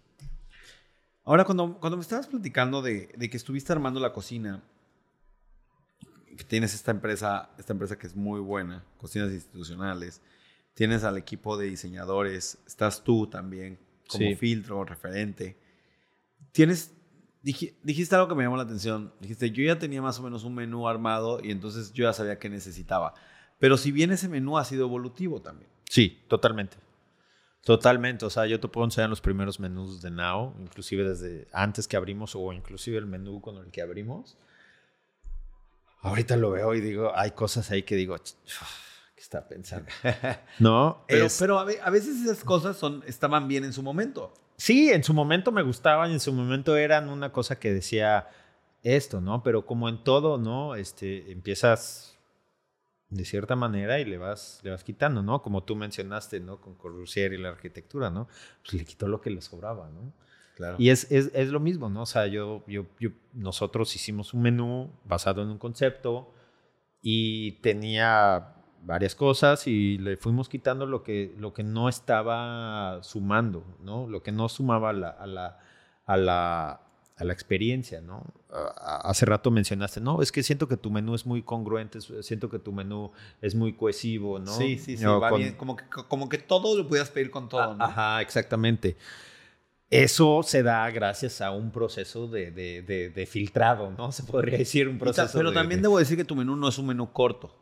Ahora, 1.24 1.44
cuando, 1.44 1.78
cuando 1.80 1.98
me 1.98 2.02
estabas 2.02 2.28
platicando 2.28 2.82
de, 2.82 3.10
de 3.18 3.30
que 3.30 3.38
estuviste 3.38 3.74
armando 3.74 4.00
la 4.00 4.14
cocina, 4.14 4.64
que 6.38 6.44
tienes 6.44 6.74
esta 6.74 6.92
empresa, 6.92 7.50
esta 7.58 7.74
empresa 7.74 7.98
que 7.98 8.08
es 8.08 8.16
muy 8.16 8.40
buena, 8.40 8.86
cocinas 8.98 9.32
institucionales, 9.32 10.22
tienes 10.76 11.04
al 11.04 11.18
equipo 11.18 11.58
de 11.58 11.66
diseñadores, 11.66 12.60
estás 12.68 13.04
tú 13.04 13.28
también 13.28 13.80
como 14.08 14.28
Sí. 14.30 14.36
filtro, 14.36 14.84
referente. 14.86 15.58
Tienes, 16.52 16.94
dij- 17.44 17.76
dijiste 17.84 18.16
algo 18.16 18.28
que 18.28 18.36
me 18.36 18.44
llamó 18.44 18.58
la 18.58 18.64
atención. 18.64 19.14
Dijiste, 19.20 19.52
yo 19.52 19.64
ya 19.64 19.78
tenía 19.80 20.02
más 20.02 20.20
o 20.20 20.24
menos 20.24 20.44
un 20.44 20.56
menú 20.56 20.88
armado 20.88 21.40
y 21.44 21.52
entonces 21.52 21.94
yo 21.94 22.04
ya 22.06 22.14
sabía 22.14 22.40
qué 22.40 22.50
necesitaba. 22.50 23.14
Pero 23.60 23.78
si 23.78 23.92
bien 23.92 24.12
ese 24.12 24.28
menú 24.30 24.58
ha 24.58 24.66
sido 24.66 24.86
evolutivo 24.86 25.42
también. 25.42 25.70
Sí, 25.90 26.24
totalmente. 26.28 26.78
Totalmente, 27.64 28.24
o 28.26 28.30
sea, 28.30 28.46
yo 28.46 28.60
te 28.62 28.68
puedo 28.70 28.86
enseñar 28.86 29.10
los 29.10 29.20
primeros 29.20 29.60
menús 29.60 30.02
de 30.02 30.10
Now, 30.10 30.56
inclusive 30.60 31.04
desde 31.04 31.48
antes 31.52 31.88
que 31.88 31.98
abrimos 31.98 32.34
o 32.36 32.54
inclusive 32.54 32.98
el 32.98 33.06
menú 33.08 33.42
con 33.42 33.58
el 33.58 33.72
que 33.72 33.82
abrimos. 33.82 34.38
Ahorita 36.02 36.38
lo 36.38 36.52
veo 36.52 36.74
y 36.76 36.80
digo, 36.82 37.12
hay 37.16 37.32
cosas 37.32 37.70
ahí 37.72 37.84
que 37.84 37.96
digo, 37.96 38.16
"Ch- 39.18 39.18
¿qué 39.18 39.22
está 39.22 39.48
pensando? 39.48 39.90
no, 40.60 41.04
Pero, 41.08 41.26
es- 41.26 41.38
pero 41.40 41.60
a, 41.60 41.64
ve- 41.66 41.80
a 41.84 41.90
veces 41.90 42.22
esas 42.24 42.44
cosas 42.44 42.78
son, 42.78 43.04
estaban 43.08 43.48
bien 43.48 43.64
en 43.66 43.74
su 43.74 43.82
momento. 43.84 44.34
Sí, 44.58 44.90
en 44.90 45.04
su 45.04 45.14
momento 45.14 45.52
me 45.52 45.62
gustaban, 45.64 46.12
en 46.12 46.20
su 46.20 46.32
momento 46.34 46.76
eran 46.78 47.10
una 47.10 47.32
cosa 47.32 47.60
que 47.60 47.72
decía 47.74 48.28
esto, 48.84 49.22
¿no? 49.22 49.44
Pero 49.44 49.66
como 49.66 49.88
en 49.90 50.04
todo, 50.04 50.38
¿no? 50.38 50.76
Este, 50.76 51.32
empiezas 51.32 52.18
de 53.10 53.24
cierta 53.24 53.56
manera 53.56 54.00
y 54.00 54.06
le 54.06 54.18
vas, 54.18 54.60
le 54.64 54.72
vas 54.72 54.84
quitando, 54.84 55.22
¿no? 55.24 55.42
Como 55.42 55.64
tú 55.64 55.76
mencionaste, 55.76 56.40
¿no? 56.40 56.60
Con 56.60 56.76
Corbusier 56.76 57.34
y 57.34 57.38
la 57.38 57.50
arquitectura, 57.50 58.10
¿no? 58.10 58.28
Pues 58.64 58.74
le 58.74 58.86
quitó 58.86 59.08
lo 59.08 59.22
que 59.22 59.30
le 59.30 59.42
sobraba, 59.42 59.90
¿no? 59.90 60.12
Claro. 60.56 60.76
Y 60.80 60.90
es, 60.90 61.10
es, 61.12 61.30
es, 61.36 61.50
lo 61.50 61.60
mismo, 61.60 61.88
¿no? 61.90 62.02
O 62.02 62.06
sea, 62.08 62.26
yo, 62.28 62.64
yo, 62.68 62.86
yo, 63.00 63.12
nosotros 63.34 63.96
hicimos 63.96 64.34
un 64.34 64.42
menú 64.42 64.92
basado 65.06 65.42
en 65.44 65.50
un 65.50 65.58
concepto 65.60 66.34
y 67.02 67.54
tenía 67.62 68.56
varias 68.84 69.16
cosas 69.16 69.68
y 69.68 69.98
le 69.98 70.18
fuimos 70.18 70.50
quitando 70.50 70.86
lo 70.86 71.04
que, 71.04 71.36
lo 71.38 71.54
que 71.54 71.64
no 71.64 71.90
estaba 71.90 73.00
sumando, 73.04 73.64
¿no? 73.82 74.08
Lo 74.08 74.24
que 74.24 74.32
no 74.32 74.50
sumaba 74.50 74.90
a 74.90 74.94
la, 74.94 75.10
a 75.10 75.28
la, 75.28 75.60
a 76.06 76.18
la, 76.18 76.82
a 77.18 77.24
la 77.24 77.34
experiencia, 77.34 78.02
¿no? 78.02 78.24
hace 78.50 79.26
rato 79.26 79.52
mencionaste, 79.52 80.00
no, 80.00 80.22
es 80.22 80.32
que 80.32 80.42
siento 80.42 80.68
que 80.68 80.78
tu 80.78 80.90
menú 80.90 81.16
es 81.16 81.26
muy 81.26 81.44
congruente, 81.44 82.00
siento 82.22 82.50
que 82.50 82.60
tu 82.60 82.72
menú 82.72 83.12
es 83.42 83.56
muy 83.56 83.74
cohesivo, 83.74 84.40
¿no? 84.40 84.52
Sí, 84.52 84.78
sí, 84.78 84.98
sí, 84.98 85.04
va 85.04 85.32
bien. 85.36 85.56
Como 85.56 85.76
que, 85.76 85.84
como 85.90 86.30
que 86.30 86.38
todo 86.38 86.78
lo 86.78 86.88
pudieras 86.88 87.10
pedir 87.10 87.30
con 87.30 87.50
todo, 87.50 87.76
¿no? 87.76 87.84
Ajá, 87.84 88.22
exactamente. 88.22 88.98
Eso 89.90 90.44
se 90.44 90.64
da 90.64 90.90
gracias 90.92 91.40
a 91.42 91.52
un 91.52 91.72
proceso 91.72 92.28
de, 92.28 92.52
de, 92.52 92.82
de, 93.10 93.26
filtrado, 93.26 93.92
¿no? 93.92 94.12
Se 94.12 94.24
podría 94.24 94.58
decir 94.58 94.88
un 94.88 94.98
proceso. 94.98 95.38
Pero 95.38 95.54
también 95.54 95.82
debo 95.82 95.98
decir 95.98 96.18
que 96.18 96.26
tu 96.26 96.36
menú 96.36 96.56
no 96.56 96.68
es 96.68 96.78
un 96.78 96.88
menú 96.88 97.12
corto. 97.12 97.56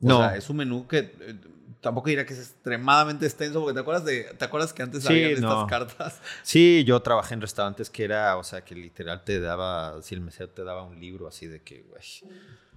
No. 0.00 0.18
sea, 0.18 0.36
es 0.36 0.48
un 0.50 0.56
menú 0.58 0.86
que 0.86 0.98
eh, 0.98 1.34
tampoco 1.80 2.08
diría 2.08 2.26
que 2.26 2.34
es 2.34 2.40
extremadamente 2.40 3.26
extenso, 3.26 3.60
porque 3.60 3.74
te 3.74 3.80
acuerdas 3.80 4.04
de, 4.04 4.24
¿te 4.36 4.44
acuerdas 4.44 4.72
que 4.72 4.82
antes 4.82 5.06
había 5.06 5.28
estas 5.28 5.66
cartas? 5.66 6.20
Sí, 6.42 6.84
yo 6.84 7.00
trabajé 7.00 7.34
en 7.34 7.40
restaurantes 7.40 7.90
que 7.90 8.04
era, 8.04 8.36
o 8.36 8.44
sea, 8.44 8.64
que 8.64 8.74
literal 8.74 9.24
te 9.24 9.40
daba, 9.40 10.00
si 10.02 10.14
el 10.14 10.20
mesero 10.20 10.50
te 10.50 10.64
daba 10.64 10.82
un 10.82 10.98
libro 10.98 11.28
así 11.28 11.46
de 11.46 11.62
que, 11.62 11.82
güey. 11.82 12.02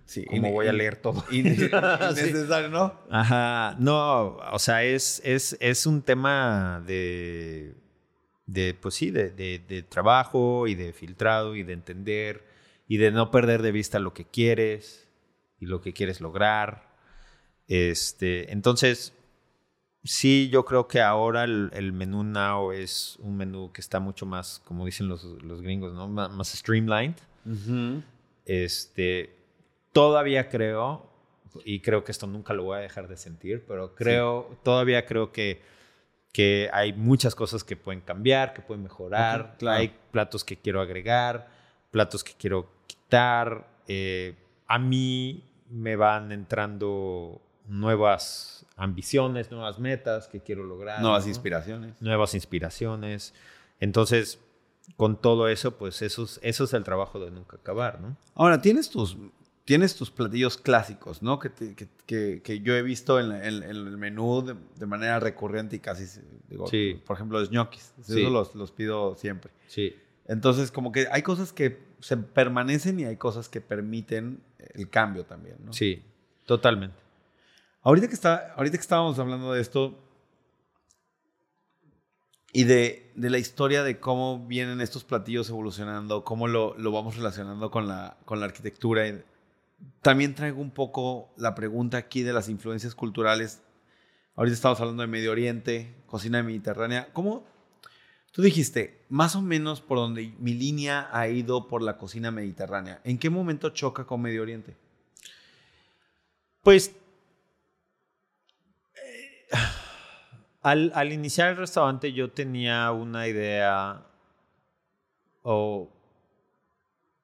Sí, 0.05 0.25
¿Cómo 0.25 0.51
voy 0.51 0.67
a 0.67 0.73
leer 0.73 0.97
todo? 0.97 1.23
Innecesario, 1.31 2.69
¿no? 2.69 2.99
Ajá. 3.09 3.77
No, 3.79 4.37
o 4.51 4.59
sea, 4.59 4.83
es, 4.83 5.21
es, 5.23 5.55
es 5.61 5.85
un 5.85 6.01
tema 6.01 6.83
de, 6.85 7.75
de 8.45 8.73
pues 8.73 8.95
sí, 8.95 9.09
de, 9.09 9.29
de, 9.29 9.63
de, 9.65 9.83
trabajo 9.83 10.67
y 10.67 10.75
de 10.75 10.91
filtrado 10.91 11.55
y 11.55 11.63
de 11.63 11.73
entender 11.73 12.45
y 12.89 12.97
de 12.97 13.11
no 13.11 13.31
perder 13.31 13.61
de 13.61 13.71
vista 13.71 13.99
lo 13.99 14.13
que 14.13 14.25
quieres 14.25 15.07
y 15.59 15.65
lo 15.65 15.79
que 15.79 15.93
quieres 15.93 16.19
lograr 16.19 16.90
este, 17.71 18.51
entonces, 18.51 19.13
sí, 20.03 20.49
yo 20.51 20.65
creo 20.65 20.89
que 20.89 20.99
ahora 20.99 21.45
el, 21.45 21.93
menú 21.93 22.21
Now 22.21 22.73
es 22.73 23.15
un 23.21 23.37
menú 23.37 23.71
que 23.71 23.79
está 23.79 24.01
mucho 24.01 24.25
más, 24.25 24.61
como 24.65 24.85
dicen 24.85 25.07
los, 25.07 25.23
los 25.23 25.61
gringos, 25.61 25.93
¿no? 25.93 26.09
más, 26.09 26.49
streamlined. 26.49 27.15
Este, 28.45 29.33
todavía 29.93 30.49
creo, 30.49 31.09
y 31.63 31.79
creo 31.79 32.03
que 32.03 32.11
esto 32.11 32.27
nunca 32.27 32.53
lo 32.53 32.65
voy 32.65 32.79
a 32.79 32.81
dejar 32.81 33.07
de 33.07 33.15
sentir, 33.15 33.63
pero 33.65 33.95
creo, 33.95 34.57
todavía 34.63 35.05
creo 35.05 35.31
que, 35.31 35.61
que 36.33 36.69
hay 36.73 36.91
muchas 36.91 37.35
cosas 37.35 37.63
que 37.63 37.77
pueden 37.77 38.01
cambiar, 38.01 38.53
que 38.53 38.61
pueden 38.61 38.83
mejorar. 38.83 39.55
Hay 39.65 39.95
platos 40.11 40.43
que 40.43 40.57
quiero 40.57 40.81
agregar, 40.81 41.47
platos 41.89 42.21
que 42.21 42.33
quiero 42.37 42.69
quitar. 42.85 43.65
Eh, 43.87 44.35
a 44.67 44.77
mí 44.77 45.45
me 45.69 45.95
van 45.95 46.33
entrando 46.33 47.41
nuevas 47.71 48.65
ambiciones, 48.75 49.49
nuevas 49.49 49.79
metas 49.79 50.27
que 50.27 50.41
quiero 50.41 50.63
lograr. 50.63 51.01
Nuevas 51.01 51.25
inspiraciones. 51.25 52.01
Nuevas 52.01 52.35
inspiraciones. 52.35 53.33
Entonces, 53.79 54.39
con 54.97 55.19
todo 55.19 55.47
eso, 55.47 55.77
pues 55.77 56.01
eso 56.01 56.23
es, 56.23 56.39
eso 56.43 56.63
es 56.65 56.73
el 56.73 56.83
trabajo 56.83 57.19
de 57.19 57.31
nunca 57.31 57.57
acabar, 57.57 58.01
¿no? 58.01 58.17
Ahora, 58.35 58.61
tienes 58.61 58.89
tus, 58.89 59.17
tienes 59.63 59.95
tus 59.95 60.11
platillos 60.11 60.57
clásicos, 60.57 61.21
¿no? 61.21 61.39
Que, 61.39 61.51
que, 62.05 62.41
que, 62.41 62.59
yo 62.59 62.75
he 62.75 62.81
visto 62.81 63.19
en, 63.19 63.31
el 63.31 63.97
menú 63.97 64.43
de, 64.77 64.85
manera 64.85 65.19
recurrente 65.19 65.77
y 65.77 65.79
casi, 65.79 66.05
digo, 66.49 66.65
por 67.05 67.15
ejemplo, 67.15 67.39
los 67.39 67.51
ñoquis. 67.51 67.93
Sí. 68.01 68.21
Eso 68.21 68.29
los, 68.29 68.53
los 68.53 68.71
pido 68.71 69.15
siempre. 69.15 69.51
Sí. 69.67 69.95
Entonces, 70.27 70.71
como 70.71 70.91
que 70.91 71.07
hay 71.11 71.21
cosas 71.21 71.53
que 71.53 71.79
se 71.99 72.17
permanecen 72.17 72.99
y 72.99 73.05
hay 73.05 73.15
cosas 73.15 73.47
que 73.47 73.61
permiten 73.61 74.41
el 74.73 74.89
cambio 74.89 75.23
también, 75.23 75.55
¿no? 75.63 75.71
Sí, 75.71 76.03
totalmente. 76.45 77.00
Ahorita 77.83 78.07
que, 78.07 78.13
está, 78.13 78.53
ahorita 78.55 78.77
que 78.77 78.81
estábamos 78.81 79.17
hablando 79.17 79.53
de 79.53 79.61
esto 79.61 79.97
y 82.53 82.65
de, 82.65 83.11
de, 83.15 83.29
la 83.31 83.39
historia 83.39 83.81
de 83.81 83.99
cómo 83.99 84.45
vienen 84.45 84.81
estos 84.81 85.03
platillos 85.03 85.49
evolucionando, 85.49 86.23
cómo 86.23 86.47
lo, 86.47 86.77
lo 86.77 86.91
vamos 86.91 87.15
relacionando 87.15 87.71
con 87.71 87.87
la, 87.87 88.17
con 88.25 88.39
la 88.39 88.45
arquitectura, 88.45 89.03
también 90.03 90.35
traigo 90.35 90.61
un 90.61 90.69
poco 90.69 91.33
la 91.37 91.55
pregunta 91.55 91.97
aquí 91.97 92.21
de 92.21 92.33
las 92.33 92.49
influencias 92.49 92.93
culturales. 92.93 93.63
Ahorita 94.35 94.53
estamos 94.53 94.79
hablando 94.79 95.01
de 95.01 95.07
Medio 95.07 95.31
Oriente, 95.31 95.95
cocina 96.05 96.43
mediterránea. 96.43 97.09
¿Cómo? 97.13 97.47
Tú 98.31 98.43
dijiste, 98.43 99.05
más 99.09 99.35
o 99.35 99.41
menos 99.41 99.81
por 99.81 99.97
donde 99.97 100.33
mi 100.39 100.53
línea 100.53 101.09
ha 101.11 101.27
ido 101.27 101.67
por 101.67 101.81
la 101.81 101.97
cocina 101.97 102.29
mediterránea. 102.29 103.01
¿En 103.03 103.17
qué 103.17 103.29
momento 103.29 103.69
choca 103.69 104.05
con 104.05 104.21
Medio 104.21 104.43
Oriente? 104.43 104.77
Pues 106.61 106.95
Al, 110.61 111.11
iniciar 111.11 111.49
el 111.49 111.57
restaurante 111.57 112.13
yo 112.13 112.31
tenía 112.31 112.91
una 112.91 113.27
idea, 113.27 114.05
o 115.41 115.89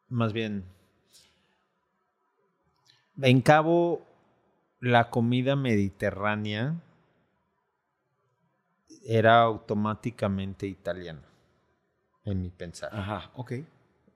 más 0.09 0.33
bien, 0.33 0.65
en 3.21 3.41
Cabo 3.41 4.01
la 4.79 5.09
comida 5.09 5.55
mediterránea 5.55 6.75
era 9.03 9.41
automáticamente 9.41 10.65
italiana, 10.65 11.21
en 12.25 12.41
mi 12.41 12.49
pensar. 12.49 12.89
Ajá, 12.93 13.31
ok. 13.35 13.53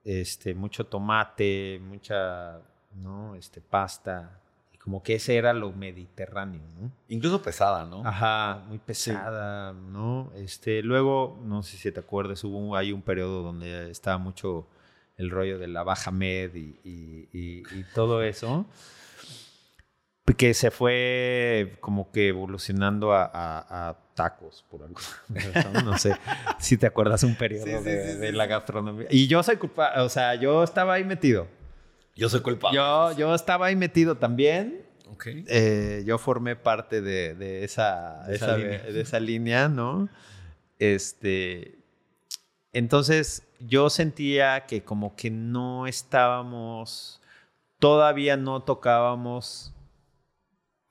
Este, 0.04 0.56
mucho 0.56 0.88
tomate, 0.88 1.80
mucha, 1.80 2.60
¿no? 2.96 3.36
Este, 3.36 3.62
pasta 3.62 4.41
como 4.84 5.04
que 5.04 5.16
ese 5.16 5.36
era 5.36 5.54
lo 5.54 5.72
mediterráneo, 5.72 6.62
¿no? 6.80 6.92
Incluso 7.08 7.42
pesada, 7.42 7.86
¿no? 7.86 8.06
Ajá, 8.06 8.64
muy 8.68 8.80
pesada, 8.80 9.74
¿no? 9.74 10.32
Este, 10.36 10.82
luego, 10.82 11.40
no 11.44 11.62
sé 11.62 11.78
si 11.78 11.92
te 11.92 12.00
acuerdas, 12.00 12.44
hubo 12.44 12.76
hay 12.76 12.92
un 12.92 13.04
periodo 13.04 13.44
donde 13.44 13.92
estaba 13.92 14.18
mucho 14.18 14.68
el 15.18 15.30
rollo 15.30 15.60
de 15.60 15.68
la 15.68 15.84
baja 15.84 16.10
med 16.10 16.56
y, 16.56 16.80
y, 16.84 17.84
todo 17.94 18.24
eso, 18.24 18.66
que 20.38 20.56
se 20.56 20.72
fue 20.72 21.78
como 21.80 22.12
que 22.12 22.30
evolucionando 22.30 23.14
a, 23.14 23.98
tacos, 24.16 24.66
por 24.70 24.82
algo. 24.84 25.00
No 25.86 25.98
sé 25.98 26.16
si 26.58 26.78
te 26.78 26.88
acuerdas 26.88 27.24
un 27.24 27.36
periodo 27.36 27.84
de, 27.84 28.16
de 28.16 28.32
la 28.32 28.48
gastronomía. 28.48 29.08
Y 29.12 29.28
yo 29.28 29.44
soy 29.44 29.58
culpable, 29.58 30.02
o 30.02 30.10
sea, 30.10 30.34
yo 30.36 30.64
estaba 30.64 30.94
ahí 30.94 31.04
metido. 31.04 31.61
Yo 32.16 32.30
soy 32.30 32.42
culpable. 32.42 32.76
Yo, 32.76 33.12
yo 33.18 33.36
estaba 33.36 33.68
ahí 33.68 33.76
metido 33.76 34.18
también. 34.18 34.84
Okay. 35.14 35.44
Eh, 35.48 36.04
yo 36.06 36.18
formé 36.18 36.56
parte 36.56 37.02
de, 37.02 37.64
esa, 37.64 38.24
de 38.28 39.02
esa 39.02 39.20
línea, 39.20 39.68
¿no? 39.68 40.10
Este, 40.80 41.82
entonces 42.74 43.48
yo 43.60 43.90
sentía 43.90 44.66
que 44.66 44.84
como 44.84 45.16
que 45.16 45.30
no 45.30 45.88
estábamos, 45.88 47.22
todavía 47.80 48.38
no 48.38 48.64
tocábamos 48.64 49.74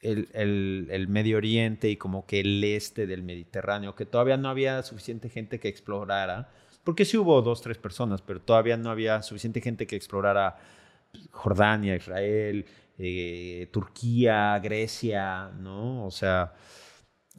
el, 0.00 0.28
el, 0.32 0.88
el, 0.90 1.08
Medio 1.08 1.38
Oriente 1.38 1.88
y 1.88 1.96
como 1.96 2.26
que 2.26 2.40
el 2.40 2.62
este 2.62 3.06
del 3.06 3.22
Mediterráneo, 3.22 3.94
que 3.94 4.06
todavía 4.06 4.36
no 4.36 4.48
había 4.48 4.82
suficiente 4.82 5.28
gente 5.28 5.58
que 5.58 5.68
explorara, 5.68 6.50
porque 6.84 7.04
sí 7.04 7.16
hubo 7.16 7.42
dos, 7.42 7.62
tres 7.62 7.78
personas, 7.78 8.22
pero 8.22 8.40
todavía 8.40 8.76
no 8.76 8.90
había 8.90 9.22
suficiente 9.22 9.60
gente 9.60 9.86
que 9.86 9.96
explorara 9.96 10.58
Jordania, 11.30 11.96
Israel, 11.96 12.66
eh, 12.98 13.68
Turquía, 13.72 14.58
Grecia, 14.58 15.50
¿no? 15.58 16.04
O 16.04 16.10
sea, 16.10 16.54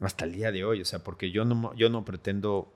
hasta 0.00 0.24
el 0.24 0.32
día 0.32 0.50
de 0.50 0.64
hoy, 0.64 0.80
o 0.80 0.84
sea, 0.84 0.98
porque 0.98 1.30
yo 1.30 1.44
no, 1.44 1.74
yo 1.74 1.88
no 1.88 2.04
pretendo 2.04 2.72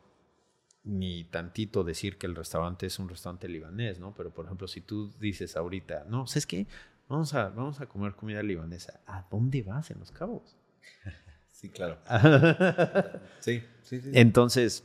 ni 0.85 1.25
tantito 1.25 1.83
decir 1.83 2.17
que 2.17 2.27
el 2.27 2.37
restaurante 2.37 2.87
es 2.87 2.99
un 2.99 3.09
restaurante 3.09 3.49
libanés, 3.49 3.99
¿no? 3.99 4.15
Pero, 4.15 4.33
por 4.33 4.45
ejemplo, 4.45 4.69
si 4.69 4.81
tú 4.81 5.13
dices 5.19 5.57
ahorita, 5.57 6.05
no, 6.09 6.27
¿sabes 6.29 6.47
qué? 6.47 6.67
Vamos 7.09 7.35
a, 7.35 7.49
vamos 7.49 7.81
a 7.81 7.87
comer 7.87 8.15
comida 8.15 8.43
libanesa. 8.43 9.01
¿A 9.07 9.27
dónde 9.31 9.63
vas 9.63 9.91
en 9.91 9.99
Los 9.99 10.11
Cabos? 10.11 10.57
Sí, 11.57 11.71
claro. 11.71 11.97
sí, 13.41 13.63
sí, 13.83 13.99
sí. 14.03 14.11
Entonces, 14.13 14.85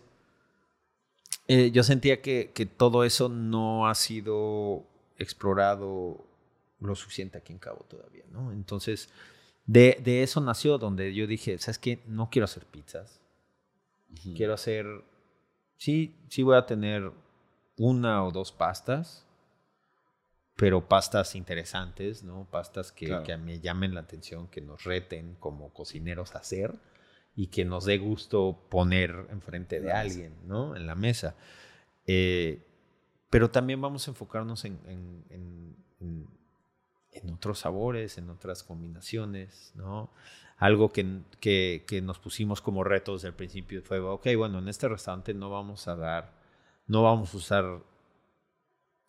eh, 1.49 1.69
yo 1.71 1.83
sentía 1.83 2.21
que, 2.21 2.51
que 2.55 2.65
todo 2.65 3.03
eso 3.03 3.27
no 3.27 3.89
ha 3.89 3.93
sido 3.93 4.87
explorado 5.21 6.25
lo 6.79 6.95
suficiente 6.95 7.37
aquí 7.37 7.53
en 7.53 7.59
Cabo 7.59 7.85
todavía, 7.89 8.23
¿no? 8.31 8.51
Entonces, 8.51 9.09
de, 9.65 9.99
de 10.03 10.23
eso 10.23 10.41
nació 10.41 10.77
donde 10.77 11.13
yo 11.13 11.27
dije, 11.27 11.57
¿sabes 11.59 11.77
qué? 11.77 11.99
No 12.07 12.29
quiero 12.29 12.45
hacer 12.45 12.65
pizzas. 12.65 13.19
Quiero 14.35 14.53
hacer, 14.53 14.85
sí, 15.77 16.13
sí 16.29 16.43
voy 16.43 16.57
a 16.57 16.65
tener 16.65 17.11
una 17.77 18.25
o 18.25 18.31
dos 18.31 18.51
pastas, 18.51 19.25
pero 20.57 20.87
pastas 20.87 21.35
interesantes, 21.35 22.23
¿no? 22.23 22.45
Pastas 22.51 22.91
que, 22.91 23.07
Claro. 23.07 23.23
que 23.23 23.37
me 23.37 23.59
llamen 23.59 23.93
la 23.95 24.01
atención, 24.01 24.47
que 24.47 24.61
nos 24.61 24.83
reten 24.83 25.35
como 25.39 25.71
cocineros 25.73 26.35
a 26.35 26.39
hacer 26.39 26.75
y 27.35 27.47
que 27.47 27.63
nos 27.63 27.85
dé 27.85 27.97
gusto 27.99 28.65
poner 28.69 29.27
enfrente 29.31 29.79
de 29.79 29.91
alguien, 29.93 30.35
¿no? 30.45 30.75
En 30.75 30.85
la 30.85 30.95
mesa. 30.95 31.35
Eh, 32.05 32.61
pero 33.31 33.49
también 33.49 33.81
vamos 33.81 34.07
a 34.07 34.11
enfocarnos 34.11 34.63
en, 34.65 34.79
en- 34.85 35.25
en- 35.29 35.75
en- 35.99 36.27
en 37.13 37.29
otros 37.33 37.59
sabores, 37.59 38.17
en 38.19 38.29
otras 38.29 38.61
combinaciones, 38.63 39.71
¿no? 39.75 40.11
Algo 40.57 40.91
que, 40.93 41.21
que- 41.39 41.83
que 41.87 42.01
nos 42.01 42.19
pusimos 42.19 42.61
como 42.61 42.83
retos 42.83 43.21
desde 43.21 43.29
el 43.29 43.33
principio 43.35 43.81
fue, 43.81 43.99
ok, 43.99 44.27
bueno, 44.37 44.59
en 44.59 44.67
este 44.67 44.87
restaurante 44.87 45.33
no 45.33 45.49
vamos 45.49 45.87
a 45.87 45.95
dar, 45.95 46.31
no 46.87 47.01
vamos 47.03 47.33
a 47.33 47.37
usar 47.37 47.81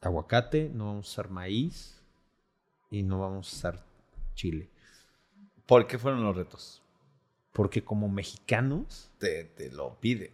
aguacate, 0.01 0.71
no 0.73 0.87
vamos 0.87 1.07
a 1.07 1.11
usar 1.11 1.31
maíz 1.31 2.01
y 2.91 3.03
no 3.03 3.21
vamos 3.21 3.53
a 3.53 3.57
usar 3.57 3.85
chile. 4.35 4.69
¿Por 5.67 5.87
qué 5.87 5.99
fueron 5.99 6.23
los 6.25 6.37
retos? 6.37 6.83
Porque 7.53 7.85
como 7.85 8.09
mexicanos, 8.09 9.11
Te, 9.19 9.45
te 9.45 9.71
lo 9.71 9.95
piden. 10.01 10.33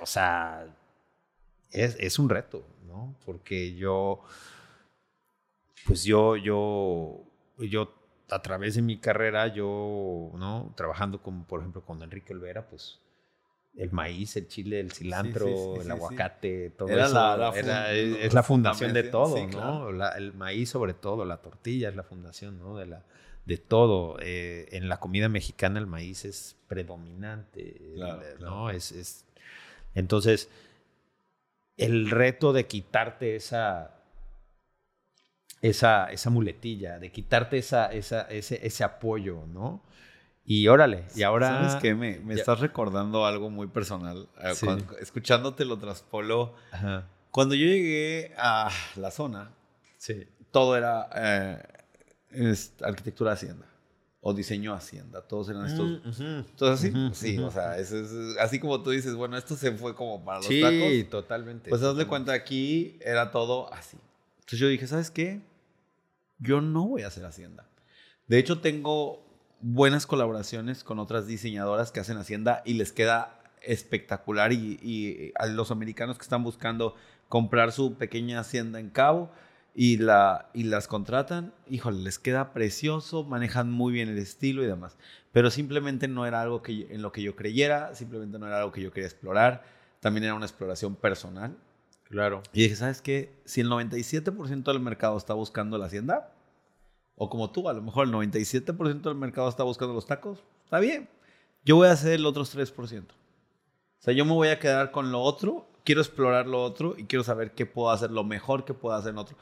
o 0.00 0.06
sea, 0.06 0.66
es, 1.70 1.96
es 1.98 2.18
un 2.18 2.28
reto, 2.28 2.64
¿no? 2.94 3.14
Porque 3.26 3.74
yo, 3.74 4.22
pues 5.86 6.04
yo, 6.04 6.36
yo, 6.36 7.20
yo, 7.58 7.92
a 8.30 8.40
través 8.40 8.74
de 8.76 8.82
mi 8.82 8.98
carrera, 8.98 9.48
yo, 9.48 10.30
¿no? 10.36 10.72
Trabajando 10.76 11.20
con, 11.22 11.44
por 11.44 11.60
ejemplo, 11.60 11.82
con 11.84 12.02
Enrique 12.02 12.32
Olvera, 12.32 12.66
pues 12.68 13.00
el 13.76 13.90
maíz, 13.90 14.36
el 14.36 14.46
chile, 14.46 14.78
el 14.80 14.92
cilantro, 14.92 15.46
sí, 15.48 15.52
sí, 15.52 15.70
sí, 15.74 15.80
el 15.80 15.90
aguacate, 15.90 16.70
todo 16.70 16.88
Era 16.88 17.06
eso. 17.06 17.14
la- 17.14 17.36
la 17.36 17.48
era- 17.56 17.84
fun- 17.86 17.94
es, 17.96 18.16
es 18.26 18.34
la 18.34 18.42
fundación 18.44 18.92
de 18.92 19.02
todo, 19.04 19.36
¿no? 19.36 19.48
claro. 19.50 19.92
La- 19.92 20.10
el 20.12 20.32
maíz 20.32 20.70
sobre 20.70 20.94
todo, 20.94 21.24
la 21.24 21.38
tortilla 21.38 21.88
es 21.88 21.96
la 21.96 22.04
fundación, 22.04 22.58
¿no? 22.58 22.76
De 22.76 22.86
la 22.86 23.02
de 23.44 23.58
todo. 23.58 24.16
Eh, 24.22 24.68
en 24.72 24.88
la 24.88 25.00
comida 25.00 25.28
mexicana 25.28 25.78
el 25.78 25.86
maíz 25.86 26.24
es 26.24 26.56
predominante, 26.66 27.76
Claro, 27.96 28.22
el- 28.22 28.36
claro. 28.38 28.54
¿no? 28.54 28.70
Es, 28.70 28.90
es- 28.92 29.26
entonces, 29.94 30.48
el 31.76 32.10
reto 32.10 32.52
de 32.52 32.66
quitarte 32.66 33.36
esa, 33.36 33.94
esa, 35.60 36.10
esa 36.12 36.30
muletilla, 36.30 36.98
de 36.98 37.10
quitarte 37.10 37.58
esa, 37.58 37.92
esa, 37.92 38.22
ese, 38.22 38.64
ese 38.66 38.84
apoyo, 38.84 39.44
¿no? 39.46 39.82
Y 40.44 40.68
órale, 40.68 41.04
y 41.14 41.22
ahora... 41.22 41.48
¿Sabes 41.68 41.82
qué? 41.82 41.94
Me, 41.94 42.18
me 42.18 42.34
ya- 42.34 42.40
estás 42.40 42.60
recordando 42.60 43.24
algo 43.24 43.48
muy 43.48 43.66
personal. 43.66 44.28
Eh, 44.42 44.54
Sí. 44.54 44.66
cuando- 44.66 44.98
escuchándote 44.98 45.64
lo 45.64 45.78
traspolo. 45.78 46.54
Ajá, 46.70 47.08
Cuando 47.30 47.54
yo 47.54 47.64
llegué 47.66 48.34
a 48.36 48.70
la 48.96 49.10
zona, 49.10 49.50
sí. 49.96 50.28
todo 50.50 50.76
era 50.76 51.08
eh, 51.16 51.62
arquitectura 52.82 53.30
de 53.30 53.34
hacienda 53.34 53.66
o 54.26 54.32
diseño 54.32 54.72
hacienda. 54.72 55.20
Todos 55.20 55.50
eran 55.50 55.66
estos. 55.66 55.86
Mm, 55.86 56.08
ujú. 56.08 56.22
Entonces, 56.22 56.80
sí, 56.92 56.98
Ujú, 56.98 57.14
sí, 57.14 57.36
ujú. 57.38 57.46
o 57.46 57.50
sea, 57.50 57.78
eso 57.78 57.98
es, 57.98 58.38
así 58.38 58.58
como 58.58 58.82
tú 58.82 58.88
dices, 58.88 59.14
bueno, 59.14 59.36
esto 59.36 59.54
se 59.54 59.70
fue 59.72 59.94
como 59.94 60.24
para 60.24 60.38
los 60.38 60.46
Sí, 60.46 60.62
tacos. 60.62 61.10
totalmente. 61.10 61.68
Pues 61.68 61.82
hazle 61.82 62.06
cuenta, 62.06 62.32
aquí 62.32 62.98
era 63.02 63.30
todo 63.30 63.70
así. 63.74 63.98
Entonces 64.36 64.58
yo 64.58 64.68
dije, 64.68 64.86
¿sabes 64.86 65.10
qué? 65.10 65.42
Yo 66.38 66.62
no 66.62 66.86
voy 66.88 67.02
a 67.02 67.08
hacer 67.08 67.26
hacienda. 67.26 67.66
De 68.26 68.38
hecho, 68.38 68.60
tengo 68.60 69.22
buenas 69.60 70.06
colaboraciones 70.06 70.84
con 70.84 70.98
otras 71.00 71.26
diseñadoras 71.26 71.92
que 71.92 72.00
hacen 72.00 72.16
hacienda 72.16 72.62
y 72.64 72.74
les 72.74 72.92
queda 72.92 73.38
espectacular. 73.60 74.54
Y, 74.54 74.78
y 74.82 75.32
a 75.34 75.46
los 75.48 75.70
americanos 75.70 76.16
que 76.16 76.22
están 76.22 76.42
buscando 76.42 76.96
comprar 77.28 77.72
su 77.72 77.94
pequeña 77.96 78.40
hacienda 78.40 78.80
en 78.80 78.88
Cabo 78.88 79.30
y, 79.74 79.96
la, 79.98 80.50
y 80.54 80.64
las 80.64 80.86
contratan, 80.86 81.52
híjole, 81.68 82.02
les 82.02 82.18
queda 82.18 82.52
precioso, 82.52 83.24
manejan 83.24 83.70
muy 83.70 83.92
bien 83.92 84.08
el 84.08 84.18
estilo 84.18 84.62
y 84.62 84.66
demás. 84.66 84.96
Pero 85.32 85.50
simplemente 85.50 86.06
no 86.06 86.26
era 86.26 86.40
algo 86.40 86.62
que, 86.62 86.86
en 86.90 87.02
lo 87.02 87.10
que 87.10 87.22
yo 87.22 87.34
creyera, 87.34 87.94
simplemente 87.94 88.38
no 88.38 88.46
era 88.46 88.58
algo 88.58 88.70
que 88.70 88.80
yo 88.80 88.92
quería 88.92 89.08
explorar. 89.08 89.64
También 89.98 90.24
era 90.24 90.34
una 90.34 90.46
exploración 90.46 90.94
personal. 90.94 91.56
Claro. 92.04 92.42
Y 92.52 92.62
dije, 92.62 92.76
¿sabes 92.76 93.02
qué? 93.02 93.34
Si 93.44 93.60
el 93.60 93.68
97% 93.68 94.62
del 94.62 94.80
mercado 94.80 95.16
está 95.16 95.34
buscando 95.34 95.76
la 95.76 95.86
hacienda, 95.86 96.32
o 97.16 97.28
como 97.28 97.50
tú, 97.50 97.68
a 97.68 97.72
lo 97.72 97.82
mejor 97.82 98.06
el 98.06 98.12
97% 98.12 99.02
del 99.02 99.14
mercado 99.16 99.48
está 99.48 99.64
buscando 99.64 99.92
los 99.92 100.06
tacos, 100.06 100.44
está 100.64 100.78
bien. 100.78 101.08
Yo 101.64 101.76
voy 101.76 101.88
a 101.88 101.92
hacer 101.92 102.12
el 102.12 102.26
otro 102.26 102.44
3%. 102.44 103.02
O 103.02 103.06
sea, 103.98 104.14
yo 104.14 104.24
me 104.24 104.32
voy 104.32 104.48
a 104.48 104.60
quedar 104.60 104.92
con 104.92 105.10
lo 105.10 105.20
otro, 105.20 105.66
quiero 105.82 106.00
explorar 106.00 106.46
lo 106.46 106.62
otro 106.62 106.94
y 106.96 107.04
quiero 107.04 107.24
saber 107.24 107.52
qué 107.52 107.66
puedo 107.66 107.90
hacer, 107.90 108.10
lo 108.10 108.22
mejor 108.22 108.64
que 108.64 108.74
puedo 108.74 108.94
hacer 108.94 109.10
en 109.10 109.18
otro. 109.18 109.36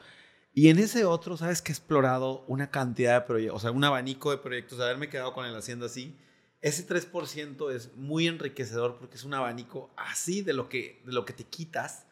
Y 0.53 0.69
en 0.69 0.77
ese 0.77 1.03
otro, 1.05 1.35
¿sabes 1.35 1.61
que 1.61 1.71
He 1.71 1.75
explorado 1.75 2.45
una 2.47 2.69
cantidad 2.69 3.19
de 3.19 3.25
proyectos, 3.25 3.57
o 3.57 3.59
sea, 3.59 3.71
un 3.71 3.83
abanico 3.83 4.29
de 4.29 4.37
proyectos, 4.37 4.79
haberme 4.79 5.09
quedado 5.09 5.33
con 5.33 5.45
el 5.45 5.55
hacienda 5.55 5.87
así. 5.87 6.15
Ese 6.61 6.87
3% 6.87 7.71
es 7.71 7.95
muy 7.97 8.27
enriquecedor 8.27 8.97
porque 8.97 9.15
es 9.15 9.23
un 9.23 9.33
abanico 9.33 9.91
así 9.97 10.41
de 10.41 10.53
lo 10.53 10.69
que, 10.69 11.01
de 11.05 11.11
lo 11.11 11.25
que 11.25 11.33
te 11.33 11.43
quitas 11.43 12.05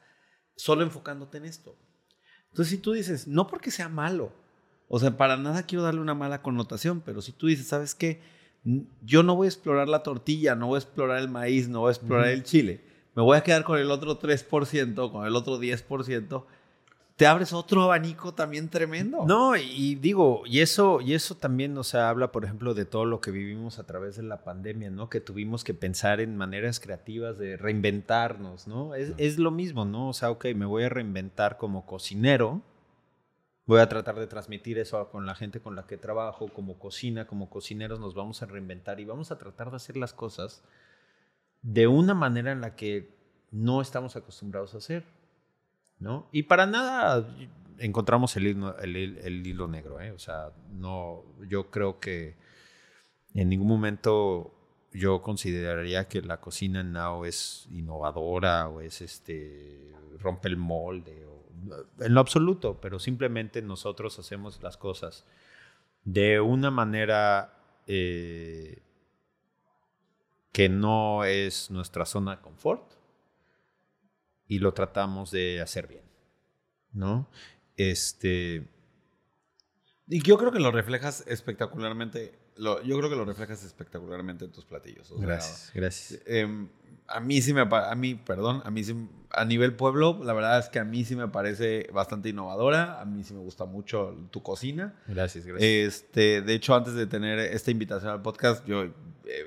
solo 0.56 0.82
enfocándote 0.82 1.38
en 1.38 1.46
esto. 1.46 1.78
Entonces, 2.50 2.72
si 2.72 2.78
tú 2.80 2.92
dices, 2.92 3.28
no 3.28 3.48
porque 3.48 3.72
sea 3.72 3.88
malo, 3.88 4.34
o 4.90 5.00
sea, 5.00 5.16
para 5.16 5.38
nada 5.38 5.64
quiero 5.64 5.84
darle 5.84 6.02
una 6.02 6.16
mala 6.16 6.42
connotación, 6.42 7.00
pero 7.00 7.22
si 7.22 7.32
tú 7.32 7.48
dices, 7.48 7.68
¿sabes 7.68 7.96
qué? 7.96 8.22
Yo 9.02 9.24
no 9.24 9.36
voy 9.36 9.46
a 9.46 9.50
explorar 9.50 9.88
la 9.88 10.04
tortilla, 10.04 10.54
no 10.56 10.68
voy 10.68 10.76
a 10.76 10.80
explorar 10.80 11.20
el 11.20 11.30
maíz, 11.30 11.70
no 11.70 11.80
voy 11.80 11.90
a 11.90 11.94
explorar 11.94 12.28
el 12.28 12.44
chile, 12.44 12.84
me 13.16 13.24
voy 13.24 13.38
a 13.38 13.42
quedar 13.44 13.64
con 13.64 13.80
el 13.80 13.90
otro 13.90 14.20
3%, 14.20 15.12
con 15.12 15.26
el 15.26 15.36
otro 15.36 15.60
10%, 15.60 16.46
te 17.22 17.28
abres 17.28 17.54
otro 17.54 17.84
abanico 17.84 18.34
también 18.34 18.68
tremendo. 18.68 19.24
No, 19.28 19.56
y, 19.56 19.62
y 19.62 19.94
digo, 19.94 20.42
y 20.48 20.62
eso, 20.62 21.02
y 21.02 21.14
eso 21.14 21.36
también, 21.36 21.78
o 21.78 21.84
sea, 21.84 22.10
habla, 22.10 22.32
por 22.32 22.46
ejemplo, 22.46 22.74
de 22.74 22.86
todo 22.86 23.06
lo 23.06 23.22
que 23.22 23.30
vivimos 23.30 23.78
a 23.78 23.86
través 23.86 24.16
de 24.16 24.24
la 24.24 24.44
pandemia, 24.44 24.90
¿no? 24.90 25.08
Que 25.08 25.22
tuvimos 25.22 25.64
que 25.64 25.76
pensar 25.76 26.20
en 26.20 26.36
maneras 26.36 26.80
creativas 26.80 27.38
de 27.38 27.58
reinventarnos, 27.58 28.68
¿no? 28.68 28.96
Es, 28.96 29.14
es 29.18 29.38
lo 29.38 29.52
mismo, 29.52 29.86
¿no? 29.86 30.10
O 30.10 30.14
sea, 30.14 30.32
ok, 30.32 30.46
me 30.56 30.66
voy 30.66 30.86
a 30.86 30.90
reinventar 30.90 31.60
como 31.60 31.86
cocinero. 31.86 32.64
Voy 33.68 33.82
a 33.82 33.88
tratar 33.88 34.16
de 34.16 34.26
transmitir 34.26 34.80
eso 34.80 35.08
con 35.12 35.28
la 35.28 35.36
gente 35.36 35.60
con 35.60 35.76
la 35.76 35.86
que 35.86 35.98
trabajo, 35.98 36.48
como 36.48 36.80
cocina, 36.80 37.28
como 37.28 37.52
cocineros 37.52 38.00
nos 38.00 38.16
vamos 38.16 38.42
a 38.42 38.48
reinventar 38.48 39.00
y 39.00 39.06
vamos 39.06 39.30
a 39.30 39.38
tratar 39.38 39.70
de 39.70 39.76
hacer 39.76 39.96
las 39.96 40.14
cosas 40.14 40.64
de 41.62 41.86
una 41.86 42.16
manera 42.16 42.52
en 42.52 42.62
la 42.62 42.76
que 42.76 43.16
no 43.52 43.80
estamos 43.80 44.16
acostumbrados 44.16 44.74
a 44.74 44.80
hacer. 44.80 45.21
¿No? 46.02 46.28
Y 46.34 46.44
para 46.44 46.66
nada 46.66 47.26
encontramos 47.78 48.36
el 48.36 48.48
hilo, 48.48 48.78
el, 48.80 48.96
hil- 48.96 49.20
el 49.24 49.48
hilo 49.48 49.68
negro, 49.70 50.02
¿eh? 50.02 50.12
O 50.12 50.20
sea, 50.20 50.52
no, 50.74 51.24
yo 51.48 51.72
creo 51.72 52.00
que 52.00 52.36
en 53.34 53.48
ningún 53.50 53.68
momento 53.70 54.54
yo 54.92 55.22
consideraría 55.22 56.08
que 56.10 56.22
la 56.22 56.42
cocina 56.42 56.82
en 56.82 56.92
Nao 56.92 57.26
es 57.26 57.68
innovadora 57.72 58.68
o 58.68 58.82
es 58.82 59.02
este 59.02 59.94
rompe 60.20 60.50
el 60.50 60.58
molde 60.58 61.26
o 61.26 61.46
en 62.04 62.14
lo 62.14 62.20
absoluto, 62.20 62.80
pero 62.82 63.00
simplemente 63.00 63.62
nosotros 63.62 64.20
hacemos 64.20 64.62
las 64.62 64.76
cosas 64.78 65.26
de 66.04 66.42
una 66.42 66.72
manera 66.72 67.54
eh, 67.88 68.82
que 70.52 70.68
no 70.70 71.24
es 71.24 71.72
nuestra 71.72 72.06
zona 72.06 72.36
de 72.36 72.42
confort 72.42 72.84
y 74.52 74.60
lo 74.60 74.74
tratamos 74.74 75.32
de 75.32 75.62
hacer 75.62 75.88
bien, 75.88 76.04
¿no? 76.92 77.30
Este, 77.78 78.68
Y 80.10 80.22
yo 80.24 80.38
creo 80.38 80.52
que 80.52 80.60
lo 80.60 80.72
reflejas 80.72 81.24
espectacularmente, 81.26 82.38
lo- 82.58 82.82
yo 82.84 82.98
creo 82.98 83.10
que 83.10 83.16
lo 83.16 83.24
reflejas 83.24 83.64
espectacularmente 83.64 84.44
en 84.44 84.52
tus 84.52 84.66
platillos. 84.66 85.10
o 85.12 85.18
sea, 85.18 85.26
gracias, 85.26 85.72
gracias. 85.74 86.22
Em, 86.26 86.68
a 87.08 87.22
mí 87.22 87.42
sí 87.42 87.54
me 87.54 87.62
a 87.62 87.96
mí, 87.96 88.16
perdón, 88.16 88.62
a 88.66 88.72
mí 88.72 88.84
sí, 88.84 88.94
a 89.30 89.46
nivel 89.46 89.74
pueblo, 89.74 90.20
la 90.22 90.34
verdad 90.34 90.60
es 90.60 90.68
que 90.68 90.80
a 90.80 90.84
mí 90.84 91.06
sí 91.06 91.16
me 91.16 91.30
parece 91.30 91.88
bastante 91.94 92.28
innovadora, 92.28 93.00
a 93.00 93.06
mí 93.06 93.24
sí 93.24 93.34
me 93.34 93.40
gusta 93.40 93.64
mucho 93.64 94.14
tu 94.32 94.44
cocina. 94.44 94.94
Gracias, 95.08 95.46
gracias. 95.46 95.64
Este, 95.70 96.42
de 96.42 96.54
hecho, 96.54 96.76
antes 96.76 96.94
de 96.94 97.08
tener 97.08 97.40
esta 97.40 97.72
invitación 97.72 98.12
al 98.12 98.22
podcast, 98.22 98.66
yo 98.66 98.84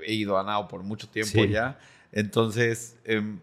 he, 0.06 0.12
ido 0.14 0.38
a 0.38 0.44
Nao 0.44 0.66
por 0.66 0.82
mucho 0.82 1.10
tiempo 1.10 1.42
Sí. 1.42 1.50
ya. 1.50 1.78
Entonces, 2.10 2.96
em, 3.04 3.40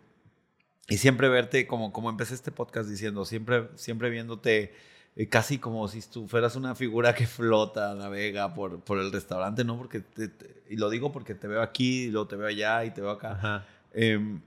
y 0.94 0.98
siempre 0.98 1.30
verte 1.30 1.66
como, 1.68 1.92
como 1.94 2.10
empecé 2.10 2.34
este 2.34 2.52
podcast 2.52 2.90
diciendo, 2.90 3.26
siempre, 3.26 3.70
siempre 3.76 4.10
viéndote 4.10 4.74
eh, 5.16 5.28
casi 5.28 5.58
como 5.58 5.88
si 5.88 6.02
tú 6.02 6.28
fueras 6.28 6.56
una 6.56 6.76
figura 6.76 7.14
que 7.16 7.28
flota, 7.28 7.96
navega 7.96 8.54
por, 8.54 8.80
por 8.82 8.98
el 9.00 9.12
restaurante, 9.12 9.64
¿no? 9.64 9.78
Porque, 9.78 10.00
te- 10.02 10.28
te- 10.30 10.64
y 10.70 10.76
lo 10.78 10.90
digo 10.90 11.12
porque 11.12 11.36
te 11.36 11.48
veo 11.48 11.62
aquí, 11.62 12.04
y 12.06 12.12
luego 12.12 12.28
te 12.28 12.36
veo 12.36 12.48
allá 12.48 12.86
y 12.86 12.92
te 12.92 13.02
veo 13.02 13.12
acá. 13.12 13.66
Em, 13.94 14.42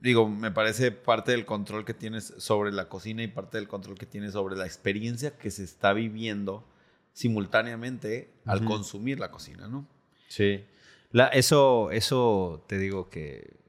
digo, 0.00 0.28
me 0.28 0.50
parece 0.50 0.90
parte 0.92 1.30
del 1.32 1.44
control 1.44 1.84
que 1.84 1.94
tienes 1.94 2.34
sobre 2.38 2.72
la 2.72 2.88
cocina 2.88 3.22
y 3.22 3.28
parte 3.28 3.58
del 3.58 3.68
control 3.68 3.96
que 3.98 4.06
tienes 4.06 4.32
sobre 4.32 4.56
la 4.56 4.66
experiencia 4.66 5.36
que 5.38 5.50
se 5.50 5.62
está 5.64 5.92
viviendo 5.92 6.64
simultáneamente 7.12 8.30
al 8.46 8.64
consumir 8.64 9.20
la 9.20 9.30
cocina, 9.30 9.68
¿no? 9.68 9.86
Sí. 10.28 10.64
La, 11.12 11.26
eso, 11.28 11.90
eso 11.90 12.64
te 12.66 12.78
digo 12.78 13.10
que 13.10 13.59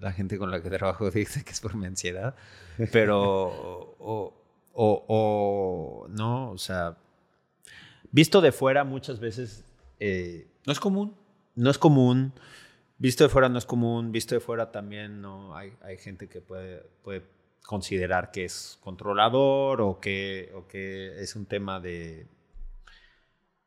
la 0.00 0.12
gente 0.12 0.38
con 0.38 0.50
la 0.50 0.62
que 0.62 0.70
trabajo 0.70 1.10
dice 1.12 1.44
que 1.44 1.50
es 1.52 1.60
por 1.60 1.74
mi 1.74 1.86
ansiedad, 1.86 2.34
pero 2.92 3.20
o- 3.98 4.34
o, 4.74 5.04
o, 5.06 6.08
no, 6.08 6.50
o 6.52 6.58
sea, 6.58 6.96
visto 8.10 8.40
de 8.40 8.52
fuera 8.52 8.84
muchas 8.84 9.20
veces 9.20 9.64
eh, 10.00 10.46
No 10.66 10.72
es 10.72 10.80
común. 10.80 11.14
no 11.56 11.70
es 11.70 11.78
común. 11.78 12.32
Visto 12.98 13.24
de 13.24 13.28
fuera 13.30 13.48
no 13.48 13.58
es 13.58 13.66
común. 13.66 14.12
Visto 14.12 14.34
de 14.34 14.40
fuera 14.40 14.70
también 14.72 15.20
no 15.20 15.56
hay, 15.56 15.74
hay 15.82 15.98
gente 15.98 16.28
que 16.28 16.40
puede, 16.40 16.82
puede 17.02 17.24
considerar 17.66 18.30
que 18.30 18.44
es 18.44 18.78
controlador 18.80 19.80
o 19.82 19.98
que, 20.00 20.50
o 20.54 20.66
que 20.68 21.20
es 21.20 21.34
un 21.36 21.46
tema 21.46 21.80
de. 21.80 22.26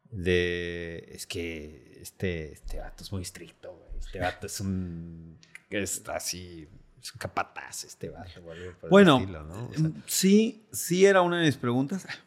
de. 0.10 1.06
Es 1.12 1.28
que 1.28 2.00
este, 2.02 2.54
este 2.54 2.80
vato 2.80 3.04
es 3.04 3.12
muy 3.12 3.22
estricto, 3.24 3.74
güey. 3.74 4.00
Este 4.00 4.20
vato 4.20 4.48
es 4.48 4.60
un. 4.62 5.38
Es 5.82 6.02
así. 6.08 6.68
Es 7.02 7.12
un 7.14 7.20
capataz, 7.20 7.84
este 7.84 8.10
vato, 8.10 8.42
Bueno, 8.90 9.18
estilo, 9.18 9.44
¿no? 9.44 9.68
O 9.68 9.74
sea, 9.74 9.92
sí, 10.08 10.66
sí 10.72 11.06
era 11.06 11.22
una 11.22 11.40
de 11.40 11.46
mis 11.46 11.58
preguntas. 11.58 12.08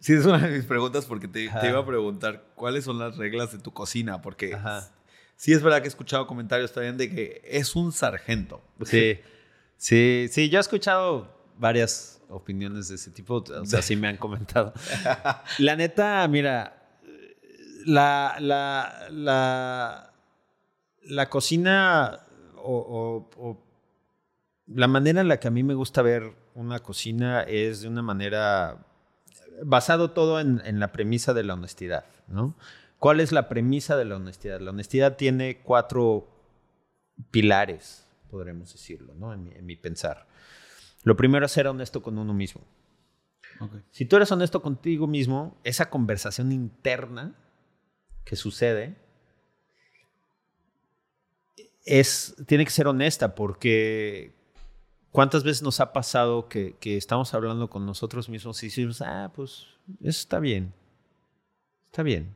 Sí, 0.00 0.12
es 0.12 0.24
una 0.26 0.38
de 0.38 0.56
mis 0.56 0.64
preguntas 0.64 1.06
porque 1.06 1.26
te, 1.26 1.42
iba 1.42 1.76
a 1.76 1.84
preguntar 1.84 2.44
cuáles 2.54 2.84
son 2.84 3.00
las 3.00 3.16
reglas 3.16 3.50
de 3.50 3.58
tu 3.58 3.72
cocina. 3.72 4.22
Porque 4.22 4.54
Ajá. 4.54 4.88
sí 5.34 5.52
es 5.52 5.60
verdad 5.60 5.78
que 5.78 5.86
he 5.86 5.88
escuchado 5.88 6.28
comentarios 6.28 6.72
también 6.72 6.96
de 6.96 7.10
que 7.10 7.42
es 7.44 7.74
un 7.74 7.90
sargento. 7.90 8.62
Sí, 8.84 9.18
sí, 9.76 10.28
sí, 10.30 10.50
yo 10.50 10.58
he 10.58 10.60
escuchado 10.60 11.36
varias 11.58 12.22
opiniones 12.28 12.86
de 12.86 12.94
ese 12.94 13.10
tipo, 13.10 13.42
o 13.42 13.66
sea, 13.66 13.82
sí 13.82 13.96
me 13.96 14.06
han 14.06 14.18
comentado. 14.18 14.72
La 15.58 15.74
neta, 15.74 16.28
mira, 16.28 16.78
la, 17.84 18.36
la, 18.38 19.08
la, 19.10 20.12
la 21.02 21.28
cocina 21.28 22.20
o, 22.70 23.28
o- 23.36 23.48
o 23.48 23.64
la 24.66 24.86
manera 24.88 25.20
en 25.22 25.28
la 25.28 25.40
que 25.40 25.48
a 25.48 25.50
mí 25.50 25.62
me 25.62 25.74
gusta 25.74 26.02
ver 26.02 26.34
una 26.54 26.80
cocina 26.80 27.42
es 27.42 27.80
de 27.80 27.88
una 27.88 28.02
manera 28.02 28.84
basado 29.64 30.10
todo 30.10 30.38
en, 30.40 30.60
en 30.64 30.78
la 30.78 30.92
premisa 30.92 31.32
de 31.32 31.42
la 31.44 31.54
honestidad, 31.54 32.04
¿no? 32.28 32.54
¿Cuál 32.98 33.20
es 33.20 33.32
la 33.32 33.48
premisa 33.48 33.96
de 33.96 34.04
la 34.04 34.16
honestidad? 34.16 34.60
La 34.60 34.70
honestidad 34.70 35.16
tiene 35.16 35.60
cuatro 35.62 36.28
pilares, 37.30 38.06
podremos 38.30 38.72
decirlo, 38.72 39.14
¿no? 39.14 39.32
En 39.32 39.44
mi, 39.44 39.52
en 39.52 39.64
mi 39.66 39.76
pensar. 39.76 40.26
Lo 41.04 41.16
primero 41.16 41.46
es 41.46 41.52
ser 41.52 41.66
honesto 41.68 42.02
con 42.02 42.18
uno 42.18 42.34
mismo. 42.34 42.60
Si 43.90 44.04
tú 44.04 44.16
eres 44.16 44.30
honesto 44.30 44.60
contigo 44.62 45.06
mismo, 45.06 45.56
esa 45.64 45.88
conversación 45.90 46.52
interna 46.52 47.34
que 48.24 48.36
sucede 48.36 48.96
es, 51.88 52.34
tiene 52.46 52.64
que 52.64 52.70
ser 52.70 52.86
honesta 52.86 53.34
porque 53.34 54.32
¿cuántas 55.10 55.42
veces 55.44 55.62
nos 55.62 55.80
ha 55.80 55.92
pasado 55.92 56.48
que, 56.48 56.76
que 56.80 56.96
estamos 56.96 57.32
hablando 57.34 57.68
con 57.70 57.86
nosotros 57.86 58.28
mismos 58.28 58.62
y 58.62 58.66
decimos, 58.66 59.00
ah, 59.00 59.32
pues 59.34 59.66
eso 60.00 60.20
está 60.20 60.38
bien, 60.38 60.72
está 61.86 62.02
bien? 62.02 62.34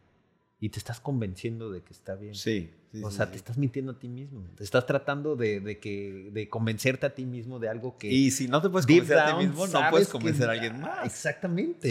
Y 0.61 0.69
te 0.69 0.79
estás 0.79 1.01
convenciendo 1.01 1.71
de 1.73 1.83
que 1.83 1.93
está 1.93 2.15
bien. 2.15 2.37
Sí. 2.37 2.71
sí, 2.93 3.03
O 3.03 3.11
sea, 3.11 3.27
sí. 3.27 3.33
te 3.33 3.37
estás 3.39 3.59
mintiendo 3.59 3.91
a 3.93 3.99
ti 3.99 4.07
mismo. 4.09 4.45
Te 4.55 4.63
estás 4.63 4.87
tratando 4.87 5.35
de, 5.35 5.59
de 5.59 5.81
que, 5.81 6.31
de 6.33 6.49
convencerte 6.49 7.05
a 7.05 7.13
ti 7.13 7.25
mismo 7.27 7.59
de 7.59 7.69
algo 7.69 7.99
que. 7.99 8.09
Y 8.09 8.31
si 8.31 8.47
no 8.47 8.63
te 8.63 8.71
puedes 8.71 8.87
convencer 8.87 9.19
a 9.19 9.37
ti 9.39 9.45
mismo, 9.45 9.67
no 9.67 9.81
puedes 9.91 10.07
que- 10.07 10.13
convencer 10.13 10.49
a 10.49 10.53
alguien 10.53 10.81
más. 10.81 11.05
Exactamente. 11.05 11.89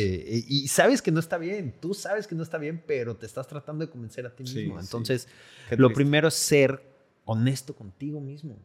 Y, 0.48 0.64
y 0.64 0.68
sabes 0.70 1.02
que 1.02 1.12
no 1.12 1.20
está 1.20 1.38
bien. 1.38 1.76
Tú 1.82 1.94
sabes 1.94 2.28
que 2.28 2.34
no 2.36 2.44
está 2.44 2.58
bien, 2.58 2.82
pero 2.88 3.18
te 3.18 3.26
estás 3.26 3.46
tratando 3.46 3.86
de 3.86 3.92
convencer 3.92 4.26
a 4.26 4.34
ti 4.34 4.44
mismo. 4.44 4.80
Entonces, 4.80 5.28
lo 5.72 5.92
primero 5.92 6.30
es 6.30 6.34
ser 6.36 6.82
honesto 7.26 7.76
contigo 7.76 8.20
mismo. 8.20 8.58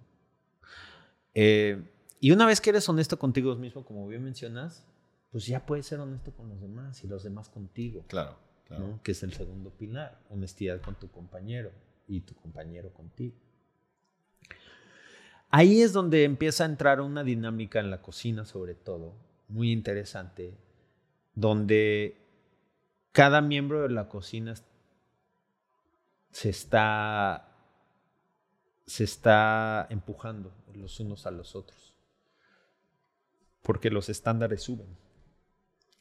Eh, 1.34 1.82
y 2.20 2.30
una 2.30 2.46
vez 2.46 2.60
que 2.60 2.70
eres 2.70 2.88
honesto 2.88 3.18
contigo 3.18 3.54
mismo, 3.56 3.84
como 3.84 4.06
bien 4.08 4.24
mencionas, 4.24 4.84
pues 5.30 5.46
ya 5.46 5.66
puedes 5.66 5.86
ser 5.86 6.00
honesto 6.00 6.32
con 6.32 6.48
los 6.48 6.60
demás 6.60 7.02
y 7.04 7.08
los 7.08 7.22
demás 7.22 7.48
contigo. 7.48 8.04
Claro, 8.08 8.38
claro. 8.66 8.86
¿no? 8.86 9.02
que 9.02 9.12
es 9.12 9.22
el 9.22 9.32
segundo 9.32 9.70
pilar, 9.70 10.20
honestidad 10.30 10.80
con 10.80 10.94
tu 10.94 11.10
compañero 11.10 11.70
y 12.08 12.20
tu 12.20 12.34
compañero 12.34 12.92
contigo. 12.92 13.34
Ahí 15.50 15.80
es 15.80 15.92
donde 15.92 16.24
empieza 16.24 16.64
a 16.64 16.66
entrar 16.66 17.00
una 17.00 17.22
dinámica 17.22 17.80
en 17.80 17.90
la 17.90 18.02
cocina, 18.02 18.44
sobre 18.44 18.74
todo, 18.74 19.14
muy 19.48 19.72
interesante, 19.72 20.54
donde 21.34 22.16
cada 23.12 23.40
miembro 23.40 23.82
de 23.82 23.90
la 23.90 24.08
cocina 24.08 24.54
se 26.30 26.50
está, 26.50 27.55
se 28.86 29.04
está 29.04 29.86
empujando 29.90 30.52
los 30.74 31.00
unos 31.00 31.26
a 31.26 31.30
los 31.30 31.56
otros, 31.56 31.94
porque 33.62 33.90
los 33.90 34.08
estándares 34.08 34.62
suben, 34.62 34.96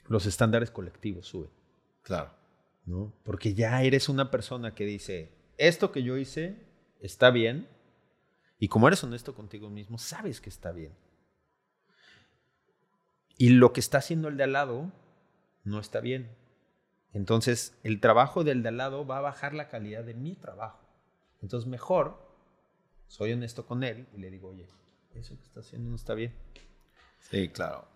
los 0.07 0.25
estándares 0.25 0.71
colectivos 0.71 1.27
suben. 1.27 1.49
Claro. 2.03 2.31
¿no? 2.85 3.13
Porque 3.23 3.53
ya 3.53 3.81
eres 3.83 4.09
una 4.09 4.31
persona 4.31 4.75
que 4.75 4.85
dice, 4.85 5.31
esto 5.57 5.91
que 5.91 6.03
yo 6.03 6.17
hice 6.17 6.55
está 6.99 7.31
bien, 7.31 7.67
y 8.59 8.67
como 8.67 8.87
eres 8.87 9.03
honesto 9.03 9.35
contigo 9.35 9.69
mismo, 9.69 9.97
sabes 9.97 10.39
que 10.39 10.49
está 10.49 10.71
bien. 10.71 10.93
Y 13.37 13.49
lo 13.49 13.73
que 13.73 13.81
está 13.81 13.97
haciendo 13.97 14.29
el 14.29 14.37
de 14.37 14.43
al 14.43 14.53
lado 14.53 14.91
no 15.63 15.79
está 15.79 15.99
bien. 15.99 16.29
Entonces, 17.11 17.77
el 17.83 17.99
trabajo 17.99 18.43
del 18.43 18.63
de 18.63 18.69
al 18.69 18.77
lado 18.77 19.05
va 19.05 19.17
a 19.17 19.21
bajar 19.21 19.53
la 19.53 19.67
calidad 19.67 20.03
de 20.03 20.13
mi 20.13 20.35
trabajo. 20.35 20.79
Entonces, 21.41 21.67
mejor 21.69 22.24
soy 23.07 23.33
honesto 23.33 23.65
con 23.65 23.83
él 23.83 24.07
y 24.13 24.17
le 24.17 24.29
digo, 24.29 24.49
oye, 24.49 24.67
eso 25.13 25.37
que 25.37 25.43
está 25.43 25.59
haciendo 25.61 25.89
no 25.89 25.95
está 25.95 26.13
bien. 26.13 26.33
Sí, 27.19 27.49
claro. 27.49 27.87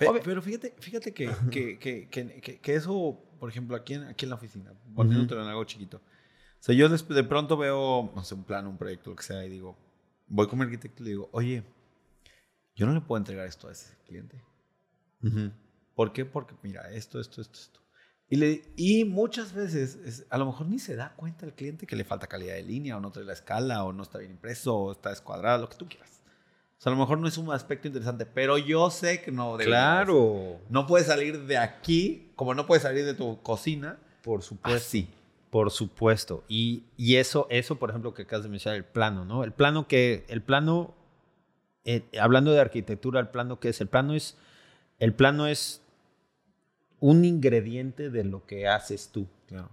Obvio. 0.00 0.20
pero 0.22 0.42
fíjate, 0.42 0.74
fíjate 0.78 1.14
que, 1.14 1.30
que, 1.50 1.78
que, 1.78 2.60
que, 2.60 2.74
eso, 2.74 3.18
por 3.40 3.48
ejemplo, 3.48 3.74
aquí 3.76 3.94
en, 3.94 4.04
aquí 4.04 4.26
en 4.26 4.30
la 4.30 4.36
oficina, 4.36 4.74
poniéndotelo 4.94 5.42
en 5.42 5.48
algo 5.48 5.64
chiquito. 5.64 5.96
O 5.96 6.62
sea, 6.66 6.74
yo 6.74 6.88
de 6.88 7.24
pronto 7.24 7.56
veo, 7.56 8.12
no 8.14 8.24
sé, 8.24 8.34
un 8.34 8.44
plan, 8.44 8.66
un 8.66 8.76
proyecto, 8.76 9.10
lo 9.10 9.16
que 9.16 9.22
sea, 9.22 9.44
y 9.44 9.48
digo, 9.48 9.76
voy 10.26 10.46
con 10.48 10.58
mi 10.58 10.64
arquitecto 10.64 11.02
y 11.02 11.04
le 11.04 11.10
digo, 11.10 11.28
oye, 11.32 11.62
yo 12.74 12.86
no 12.86 12.92
le 12.92 13.00
puedo 13.00 13.18
entregar 13.18 13.46
esto 13.46 13.68
a 13.68 13.72
ese 13.72 13.96
cliente. 14.04 14.42
¿Por 15.94 16.12
qué? 16.12 16.24
Porque 16.24 16.54
mira, 16.62 16.90
esto, 16.90 17.18
esto, 17.18 17.40
esto, 17.40 17.58
esto. 17.58 17.80
Y, 18.28 18.36
le, 18.36 18.62
y 18.76 19.04
muchas 19.04 19.52
veces, 19.52 19.96
es- 20.04 20.26
a 20.30 20.38
lo 20.38 20.46
mejor 20.46 20.66
ni 20.66 20.78
se 20.80 20.96
da 20.96 21.12
cuenta 21.16 21.46
el 21.46 21.52
cliente 21.52 21.86
que 21.86 21.94
le 21.96 22.04
falta 22.04 22.26
calidad 22.26 22.54
de 22.54 22.62
línea, 22.64 22.96
o 22.96 23.00
no 23.00 23.10
trae 23.12 23.24
la 23.24 23.32
escala, 23.32 23.84
o 23.84 23.92
no 23.92 24.02
está 24.02 24.18
bien 24.18 24.32
impreso, 24.32 24.76
o 24.76 24.92
está 24.92 25.10
descuadrado, 25.10 25.62
lo 25.62 25.68
que 25.68 25.76
tú 25.76 25.88
quieras. 25.88 26.10
O 26.78 26.82
sea, 26.82 26.90
a 26.92 26.94
lo 26.94 27.00
mejor 27.00 27.18
no 27.18 27.28
es 27.28 27.38
un 27.38 27.50
aspecto 27.52 27.86
interesante, 27.88 28.26
pero 28.26 28.58
yo 28.58 28.90
sé 28.90 29.22
que 29.22 29.30
no 29.30 29.56
Claro, 29.56 30.58
no 30.68 30.86
puedes 30.86 31.06
salir 31.06 31.46
de 31.46 31.56
aquí, 31.56 32.30
como 32.34 32.52
no 32.54 32.66
puedes 32.66 32.82
salir 32.82 33.04
de 33.04 33.14
tu 33.14 33.40
cocina, 33.42 33.96
por 34.22 34.42
supuesto. 34.42 34.76
así. 34.86 35.08
Por 35.50 35.70
supuesto. 35.70 36.44
Y, 36.48 36.82
y 36.96 37.16
eso, 37.16 37.46
eso, 37.48 37.76
por 37.76 37.90
ejemplo, 37.90 38.12
que 38.12 38.22
acabas 38.22 38.42
de 38.42 38.50
mencionar, 38.50 38.76
el 38.76 38.84
plano, 38.84 39.24
¿no? 39.24 39.42
El 39.44 39.52
plano 39.52 39.86
que, 39.88 40.26
el 40.28 40.42
plano, 40.42 40.94
eh, 41.84 42.02
hablando 42.20 42.52
de 42.52 42.60
arquitectura, 42.60 43.20
el 43.20 43.28
plano 43.28 43.58
que 43.60 43.68
es, 43.70 43.80
el 43.80 43.86
plano 43.86 44.14
es, 44.14 44.36
el 44.98 45.14
plano 45.14 45.46
es 45.46 45.80
un 47.00 47.24
ingrediente 47.24 48.10
de 48.10 48.24
lo 48.24 48.46
que 48.46 48.66
haces 48.68 49.10
tú, 49.12 49.26
Claro. 49.46 49.70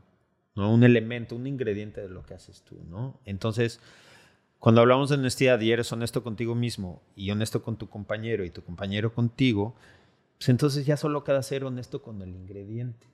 ¿no? 0.55 0.73
Un 0.73 0.83
elemento, 0.83 1.35
un 1.35 1.47
ingrediente 1.47 2.01
de 2.01 2.09
lo 2.09 2.23
que 2.25 2.33
haces 2.33 2.61
tú, 2.63 2.77
¿no? 2.89 3.19
Entonces, 3.25 3.79
cuando 4.59 4.81
hablamos 4.81 5.09
de 5.09 5.15
honestidad 5.15 5.59
y 5.59 5.71
eres 5.71 5.91
honesto 5.91 6.23
contigo 6.23 6.55
mismo 6.55 7.01
y 7.15 7.31
honesto 7.31 7.61
con 7.63 7.77
tu 7.77 7.89
compañero 7.89 8.45
y 8.45 8.49
tu 8.49 8.63
compañero 8.63 9.13
contigo, 9.13 9.75
pues 10.37 10.49
entonces 10.49 10.85
ya 10.85 10.95
solo 10.97 11.23
queda 11.23 11.41
ser 11.43 11.63
honesto 11.65 12.01
con 12.01 12.21
el 12.21 12.29
ingrediente. 12.35 13.07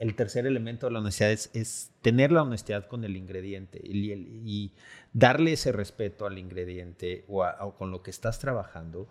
El 0.00 0.14
tercer 0.16 0.44
elemento 0.46 0.86
de 0.86 0.92
la 0.92 0.98
honestidad 0.98 1.30
es, 1.30 1.50
es 1.54 1.92
tener 2.02 2.32
la 2.32 2.42
honestidad 2.42 2.86
con 2.88 3.04
el 3.04 3.16
ingrediente 3.16 3.80
y, 3.84 4.72
darle 5.12 5.52
ese 5.52 5.70
respeto 5.72 6.26
al 6.26 6.36
ingrediente 6.38 7.24
o, 7.28 7.44
a- 7.44 7.64
o 7.64 7.74
con 7.76 7.90
lo 7.90 8.02
que 8.02 8.10
estás 8.10 8.38
trabajando, 8.40 9.08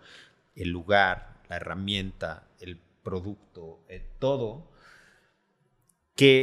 el 0.56 0.68
lugar, 0.70 1.36
la 1.48 1.56
herramienta, 1.56 2.46
el 2.60 2.78
producto, 3.08 3.62
eh, 3.88 4.02
todo, 4.18 4.70
que, 6.14 6.36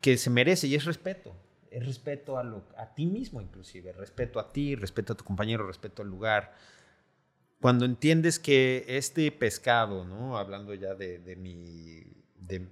que 0.00 0.16
se 0.16 0.30
merece 0.30 0.66
y 0.66 0.74
es 0.74 0.84
respeto. 0.84 1.34
Es 1.70 1.84
respeto 1.84 2.38
a, 2.38 2.44
lo, 2.44 2.62
a 2.76 2.94
ti 2.94 3.04
mismo 3.06 3.40
inclusive, 3.40 3.92
respeto 3.92 4.38
a 4.38 4.52
ti, 4.52 4.76
respeto 4.76 5.12
a 5.12 5.16
tu 5.16 5.24
compañero, 5.24 5.66
respeto 5.66 6.02
al 6.02 6.08
lugar. 6.08 6.54
Cuando 7.60 7.84
entiendes 7.84 8.38
que 8.38 8.84
este 8.86 9.30
pescado, 9.32 10.04
¿no? 10.04 10.38
Hablando 10.38 10.72
ya 10.74 10.94
de, 10.94 11.18
de 11.18 11.34
mi, 11.36 12.04
de, 12.38 12.68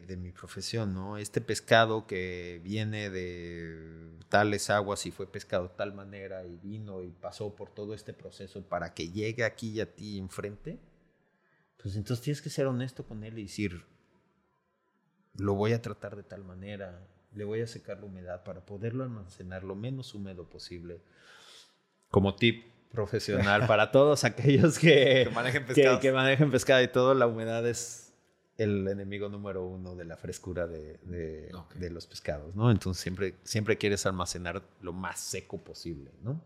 de- 0.00 0.16
mi 0.16 0.32
profesión, 0.32 0.94
¿no? 0.94 1.18
Este 1.18 1.40
pescado 1.40 2.06
que 2.06 2.60
viene 2.64 3.10
de 3.10 4.16
tales 4.28 4.70
aguas 4.70 5.04
y 5.06 5.10
fue 5.10 5.26
pescado 5.30 5.68
de 5.68 5.74
tal 5.76 5.92
manera 5.92 6.44
y 6.46 6.56
vino 6.56 7.02
y 7.02 7.08
pasó 7.10 7.54
por 7.54 7.70
todo 7.70 7.92
este 7.94 8.12
proceso 8.12 8.62
para 8.62 8.94
que 8.94 9.10
llegue 9.10 9.44
aquí 9.44 9.80
a 9.80 9.86
ti 9.94 10.18
enfrente, 10.18 10.78
pues 11.82 11.96
entonces 11.96 12.22
tienes 12.24 12.42
que 12.42 12.50
ser 12.50 12.66
honesto 12.66 13.04
con 13.06 13.22
él 13.24 13.38
y 13.38 13.42
decir, 13.44 13.84
lo 15.36 15.54
voy 15.54 15.72
a 15.72 15.82
tratar 15.82 16.16
de 16.16 16.22
tal 16.22 16.44
manera, 16.44 16.98
le 17.34 17.44
voy 17.44 17.60
a 17.60 17.66
secar 17.66 17.98
la 18.00 18.06
humedad 18.06 18.42
para 18.44 18.64
poderlo 18.64 19.04
almacenar 19.04 19.62
lo 19.64 19.74
menos 19.74 20.14
húmedo 20.14 20.48
posible. 20.48 21.00
Como 22.10 22.34
tip, 22.34 22.64
profesional 22.90 23.66
para 23.66 23.90
todos 23.92 24.24
aquellos 24.24 24.78
que, 24.78 25.24
Que 25.28 25.30
manejen 25.34 25.64
que- 25.66 25.74
pescados. 25.74 26.00
que 26.00 26.12
manejen 26.12 26.50
pescado 26.50 26.82
y 26.82 26.88
todo. 26.88 27.12
La 27.14 27.26
humedad 27.26 27.66
es 27.68 28.14
el 28.56 28.88
enemigo 28.88 29.28
número 29.28 29.66
uno 29.66 29.94
de 29.96 30.06
la 30.06 30.16
frescura 30.16 30.66
de, 30.66 30.98
de 31.04 31.90
los 31.90 32.06
pescados, 32.06 32.54
¿no? 32.54 32.70
Entonces 32.70 33.02
siempre, 33.02 33.34
siempre 33.44 33.76
quieres 33.76 34.06
almacenar 34.06 34.62
lo 34.80 34.94
más 34.94 35.20
seco 35.20 35.58
posible, 35.62 36.10
¿no? 36.22 36.40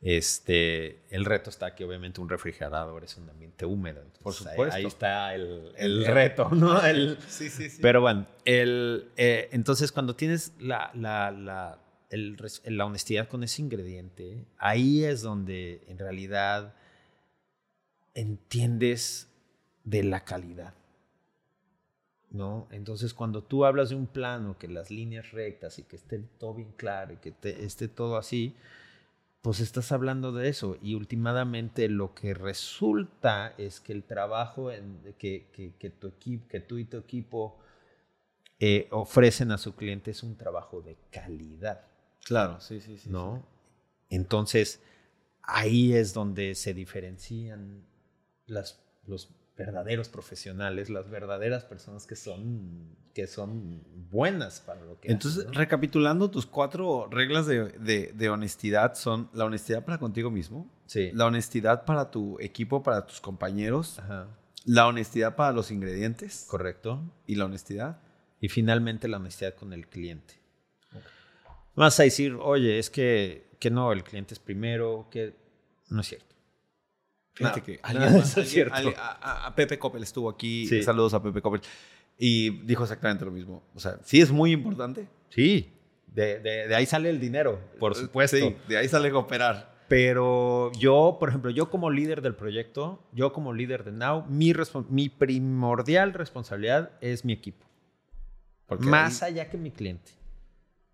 Este, 0.00 1.02
el 1.10 1.24
reto 1.24 1.50
está 1.50 1.74
que 1.74 1.84
obviamente 1.84 2.20
un 2.20 2.28
refrigerador 2.28 3.02
es 3.02 3.16
un 3.16 3.28
ambiente 3.28 3.66
húmedo. 3.66 4.00
entonces 4.00 4.22
Por 4.22 4.32
supuesto. 4.32 4.74
Ahí, 4.76 4.86
está 4.86 5.34
el, 5.34 5.72
El- 5.76 6.06
reto, 6.06 6.48
¿no? 6.50 6.84
El, 6.84 7.18
Sí, 7.28 7.50
sí, 7.50 7.68
sí. 7.68 7.80
pero 7.82 8.00
bueno, 8.00 8.26
el, 8.44 9.10
eh, 9.16 9.48
entonces 9.52 9.90
cuando 9.90 10.14
tienes 10.14 10.52
la, 10.60 10.92
la, 10.94 11.32
la, 11.32 11.80
el 12.10 12.36
la 12.66 12.86
honestidad 12.86 13.28
con 13.28 13.42
ese 13.42 13.60
ingrediente, 13.60 14.44
ahí 14.58 15.02
es 15.04 15.22
donde 15.22 15.82
en 15.88 15.98
realidad 15.98 16.74
entiendes 18.14 19.28
de 19.84 20.04
la 20.04 20.24
calidad. 20.24 20.74
¿No? 22.30 22.68
Entonces, 22.70 23.14
cuando 23.14 23.42
tú 23.42 23.64
hablas 23.64 23.88
de 23.88 23.94
un 23.94 24.06
plano, 24.06 24.58
que 24.58 24.68
las 24.68 24.90
líneas 24.90 25.30
rectas 25.32 25.78
y 25.78 25.84
que 25.84 25.96
esté 25.96 26.18
todo 26.38 26.52
bien 26.54 26.72
claro 26.76 27.14
y 27.14 27.16
que 27.16 27.32
te- 27.32 27.64
esté 27.64 27.88
todo 27.88 28.18
así, 28.18 28.54
pues 29.42 29.60
estás 29.60 29.92
hablando 29.92 30.32
de 30.32 30.48
eso. 30.48 30.76
Y 30.82 30.94
últimamente 30.94 31.88
lo 31.88 32.14
que 32.14 32.34
resulta 32.34 33.54
es 33.58 33.80
que 33.80 33.92
el 33.92 34.04
trabajo 34.04 34.70
en- 34.72 35.14
que, 35.18 35.48
que- 35.52 35.74
que 35.78 35.90
tu 35.90 36.08
equipo, 36.08 36.48
que 36.48 36.60
tú 36.60 36.78
y 36.78 36.84
tu 36.84 36.96
equipo 36.98 37.58
eh, 38.60 38.88
ofrecen 38.90 39.52
a 39.52 39.58
su 39.58 39.74
cliente 39.76 40.10
es 40.10 40.22
un 40.22 40.36
trabajo 40.36 40.80
de 40.82 40.96
calidad. 41.10 41.86
Claro, 42.24 42.60
sí, 42.60 42.80
sí, 42.80 42.98
sí. 42.98 43.08
¿no? 43.08 43.46
Entonces, 44.10 44.82
ahí 45.42 45.92
es 45.94 46.12
donde 46.12 46.54
se 46.54 46.74
diferencian 46.74 47.84
las, 48.46 48.80
los 49.06 49.30
verdaderos 49.58 50.08
profesionales, 50.08 50.88
las 50.88 51.10
verdaderas 51.10 51.64
personas 51.64 52.06
que 52.06 52.14
son, 52.16 52.96
que 53.12 53.26
son 53.26 53.82
buenas 54.10 54.60
para 54.60 54.80
lo 54.84 54.98
que 55.00 55.10
Entonces, 55.10 55.40
hacen, 55.40 55.52
¿no? 55.52 55.58
recapitulando, 55.58 56.30
tus 56.30 56.46
cuatro 56.46 57.08
reglas 57.10 57.46
de, 57.46 57.64
de- 57.72 58.12
de 58.14 58.28
honestidad 58.30 58.94
son 58.94 59.28
la 59.34 59.44
honestidad 59.44 59.84
para 59.84 59.98
contigo 59.98 60.30
mismo, 60.30 60.70
Sí. 60.86 61.10
la 61.12 61.26
honestidad 61.26 61.84
para 61.84 62.10
tu 62.10 62.38
equipo, 62.40 62.82
para 62.82 63.04
tus 63.06 63.20
compañeros, 63.20 63.98
Ajá, 63.98 64.28
la 64.64 64.86
honestidad 64.86 65.34
para 65.36 65.52
los 65.52 65.70
ingredientes 65.70 66.46
correcto. 66.48 67.02
y 67.26 67.34
la 67.34 67.44
honestidad. 67.46 68.00
Y 68.40 68.48
finalmente 68.48 69.08
la 69.08 69.16
honestidad 69.16 69.54
con 69.54 69.72
el 69.72 69.88
cliente. 69.88 70.34
Vas 71.74 71.98
a 71.98 72.04
decir, 72.04 72.34
oye, 72.40 72.78
es 72.78 72.88
que, 72.90 73.50
que 73.58 73.70
no, 73.70 73.92
el 73.92 74.04
cliente 74.04 74.34
es 74.34 74.40
primero, 74.40 75.08
que 75.10 75.34
no 75.88 76.00
es 76.02 76.06
cierto. 76.08 76.36
Fíjate 77.38 77.60
No, 77.60 77.66
que 77.66 77.72
no, 77.74 77.78
alguien 77.82 78.12
más- 78.12 78.14
eso 78.16 78.22
es 78.22 78.36
alguien- 78.36 78.46
cierto. 78.52 78.74
alguien- 78.74 78.94
a, 78.98 79.46
a- 79.46 79.54
Pepe 79.54 79.78
Coppel 79.78 80.02
estuvo 80.02 80.28
aquí. 80.28 80.66
Sí. 80.66 80.82
Saludos 80.82 81.14
a 81.14 81.22
Pepe 81.22 81.40
Coppel. 81.40 81.60
Y 82.18 82.50
dijo 82.66 82.82
exactamente 82.82 83.24
lo 83.24 83.30
mismo. 83.30 83.62
O 83.74 83.80
sea, 83.80 83.98
sí 84.04 84.20
es 84.20 84.30
muy 84.30 84.52
importante. 84.52 85.06
Sí, 85.30 85.72
de, 86.08 86.40
de- 86.40 86.68
de 86.68 86.74
ahí 86.74 86.84
sale 86.86 87.10
el 87.10 87.20
dinero, 87.20 87.60
por 87.78 87.94
supuesto. 87.94 88.36
Sí, 88.36 88.56
de 88.68 88.76
ahí 88.76 88.88
sale 88.88 89.10
cooperar. 89.10 89.78
Pero 89.88 90.70
yo, 90.72 91.16
por 91.18 91.30
ejemplo, 91.30 91.50
yo 91.50 91.70
como 91.70 91.90
líder 91.90 92.20
del 92.20 92.34
proyecto, 92.34 93.02
yo 93.12 93.32
como 93.32 93.54
líder 93.54 93.84
de 93.84 93.92
Now, 93.92 94.26
mi, 94.28 94.52
mi 94.90 95.08
primordial 95.08 96.12
responsabilidad 96.12 96.90
es 97.00 97.24
mi 97.24 97.32
equipo. 97.32 97.64
Porque 98.66 98.84
Más 98.86 99.22
ahí- 99.22 99.34
allá 99.34 99.48
que 99.48 99.56
mi 99.56 99.70
cliente. 99.70 100.12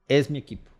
Es 0.06 0.30
mi 0.30 0.38
equipo. 0.38 0.70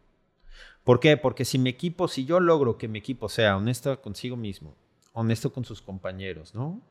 ¿Por 0.85 1.01
qué? 1.01 1.17
Porque 1.17 1.45
si 1.47 1.59
mi 1.59 1.71
equipo, 1.71 2.07
si 2.07 2.25
yo 2.27 2.39
logro 2.39 2.77
que 2.79 2.87
mi 2.87 2.99
equipo 2.99 3.29
sea 3.29 3.57
honesto 3.57 4.01
consigo 4.03 4.37
mismo, 4.37 4.77
honesto 5.15 5.53
con 5.53 5.65
sus 5.65 5.81
compañeros, 5.81 6.55
¿no? 6.55 6.83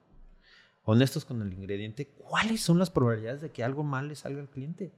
Honestos 0.86 1.24
con 1.24 1.42
el 1.42 1.54
ingrediente, 1.54 2.08
¿cuáles 2.08 2.62
son 2.62 2.80
las 2.80 2.90
probabilidades 2.90 3.42
de 3.42 3.52
que 3.52 3.64
algo 3.64 3.84
mal 3.84 4.08
le 4.08 4.16
salga 4.16 4.42
al 4.42 4.50
cliente? 4.50 4.92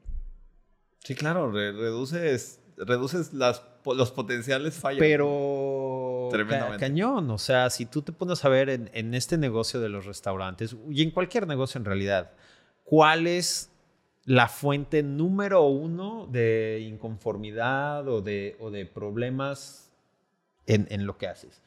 Sí, 1.03 1.13
claro, 1.13 1.51
re- 1.51 1.71
reduces, 1.73 2.59
reduces 2.78 3.34
las, 3.34 3.61
los 3.86 4.11
potenciales 4.11 4.76
fallas. 4.76 4.99
Pero 4.99 6.30
ca- 6.32 6.38
Tremendamente. 6.38 6.80
cañón, 6.80 7.30
o 7.30 7.38
sea, 7.38 7.69
si 7.69 7.86
tú 7.86 8.01
te 8.01 8.11
pones 8.11 8.43
a 8.45 8.49
ver 8.49 8.69
en, 8.69 8.89
en 8.93 9.13
este 9.13 9.38
negocio 9.38 9.80
de 9.80 9.89
los 9.89 10.05
restaurantes 10.05 10.76
y 10.89 11.03
en 11.03 11.11
cualquier 11.11 11.45
negocio 11.45 11.78
en 11.78 11.86
realidad, 11.86 12.32
¿cuál 12.84 13.28
es 13.28 13.69
la 14.23 14.47
fuente 14.47 15.03
número 15.03 15.63
uno 15.67 16.26
de 16.32 16.84
inconformidad 16.89 18.07
o 18.07 18.21
de, 18.21 18.55
o 18.59 18.71
de 18.71 18.88
problemas 18.88 19.91
en, 20.65 20.88
en 20.89 21.05
lo 21.05 21.19
que 21.19 21.28
haces? 21.28 21.61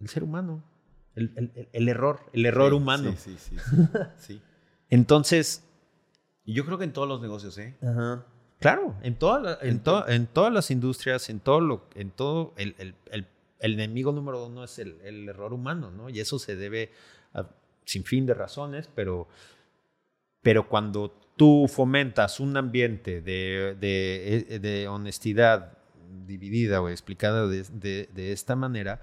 El 0.00 0.08
ser 0.08 0.22
humano, 0.24 0.62
el, 1.14 1.32
el- 1.36 1.68
el- 1.72 1.88
error, 1.88 2.20
el 2.32 2.46
error 2.46 2.70
Sí, 2.72 2.76
humano. 2.76 3.14
Sí, 3.18 3.36
sí, 3.38 3.56
sí. 4.18 4.40
Entonces, 4.90 5.62
Y 6.44 6.52
yo 6.54 6.66
creo 6.66 6.76
que 6.76 6.84
en 6.84 6.92
todos 6.92 7.08
los 7.08 7.22
negocios, 7.22 7.56
¿eh? 7.58 7.74
Claro, 8.60 8.94
en, 9.02 9.14
toda 9.16 9.40
la- 9.40 9.58
en, 9.62 9.68
En 9.68 9.80
to- 9.80 10.06
en 10.08 10.26
todas 10.26 10.52
las 10.52 10.70
industrias, 10.70 11.30
en 11.30 11.40
todo 11.40 11.60
lo, 11.60 11.86
en 11.94 12.10
todo 12.10 12.52
el, 12.56 12.74
el- 12.78 12.94
el- 13.10 13.26
el 13.60 13.72
enemigo 13.74 14.12
número 14.12 14.44
uno 14.46 14.62
es 14.64 14.78
el, 14.78 15.00
el 15.02 15.26
error 15.28 15.52
humano, 15.54 15.90
¿no? 15.90 16.10
Y 16.10 16.20
eso 16.20 16.38
se 16.38 16.54
debe 16.56 16.90
a 17.32 17.46
sin 17.86 18.04
fin 18.04 18.26
de 18.26 18.34
razones, 18.34 18.90
pero, 18.94 19.26
pero 20.42 20.68
cuando 20.68 21.10
tú 21.36 21.66
fomentas 21.68 22.40
un 22.40 22.56
ambiente 22.56 23.20
de, 23.22 23.74
de- 23.80 24.58
de 24.58 24.88
honestidad 24.88 25.78
dividida 26.26 26.80
o 26.82 26.88
explicada 26.88 27.46
de- 27.46 28.08
de 28.12 28.32
esta 28.32 28.54
manera, 28.54 29.00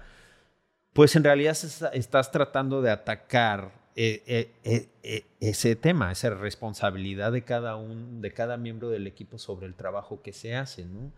pues 0.92 1.16
en 1.16 1.24
realidad 1.24 1.56
estás 1.92 2.30
tratando 2.30 2.82
de 2.82 2.90
atacar 2.90 3.72
eh, 3.94 4.50
eh, 4.64 4.88
eh, 5.02 5.26
ese 5.40 5.76
tema, 5.76 6.12
esa 6.12 6.30
responsabilidad 6.30 7.32
de 7.32 7.42
cada, 7.42 7.76
un, 7.76 8.22
de 8.22 8.32
cada 8.32 8.56
miembro 8.56 8.88
del 8.88 9.06
equipo 9.06 9.38
sobre 9.38 9.66
el 9.66 9.74
trabajo 9.74 10.22
que 10.22 10.32
se 10.32 10.54
hace, 10.54 10.86
¿no? 10.86 11.12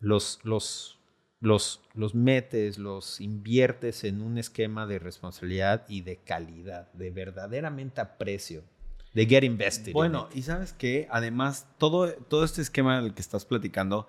Los, 0.00 0.40
los, 0.44 0.98
los, 1.40 1.82
los 1.94 2.14
metes, 2.14 2.78
los 2.78 3.20
inviertes 3.20 4.04
en 4.04 4.22
un 4.22 4.38
esquema 4.38 4.86
de 4.86 4.98
responsabilidad 4.98 5.84
y 5.88 6.02
de 6.02 6.16
calidad, 6.16 6.90
de 6.92 7.10
verdaderamente 7.10 8.00
aprecio, 8.00 8.62
de 9.12 9.26
get 9.26 9.44
invested. 9.44 9.88
in 9.88 9.92
Bueno, 9.94 10.28
y 10.32 10.42
sabes 10.42 10.72
que 10.72 11.08
además 11.10 11.66
todo, 11.78 12.12
todo 12.12 12.44
este 12.44 12.62
esquema 12.62 13.02
del 13.02 13.14
que 13.14 13.20
estás 13.20 13.44
platicando 13.44 14.06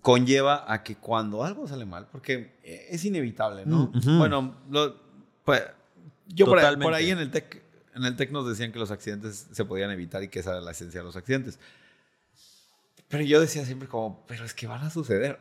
conlleva 0.00 0.64
a 0.72 0.82
que 0.82 0.96
cuando 0.96 1.44
algo 1.44 1.66
sale 1.66 1.84
mal, 1.84 2.08
porque 2.10 2.58
eh, 2.62 2.86
es 2.90 3.04
inevitable, 3.04 3.66
¿no? 3.66 3.90
Mm. 3.92 4.18
Bueno, 4.18 4.54
lo- 4.70 4.96
pues, 5.44 5.62
yo 6.28 6.46
por 6.46 6.58
ahí, 6.58 6.62
Totalmente. 6.64 6.84
por 6.84 6.94
ahí 6.94 7.10
en 7.10 7.18
el 7.18 7.30
tech 7.30 7.62
en 7.92 8.04
el 8.04 8.14
tech 8.16 8.30
nos 8.30 8.46
decían 8.48 8.70
que 8.70 8.78
los 8.78 8.92
accidentes 8.92 9.48
se 9.50 9.64
podían 9.64 9.90
evitar 9.90 10.22
y 10.22 10.28
que 10.28 10.38
esa 10.38 10.52
era 10.52 10.60
la 10.60 10.70
esencia 10.70 11.00
de 11.00 11.04
los 11.04 11.16
accidentes. 11.16 11.58
Pero 13.08 13.24
yo 13.24 13.40
decía 13.40 13.64
siempre 13.64 13.88
como, 13.88 14.24
pero 14.28 14.44
es 14.44 14.54
que 14.54 14.68
van 14.68 14.82
a 14.82 14.90
suceder. 14.90 15.40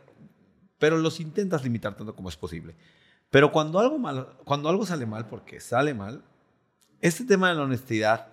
Pero 0.79 0.97
los 0.97 1.19
intentas 1.19 1.63
limitar 1.63 1.95
tanto 1.95 2.15
como 2.15 2.27
es 2.29 2.35
posible. 2.37 2.75
Pero 3.29 3.51
cuando 3.51 3.79
algo 3.79 3.99
mal, 3.99 4.29
cuando 4.45 4.67
algo 4.69 4.85
sale 4.85 5.05
mal, 5.05 5.27
porque 5.27 5.59
sale 5.59 5.93
mal, 5.93 6.23
este 7.01 7.23
tema 7.25 7.49
de 7.49 7.55
la 7.55 7.61
honestidad, 7.63 8.29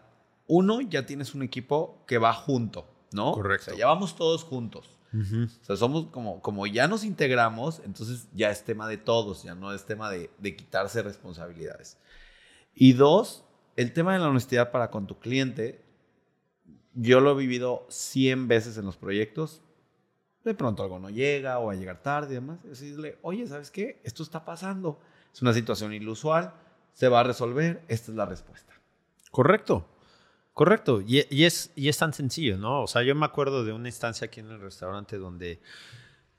uno, 0.46 0.80
ya 0.80 1.04
tienes 1.04 1.34
un 1.34 1.42
equipo 1.42 2.02
que 2.06 2.16
va 2.16 2.32
junto, 2.32 2.88
¿no? 3.12 3.32
Correcto. 3.32 3.66
O 3.66 3.70
sea, 3.70 3.78
ya 3.78 3.86
vamos 3.86 4.16
todos 4.16 4.44
juntos. 4.44 4.88
Ujú. 5.16 5.44
O 5.44 5.64
sea, 5.64 5.76
somos 5.76 6.06
como, 6.08 6.42
como 6.42 6.66
ya 6.66 6.88
nos 6.88 7.04
integramos, 7.04 7.80
entonces 7.84 8.28
ya 8.34 8.50
es 8.50 8.64
tema 8.64 8.88
de 8.88 8.98
todos, 8.98 9.42
ya 9.42 9.54
no 9.54 9.72
es 9.72 9.84
tema 9.86 10.10
de, 10.10 10.30
de 10.38 10.56
quitarse 10.56 11.02
responsabilidades. 11.02 11.96
Y 12.74 12.92
dos, 12.92 13.44
el 13.76 13.92
tema 13.92 14.12
de 14.12 14.18
la 14.18 14.28
honestidad 14.28 14.70
para 14.70 14.90
con 14.90 15.06
tu 15.06 15.18
cliente, 15.18 15.82
yo 16.94 17.20
lo 17.20 17.32
he 17.32 17.34
vivido 17.36 17.86
100 17.88 18.48
veces 18.48 18.76
en 18.78 18.84
los 18.84 18.96
proyectos. 18.96 19.62
De 20.44 20.54
pronto 20.54 20.82
algo 20.82 20.98
no 20.98 21.10
llega 21.10 21.58
o 21.58 21.66
va 21.66 21.72
a 21.72 21.76
llegar 21.76 22.02
tarde 22.02 22.32
y 22.32 22.34
demás. 22.36 22.62
Decirle, 22.62 23.18
oye, 23.22 23.46
¿sabes 23.46 23.70
qué? 23.70 24.00
Esto 24.04 24.22
está 24.22 24.44
pasando. 24.44 25.00
Es 25.32 25.42
una 25.42 25.52
situación 25.52 25.92
inusual, 25.92 26.54
se 26.92 27.08
va 27.08 27.20
a 27.20 27.24
resolver, 27.24 27.82
esta 27.88 28.10
es 28.10 28.16
la 28.16 28.26
respuesta. 28.26 28.72
Correcto. 29.30 29.86
Correcto. 30.56 31.02
Es, 31.06 31.70
y 31.76 31.88
es 31.90 31.98
tan 31.98 32.14
sencillo, 32.14 32.56
¿no? 32.56 32.84
O 32.84 32.86
sea, 32.86 33.02
yo 33.02 33.14
me 33.14 33.26
acuerdo 33.26 33.62
de 33.62 33.74
una 33.74 33.88
instancia 33.88 34.28
aquí 34.28 34.40
en 34.40 34.50
el 34.50 34.58
restaurante 34.58 35.18
donde, 35.18 35.60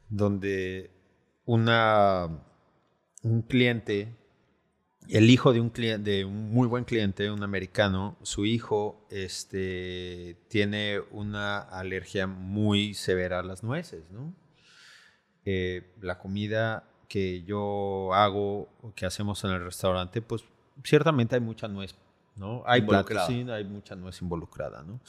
donde 0.10 0.90
una, 1.46 2.28
un 3.22 3.44
cliente, 3.44 4.18
el 5.08 5.30
hijo 5.30 5.54
de 5.54 5.62
un, 5.62 5.70
cliente, 5.70 6.10
de 6.10 6.26
un 6.26 6.50
muy 6.50 6.68
buen 6.68 6.84
cliente, 6.84 7.30
un 7.30 7.44
americano, 7.44 8.18
su 8.24 8.48
hijo 8.48 9.06
este, 9.12 10.36
tiene 10.48 11.00
una 11.12 11.60
alergia 11.60 12.26
muy 12.26 12.96
severa 12.96 13.42
a 13.42 13.44
las 13.44 13.62
nueces, 13.62 14.10
¿no? 14.10 14.34
Eh, 15.46 15.94
la 16.02 16.18
comida 16.18 16.90
que 17.08 17.44
yo 17.44 18.16
hago, 18.16 18.68
o 18.82 18.96
que 18.96 19.06
hacemos 19.06 19.44
en 19.44 19.52
el 19.52 19.64
restaurante, 19.64 20.24
pues 20.24 20.44
ciertamente 20.84 21.36
hay 21.36 21.42
mucha 21.42 21.68
nuez, 21.68 21.94
¿no? 22.38 22.64
Hay 22.66 22.82
Involucrada. 22.82 23.28
hay 23.56 23.66
mucha 23.66 23.96
nuez 23.96 24.22
involucrada, 24.22 24.84
¿no? 24.84 25.00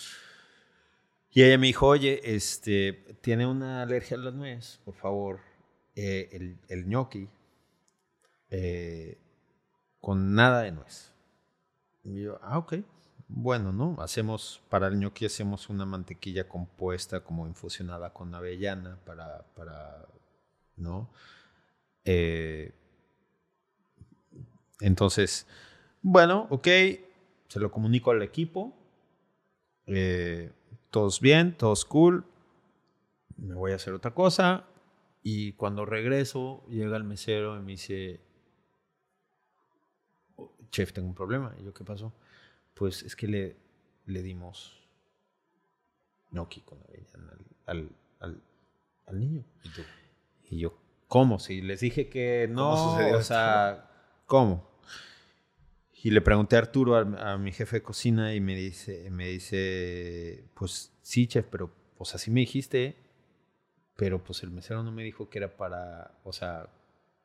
Y 1.30 1.42
ella 1.42 1.58
me 1.58 1.66
dijo, 1.66 1.86
oye, 1.86 2.20
este, 2.24 2.92
tiene 3.20 3.46
una 3.46 3.82
alergia 3.82 4.16
a 4.16 4.20
la 4.20 4.30
nuez, 4.30 4.80
por 4.84 4.94
favor, 4.94 5.40
eh, 5.94 6.28
el, 6.32 6.58
el 6.68 6.84
gnocchi 6.84 7.28
eh, 8.50 9.18
con 10.00 10.34
nada 10.34 10.62
de 10.62 10.72
nuez. 10.72 11.12
Y 12.02 12.22
yo, 12.22 12.38
ah, 12.42 12.58
ok. 12.58 12.76
Bueno, 13.28 13.72
¿no? 13.72 13.96
Hacemos, 14.00 14.62
para 14.70 14.88
el 14.88 14.94
gnocchi 14.94 15.26
hacemos 15.26 15.68
una 15.68 15.84
mantequilla 15.84 16.48
compuesta 16.48 17.20
como 17.20 17.46
infusionada 17.46 18.12
con 18.14 18.34
avellana 18.34 18.98
para, 19.04 19.44
para 19.54 20.06
¿no? 20.76 21.10
Eh, 22.04 22.72
entonces, 24.80 25.46
bueno, 26.00 26.46
ok, 26.50 26.68
se 27.48 27.58
lo 27.60 27.70
comunico 27.70 28.10
al 28.10 28.22
equipo. 28.22 28.74
eh, 29.86 30.52
todos 30.90 31.20
bien, 31.20 31.56
todos 31.56 31.84
cool. 31.84 32.24
Me 33.36 33.54
voy 33.54 33.72
a 33.72 33.76
hacer 33.76 33.92
otra 33.94 34.12
cosa. 34.14 34.64
Y 35.22 35.52
cuando 35.52 35.84
regreso, 35.86 36.64
llega 36.68 36.96
el 36.96 37.04
mesero 37.04 37.56
y 37.56 37.60
me 37.60 37.72
dice, 37.72 38.20
"Oh, 40.36 40.50
chef, 40.70 40.92
tengo 40.92 41.08
un 41.08 41.14
problema. 41.14 41.54
Y 41.60 41.64
yo, 41.64 41.72
¿qué 41.74 41.84
pasó? 41.84 42.12
Pues 42.74 43.02
es 43.02 43.16
que 43.16 43.26
le, 43.28 43.56
le 44.06 44.22
dimos 44.22 44.86
gnocchi 46.30 46.60
con 46.60 46.78
avellana 46.82 47.32
al, 47.66 47.78
al, 47.78 47.90
al- 48.20 48.42
al 49.06 49.18
niño. 49.18 49.44
¿Y 49.64 49.68
tú? 49.70 49.82
Y 50.50 50.58
yo, 50.58 50.78
¿cómo? 51.08 51.38
Si 51.38 51.60
les 51.62 51.80
dije 51.80 52.08
que 52.08 52.46
no, 52.50 52.70
¿Cómo 52.70 52.76
sucedió 52.76 53.18
o 53.18 53.22
sea, 53.22 53.90
¿cómo? 54.26 54.67
Y 56.02 56.10
le 56.10 56.20
pregunté 56.20 56.56
a 56.56 56.60
Arturo, 56.60 56.96
a, 56.96 57.32
a 57.32 57.38
mi 57.38 57.52
jefe 57.52 57.76
de 57.76 57.82
cocina, 57.82 58.34
y 58.34 58.40
me 58.40 58.54
dice, 58.54 59.10
me 59.10 59.26
dice, 59.26 60.44
pues 60.54 60.92
sí, 61.02 61.26
chef, 61.26 61.46
pero, 61.50 61.72
o 61.96 62.04
sea, 62.04 62.18
sí 62.18 62.30
me 62.30 62.40
dijiste, 62.40 62.96
pero 63.96 64.22
pues 64.22 64.44
el 64.44 64.50
mesero 64.50 64.84
no 64.84 64.92
me 64.92 65.02
dijo 65.02 65.28
que 65.28 65.38
era 65.38 65.56
para, 65.56 66.12
o 66.22 66.32
sea, 66.32 66.68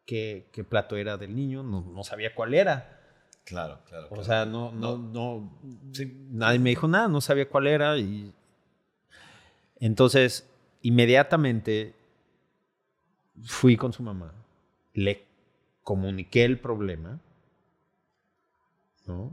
qué, 0.05 0.47
qué 0.51 0.63
plato 0.63 0.97
era 0.97 1.17
del 1.17 1.35
niño, 1.35 1.61
no, 1.61 1.81
no 1.81 2.03
sabía 2.03 2.33
cuál 2.33 2.55
era. 2.55 2.99
Claro, 3.43 3.81
claro. 3.87 4.07
O 4.09 4.23
sea, 4.23 4.45
no, 4.45 4.71
no, 4.71 4.97
no, 4.97 5.59
sí, 5.91 6.11
nadie 6.31 6.59
me 6.59 6.71
dijo 6.71 6.87
nada, 6.87 7.07
no 7.07 7.21
sabía 7.21 7.47
cuál 7.47 7.67
era 7.67 7.97
y 7.97 8.33
entonces 9.79 10.49
inmediatamente 10.81 11.93
fui 13.43 13.75
con 13.75 13.91
su 13.93 14.01
mamá, 14.01 14.33
le 14.93 15.25
comuniqué 15.83 16.45
el 16.45 16.57
problema, 16.57 17.19
¿no? 19.05 19.31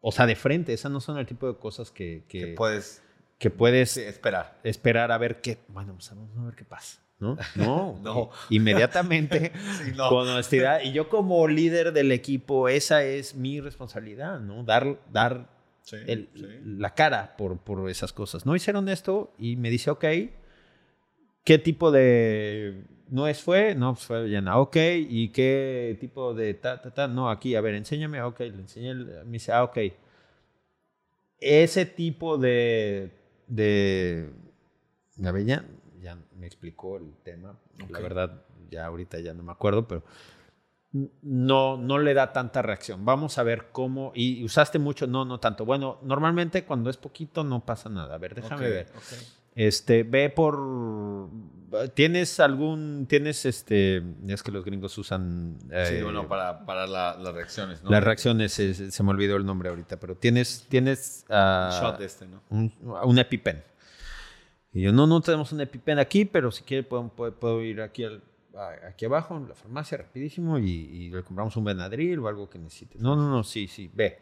O 0.00 0.12
sea, 0.12 0.26
de 0.26 0.36
frente, 0.36 0.72
esas 0.72 0.90
no 0.92 1.00
son 1.00 1.18
el 1.18 1.26
tipo 1.26 1.46
de 1.48 1.56
cosas 1.58 1.90
que, 1.90 2.24
que, 2.28 2.40
que 2.40 2.46
puedes 2.48 3.02
que 3.38 3.50
puedes 3.50 3.90
sí, 3.90 4.00
esperar. 4.02 4.58
esperar 4.64 5.12
a 5.12 5.18
ver 5.18 5.40
qué, 5.42 5.58
bueno, 5.68 5.92
pues 5.94 6.08
vamos 6.10 6.30
a 6.38 6.44
ver 6.44 6.54
qué 6.54 6.64
pasa, 6.64 7.00
¿no? 7.18 7.36
No, 7.56 7.98
No. 8.02 8.30
inmediatamente 8.50 9.52
Sí, 9.84 9.92
no. 9.96 10.08
con 10.08 10.26
honestidad. 10.28 10.80
Y 10.82 10.92
yo 10.92 11.08
como 11.08 11.46
líder 11.48 11.92
del 11.92 12.12
equipo, 12.12 12.68
esa 12.68 13.02
es 13.02 13.34
mi 13.34 13.60
responsabilidad, 13.60 14.40
¿no? 14.40 14.62
Dar, 14.64 14.98
dar 15.12 15.54
Sí, 15.82 15.96
el- 16.06 16.28
sí. 16.34 16.46
la 16.64 16.94
cara 16.94 17.36
por, 17.36 17.58
por 17.58 17.88
esas 17.90 18.12
cosas. 18.12 18.44
No 18.46 18.56
hicieron 18.56 18.88
esto 18.88 19.32
y 19.38 19.56
me 19.56 19.70
dice, 19.70 19.90
ok, 19.90 20.04
¿qué 21.46 21.58
tipo 21.58 21.90
de 21.92 22.82
nuez 23.08 23.40
fue? 23.40 23.74
No, 23.74 23.94
pues 23.94 24.04
fue 24.04 24.28
llena. 24.28 24.58
Ok, 24.58 24.76
¿y 25.08 25.28
qué 25.28 25.96
tipo 26.00 26.34
de 26.34 26.52
ta, 26.54 26.82
ta, 26.82 26.90
ta? 26.92 27.08
No, 27.08 27.30
aquí, 27.30 27.54
a 27.54 27.60
ver, 27.62 27.74
enséñame. 27.76 28.20
Ok, 28.20 28.40
le 28.40 28.48
enseñé. 28.48 28.94
Me 28.94 29.32
dice, 29.32 29.52
ah, 29.52 29.62
ok. 29.64 29.78
Ese 31.38 31.86
tipo 31.86 32.36
de, 32.36 33.12
de, 33.46 34.30
avellana, 35.24 35.66
ya 36.00 36.18
me 36.36 36.46
explicó 36.46 36.96
el 36.96 37.14
tema. 37.22 37.56
La 37.88 37.98
Ok. 37.98 38.02
verdad, 38.02 38.42
ya 38.70 38.86
ahorita 38.86 39.20
ya 39.20 39.32
no 39.32 39.42
me 39.44 39.52
acuerdo, 39.52 39.86
pero 39.86 40.02
no, 41.22 41.76
no 41.76 41.98
le 41.98 42.12
da 42.14 42.32
tanta 42.32 42.62
reacción. 42.62 43.04
Vamos 43.04 43.38
a 43.38 43.44
ver 43.44 43.68
cómo. 43.70 44.10
Y 44.16 44.42
usaste 44.42 44.80
mucho, 44.80 45.06
no, 45.06 45.24
no 45.24 45.38
tanto. 45.38 45.64
Bueno, 45.64 45.98
normalmente 46.02 46.64
cuando 46.64 46.90
es 46.90 46.96
poquito 46.96 47.44
no 47.44 47.64
pasa 47.64 47.88
nada. 47.88 48.14
A 48.16 48.18
ver, 48.18 48.34
déjame 48.34 48.66
Ok, 48.66 48.72
ver. 48.72 48.86
ok. 48.96 49.45
Este, 49.56 50.02
ve 50.04 50.30
por. 50.30 51.28
¿Tienes 51.94 52.38
algún. 52.40 53.06
Tienes 53.08 53.44
este. 53.44 54.02
Es 54.28 54.42
que 54.42 54.52
los 54.52 54.64
gringos 54.64 54.96
usan. 54.98 55.56
Sí, 55.62 55.66
eh, 55.96 56.02
bueno, 56.04 56.28
para, 56.28 56.64
para 56.64 56.86
la- 56.86 57.16
las 57.18 57.34
reacciones, 57.34 57.82
¿no? 57.82 57.90
Las 57.90 58.04
reacciones, 58.04 58.52
se, 58.52 59.02
me 59.02 59.10
olvidó 59.10 59.36
el 59.36 59.44
nombre 59.44 59.68
ahorita, 59.70 59.98
pero 59.98 60.14
tienes. 60.14 60.66
Tienes. 60.68 61.24
Un 61.28 61.70
shot 61.70 62.00
este, 62.02 62.26
¿no? 62.28 62.40
un, 62.50 62.72
un 62.82 63.18
EpiPen. 63.18 63.62
Y 64.72 64.82
yo, 64.82 64.92
no, 64.92 65.06
no 65.06 65.20
tenemos 65.22 65.50
un 65.52 65.60
EpiPen 65.62 65.98
aquí, 65.98 66.24
pero 66.26 66.50
si 66.52 66.62
quiere 66.62 66.82
puedo, 66.82 67.08
puedo- 67.08 67.34
puedo 67.34 67.62
ir 67.62 67.80
aquí, 67.80 68.04
al- 68.04 68.22
aquí 68.86 69.06
abajo 69.06 69.36
en 69.38 69.48
la 69.48 69.54
farmacia 69.54 69.96
rapidísimo 69.98 70.58
y, 70.58 70.64
y 70.70 71.10
le 71.10 71.22
compramos 71.22 71.56
un 71.56 71.64
Benadryl 71.64 72.18
o 72.18 72.28
algo 72.28 72.48
que 72.50 72.58
necesite. 72.58 72.98
No, 72.98 73.16
no, 73.16 73.28
no, 73.30 73.42
sí, 73.42 73.68
sí, 73.68 73.90
ve. 73.92 74.18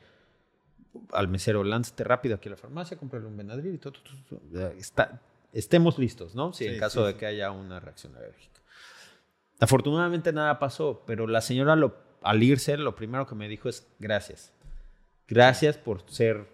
Al 1.12 1.28
mesero, 1.28 1.64
lánzate 1.64 2.04
rápido 2.04 2.36
aquí 2.36 2.48
a 2.48 2.52
la 2.52 2.56
farmacia, 2.56 2.96
cómprale 2.96 3.26
un 3.26 3.36
Benadryl 3.36 3.74
y 3.74 3.78
todo. 3.78 3.92
todo, 3.92 4.40
todo, 4.50 4.68
Está, 4.72 5.20
estemos 5.52 5.98
listos, 5.98 6.34
¿no? 6.34 6.52
Si 6.52 6.66
en 6.66 6.74
Sí, 6.74 6.80
caso 6.80 7.00
sí, 7.00 7.06
de 7.06 7.12
sí. 7.12 7.18
que 7.18 7.26
haya 7.26 7.50
una 7.50 7.80
reacción 7.80 8.14
alérgica. 8.16 8.60
Afortunadamente 9.60 10.32
nada 10.32 10.58
pasó, 10.58 11.02
pero 11.06 11.26
la 11.26 11.40
señora 11.40 11.76
lo- 11.76 11.96
al 12.22 12.42
irse 12.42 12.76
lo 12.76 12.94
primero 12.96 13.26
que 13.26 13.34
me 13.34 13.48
dijo 13.48 13.68
es 13.68 13.86
gracias. 13.98 14.52
Gracias 15.28 15.78
por 15.78 16.02
ser 16.10 16.46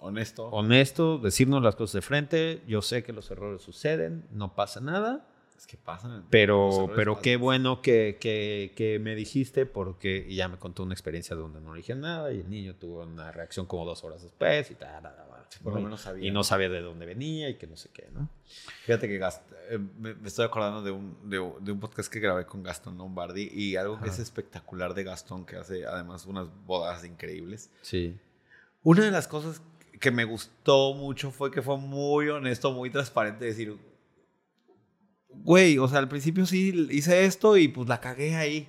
Honesto. 0.00 0.46
honesto, 0.48 1.18
decirnos 1.18 1.62
las 1.62 1.76
cosas 1.76 1.94
de 1.94 2.02
frente. 2.02 2.62
Yo 2.66 2.82
sé 2.82 3.02
que 3.04 3.12
los 3.12 3.30
errores 3.30 3.62
suceden, 3.62 4.24
no 4.32 4.54
pasa 4.54 4.80
nada, 4.80 5.26
es 5.62 5.66
que 5.66 5.76
pasan. 5.76 6.26
pero, 6.28 6.90
pero 6.96 7.12
pasan. 7.14 7.22
qué 7.22 7.36
bueno 7.36 7.80
que, 7.82 8.18
que, 8.20 8.72
que 8.76 8.98
me 8.98 9.14
dijiste 9.14 9.64
porque 9.66 10.24
y 10.28 10.36
ya 10.36 10.48
me 10.48 10.58
contó 10.58 10.82
una 10.82 10.94
experiencia 10.94 11.36
donde 11.36 11.60
no 11.60 11.72
le 11.72 11.78
dije 11.78 11.94
nada 11.94 12.32
y 12.32 12.40
el 12.40 12.50
niño 12.50 12.74
tuvo 12.74 13.02
una 13.02 13.30
reacción 13.32 13.66
como 13.66 13.84
dos 13.84 14.02
horas 14.04 14.22
después 14.22 14.70
y 14.70 14.74
tal, 14.74 15.02
por 15.62 15.74
lo 15.74 15.78
¿no? 15.80 15.84
menos 15.84 16.00
sabía. 16.00 16.26
y 16.26 16.30
no 16.30 16.42
sabía 16.44 16.68
de 16.68 16.80
dónde 16.80 17.06
venía 17.06 17.48
y 17.48 17.56
que 17.56 17.66
no 17.66 17.76
sé 17.76 17.90
qué, 17.92 18.08
¿no? 18.12 18.28
Fíjate 18.86 19.06
que 19.06 19.20
Gast- 19.20 19.42
eh, 19.70 19.78
me, 19.98 20.14
me 20.14 20.28
estoy 20.28 20.44
acordando 20.46 20.82
de 20.82 20.90
un, 20.90 21.16
de, 21.30 21.36
de 21.60 21.72
un 21.72 21.78
podcast 21.78 22.10
que 22.12 22.20
grabé 22.20 22.46
con 22.46 22.62
Gastón 22.62 22.98
Lombardi 22.98 23.48
y 23.52 23.76
algo 23.76 23.98
que 23.98 24.04
Ajá. 24.06 24.14
es 24.14 24.18
espectacular 24.18 24.94
de 24.94 25.04
Gastón, 25.04 25.44
que 25.46 25.56
hace 25.56 25.86
además 25.86 26.26
unas 26.26 26.48
bodas 26.66 27.04
increíbles. 27.04 27.70
Sí. 27.82 28.16
Una 28.82 29.04
de 29.04 29.10
las 29.12 29.28
cosas 29.28 29.62
que 30.00 30.10
me 30.10 30.24
gustó 30.24 30.94
mucho 30.94 31.30
fue 31.30 31.50
que 31.52 31.62
fue 31.62 31.76
muy 31.76 32.28
honesto, 32.30 32.72
muy 32.72 32.90
transparente, 32.90 33.44
decir, 33.44 33.76
güey, 35.44 35.78
o 35.78 35.88
sea, 35.88 35.98
al 35.98 36.08
principio 36.08 36.46
sí 36.46 36.86
hice 36.90 37.24
esto 37.24 37.56
y 37.56 37.68
pues 37.68 37.88
la 37.88 38.00
cagué 38.00 38.36
ahí. 38.36 38.68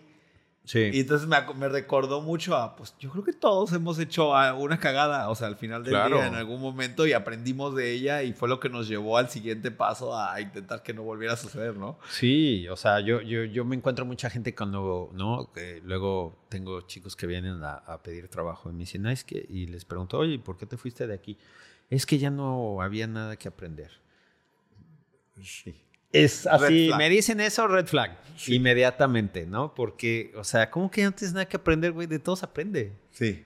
Sí. 0.66 0.80
Y 0.93 1.01
entonces 1.01 1.28
me, 1.28 1.36
me 1.55 1.68
recordó 1.68 2.22
mucho 2.22 2.55
a, 2.55 2.78
pues 2.78 2.95
yo 2.97 3.11
creo 3.11 3.22
que 3.26 3.34
todos 3.34 3.74
hemos 3.74 3.99
hecho 3.99 4.32
una 4.55 4.80
cagada, 4.80 5.30
o 5.30 5.36
sea, 5.36 5.47
al 5.49 5.57
final 5.57 5.84
del 5.84 5.91
Claro. 5.91 6.16
día 6.16 6.28
en 6.28 6.36
algún 6.36 6.61
momento 6.61 7.05
y 7.05 7.11
aprendimos 7.11 7.76
de 7.76 7.91
ella 7.91 8.24
y 8.24 8.32
fue 8.32 8.47
lo 8.47 8.61
que 8.61 8.70
nos 8.70 8.88
llevó 8.88 9.18
al 9.18 9.28
siguiente 9.30 9.72
paso 9.72 10.18
a 10.18 10.39
intentar 10.39 10.82
que 10.82 10.93
no 10.93 11.03
volviera 11.03 11.34
a 11.34 11.36
suceder, 11.36 11.76
¿no? 11.76 11.99
Sí, 12.09 12.66
o 12.70 12.78
sea, 12.78 13.01
yo, 13.01 13.20
yo, 13.20 13.43
yo 13.43 13.66
me 13.66 13.76
encuentro 13.76 14.05
mucha 14.05 14.30
gente 14.30 14.55
cuando, 14.55 15.09
¿no? 15.14 15.51
Que 15.53 15.82
luego 15.84 16.45
tengo 16.47 16.80
chicos 16.88 17.18
que 17.18 17.27
vienen 17.27 17.61
a, 17.61 17.73
a 17.73 18.02
pedir 18.02 18.30
trabajo 18.30 18.69
y 18.69 18.73
me 18.73 18.80
dicen, 18.80 19.06
"Ah, 19.06 19.11
es 19.11 19.26
que, 19.26 19.45
y 19.49 19.65
les 19.68 19.84
pregunto, 19.84 20.18
oye, 20.18 20.40
¿por 20.40 20.56
qué 20.57 20.65
te 20.65 20.77
fuiste 20.77 21.07
de 21.07 21.14
aquí? 21.14 21.38
Es 21.90 22.06
que 22.06 22.18
ya 22.19 22.30
no 22.30 22.81
había 22.81 23.06
nada 23.06 23.35
que 23.35 23.49
aprender. 23.49 23.91
Sí. 25.41 25.76
Es 26.14 26.48
así, 26.48 26.91
me 26.98 27.10
dicen 27.10 27.40
eso, 27.41 27.68
red 27.68 27.88
flag, 27.88 28.18
inmediatamente, 28.48 29.45
¿no? 29.45 29.73
Porque, 29.73 30.31
o 30.38 30.44
sea, 30.44 30.69
¿cómo 30.69 30.90
que 30.90 31.03
no 31.03 31.11
tienes 31.11 31.34
nada 31.34 31.48
que 31.48 31.57
aprender, 31.57 31.91
güey? 31.91 32.07
De 32.07 32.19
todos 32.19 32.44
aprende. 32.44 32.94
Sí. 33.11 33.44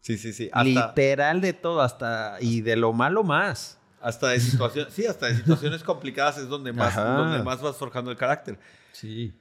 Sí, 0.00 0.18
sí, 0.18 0.32
sí. 0.32 0.48
Hasta, 0.52 0.64
Literal 0.88 1.40
de 1.40 1.52
todo, 1.52 1.80
hasta, 1.80 2.36
y 2.40 2.60
de 2.60 2.76
lo 2.76 2.92
malo 2.92 3.22
más. 3.24 3.78
hasta 4.00 4.28
de 4.28 4.40
situaciones, 4.40 4.92
sí, 4.94 5.04
hasta 5.06 5.26
de 5.26 5.36
situaciones 5.36 5.82
complicadas 5.82 6.38
es 6.38 6.48
donde 6.48 6.72
más, 6.72 6.96
Ajá. 6.96 7.04
donde 7.16 7.42
más 7.42 7.60
vas 7.60 7.76
forjando 7.76 8.10
el 8.10 8.16
carácter. 8.16 8.58
Sí. 8.92 9.32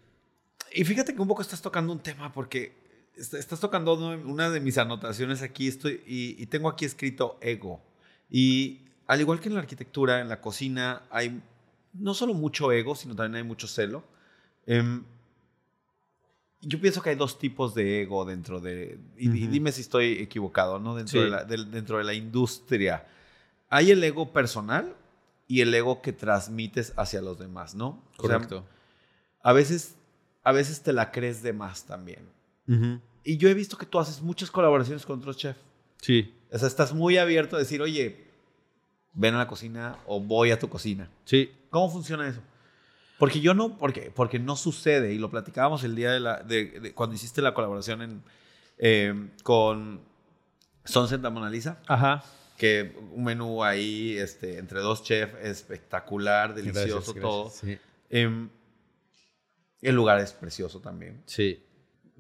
Y 0.73 0.83
fíjate 0.83 1.13
que 1.13 1.21
un 1.21 1.27
poco 1.27 1.41
estás 1.43 1.61
tocando 1.61 1.93
un 1.93 1.99
tema 1.99 2.33
porque 2.33 2.73
est- 3.15 3.35
estás 3.35 3.59
tocando 3.59 3.93
una 3.93 4.49
de 4.49 4.59
mis 4.59 4.77
anotaciones 4.79 5.41
aquí 5.43 5.67
estoy, 5.67 6.01
y, 6.07 6.41
y 6.41 6.45
tengo 6.47 6.67
aquí 6.69 6.85
escrito 6.85 7.37
ego. 7.41 7.79
Y 8.29 8.81
al 9.07 9.21
igual 9.21 9.39
que 9.39 9.49
en 9.49 9.53
la 9.55 9.59
arquitectura, 9.61 10.19
en 10.19 10.29
la 10.29 10.41
cocina, 10.41 11.03
hay 11.11 11.41
no 11.99 12.13
solo 12.13 12.33
mucho 12.33 12.71
ego, 12.71 12.95
sino 12.95 13.15
también 13.15 13.43
hay 13.43 13.47
mucho 13.47 13.67
celo. 13.67 14.03
Em, 14.65 15.03
yo 16.61 16.79
pienso 16.81 17.01
que 17.01 17.11
hay 17.11 17.15
dos 17.15 17.37
tipos 17.37 17.75
de 17.75 18.01
ego 18.01 18.25
dentro 18.25 18.59
de... 18.59 18.97
Y, 19.17 19.29
dime 19.29 19.71
si 19.71 19.81
estoy 19.81 20.13
equivocado, 20.13 20.79
¿no? 20.79 20.95
Dentro, 20.95 21.19
Sí. 21.19 21.25
de 21.25 21.29
la, 21.29 21.43
dentro 21.43 21.97
de 21.99 22.03
la 22.03 22.13
industria. 22.13 23.05
Hay 23.69 23.91
el 23.91 24.03
ego 24.03 24.31
personal 24.33 24.95
y 25.47 25.61
el 25.61 25.73
ego 25.73 26.01
que 26.01 26.11
transmites 26.11 26.93
hacia 26.97 27.21
los 27.21 27.37
demás, 27.37 27.75
¿no? 27.75 28.03
O 28.17 28.27
sea, 28.27 28.37
Correcto. 28.37 28.65
a 29.43 29.53
veces, 29.53 29.95
a 30.43 30.51
veces 30.51 30.81
te 30.81 30.91
la 30.91 31.11
crees 31.11 31.43
de 31.43 31.53
más 31.53 31.85
también. 31.85 32.27
Y 33.23 33.37
yo 33.37 33.47
he 33.47 33.53
visto 33.53 33.77
que 33.77 33.85
tú 33.85 33.99
haces 33.99 34.21
muchas 34.23 34.49
colaboraciones 34.49 35.05
con 35.05 35.19
otros 35.19 35.37
chefs. 35.37 35.59
Sí. 36.01 36.33
O 36.51 36.57
sea, 36.57 36.67
estás 36.67 36.93
muy 36.93 37.17
abierto 37.17 37.55
a 37.55 37.59
decir, 37.59 37.79
oye, 37.81 38.24
ven 39.15 39.33
a 39.33 39.39
la 39.39 39.47
cocina 39.47 39.97
o 40.05 40.19
voy 40.19 40.51
a 40.51 40.59
tu 40.59 40.69
cocina. 40.69 41.09
Sí. 41.23 41.51
¿Cómo 41.69 41.89
funciona 41.89 42.27
eso? 42.27 42.41
Porque 43.17 43.39
yo 43.39 43.53
no, 43.53 43.77
porque, 43.77 44.11
porque 44.13 44.39
no 44.39 44.55
sucede, 44.55 45.13
y 45.13 45.17
lo 45.17 45.29
platicábamos 45.29 45.83
el 45.83 45.95
día 45.95 46.11
de, 46.11 46.19
la, 46.19 46.43
de, 46.43 46.79
de 46.79 46.93
cuando 46.93 47.15
hiciste 47.15 47.41
la 47.41 47.53
colaboración 47.53 48.01
en, 48.01 48.23
eh, 48.77 49.29
con 49.43 50.01
Sunset 50.83 51.21
de 51.21 51.29
Mona 51.29 51.49
Lisa. 51.49 51.79
Ajá. 51.87 52.23
Que 52.57 52.95
un 53.13 53.23
menú 53.23 53.63
ahí 53.63 54.17
este, 54.17 54.57
entre 54.59 54.79
dos 54.79 55.03
chefs 55.03 55.35
espectacular, 55.41 56.53
delicioso, 56.53 57.13
Gracias, 57.13 57.21
todo. 57.21 57.43
gracias. 57.43 57.61
Sí. 57.61 57.77
Em, 58.09 58.49
el 59.81 59.95
lugar 59.95 60.19
es 60.19 60.33
precioso 60.33 60.79
también. 60.79 61.21
Sí. 61.25 61.61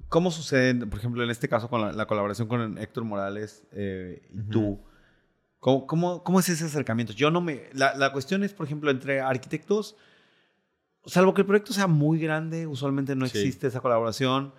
¿Cómo 0.09 0.31
sucede, 0.31 0.85
por 0.85 0.99
ejemplo, 0.99 1.23
en 1.23 1.29
este 1.29 1.49
caso 1.49 1.69
con 1.69 1.81
la, 1.81 1.91
la 1.91 2.05
colaboración 2.05 2.47
con 2.47 2.77
Héctor 2.77 3.03
Morales 3.05 3.63
eh, 3.71 4.21
y 4.33 4.41
tú? 4.49 4.79
¿Cómo, 5.65 5.87
cómo, 5.87 6.23
cómo 6.23 6.39
es 6.39 6.47
ese 6.49 6.65
acercamiento? 6.65 7.11
Yo 7.11 7.31
no 7.31 7.41
me... 7.41 7.63
La, 7.73 7.95
la 7.95 8.11
cuestión 8.11 8.43
es, 8.43 8.53
por 8.53 8.67
ejemplo, 8.67 8.91
entre 8.91 9.19
arquitectos, 9.19 9.95
salvo 11.07 11.33
que 11.33 11.41
el 11.41 11.47
proyecto 11.47 11.73
sea 11.73 11.87
muy 11.87 12.19
grande, 12.19 12.67
usualmente 12.67 13.15
no 13.15 13.25
Sí. 13.25 13.39
existe 13.39 13.65
esa 13.65 13.81
colaboración. 13.81 14.53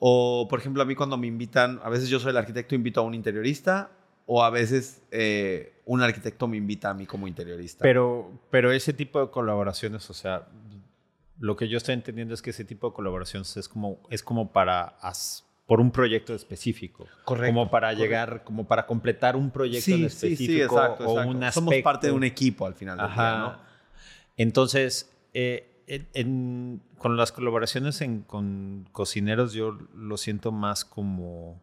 O, 0.00 0.48
por 0.50 0.58
ejemplo, 0.58 0.82
a 0.82 0.84
mí 0.84 0.96
cuando 0.96 1.16
me 1.16 1.28
invitan, 1.28 1.78
a 1.84 1.88
veces 1.88 2.08
yo 2.08 2.18
soy 2.18 2.30
el 2.30 2.36
arquitecto, 2.38 2.74
invito 2.74 2.98
a 3.00 3.04
un 3.04 3.14
interiorista, 3.14 3.92
o 4.26 4.42
a 4.42 4.50
veces 4.50 5.02
eh, 5.12 5.80
un 5.84 6.02
arquitecto 6.02 6.48
me 6.48 6.56
invita 6.56 6.90
a 6.90 6.94
mí 6.94 7.06
como 7.06 7.28
interiorista. 7.28 7.82
Pero, 7.82 8.28
pero 8.50 8.72
ese 8.72 8.92
tipo 8.92 9.20
de 9.20 9.30
colaboraciones, 9.30 10.10
o 10.10 10.12
sea, 10.14 10.48
lo 11.38 11.54
que 11.54 11.68
yo 11.68 11.78
estoy 11.78 11.94
entendiendo 11.94 12.34
es 12.34 12.42
que 12.42 12.50
ese 12.50 12.64
tipo 12.64 12.88
de 12.88 12.94
colaboraciones 12.94 13.56
es 13.56 13.68
como, 13.68 14.00
es 14.10 14.24
como 14.24 14.50
para 14.52 14.82
as- 15.00 15.44
por 15.68 15.80
un 15.82 15.90
proyecto 15.90 16.34
específico. 16.34 17.06
Correcto, 17.26 17.54
Como 17.54 17.70
para 17.70 17.88
correcto. 17.88 18.02
llegar, 18.02 18.42
como 18.42 18.66
para 18.66 18.86
completar 18.86 19.36
un 19.36 19.50
proyecto 19.50 19.90
en 19.90 19.98
sí, 19.98 20.04
específico 20.06 20.52
sí, 20.52 20.60
exacto, 20.62 21.04
o 21.04 21.10
exacto. 21.10 21.28
un 21.30 21.44
aspecto. 21.44 21.60
Somos 21.70 21.82
parte 21.82 22.06
de 22.06 22.12
un 22.14 22.24
equipo 22.24 22.64
al 22.66 22.72
final 22.74 22.96
del 22.96 23.06
Ajá. 23.06 23.30
día, 23.30 23.38
¿no? 23.38 23.56
Entonces, 24.38 25.14
eh, 25.34 25.82
en- 25.86 26.08
en- 26.14 26.82
con 26.96 27.18
las 27.18 27.32
colaboraciones 27.32 28.00
en- 28.00 28.22
con 28.22 28.88
cocineros, 28.92 29.52
yo 29.52 29.76
lo 29.94 30.16
siento 30.16 30.52
más 30.52 30.86
como, 30.86 31.60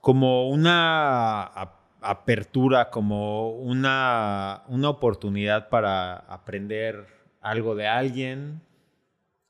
como 0.00 0.48
una 0.48 1.42
ap- 1.42 1.78
apertura, 2.00 2.90
como 2.90 3.50
una, 3.50 4.62
una 4.68 4.88
oportunidad 4.88 5.68
para 5.68 6.16
aprender 6.16 7.06
algo 7.40 7.74
de 7.74 7.86
alguien 7.86 8.60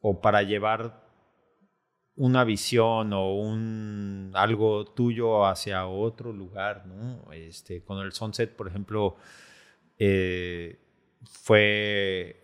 o 0.00 0.20
para 0.20 0.42
llevar 0.42 1.06
una 2.18 2.44
visión 2.44 3.12
o 3.14 3.34
un 3.36 4.32
algo 4.34 4.84
tuyo 4.86 5.46
hacia 5.46 5.86
otro 5.86 6.32
lugar, 6.32 6.86
¿no? 6.86 7.32
Este, 7.32 7.82
con 7.82 8.00
el 8.04 8.12
Sunset, 8.12 8.54
por 8.56 8.68
ejemplo, 8.68 9.16
eh, 9.98 10.78
fue 11.24 12.40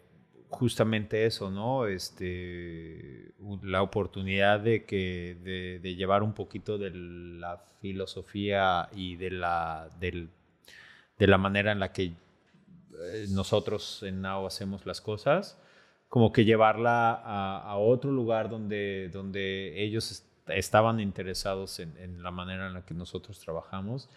justamente 0.49 1.27
eso, 1.27 1.51
¿no? 1.51 1.87
Este, 1.87 3.33
la 3.63 3.83
oportunidad 3.83 4.61
de 4.61 4.85
que 4.85 5.37
de, 5.83 5.95
llevar 5.97 6.23
un 6.23 6.35
poquito 6.35 6.79
de 6.79 6.91
la 6.93 7.65
filosofía 7.81 8.89
y 8.95 9.17
de 9.17 9.31
la 9.31 9.91
del- 10.01 10.31
de 11.19 11.27
la 11.27 11.39
manera 11.39 11.73
en 11.73 11.81
la 11.81 11.93
que 11.93 12.05
eh, 12.05 13.27
nosotros 13.31 14.03
en 14.03 14.23
Now 14.23 14.47
hacemos 14.47 14.87
las 14.87 15.01
cosas, 15.01 15.59
como 16.09 16.33
que 16.33 16.45
llevarla 16.45 17.13
a, 17.15 17.63
a 17.63 17.77
otro 17.77 18.11
lugar 18.13 18.49
donde, 18.49 19.09
donde 19.13 19.83
ellos 19.83 20.11
est- 20.13 20.27
estaban 20.51 21.01
interesados 21.01 21.81
en, 21.81 21.97
en 21.99 22.23
la 22.23 22.31
manera 22.31 22.67
en 22.69 22.75
la 22.75 22.85
que 22.87 22.95
nosotros 22.95 23.39
trabajamos. 23.41 24.09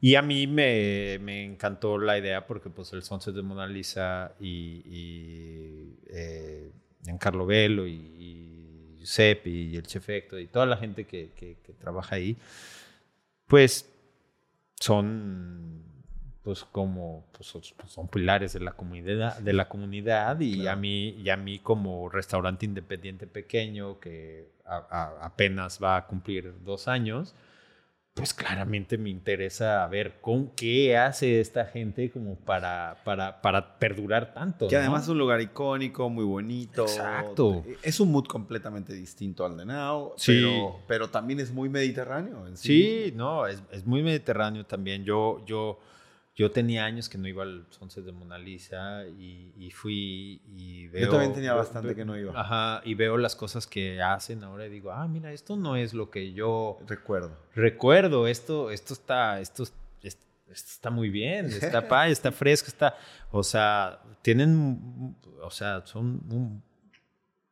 Y 0.00 0.14
a 0.14 0.22
mí 0.22 0.46
me, 0.46 1.18
me 1.20 1.44
encantó 1.44 1.98
la 1.98 2.18
idea 2.18 2.46
porque 2.46 2.70
pues 2.70 2.92
el 2.92 3.02
Sunset 3.02 3.34
de 3.34 3.42
Mona 3.42 3.66
Lisa 3.66 4.32
y, 4.40 4.82
y 4.86 5.98
eh, 6.08 6.70
Giancarlo 7.04 7.46
Bello 7.46 7.86
y, 7.86 7.92
y 7.94 8.96
Giuseppe 8.98 9.50
y 9.50 9.76
el 9.76 9.82
chef 9.86 10.08
Héctor 10.08 10.40
y 10.40 10.46
toda 10.46 10.66
la 10.66 10.76
gente 10.76 11.04
que, 11.04 11.30
que- 11.36 11.56
que 11.64 11.72
trabaja 11.72 12.16
ahí, 12.16 12.36
pues 13.46 13.90
son 14.80 15.82
pues 16.48 16.64
como 16.72 17.26
pues, 17.32 17.46
son, 17.46 17.60
pues, 17.76 17.92
son 17.92 18.08
pilares 18.08 18.54
de 18.54 18.60
la 18.60 18.72
comunidad 18.72 19.36
de 19.38 19.52
la 19.52 19.68
comunidad 19.68 20.40
y 20.40 20.54
Claro. 20.62 20.70
a 20.70 20.76
mí 20.80 21.08
y 21.10 21.28
a 21.28 21.36
mí 21.36 21.58
como 21.58 22.08
restaurante 22.08 22.64
independiente 22.64 23.26
pequeño 23.26 24.00
que 24.00 24.48
a- 24.64 24.86
a- 24.90 25.26
apenas 25.26 25.78
va 25.82 25.98
a 25.98 26.06
cumplir 26.06 26.54
dos 26.64 26.88
años 26.88 27.34
pues 28.14 28.32
claramente 28.32 28.96
me 28.96 29.10
interesa 29.10 29.86
ver 29.88 30.20
con 30.22 30.48
qué 30.56 30.96
hace 30.96 31.38
esta 31.38 31.66
gente 31.66 32.10
como 32.10 32.34
para 32.36 32.96
para, 33.04 33.42
para 33.42 33.78
perdurar 33.78 34.32
tanto 34.32 34.68
Que 34.68 34.74
¿no? 34.76 34.80
además 34.80 35.02
es 35.02 35.08
un 35.10 35.18
lugar 35.18 35.42
icónico, 35.42 36.08
muy 36.08 36.24
bonito. 36.24 36.82
Exacto. 36.84 37.62
Es 37.82 38.00
un 38.00 38.10
mood 38.10 38.24
completamente 38.26 38.94
distinto 38.94 39.44
al 39.44 39.54
de 39.58 39.66
Now, 39.66 40.14
Sí. 40.16 40.32
pero, 40.32 40.80
pero 40.88 41.10
también 41.10 41.40
es 41.40 41.52
muy 41.52 41.68
mediterráneo. 41.68 42.46
en 42.46 42.56
Sí, 42.56 43.12
no, 43.14 43.46
es, 43.46 43.62
es 43.70 43.84
muy 43.86 44.02
mediterráneo 44.02 44.64
también. 44.64 45.04
Yo, 45.04 45.44
yo, 45.46 45.78
yo 46.38 46.50
tenía 46.52 46.84
años 46.84 47.08
que 47.08 47.18
no 47.18 47.26
iba 47.26 47.42
al 47.42 47.66
Sunset 47.70 48.04
de 48.04 48.12
Mona 48.12 48.38
Lisa 48.38 49.04
y, 49.08 49.52
y 49.58 49.70
fui 49.72 50.40
y 50.56 50.86
veo... 50.86 51.10
también 51.10 51.34
tenía 51.34 51.52
bastante 51.52 51.94
que 51.96 52.04
no 52.04 52.16
iba. 52.16 52.40
Ajá, 52.40 52.80
y 52.84 52.94
veo 52.94 53.16
las 53.18 53.34
cosas 53.34 53.66
que 53.66 54.00
hacen 54.00 54.44
ahora 54.44 54.66
y 54.66 54.70
digo, 54.70 54.92
ah, 54.92 55.08
mira, 55.08 55.32
esto 55.32 55.56
no 55.56 55.74
es 55.76 55.94
lo 55.94 56.10
que 56.10 56.32
yo 56.32 56.78
Recuerdo. 56.86 57.36
recuerdo. 57.54 58.28
Esto, 58.28 58.70
esto 58.70 58.94
está, 58.94 59.40
esto, 59.40 59.64
es- 59.64 59.74
esto 60.00 60.70
está 60.70 60.90
muy 60.90 61.10
bien, 61.10 61.46
está 61.46 61.86
pa, 61.88 62.08
está 62.08 62.30
fresco, 62.32 62.68
está... 62.68 62.96
O 63.32 63.42
sea, 63.42 64.00
tienen, 64.22 65.14
o 65.42 65.50
sea, 65.50 65.84
son 65.84 66.22
un, 66.30 66.62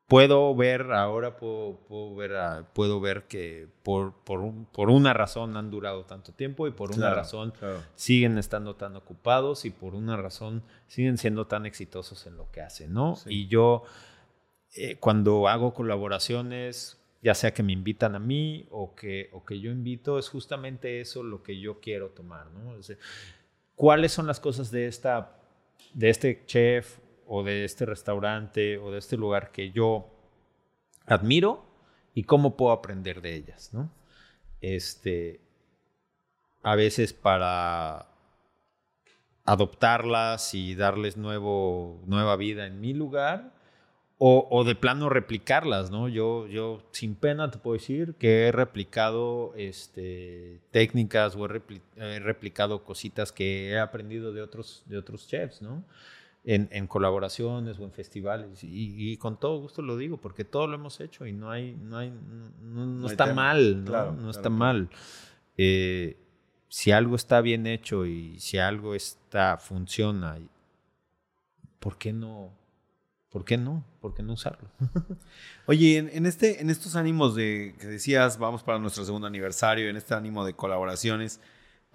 puedo 0.08 0.54
ver 0.54 0.92
ahora 0.92 1.36
puedo, 1.36 1.78
puedo 1.88 2.14
ver 2.14 2.36
a- 2.36 2.64
puedo 2.72 3.00
ver 3.00 3.24
que 3.24 3.66
por, 3.82 4.12
por, 4.24 4.40
un- 4.40 4.66
por 4.66 4.88
una 4.90 5.12
razón 5.12 5.56
han 5.56 5.70
durado 5.70 6.04
tanto 6.04 6.32
tiempo 6.32 6.66
y 6.68 6.70
por 6.70 6.90
una 6.90 6.98
Claro, 6.98 7.16
razón 7.16 7.50
claro. 7.58 7.82
siguen 7.96 8.38
estando 8.38 8.76
tan 8.76 8.94
ocupados 8.96 9.64
y 9.64 9.70
por 9.70 9.94
una 9.94 10.16
razón 10.16 10.62
siguen 10.86 11.18
siendo 11.18 11.46
tan 11.46 11.66
exitosos 11.66 12.26
en 12.26 12.36
lo 12.36 12.50
que 12.52 12.60
hacen, 12.60 12.92
¿no? 12.92 13.16
Sí. 13.16 13.30
Y 13.32 13.46
yo 13.48 13.82
eh, 14.74 14.96
cuando 14.98 15.48
hago 15.48 15.74
colaboraciones, 15.74 16.98
ya 17.22 17.34
sea 17.34 17.52
que 17.54 17.62
me 17.62 17.72
invitan 17.72 18.14
a 18.14 18.18
mí 18.18 18.66
o 18.70 18.94
que, 18.94 19.30
o 19.32 19.44
que 19.44 19.58
yo 19.58 19.70
invito, 19.72 20.18
es 20.18 20.28
justamente 20.28 21.00
eso 21.00 21.22
lo 21.24 21.42
que 21.42 21.58
yo 21.58 21.80
quiero 21.80 22.10
tomar, 22.10 22.46
¿no? 22.52 22.72
Es 22.76 22.86
decir, 22.88 22.98
¿Cuáles 23.74 24.12
son 24.12 24.26
las 24.26 24.40
cosas 24.40 24.70
de, 24.70 24.86
esta, 24.86 25.36
de 25.92 26.08
este 26.08 26.44
chef 26.46 26.98
o 27.26 27.42
de 27.42 27.64
este 27.64 27.86
restaurante 27.86 28.78
o 28.78 28.90
de 28.90 28.98
este 28.98 29.16
lugar 29.16 29.52
que 29.52 29.70
yo 29.72 30.08
admiro 31.06 31.64
y 32.14 32.24
cómo 32.24 32.56
puedo 32.56 32.72
aprender 32.72 33.20
de 33.20 33.34
ellas, 33.34 33.70
¿no? 33.72 33.90
Este, 34.60 35.40
a 36.62 36.74
veces 36.74 37.12
para 37.12 38.08
adoptarlas 39.44 40.54
y 40.54 40.74
darles 40.74 41.16
nuevo, 41.16 42.02
nueva 42.06 42.36
vida 42.36 42.66
en 42.66 42.80
mi 42.80 42.92
lugar 42.92 43.54
o, 44.18 44.64
de 44.64 44.74
plano 44.74 45.10
replicarlas, 45.10 45.90
¿no? 45.90 46.08
Yo, 46.08 46.46
yo 46.46 46.82
sin 46.90 47.16
pena 47.16 47.50
te 47.50 47.58
puedo 47.58 47.74
decir 47.74 48.14
que 48.14 48.46
he 48.46 48.52
replicado 48.52 49.52
este, 49.56 50.62
técnicas 50.70 51.36
o 51.36 51.46
he, 51.46 51.60
he 51.96 52.18
replicado 52.18 52.82
cositas 52.82 53.30
que 53.30 53.68
he 53.72 53.78
aprendido 53.78 54.32
de 54.32 54.40
otros, 54.40 54.84
de 54.86 54.96
otros 54.96 55.28
chefs, 55.28 55.60
¿no? 55.60 55.84
En, 56.48 56.68
en 56.70 56.86
colaboraciones 56.86 57.76
o 57.80 57.82
en 57.82 57.90
festivales. 57.90 58.62
Y, 58.62 59.10
y 59.12 59.16
con 59.16 59.36
todo 59.40 59.58
gusto 59.60 59.82
lo 59.82 59.96
digo, 59.96 60.16
porque 60.16 60.44
todo 60.44 60.68
lo 60.68 60.76
hemos 60.76 61.00
hecho 61.00 61.26
y 61.26 61.32
no 61.32 61.50
hay, 61.50 61.74
no 61.74 61.98
hay, 61.98 62.10
no, 62.62 62.86
no- 62.86 63.06
hay 63.08 63.10
está 63.12 63.24
tema. 63.24 63.42
mal, 63.42 63.80
¿no? 63.80 63.90
Claro, 63.90 64.10
no 64.12 64.16
claro, 64.18 64.30
está 64.30 64.48
mal. 64.48 64.88
Eh, 65.58 66.16
si 66.68 66.92
algo 66.92 67.16
está 67.16 67.40
bien 67.40 67.66
hecho 67.66 68.06
y 68.06 68.38
si 68.38 68.58
algo 68.58 68.94
está, 68.94 69.58
funciona, 69.58 70.38
¿por 71.80 71.98
qué 71.98 72.12
no? 72.12 72.52
¿Por 73.30 73.44
qué 73.44 73.56
no? 73.58 73.84
¿Por 74.00 74.14
qué 74.14 74.22
no 74.22 74.34
usarlo? 74.34 74.68
Oye, 75.66 75.98
en, 75.98 76.08
en 76.12 76.26
este, 76.26 76.60
en 76.62 76.70
estos 76.70 76.94
ánimos 76.96 77.34
de 77.34 77.74
que 77.78 77.86
decías, 77.86 78.38
vamos 78.38 78.62
para 78.62 78.78
nuestro 78.78 79.04
segundo 79.04 79.26
aniversario, 79.26 79.88
en 79.90 79.96
este 79.96 80.14
ánimo 80.14 80.44
de 80.44 80.54
colaboraciones, 80.54 81.40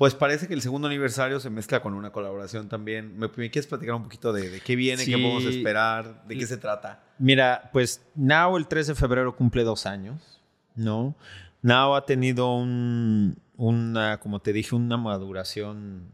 pues 0.01 0.15
parece 0.15 0.47
que 0.47 0.55
el 0.55 0.63
segundo 0.63 0.87
aniversario 0.87 1.39
se 1.39 1.51
mezcla 1.51 1.79
con 1.79 1.93
una 1.93 2.11
colaboración 2.11 2.67
también. 2.67 3.19
¿Me, 3.19 3.27
me 3.27 3.51
quieres 3.51 3.67
platicar 3.67 3.93
un 3.93 4.01
poquito 4.01 4.33
de, 4.33 4.49
de 4.49 4.59
qué 4.59 4.75
viene, 4.75 5.05
qué 5.05 5.11
podemos 5.11 5.43
esperar, 5.43 6.25
de 6.25 6.35
qué 6.39 6.47
se 6.47 6.57
trata? 6.57 7.03
Mira, 7.19 7.69
pues 7.71 8.03
Now 8.15 8.57
el 8.57 8.65
3 8.65 8.87
de 8.87 8.95
febrero 8.95 9.35
cumple 9.35 9.63
dos 9.63 9.85
años, 9.85 10.41
¿no? 10.75 11.13
Now 11.61 11.93
ha 11.93 12.07
tenido 12.07 12.51
un, 12.51 13.37
una, 13.57 14.19
como 14.19 14.39
te 14.39 14.53
dije, 14.53 14.73
una 14.73 14.97
maduración 14.97 16.11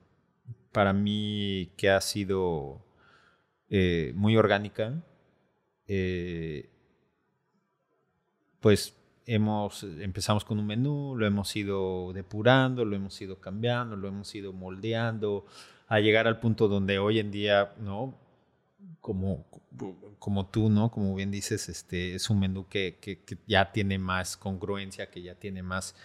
para 0.73 0.91
mí 0.91 1.72
que 1.77 1.89
ha 1.89 2.01
sido 2.01 2.81
eh, 3.69 4.11
muy 4.18 4.35
orgánica. 4.35 5.01
Eh, 5.88 6.69
pues 8.59 8.97
hemos, 9.28 9.84
empezamos 9.84 10.44
con 10.44 10.58
un 10.58 10.66
menú, 10.66 11.16
lo 11.16 11.28
hemos 11.28 11.56
ido 11.56 12.12
depurando, 12.14 12.84
lo 12.84 12.95
hemos 12.95 13.22
ido 13.22 13.40
cambiando, 13.40 13.95
lo 13.95 14.08
hemos 14.08 14.34
ido 14.34 14.54
moldeando, 14.54 15.45
a 15.88 15.99
llegar 15.99 16.28
al 16.28 16.40
punto 16.40 16.68
donde 16.68 16.98
hoy 16.98 17.20
en 17.20 17.30
día, 17.30 17.74
¿no? 17.80 18.18
como, 19.08 19.45
como 20.20 20.48
tú, 20.48 20.70
¿no? 20.70 20.91
Como 20.91 21.16
bien 21.16 21.32
dices, 21.32 21.70
este, 21.70 22.16
es 22.16 22.30
un 22.30 22.40
menú 22.41 22.68
que, 22.68 22.98
que, 22.99 23.24
que 23.24 23.38
ya 23.48 23.72
tiene 23.72 23.98
más 23.98 24.36
congruencia, 24.36 25.10
que 25.10 25.22
ya 25.22 25.36
tiene 25.36 25.64
más, 25.64 25.95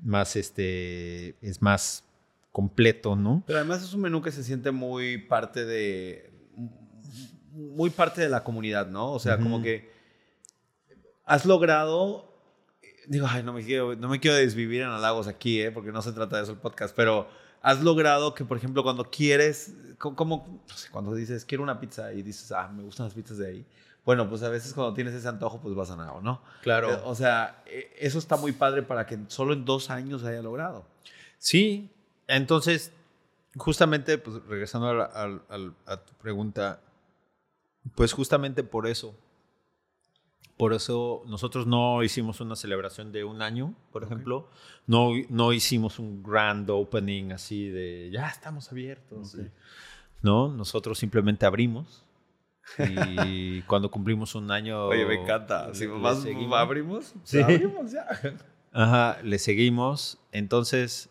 más, 0.00 0.36
este, 0.36 1.34
es 1.40 1.60
más 1.60 2.04
completo, 2.52 3.16
¿no? 3.16 3.42
Pero 3.46 3.58
además 3.58 3.82
es 3.82 3.92
un 3.94 4.02
menú 4.02 4.22
que 4.22 4.30
se 4.30 4.44
siente 4.44 4.70
muy 4.70 5.18
parte 5.18 5.64
de, 5.64 6.30
muy 7.50 7.90
parte 7.90 8.20
de 8.20 8.28
la 8.28 8.44
comunidad, 8.44 8.86
¿no? 8.86 9.10
O 9.12 9.18
sea, 9.18 9.38
como 9.38 9.56
Ujú. 9.56 9.64
que 9.64 9.90
has 11.24 11.44
logrado, 11.44 12.35
digo, 13.06 13.26
ay, 13.28 13.42
no 13.42 13.52
me 13.52 13.64
quiero, 13.64 13.94
no 13.96 14.08
me 14.08 14.20
quiero 14.20 14.36
desvivir 14.36 14.82
en 14.82 14.88
halagos 14.88 15.26
aquí, 15.28 15.60
¿eh? 15.60 15.70
Porque 15.70 15.92
no 15.92 16.02
se 16.02 16.12
trata 16.12 16.36
de 16.36 16.42
eso 16.44 16.52
el 16.52 16.58
podcast, 16.58 16.94
pero 16.94 17.28
has 17.62 17.82
logrado 17.82 18.34
que, 18.34 18.44
por 18.44 18.56
ejemplo, 18.56 18.82
cuando 18.82 19.10
quieres, 19.10 19.74
co- 19.98 20.14
como, 20.14 20.62
no 20.68 20.76
sé, 20.76 20.88
cuando 20.90 21.14
dices, 21.14 21.44
quiero 21.44 21.62
una 21.64 21.80
pizza 21.80 22.12
y 22.12 22.22
dices, 22.22 22.52
ah, 22.52 22.68
me 22.68 22.82
gustan 22.82 23.06
las 23.06 23.14
pizzas 23.14 23.38
de 23.38 23.46
ahí. 23.48 23.66
Bueno, 24.04 24.28
pues 24.28 24.42
a 24.44 24.48
veces 24.48 24.72
cuando 24.72 24.94
tienes 24.94 25.14
ese 25.14 25.26
antojo, 25.26 25.60
pues 25.60 25.74
vas 25.74 25.90
a 25.90 25.96
Nao, 25.96 26.20
¿no? 26.20 26.40
Eh, 26.90 27.00
O 27.04 27.14
sea, 27.16 27.62
eh, 27.66 27.92
eso 27.98 28.18
está 28.18 28.36
muy 28.36 28.52
padre 28.52 28.82
para 28.82 29.04
que 29.06 29.18
solo 29.28 29.52
en 29.52 29.64
dos 29.64 29.90
años 29.90 30.22
haya 30.22 30.42
logrado. 30.42 30.84
Sí, 31.38 31.90
entonces, 32.28 32.92
justamente, 33.56 34.16
pues 34.18 34.40
regresando 34.46 34.88
a 35.02 35.96
tu 36.04 36.12
pregunta, 36.14 36.80
pues 37.94 38.12
justamente 38.12 38.62
por 38.62 38.86
eso, 38.86 39.14
por 40.56 40.72
eso 40.72 41.22
nosotros 41.26 41.66
no 41.66 42.02
hicimos 42.02 42.40
una 42.40 42.56
celebración 42.56 43.12
de 43.12 43.24
un 43.24 43.42
año, 43.42 43.74
por 43.92 44.04
ejemplo, 44.04 44.48
no, 44.86 45.10
no 45.28 45.52
hicimos 45.52 45.98
un 45.98 46.22
grand 46.22 46.68
opening 46.70 47.32
así 47.32 47.68
de 47.68 48.08
ya 48.10 48.28
estamos 48.28 48.70
abiertos, 48.72 49.34
Ok. 49.34 49.40
¿no? 50.22 50.48
Nosotros 50.48 50.98
simplemente 50.98 51.44
abrimos 51.46 52.04
y 52.78 53.60
cuando 53.68 53.90
cumplimos 53.90 54.34
un 54.34 54.50
año... 54.50 54.86
Oye, 54.86 55.04
me 55.06 55.22
encanta. 55.22 55.72
Si 55.74 55.86
vas, 55.86 56.22
seguimos. 56.22 56.58
abrimos, 56.58 57.14
Sí. 57.22 57.40
abrimos 57.42 57.92
ya. 57.92 58.06
Ajá, 58.72 59.18
le 59.22 59.38
seguimos. 59.38 60.18
Entonces, 60.32 61.08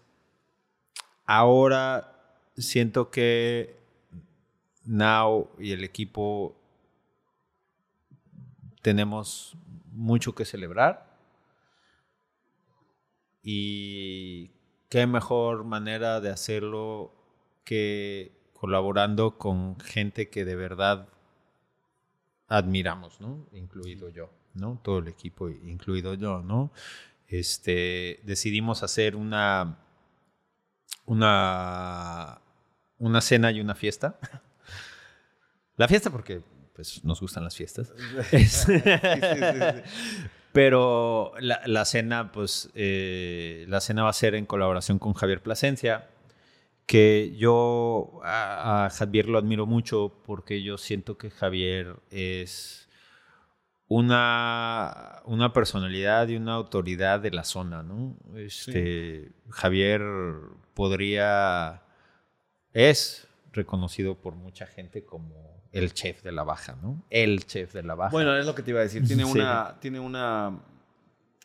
ahora 1.25 2.11
siento 2.57 3.09
que 3.11 3.75
Now 4.83 5.49
y 5.59 5.71
el 5.71 5.83
equipo 5.83 6.55
tenemos 8.85 9.57
mucho 9.93 10.35
que 10.35 10.45
celebrar. 10.45 11.17
Y 13.41 14.51
qué 14.89 15.07
mejor 15.07 15.63
manera 15.63 16.21
de 16.21 16.29
hacerlo 16.29 17.11
que 17.63 18.31
colaborando 18.53 19.39
con 19.39 19.79
gente 19.79 20.29
que 20.29 20.45
de 20.45 20.55
verdad 20.55 21.09
admiramos, 22.47 23.19
¿no? 23.19 23.47
Incluido 23.53 24.09
yo, 24.09 24.29
¿no? 24.53 24.79
Todo 24.83 24.99
el 24.99 25.07
equipo, 25.07 25.49
incluido 25.49 26.13
yo, 26.13 26.43
¿no? 26.43 26.71
Este, 27.27 28.19
decidimos 28.21 28.83
hacer 28.83 29.15
una, 29.15 29.79
una, 31.07 32.39
una 32.99 33.21
cena 33.21 33.51
y 33.51 33.61
una 33.61 33.73
fiesta. 33.73 34.19
La 35.75 35.87
fiesta 35.87 36.11
porque, 36.11 36.43
pues, 36.75 37.03
nos 37.03 37.19
gustan 37.21 37.43
las 37.43 37.55
fiestas. 37.55 37.91
Es- 38.31 38.67
Pero 40.51 41.33
la, 41.39 41.61
la 41.65 41.83
cena, 41.83 42.31
pues, 42.31 42.69
eh, 42.75 43.65
la 43.67 43.81
cena 43.81 44.03
va 44.03 44.09
a 44.09 44.13
ser 44.13 44.35
en 44.35 44.45
colaboración 44.45 44.99
con 44.99 45.13
Javier 45.13 45.41
Plasencia, 45.41 46.07
que 46.85 47.35
yo 47.35 48.21
a, 48.23 48.85
a 48.85 48.89
Javier 48.89 49.27
lo 49.27 49.37
admiro 49.37 49.65
mucho 49.65 50.13
porque 50.25 50.63
yo 50.63 50.77
siento 50.77 51.17
que 51.17 51.29
Javier 51.29 51.97
es 52.09 52.87
una, 53.89 55.21
una 55.25 55.51
personalidad 55.51 56.27
y 56.29 56.37
una 56.37 56.53
autoridad 56.53 57.19
de 57.19 57.31
la 57.31 57.43
zona, 57.43 57.83
¿no? 57.83 58.15
Este, 58.35 59.31
Javier 59.49 60.01
podría, 60.73 61.81
es 62.73 63.27
reconocido 63.51 64.15
por 64.15 64.35
mucha 64.35 64.65
gente 64.67 65.03
como 65.03 65.54
el 65.75 65.93
chef 65.93 66.23
de 66.23 66.31
la 66.31 66.43
baja, 66.43 66.75
¿no? 66.81 67.03
El 67.09 67.45
chef 67.45 67.73
de 67.73 67.83
la 67.83 67.95
baja. 67.95 68.11
Bueno, 68.11 68.35
es 68.35 68.45
lo 68.45 68.55
que 68.55 68.63
te 68.63 68.71
iba 68.71 68.79
a 68.79 68.83
decir. 68.83 69.05
Tiene 69.05 69.23
Sí. 69.25 69.31
una, 69.31 69.75
tiene 69.79 69.99
una 69.99 70.59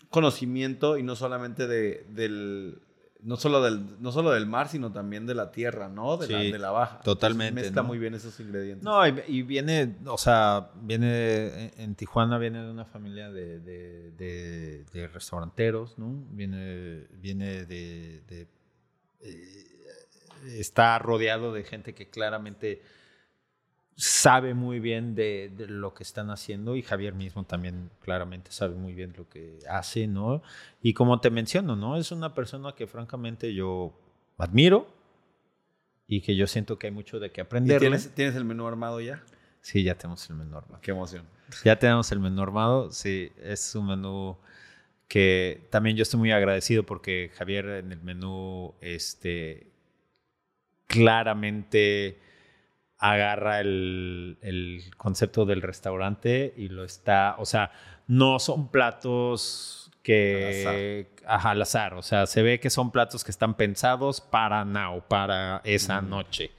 conocimiento 0.09 0.99
y 0.99 1.03
no 1.03 1.15
solamente 1.17 1.67
de, 1.67 2.05
del, 2.11 2.81
no 3.23 3.37
solo 3.37 3.63
del, 3.63 4.01
no 4.03 4.11
solo 4.13 4.33
del 4.33 4.47
mar, 4.47 4.69
sino 4.69 4.91
también 4.93 5.27
de 5.27 5.35
la 5.35 5.53
tierra, 5.53 5.89
¿no? 5.89 6.17
De, 6.17 6.29
la, 6.29 6.39
de 6.39 6.59
la 6.59 6.71
baja. 6.71 7.01
totalmente, 7.01 7.49
Entonces, 7.49 7.65
mezcla 7.71 7.83
¿no? 7.83 7.89
muy 7.89 7.99
bien 7.99 8.15
esos 8.15 8.39
ingredientes. 8.41 8.83
No, 8.83 9.07
y, 9.07 9.15
y 9.29 9.43
viene, 9.43 9.97
o 10.07 10.19
sea, 10.19 10.71
viene 10.83 11.67
en- 11.67 11.81
en 11.81 11.95
Tijuana, 11.95 12.39
viene 12.39 12.63
de 12.63 12.71
una 12.71 12.85
familia 12.87 13.31
de, 13.31 13.61
de- 13.61 14.11
de- 14.13 14.85
de 14.93 15.09
restauranteros, 15.09 15.97
¿no? 15.99 16.25
Viene, 16.31 17.07
viene 17.21 17.65
de, 17.67 18.23
de, 18.27 18.47
eh, 19.21 19.67
está 20.59 20.99
rodeado 20.99 21.53
de 21.53 21.63
gente 21.65 21.95
que 21.95 22.09
claramente 22.09 22.83
sabe 24.01 24.55
muy 24.55 24.81
bien 24.81 25.15
de, 25.15 25.53
de 25.55 25.67
lo 25.67 25.93
que 25.93 26.03
están 26.03 26.31
haciendo 26.31 26.75
y 26.75 26.81
Javier 26.83 27.13
mismo 27.13 27.45
también 27.45 27.91
claramente 28.01 28.51
sabe 28.51 28.75
muy 28.75 28.95
bien 28.95 29.13
lo 29.15 29.29
que 29.29 29.59
hace, 29.69 30.07
¿no? 30.07 30.43
Y 30.81 30.95
como 30.95 31.21
te 31.21 31.29
menciono, 31.29 31.77
¿no? 31.77 31.99
Es 31.99 32.11
una 32.11 32.33
persona 32.33 32.75
que 32.75 32.87
francamente 32.87 33.53
yo 33.53 33.93
admiro 34.39 34.87
y 36.07 36.23
que 36.23 36.35
yo 36.35 36.47
siento 36.47 36.79
que 36.79 36.87
hay 36.87 36.93
mucho 36.95 37.21
de 37.21 37.31
qué 37.31 37.43
¿Y 37.43 37.45
aprender. 37.45 37.79
tienes, 37.79 38.15
tienes 38.15 38.35
el 38.37 38.47
menú 38.47 38.67
armado 38.67 39.03
ya? 39.03 39.23
Sí, 39.61 39.83
ya 39.83 39.95
tenemos 39.97 40.29
el 40.31 40.37
menú 40.37 40.57
armado. 40.57 40.81
Qué 40.81 40.93
emoción. 40.93 41.27
Ya 41.63 41.79
tenemos 41.79 42.11
el 42.11 42.21
menú 42.21 42.41
armado. 42.41 42.91
Sí, 42.93 43.31
es 43.43 43.75
un 43.75 43.87
menú 43.87 44.39
que 45.09 45.69
también 45.69 45.95
yo 45.99 46.05
estoy 46.05 46.21
muy 46.21 46.33
agradecido 46.33 46.87
porque 46.87 47.31
Javier 47.37 47.67
en 47.67 47.93
el 47.93 48.01
menú 48.01 48.75
este, 48.81 49.67
claramente 50.87 52.19
agarra 53.01 53.61
el, 53.61 54.39
el 54.43 54.83
concepto 54.97 55.47
del 55.47 55.63
restaurante 55.63 56.53
y 56.57 56.69
lo 56.69 56.85
está, 56.85 57.35
o 57.39 57.47
sea, 57.47 57.73
no 58.07 58.39
son 58.39 58.69
platos 58.71 59.91
que 60.03 61.09
ajá, 61.27 61.51
al 61.51 61.63
azar, 61.63 61.95
o 61.95 62.03
sea, 62.03 62.27
se 62.27 62.43
ve 62.43 62.61
que 62.61 62.71
son 62.71 62.91
platos 62.91 63.25
que 63.25 63.31
están 63.31 63.55
pensados 63.55 64.21
para 64.21 64.65
now, 64.65 65.03
para 65.09 65.63
esa 65.65 66.01
noche. 66.03 66.51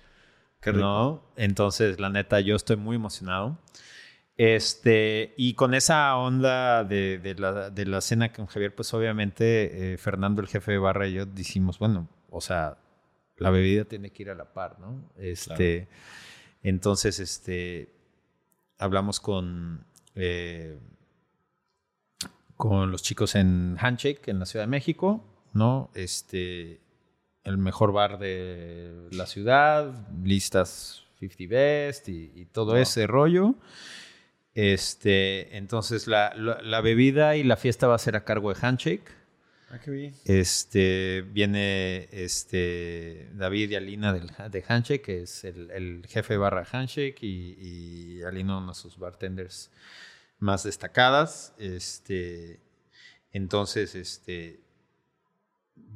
Qué 0.59 0.71
rico. 0.71 0.83
¿no? 0.83 1.23
Entonces, 1.37 1.99
la 1.99 2.09
neta, 2.09 2.39
yo 2.39 2.55
estoy 2.55 2.75
muy 2.75 2.95
emocionado. 2.95 3.57
Este, 4.37 5.33
y 5.37 5.53
con 5.53 5.73
esa 5.73 6.15
onda 6.17 6.83
de, 6.83 7.19
de 7.19 7.35
la, 7.35 7.69
de 7.69 7.85
la 7.85 8.01
cena 8.01 8.31
con 8.31 8.47
Javier, 8.47 8.73
pues 8.73 8.91
obviamente 8.93 9.93
eh, 9.93 9.97
Fernando, 9.97 10.41
el 10.41 10.47
jefe 10.47 10.71
de 10.71 10.77
barra, 10.79 11.07
y 11.07 11.13
yo 11.13 11.25
dijimos, 11.25 11.77
bueno, 11.77 12.07
o 12.29 12.41
sea, 12.41 12.77
la 13.37 13.49
bebida 13.49 13.85
tiene 13.85 14.11
que 14.11 14.23
ir 14.23 14.29
a 14.29 14.35
la 14.35 14.53
par, 14.53 14.79
¿no? 14.79 15.11
Este, 15.17 15.87
Entonces, 16.63 17.19
este, 17.19 17.89
hablamos 18.77 19.19
con, 19.19 19.83
eh, 20.15 20.77
con 22.57 22.91
los 22.91 23.01
chicos 23.01 23.35
en 23.35 23.77
Handshake, 23.79 24.27
en 24.27 24.39
la 24.39 24.45
Ciudad 24.45 24.65
de 24.65 24.69
México, 24.69 25.23
¿no? 25.53 25.89
Este, 25.95 26.79
el 27.43 27.57
mejor 27.57 27.91
bar 27.91 28.19
de 28.19 29.07
la 29.11 29.25
ciudad, 29.25 30.07
listas 30.23 31.03
50 31.19 31.43
Best 31.49 32.09
y, 32.09 32.31
y 32.35 32.45
todo 32.45 32.77
ese 32.77 33.07
rollo. 33.07 33.55
Este, 34.53 35.57
entonces 35.57 36.07
la, 36.07 36.33
la- 36.35 36.61
la 36.61 36.81
bebida 36.81 37.35
y 37.37 37.43
la 37.43 37.55
fiesta 37.55 37.87
va 37.87 37.95
a 37.95 37.99
ser 37.99 38.15
a 38.15 38.23
cargo 38.25 38.53
de 38.53 38.59
Handshake. 38.61 39.20
Ah, 39.71 39.79
qué 39.79 39.91
bien. 39.91 40.13
Este, 40.25 41.23
viene 41.31 42.09
este, 42.11 43.29
David 43.33 43.71
y 43.71 43.75
Alina 43.75 44.11
del, 44.11 44.29
de 44.51 44.65
Handshake, 44.67 45.01
que 45.01 45.21
es 45.21 45.45
el, 45.45 45.71
el 45.71 46.05
jefe 46.07 46.35
barra 46.35 46.67
Handshake, 46.69 47.23
y, 47.23 47.55
y 48.17 48.23
Alina, 48.23 48.57
una 48.57 48.69
de 48.69 48.75
sus 48.75 48.97
bartenders 48.97 49.71
más 50.39 50.63
destacadas. 50.63 51.53
Este, 51.57 52.59
entonces, 53.31 53.95
este, 53.95 54.59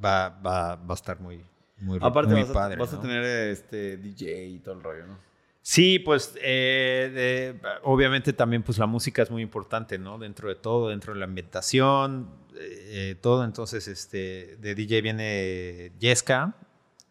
va, 0.03 0.29
va, 0.29 0.75
va 0.77 0.93
a 0.93 0.95
estar 0.95 1.19
muy, 1.19 1.43
muy, 1.77 1.99
Aparte 2.01 2.31
muy 2.31 2.41
vas, 2.43 2.51
a, 2.51 2.53
padre. 2.53 2.77
vas 2.77 2.93
a 2.93 3.01
tener 3.01 3.23
este 3.25 3.97
DJ 3.97 4.45
y 4.47 4.59
todo 4.59 4.75
el 4.75 4.83
rollo, 4.83 5.07
¿no? 5.07 5.34
Sí, 5.67 5.97
pues 5.97 6.37
eh, 6.43 7.59
obviamente 7.81 8.33
también 8.33 8.61
pues 8.61 8.77
la 8.77 8.85
música 8.85 9.23
es 9.23 9.31
muy 9.31 9.41
importante, 9.41 9.97
¿no? 9.97 10.19
Dentro 10.19 10.47
de 10.47 10.53
todo, 10.53 10.89
dentro 10.89 11.13
de 11.13 11.19
la 11.19 11.25
ambientación, 11.25 12.29
eh, 12.55 13.15
todo. 13.19 13.43
Entonces, 13.43 13.87
este, 13.87 14.57
de 14.57 14.75
DJ 14.75 15.01
viene 15.01 15.91
Yesca, 15.97 16.55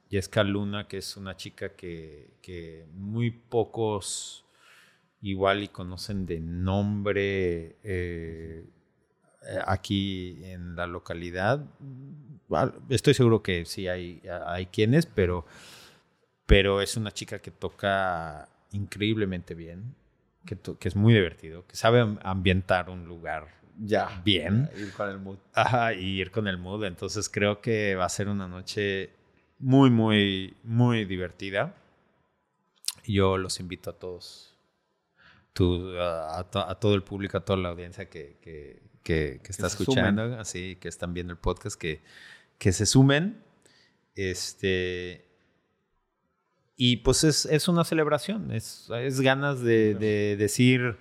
Yesca 0.09 0.45
Luna, 0.45 0.87
que 0.87 0.99
es 0.99 1.17
una 1.17 1.37
chica 1.37 1.71
que, 1.71 2.87
muy 2.93 3.33
pocos 3.33 4.45
igual 5.21 5.65
y 5.65 5.69
conocen 5.69 6.25
de 6.25 6.39
nombre 6.39 7.77
eh, 7.83 8.65
eh, 9.43 9.59
aquí 9.67 10.39
en 10.45 10.77
la 10.77 10.87
localidad. 10.87 11.65
Estoy 12.89 13.15
seguro 13.15 13.43
que 13.43 13.65
sí 13.65 13.89
hay, 13.89 14.23
hay 14.47 14.67
quienes, 14.67 15.07
pero 15.07 15.45
pero 16.47 16.81
es 16.81 16.97
una 16.97 17.11
chica 17.13 17.39
que 17.41 17.51
toca 17.51 18.49
increíblemente 18.73 19.55
bien, 19.55 19.95
que, 20.47 20.59
es 20.89 20.97
muy 20.97 21.15
divertido, 21.15 21.67
que 21.67 21.77
sabe 21.77 22.01
am- 22.01 22.19
ambientar 22.23 22.91
un 22.91 23.05
lugar 23.07 23.49
Ya. 23.79 24.21
bien. 24.25 24.69
Ir 24.77 24.93
con 24.93 25.09
el 25.09 25.19
mood. 25.19 25.39
Ajá, 25.55 25.95
y 25.95 26.21
ir 26.21 26.31
con 26.31 26.47
el 26.49 26.59
mood. 26.59 26.85
Entonces 26.85 27.29
creo 27.29 27.61
que 27.61 27.95
va 27.95 28.05
a 28.05 28.09
ser 28.09 28.29
una 28.29 28.47
noche 28.47 29.11
muy, 29.59 29.91
muy, 29.91 30.55
muy 30.65 31.05
divertida. 31.07 31.75
Yo 33.07 33.37
los 33.39 33.59
invito 33.61 33.91
a 33.91 33.99
todos, 33.99 34.55
a, 36.01 36.39
a 36.39 36.51
to- 36.51 36.69
a 36.69 36.79
todo 36.81 36.95
el 36.95 37.03
público, 37.03 37.37
a 37.39 37.45
toda 37.45 37.59
la 37.59 37.71
audiencia 37.71 38.09
que, 38.11 38.37
que, 38.43 38.83
que- 39.03 39.41
que 39.43 39.51
está 39.51 39.67
escuchando, 39.69 40.39
así 40.39 40.77
que 40.77 40.89
están 40.89 41.15
viendo 41.15 41.33
el 41.33 41.39
podcast, 41.39 41.79
que, 41.81 42.03
que 42.59 42.73
se 42.73 42.87
sumen. 42.87 43.43
Este. 44.15 45.24
Y 46.77 46.97
pues 46.99 47.25
es, 47.25 47.47
es 47.47 47.69
una 47.69 47.85
celebración, 47.85 48.51
es, 48.51 48.91
es 48.91 49.21
ganas 49.21 49.61
de, 49.61 49.95
de 49.95 50.37
decir, 50.37 50.97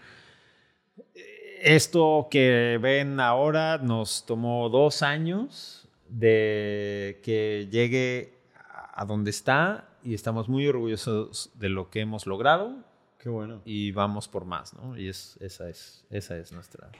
esto 1.61 2.27
que 2.29 2.77
ven 2.81 3.19
ahora 3.19 3.79
nos 3.79 4.25
tomó 4.25 4.69
dos 4.69 5.01
años 5.01 5.87
de 6.09 7.19
que 7.23 7.67
llegue 7.71 8.33
a 8.55 8.83
a 8.93 9.05
donde 9.05 9.31
está 9.31 9.89
y 10.03 10.13
estamos 10.13 10.47
muy 10.47 10.67
orgullosos 10.67 11.51
de 11.55 11.69
lo 11.69 11.89
que 11.89 12.01
hemos 12.01 12.27
logrado 12.27 12.75
Qué 13.17 13.29
bueno. 13.29 13.61
y 13.65 13.91
vamos 13.91 14.27
por 14.27 14.45
más, 14.45 14.73
¿no? 14.73 14.97
Y 14.97 15.07
es, 15.07 15.37
esa, 15.41 15.69
es, 15.69 16.05
esa 16.09 16.37
es 16.37 16.51
nuestra... 16.51 16.91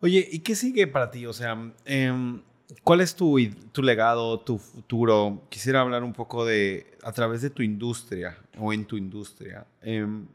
Oye, 0.00 0.26
¿y 0.30 0.40
qué 0.40 0.54
sigue 0.54 0.86
para 0.86 1.10
ti? 1.10 1.26
O 1.26 1.32
sea, 1.32 1.72
em, 1.84 2.42
¿cuál 2.82 3.00
es 3.00 3.14
tu, 3.14 3.38
tu 3.72 3.82
legado, 3.82 4.40
tu 4.40 4.58
futuro? 4.58 5.42
Quisiera 5.48 5.80
hablar 5.80 6.04
un 6.04 6.12
poco 6.12 6.44
de, 6.44 6.96
a 7.02 7.12
través 7.12 7.42
de 7.42 7.50
tu 7.50 7.62
industria 7.62 8.38
o 8.58 8.72
en 8.72 8.84
tu 8.84 8.96
industria. 8.96 9.66
em, 9.82 10.26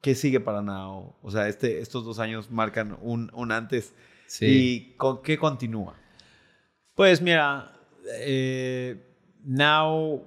¿Qué 0.00 0.16
sigue 0.16 0.40
para 0.40 0.62
Now? 0.62 1.14
O 1.22 1.30
sea, 1.30 1.48
este, 1.48 1.80
estos 1.80 2.04
dos 2.04 2.18
años 2.18 2.50
marcan 2.50 2.98
un, 3.02 3.30
un 3.34 3.52
antes. 3.52 3.94
¿Y 4.40 4.94
con 4.96 5.22
qué 5.22 5.38
continúa? 5.38 5.94
Pues 6.94 7.20
mira, 7.22 7.72
eh, 8.18 9.00
Now 9.44 10.26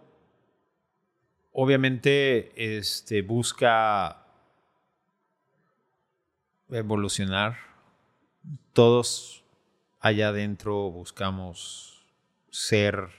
obviamente 1.51 2.51
este, 2.55 3.21
busca 3.21 4.25
evolucionar. 6.69 7.57
Todos 8.73 9.44
allá 10.05 10.27
adentro 10.27 10.91
buscamos 10.91 12.05
ser 12.51 13.09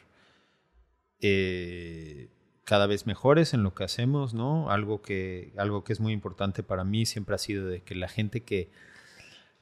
eh, 1.20 2.28
cada 2.62 2.86
vez 2.86 3.06
mejores 3.06 3.54
en 3.54 3.64
lo 3.64 3.74
que 3.74 3.82
hacemos, 3.82 4.34
¿no? 4.34 4.70
Algo 4.70 5.02
que, 5.02 5.52
algo 5.56 5.82
que 5.82 5.92
es 5.92 5.98
muy 5.98 6.12
importante 6.12 6.62
para 6.62 6.84
mí 6.84 7.04
siempre 7.04 7.34
ha 7.34 7.38
sido 7.38 7.66
de 7.66 7.82
que 7.82 7.96
la 7.96 8.06
gente 8.06 8.44
que, 8.44 8.70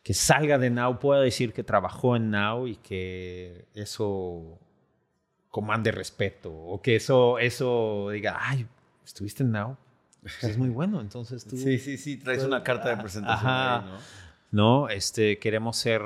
que 0.02 0.12
salga 0.12 0.58
de 0.58 0.68
Now 0.68 0.98
pueda 0.98 1.22
decir 1.22 1.54
que 1.54 1.64
trabajó 1.64 2.14
en 2.14 2.30
Now 2.30 2.66
y 2.66 2.76
que 2.76 3.64
eso 3.72 4.58
comande 5.48 5.92
respeto 5.92 6.52
o 6.52 6.82
que 6.82 6.96
eso, 6.96 7.38
eso 7.38 8.10
diga, 8.12 8.36
ay, 8.38 8.66
estuviste 9.02 9.44
en 9.44 9.52
Now. 9.52 9.78
Pues 10.20 10.44
es 10.44 10.58
muy 10.58 10.68
bueno, 10.68 11.00
entonces 11.00 11.46
tú... 11.46 11.56
Sí, 11.56 11.78
sí, 11.78 11.96
sí, 11.96 12.18
traes 12.18 12.44
una 12.44 12.62
carta 12.62 12.90
de 12.90 12.98
presentación. 12.98 13.50
Ajá. 13.50 13.78
ahí, 13.78 13.86
¿no? 13.86 13.98
No, 14.50 14.88
este, 14.88 15.38
queremos 15.38 15.78
ser, 15.78 16.02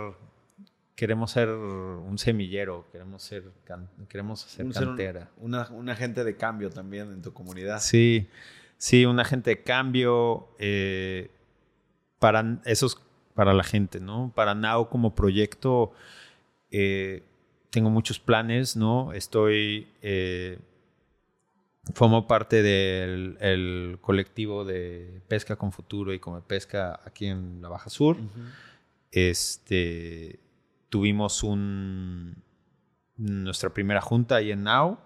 queremos 0.98 1.30
ser 1.30 1.48
un 1.48 2.18
semillero, 2.18 2.84
queremos 2.90 3.22
ser, 3.22 3.44
can- 3.64 3.88
queremos 4.08 4.44
hacer 4.44 4.66
Un- 4.66 4.74
ser 4.74 4.82
un- 4.82 4.88
cantera. 4.96 5.30
una, 5.36 5.68
un 5.70 5.88
agente 5.88 6.24
de 6.24 6.36
cambio 6.36 6.70
también 6.70 7.12
en 7.12 7.22
tu 7.22 7.32
comunidad. 7.32 7.78
Sí, 7.78 8.26
sí, 8.78 9.06
un 9.06 9.20
agente 9.20 9.50
de 9.50 9.62
cambio 9.62 10.48
eh, 10.58 11.30
para 12.18 12.60
eso 12.64 12.86
es 12.86 12.96
para 13.34 13.54
la 13.54 13.62
gente, 13.62 14.00
¿no? 14.00 14.32
Para 14.34 14.56
Now 14.56 14.88
como 14.88 15.14
proyecto 15.14 15.92
eh, 16.72 17.22
tengo 17.70 17.90
muchos 17.90 18.18
planes, 18.18 18.74
¿no? 18.76 19.12
Estoy 19.12 19.86
eh, 20.02 20.58
formo 21.94 22.26
parte 22.26 22.60
del 22.60 23.36
el 23.40 23.98
colectivo 24.00 24.64
de 24.64 25.20
pesca 25.28 25.54
con 25.54 25.70
futuro 25.70 26.12
y 26.12 26.18
come 26.18 26.40
pesca 26.40 26.98
aquí 27.04 27.26
en 27.26 27.62
la 27.62 27.68
Baja 27.68 27.88
Sur. 27.88 28.16
Este, 29.12 30.40
tuvimos 30.88 31.44
nuestra 33.16 33.70
primera 33.74 34.00
junta 34.00 34.36
ahí 34.36 34.52
en 34.52 34.64
Now, 34.64 34.98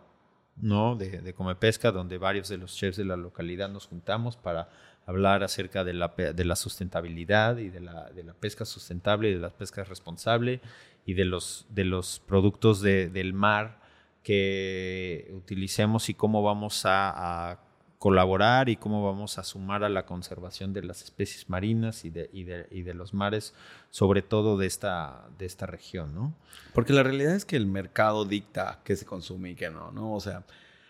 ¿no? 0.57 0.97
De, 0.97 1.21
de 1.23 1.35
Come 1.35 1.55
Pesca, 1.55 1.91
donde 1.93 2.19
varios 2.19 2.49
de 2.49 2.59
los 2.59 2.75
chefs 2.77 2.97
de 2.97 3.05
la 3.05 3.17
localidad 3.17 3.69
nos 3.71 3.87
juntamos 3.87 4.37
para 4.37 4.69
hablar 5.07 5.43
acerca 5.43 5.83
de 5.83 5.95
la, 5.95 6.09
de 6.17 6.45
la 6.45 6.55
sustentabilidad 6.57 7.57
y 7.57 7.71
de 7.71 7.81
la, 7.81 8.11
de 8.11 8.23
la 8.23 8.35
pesca 8.35 8.65
sustentable 8.65 9.31
y 9.31 9.35
de 9.35 9.41
la 9.41 9.51
pesca 9.51 9.83
responsable 9.83 10.61
y 11.07 11.15
de 11.15 11.25
los, 11.25 11.67
de 11.71 11.85
los 11.85 12.21
productos 12.21 12.81
de- 12.81 13.09
del 13.09 13.33
mar 13.33 13.81
que 14.23 15.33
utilicemos 15.35 16.09
y 16.09 16.15
cómo 16.15 16.43
vamos 16.45 16.83
a 16.85 17.59
colaborar 18.03 18.69
y 18.69 18.75
cómo 18.75 19.05
vamos 19.05 19.39
a 19.39 19.45
sumar 19.45 19.85
a 19.85 19.89
la 19.89 20.07
conservación 20.07 20.73
de 20.73 20.83
las 20.83 21.05
especies 21.05 21.49
marinas 21.49 22.05
y 22.05 22.11
de, 22.11 22.29
y 22.33 22.43
de, 22.43 22.67
y 22.73 22.83
de 22.83 22.95
los 22.95 23.15
mares, 23.15 23.55
sobre 23.91 24.23
todo 24.23 24.59
de 24.59 24.67
esta, 24.67 25.29
de 25.39 25.47
esta 25.47 25.67
región, 25.67 26.13
¿no? 26.13 26.35
Porque 26.75 26.93
la 26.93 27.05
realidad 27.05 27.37
es 27.37 27.45
que 27.45 27.55
el 27.55 27.67
mercado 27.67 28.25
dicta 28.25 28.81
qué 28.83 28.97
se 28.97 29.07
consume 29.07 29.51
y 29.51 29.55
qué 29.55 29.71
no, 29.71 29.93
¿no? 29.93 30.15
O 30.15 30.19
sea, 30.19 30.43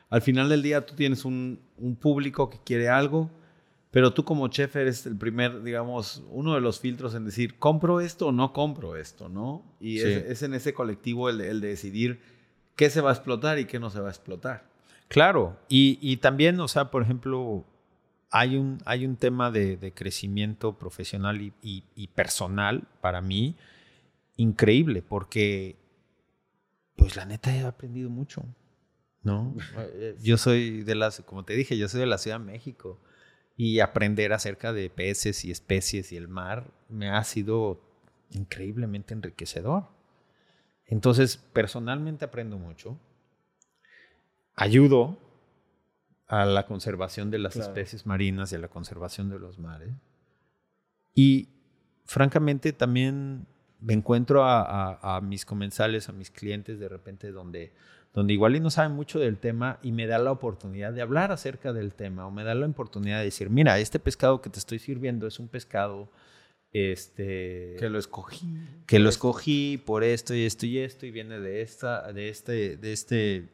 al 0.09 0.23
final 0.23 0.49
del 0.49 0.63
día 0.63 0.87
tú 0.87 0.95
tienes 0.95 1.27
un, 1.27 1.61
un 1.77 1.97
público 1.97 2.49
que 2.49 2.61
quiere 2.65 2.89
algo, 2.89 3.29
pero 3.91 4.15
tú 4.15 4.25
como 4.25 4.49
chef 4.49 4.75
eres 4.77 5.05
el 5.05 5.19
primer, 5.19 5.63
digamos, 5.63 6.23
uno 6.31 6.55
de 6.55 6.63
los 6.63 6.81
filtros 6.81 7.15
en 7.15 7.27
decir, 7.27 7.59
compro 7.59 8.01
esto 8.01 8.29
o 8.29 8.33
no 8.33 8.55
compro 8.55 8.97
esto, 8.97 9.29
¿no? 9.29 9.63
Y 9.81 9.99
Sí. 9.99 10.09
es, 10.09 10.25
es 10.31 10.43
en 10.45 10.55
ese 10.55 10.73
colectivo 10.73 11.29
el, 11.29 11.43
el 11.43 11.61
de 11.61 11.69
decidir 11.69 12.23
qué 12.75 12.89
se 12.89 13.03
va 13.03 13.11
a 13.11 13.13
explotar 13.13 13.59
y 13.59 13.67
qué 13.67 13.79
no 13.79 13.91
se 13.91 14.01
va 14.01 14.09
a 14.09 14.13
explotar. 14.13 14.72
Claro, 15.13 15.59
y, 15.69 15.99
y 16.01 16.17
también, 16.17 16.59
o 16.59 16.69
sea, 16.69 16.91
por 16.91 17.03
ejemplo, 17.03 17.67
hay 18.31 18.57
un, 18.57 18.79
hay 18.87 19.05
un 19.05 19.17
tema 19.17 19.51
de, 19.51 19.77
de 19.77 19.93
crecimiento 19.93 20.79
profesional 20.79 21.43
y, 21.43 21.53
y- 21.61 21.85
y 21.95 22.07
personal 22.09 22.89
para 23.03 23.21
mí 23.21 23.55
increíble, 24.39 25.03
porque, 25.03 25.77
pues 26.97 27.15
la 27.15 27.27
neta 27.27 27.55
he 27.55 27.61
aprendido 27.61 28.09
mucho, 28.09 28.43
¿no? 29.23 29.55
Yo 30.23 30.39
soy 30.39 30.83
de 30.83 30.95
las, 30.95 31.21
como 31.21 31.45
te 31.45 31.53
dije, 31.57 31.77
yo 31.77 31.89
soy 31.89 32.01
de 32.01 32.07
la 32.07 32.17
Ciudad 32.17 32.41
de 32.41 32.47
México 32.47 32.99
y 33.55 33.81
aprender 33.81 34.33
acerca 34.33 34.73
de 34.73 34.89
peces 34.89 35.45
y 35.45 35.51
especies 35.51 36.11
y 36.13 36.17
el 36.17 36.27
mar 36.29 36.71
me 36.89 37.11
ha 37.11 37.23
sido 37.25 37.83
increíblemente 38.31 39.13
enriquecedor. 39.13 39.85
Entonces, 40.87 41.37
personalmente 41.37 42.25
aprendo 42.25 42.57
mucho 42.57 42.99
ayudo 44.55 45.19
a 46.27 46.45
la 46.47 46.67
conservación 46.67 47.31
de 47.31 47.39
las 47.39 47.55
Claro. 47.55 47.69
especies 47.71 48.07
marinas 48.07 48.53
y 48.53 48.57
a 48.57 48.59
la 48.59 48.69
conservación 48.69 49.29
de 49.29 49.39
los 49.39 49.59
mares. 49.59 49.91
Y 51.15 51.49
francamente 52.07 52.73
también 52.73 53.47
me 53.81 53.93
encuentro 53.95 54.45
a, 54.45 54.63
a- 54.63 55.17
a 55.17 55.21
mis 55.21 55.45
comensales, 55.45 56.09
a 56.09 56.13
mis 56.13 56.31
clientes 56.31 56.79
de 56.79 56.89
repente 56.89 57.33
donde, 57.33 57.73
donde 58.15 58.33
igual 58.33 58.57
y 58.57 58.61
no 58.61 58.71
saben 58.71 58.93
mucho 58.93 59.19
del 59.19 59.39
tema 59.39 59.79
y 59.83 59.93
me 59.93 60.07
da 60.07 60.19
la 60.19 60.31
oportunidad 60.33 60.93
de 60.93 61.03
hablar 61.03 61.33
acerca 61.33 61.73
del 61.73 61.93
tema 61.95 62.27
o 62.27 62.31
me 62.31 62.45
da 62.45 62.55
la 62.55 62.67
oportunidad 62.67 63.19
de 63.19 63.25
decir, 63.25 63.51
mira, 63.51 63.79
este 63.79 63.99
pescado 63.99 64.41
que 64.41 64.51
te 64.51 64.59
estoy 64.59 64.79
sirviendo 64.79 65.27
es 65.27 65.39
un 65.39 65.49
pescado 65.49 66.09
este, 66.73 67.77
Que 67.79 67.91
lo 67.91 67.99
escogí. 67.99 68.41
que 68.87 68.99
lo 68.99 69.09
escogí 69.11 69.77
por 69.85 70.05
esto 70.05 70.35
y 70.35 70.45
esto 70.47 70.65
y 70.67 70.79
esto 70.79 71.05
y 71.05 71.11
viene 71.11 71.39
de 71.39 71.61
esta 71.61 72.11
de 72.13 72.29
este 72.31 72.77
de 72.79 72.93
este 72.93 73.49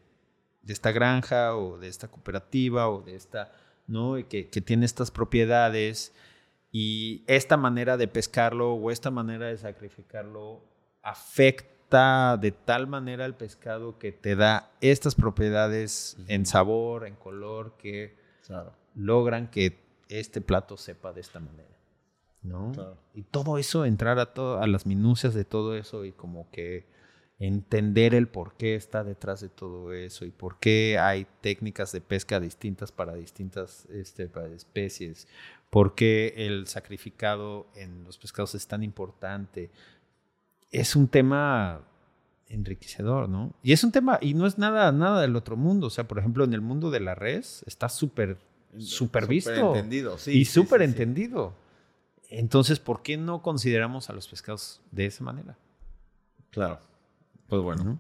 de 0.68 0.74
esta 0.74 0.92
granja 0.92 1.56
o 1.56 1.78
de 1.78 1.88
esta 1.88 2.08
cooperativa 2.08 2.88
o 2.90 3.00
de 3.00 3.16
esta 3.16 3.50
no 3.86 4.16
que, 4.28 4.48
que 4.50 4.60
tiene 4.60 4.84
estas 4.84 5.10
propiedades 5.10 6.12
y 6.70 7.24
esta 7.26 7.56
manera 7.56 7.96
de 7.96 8.06
pescarlo 8.06 8.74
o 8.74 8.90
esta 8.90 9.10
manera 9.10 9.46
de 9.46 9.56
sacrificarlo 9.56 10.60
afecta 11.02 12.36
de 12.36 12.52
tal 12.52 12.86
manera 12.86 13.24
al 13.24 13.34
pescado 13.34 13.98
que 13.98 14.12
te 14.12 14.36
da 14.36 14.70
estas 14.82 15.14
propiedades 15.14 16.18
en 16.28 16.44
sabor 16.44 17.06
en 17.06 17.16
color 17.16 17.76
que 17.78 18.16
Claro. 18.46 18.72
logran 18.94 19.50
que 19.50 19.78
este 20.08 20.40
plato 20.40 20.76
sepa 20.76 21.12
de 21.12 21.20
esta 21.20 21.38
manera. 21.40 21.68
¿no? 22.42 22.72
Claro. 22.72 22.96
Y 23.14 23.22
todo 23.22 23.58
eso, 23.58 23.84
entrar 23.84 24.18
a, 24.18 24.32
todo, 24.32 24.60
a 24.62 24.66
las 24.66 24.86
minucias 24.86 25.34
de 25.34 25.44
todo 25.44 25.76
eso 25.76 26.04
y 26.06 26.12
como 26.12 26.50
que 26.50 26.86
entender 27.38 28.14
el 28.14 28.28
por 28.28 28.54
qué 28.56 28.74
está 28.74 29.04
detrás 29.04 29.40
de 29.40 29.48
todo 29.48 29.92
eso 29.92 30.24
y 30.24 30.30
por 30.30 30.58
qué 30.58 30.98
hay 30.98 31.26
técnicas 31.40 31.92
de 31.92 32.00
pesca 32.00 32.40
distintas 32.40 32.90
para 32.90 33.14
distintas 33.14 33.86
este, 33.86 34.26
para 34.26 34.48
especies, 34.48 35.28
por 35.70 35.94
qué 35.94 36.34
el 36.36 36.66
sacrificado 36.66 37.68
en 37.76 38.04
los 38.04 38.18
pescados 38.18 38.54
es 38.54 38.66
tan 38.66 38.82
importante. 38.82 39.70
Es 40.70 40.96
un 40.96 41.08
tema 41.08 41.82
enriquecedor, 42.48 43.28
¿no? 43.28 43.54
Y 43.62 43.72
es 43.72 43.84
un 43.84 43.92
tema, 43.92 44.18
y 44.20 44.34
no 44.34 44.46
es 44.46 44.58
nada, 44.58 44.90
nada 44.92 45.20
del 45.20 45.36
otro 45.36 45.56
mundo. 45.56 45.86
O 45.88 45.90
sea, 45.90 46.08
por 46.08 46.18
ejemplo, 46.18 46.44
en 46.44 46.54
el 46.54 46.60
mundo 46.60 46.90
de 46.90 47.00
la 47.00 47.14
res 47.14 47.62
está 47.66 47.88
súper 47.88 48.38
súper 48.76 49.26
visto. 49.26 49.74
entendido, 49.74 50.18
sí. 50.18 50.32
y 50.32 50.44
súper 50.44 50.80
sí, 50.80 50.86
sí. 50.86 50.90
entendido. 50.90 51.54
Entonces, 52.30 52.78
¿por 52.78 53.02
qué 53.02 53.16
no 53.16 53.42
consideramos 53.42 54.10
a 54.10 54.12
los 54.12 54.28
pescados 54.28 54.80
de 54.90 55.06
esa 55.06 55.24
manera? 55.24 55.56
Claro. 56.50 56.78
Pues 57.48 57.62
bueno. 57.62 57.82
Ujú. 57.82 57.98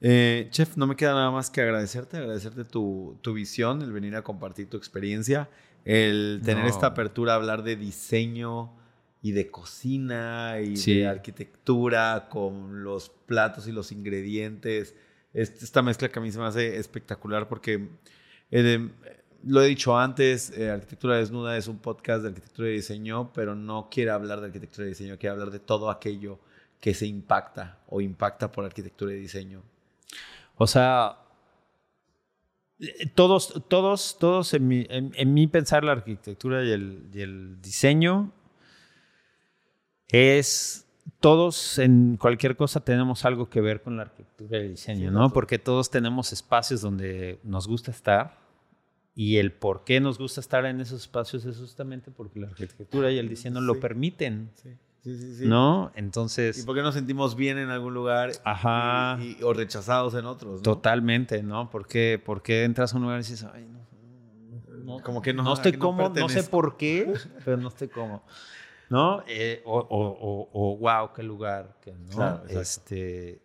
Eh, 0.00 0.46
chef, 0.50 0.76
no 0.76 0.86
me 0.86 0.94
queda 0.96 1.12
nada 1.12 1.30
más 1.30 1.50
que 1.50 1.60
agradecerte, 1.60 2.18
agradecerte 2.18 2.64
tu, 2.64 3.16
tu 3.20 3.32
visión, 3.32 3.82
el 3.82 3.92
venir 3.92 4.14
a 4.16 4.22
compartir 4.22 4.68
tu 4.68 4.76
experiencia, 4.76 5.48
el 5.84 6.40
tener 6.44 6.64
No. 6.64 6.70
esta 6.70 6.88
apertura 6.88 7.32
a 7.32 7.36
hablar 7.36 7.62
de 7.64 7.74
diseño 7.76 8.72
y 9.22 9.32
de 9.32 9.50
cocina 9.50 10.60
y 10.60 10.76
Sí. 10.76 10.98
de 10.98 11.08
arquitectura 11.08 12.28
con 12.30 12.84
los 12.84 13.08
platos 13.10 13.66
y 13.66 13.72
los 13.72 13.90
ingredientes. 13.90 14.94
Esta 15.34 15.82
mezcla 15.82 16.08
que 16.08 16.18
a 16.18 16.22
mí 16.22 16.30
se 16.30 16.38
me 16.38 16.44
hace 16.46 16.76
espectacular 16.76 17.48
porque 17.48 17.88
eh, 18.50 18.88
lo 19.44 19.62
he 19.62 19.66
dicho 19.66 19.98
antes, 19.98 20.50
eh, 20.56 20.70
Arquitectura 20.70 21.16
Desnuda 21.16 21.56
es 21.56 21.66
un 21.68 21.78
podcast 21.78 22.22
de 22.22 22.28
arquitectura 22.28 22.68
y 22.68 22.72
diseño, 22.74 23.32
pero 23.32 23.54
no 23.54 23.88
quiere 23.90 24.10
hablar 24.10 24.40
de 24.40 24.46
arquitectura 24.46 24.86
y 24.86 24.90
diseño, 24.90 25.18
quiere 25.18 25.32
hablar 25.32 25.50
de 25.50 25.58
todo 25.58 25.90
aquello 25.90 26.38
que 26.80 26.94
se 26.94 27.06
impacta 27.06 27.78
o 27.88 28.00
impacta 28.00 28.50
por 28.52 28.64
arquitectura 28.64 29.12
y 29.12 29.16
diseño. 29.16 29.62
O 30.56 30.66
sea, 30.66 31.18
eh, 32.80 33.06
todos, 33.14 33.62
todos, 33.68 34.16
todos 34.18 34.54
en 34.54 34.68
mi, 34.68 34.86
en, 34.88 35.12
en 35.16 35.34
mi 35.34 35.46
pensar 35.46 35.82
la 35.84 35.92
arquitectura 35.92 36.64
y 36.64 36.70
el, 36.70 37.08
y 37.12 37.20
el 37.22 37.60
diseño 37.60 38.32
es, 40.08 40.86
todos 41.20 41.78
en 41.78 42.16
cualquier 42.16 42.56
cosa 42.56 42.80
tenemos 42.80 43.24
algo 43.24 43.48
que 43.50 43.60
ver 43.60 43.82
con 43.82 43.96
la 43.96 44.02
arquitectura 44.04 44.58
y 44.58 44.62
el 44.62 44.70
diseño, 44.70 45.08
Sí, 45.08 45.14
¿no? 45.14 45.22
justo. 45.24 45.34
Porque 45.34 45.58
todos 45.58 45.90
tenemos 45.90 46.32
espacios 46.32 46.80
donde 46.80 47.38
nos 47.42 47.66
gusta 47.66 47.90
estar 47.90 48.38
y 49.14 49.36
el 49.38 49.52
por 49.52 49.84
qué 49.84 50.00
nos 50.00 50.16
gusta 50.18 50.40
estar 50.40 50.64
en 50.64 50.80
esos 50.80 51.00
espacios 51.02 51.44
es 51.44 51.56
justamente 51.58 52.10
porque 52.10 52.38
la 52.40 52.46
arquitectura 52.48 53.10
y 53.10 53.18
el 53.18 53.28
diseño 53.28 53.60
lo 53.60 53.74
Sí. 53.74 53.80
permiten, 53.80 54.50
Sí, 54.54 54.70
sí, 55.16 55.18
sí. 55.18 55.34
sí. 55.38 55.46
¿no? 55.46 55.92
¿Y 55.94 55.98
Entonces... 55.98 56.64
por 56.64 56.74
qué 56.74 56.82
nos 56.82 56.94
sentimos 56.94 57.34
bien 57.36 57.58
en 57.58 57.70
algún 57.70 57.94
lugar 57.94 58.32
Ajá. 58.44 59.18
y- 59.20 59.36
y- 59.38 59.42
o 59.42 59.52
rechazados 59.52 60.14
en 60.14 60.26
otros? 60.26 60.56
¿no? 60.56 60.62
Totalmente, 60.62 61.42
¿no? 61.42 61.70
¿Por 61.70 61.86
qué, 61.86 62.20
por 62.24 62.42
qué 62.42 62.64
entras 62.64 62.92
a 62.92 62.96
un 62.96 63.02
lugar 63.04 63.16
y 63.20 63.22
dices, 63.22 63.44
ay, 63.52 63.66
no, 63.66 63.78
no, 64.96 65.02
Como 65.02 65.20
que 65.22 65.32
no, 65.34 65.42
no 65.42 65.54
estoy 65.54 65.72
cómodo, 65.74 66.08
no 66.08 66.14
sé 66.14 66.20
pertenezco"? 66.24 66.50
por 66.50 66.76
qué, 66.76 67.12
pero 67.44 67.56
no 67.58 67.68
estoy 67.68 67.88
cómodo. 67.88 68.22
¿No? 68.90 69.22
Eh, 69.28 69.62
o, 69.66 69.78
o, 69.78 70.06
o, 70.08 70.48
o, 70.52 70.76
wow, 70.78 71.12
qué 71.14 71.22
lugar. 71.22 71.76
Que, 71.82 71.92
¿no? 71.92 72.16
Claro, 72.16 72.44
este, 72.48 73.42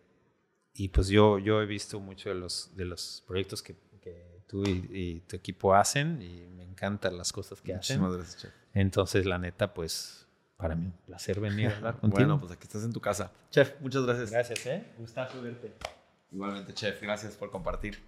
y 0.72 0.88
pues 0.88 1.08
yo, 1.08 1.38
yo 1.38 1.60
he 1.60 1.66
visto 1.66 2.00
mucho 2.00 2.30
de 2.30 2.34
los, 2.34 2.70
de 2.74 2.86
los 2.86 3.22
proyectos 3.26 3.62
que, 3.62 3.76
que 4.00 4.40
tú 4.46 4.64
y, 4.64 4.88
y 4.90 5.20
tu 5.20 5.36
equipo 5.36 5.74
hacen 5.74 6.22
y 6.22 6.46
me 6.46 6.64
encantan 6.64 7.18
las 7.18 7.30
cosas 7.30 7.60
que 7.60 7.74
hacen. 7.74 8.00
Muchísimas 8.00 8.16
gracias, 8.16 8.42
chef. 8.42 8.52
Entonces, 8.72 9.26
la 9.26 9.38
neta, 9.38 9.74
pues, 9.74 10.23
para 10.56 10.74
mí 10.74 10.86
un 10.86 10.92
placer 11.06 11.40
venir 11.40 11.68
a 11.68 11.76
hablar 11.76 11.96
contigo. 12.00 12.20
Bueno, 12.20 12.40
pues 12.40 12.52
aquí 12.52 12.62
estás 12.64 12.84
en 12.84 12.92
tu 12.92 13.00
casa. 13.00 13.30
Chef, 13.50 13.80
muchas 13.80 14.04
gracias. 14.04 14.30
gracias, 14.30 14.66
¿eh? 14.66 14.84
Gustazo 14.98 15.42
verte. 15.42 15.74
Igualmente, 16.30 16.74
chef, 16.74 17.00
gracias 17.02 17.34
por 17.34 17.50
compartir. 17.50 18.02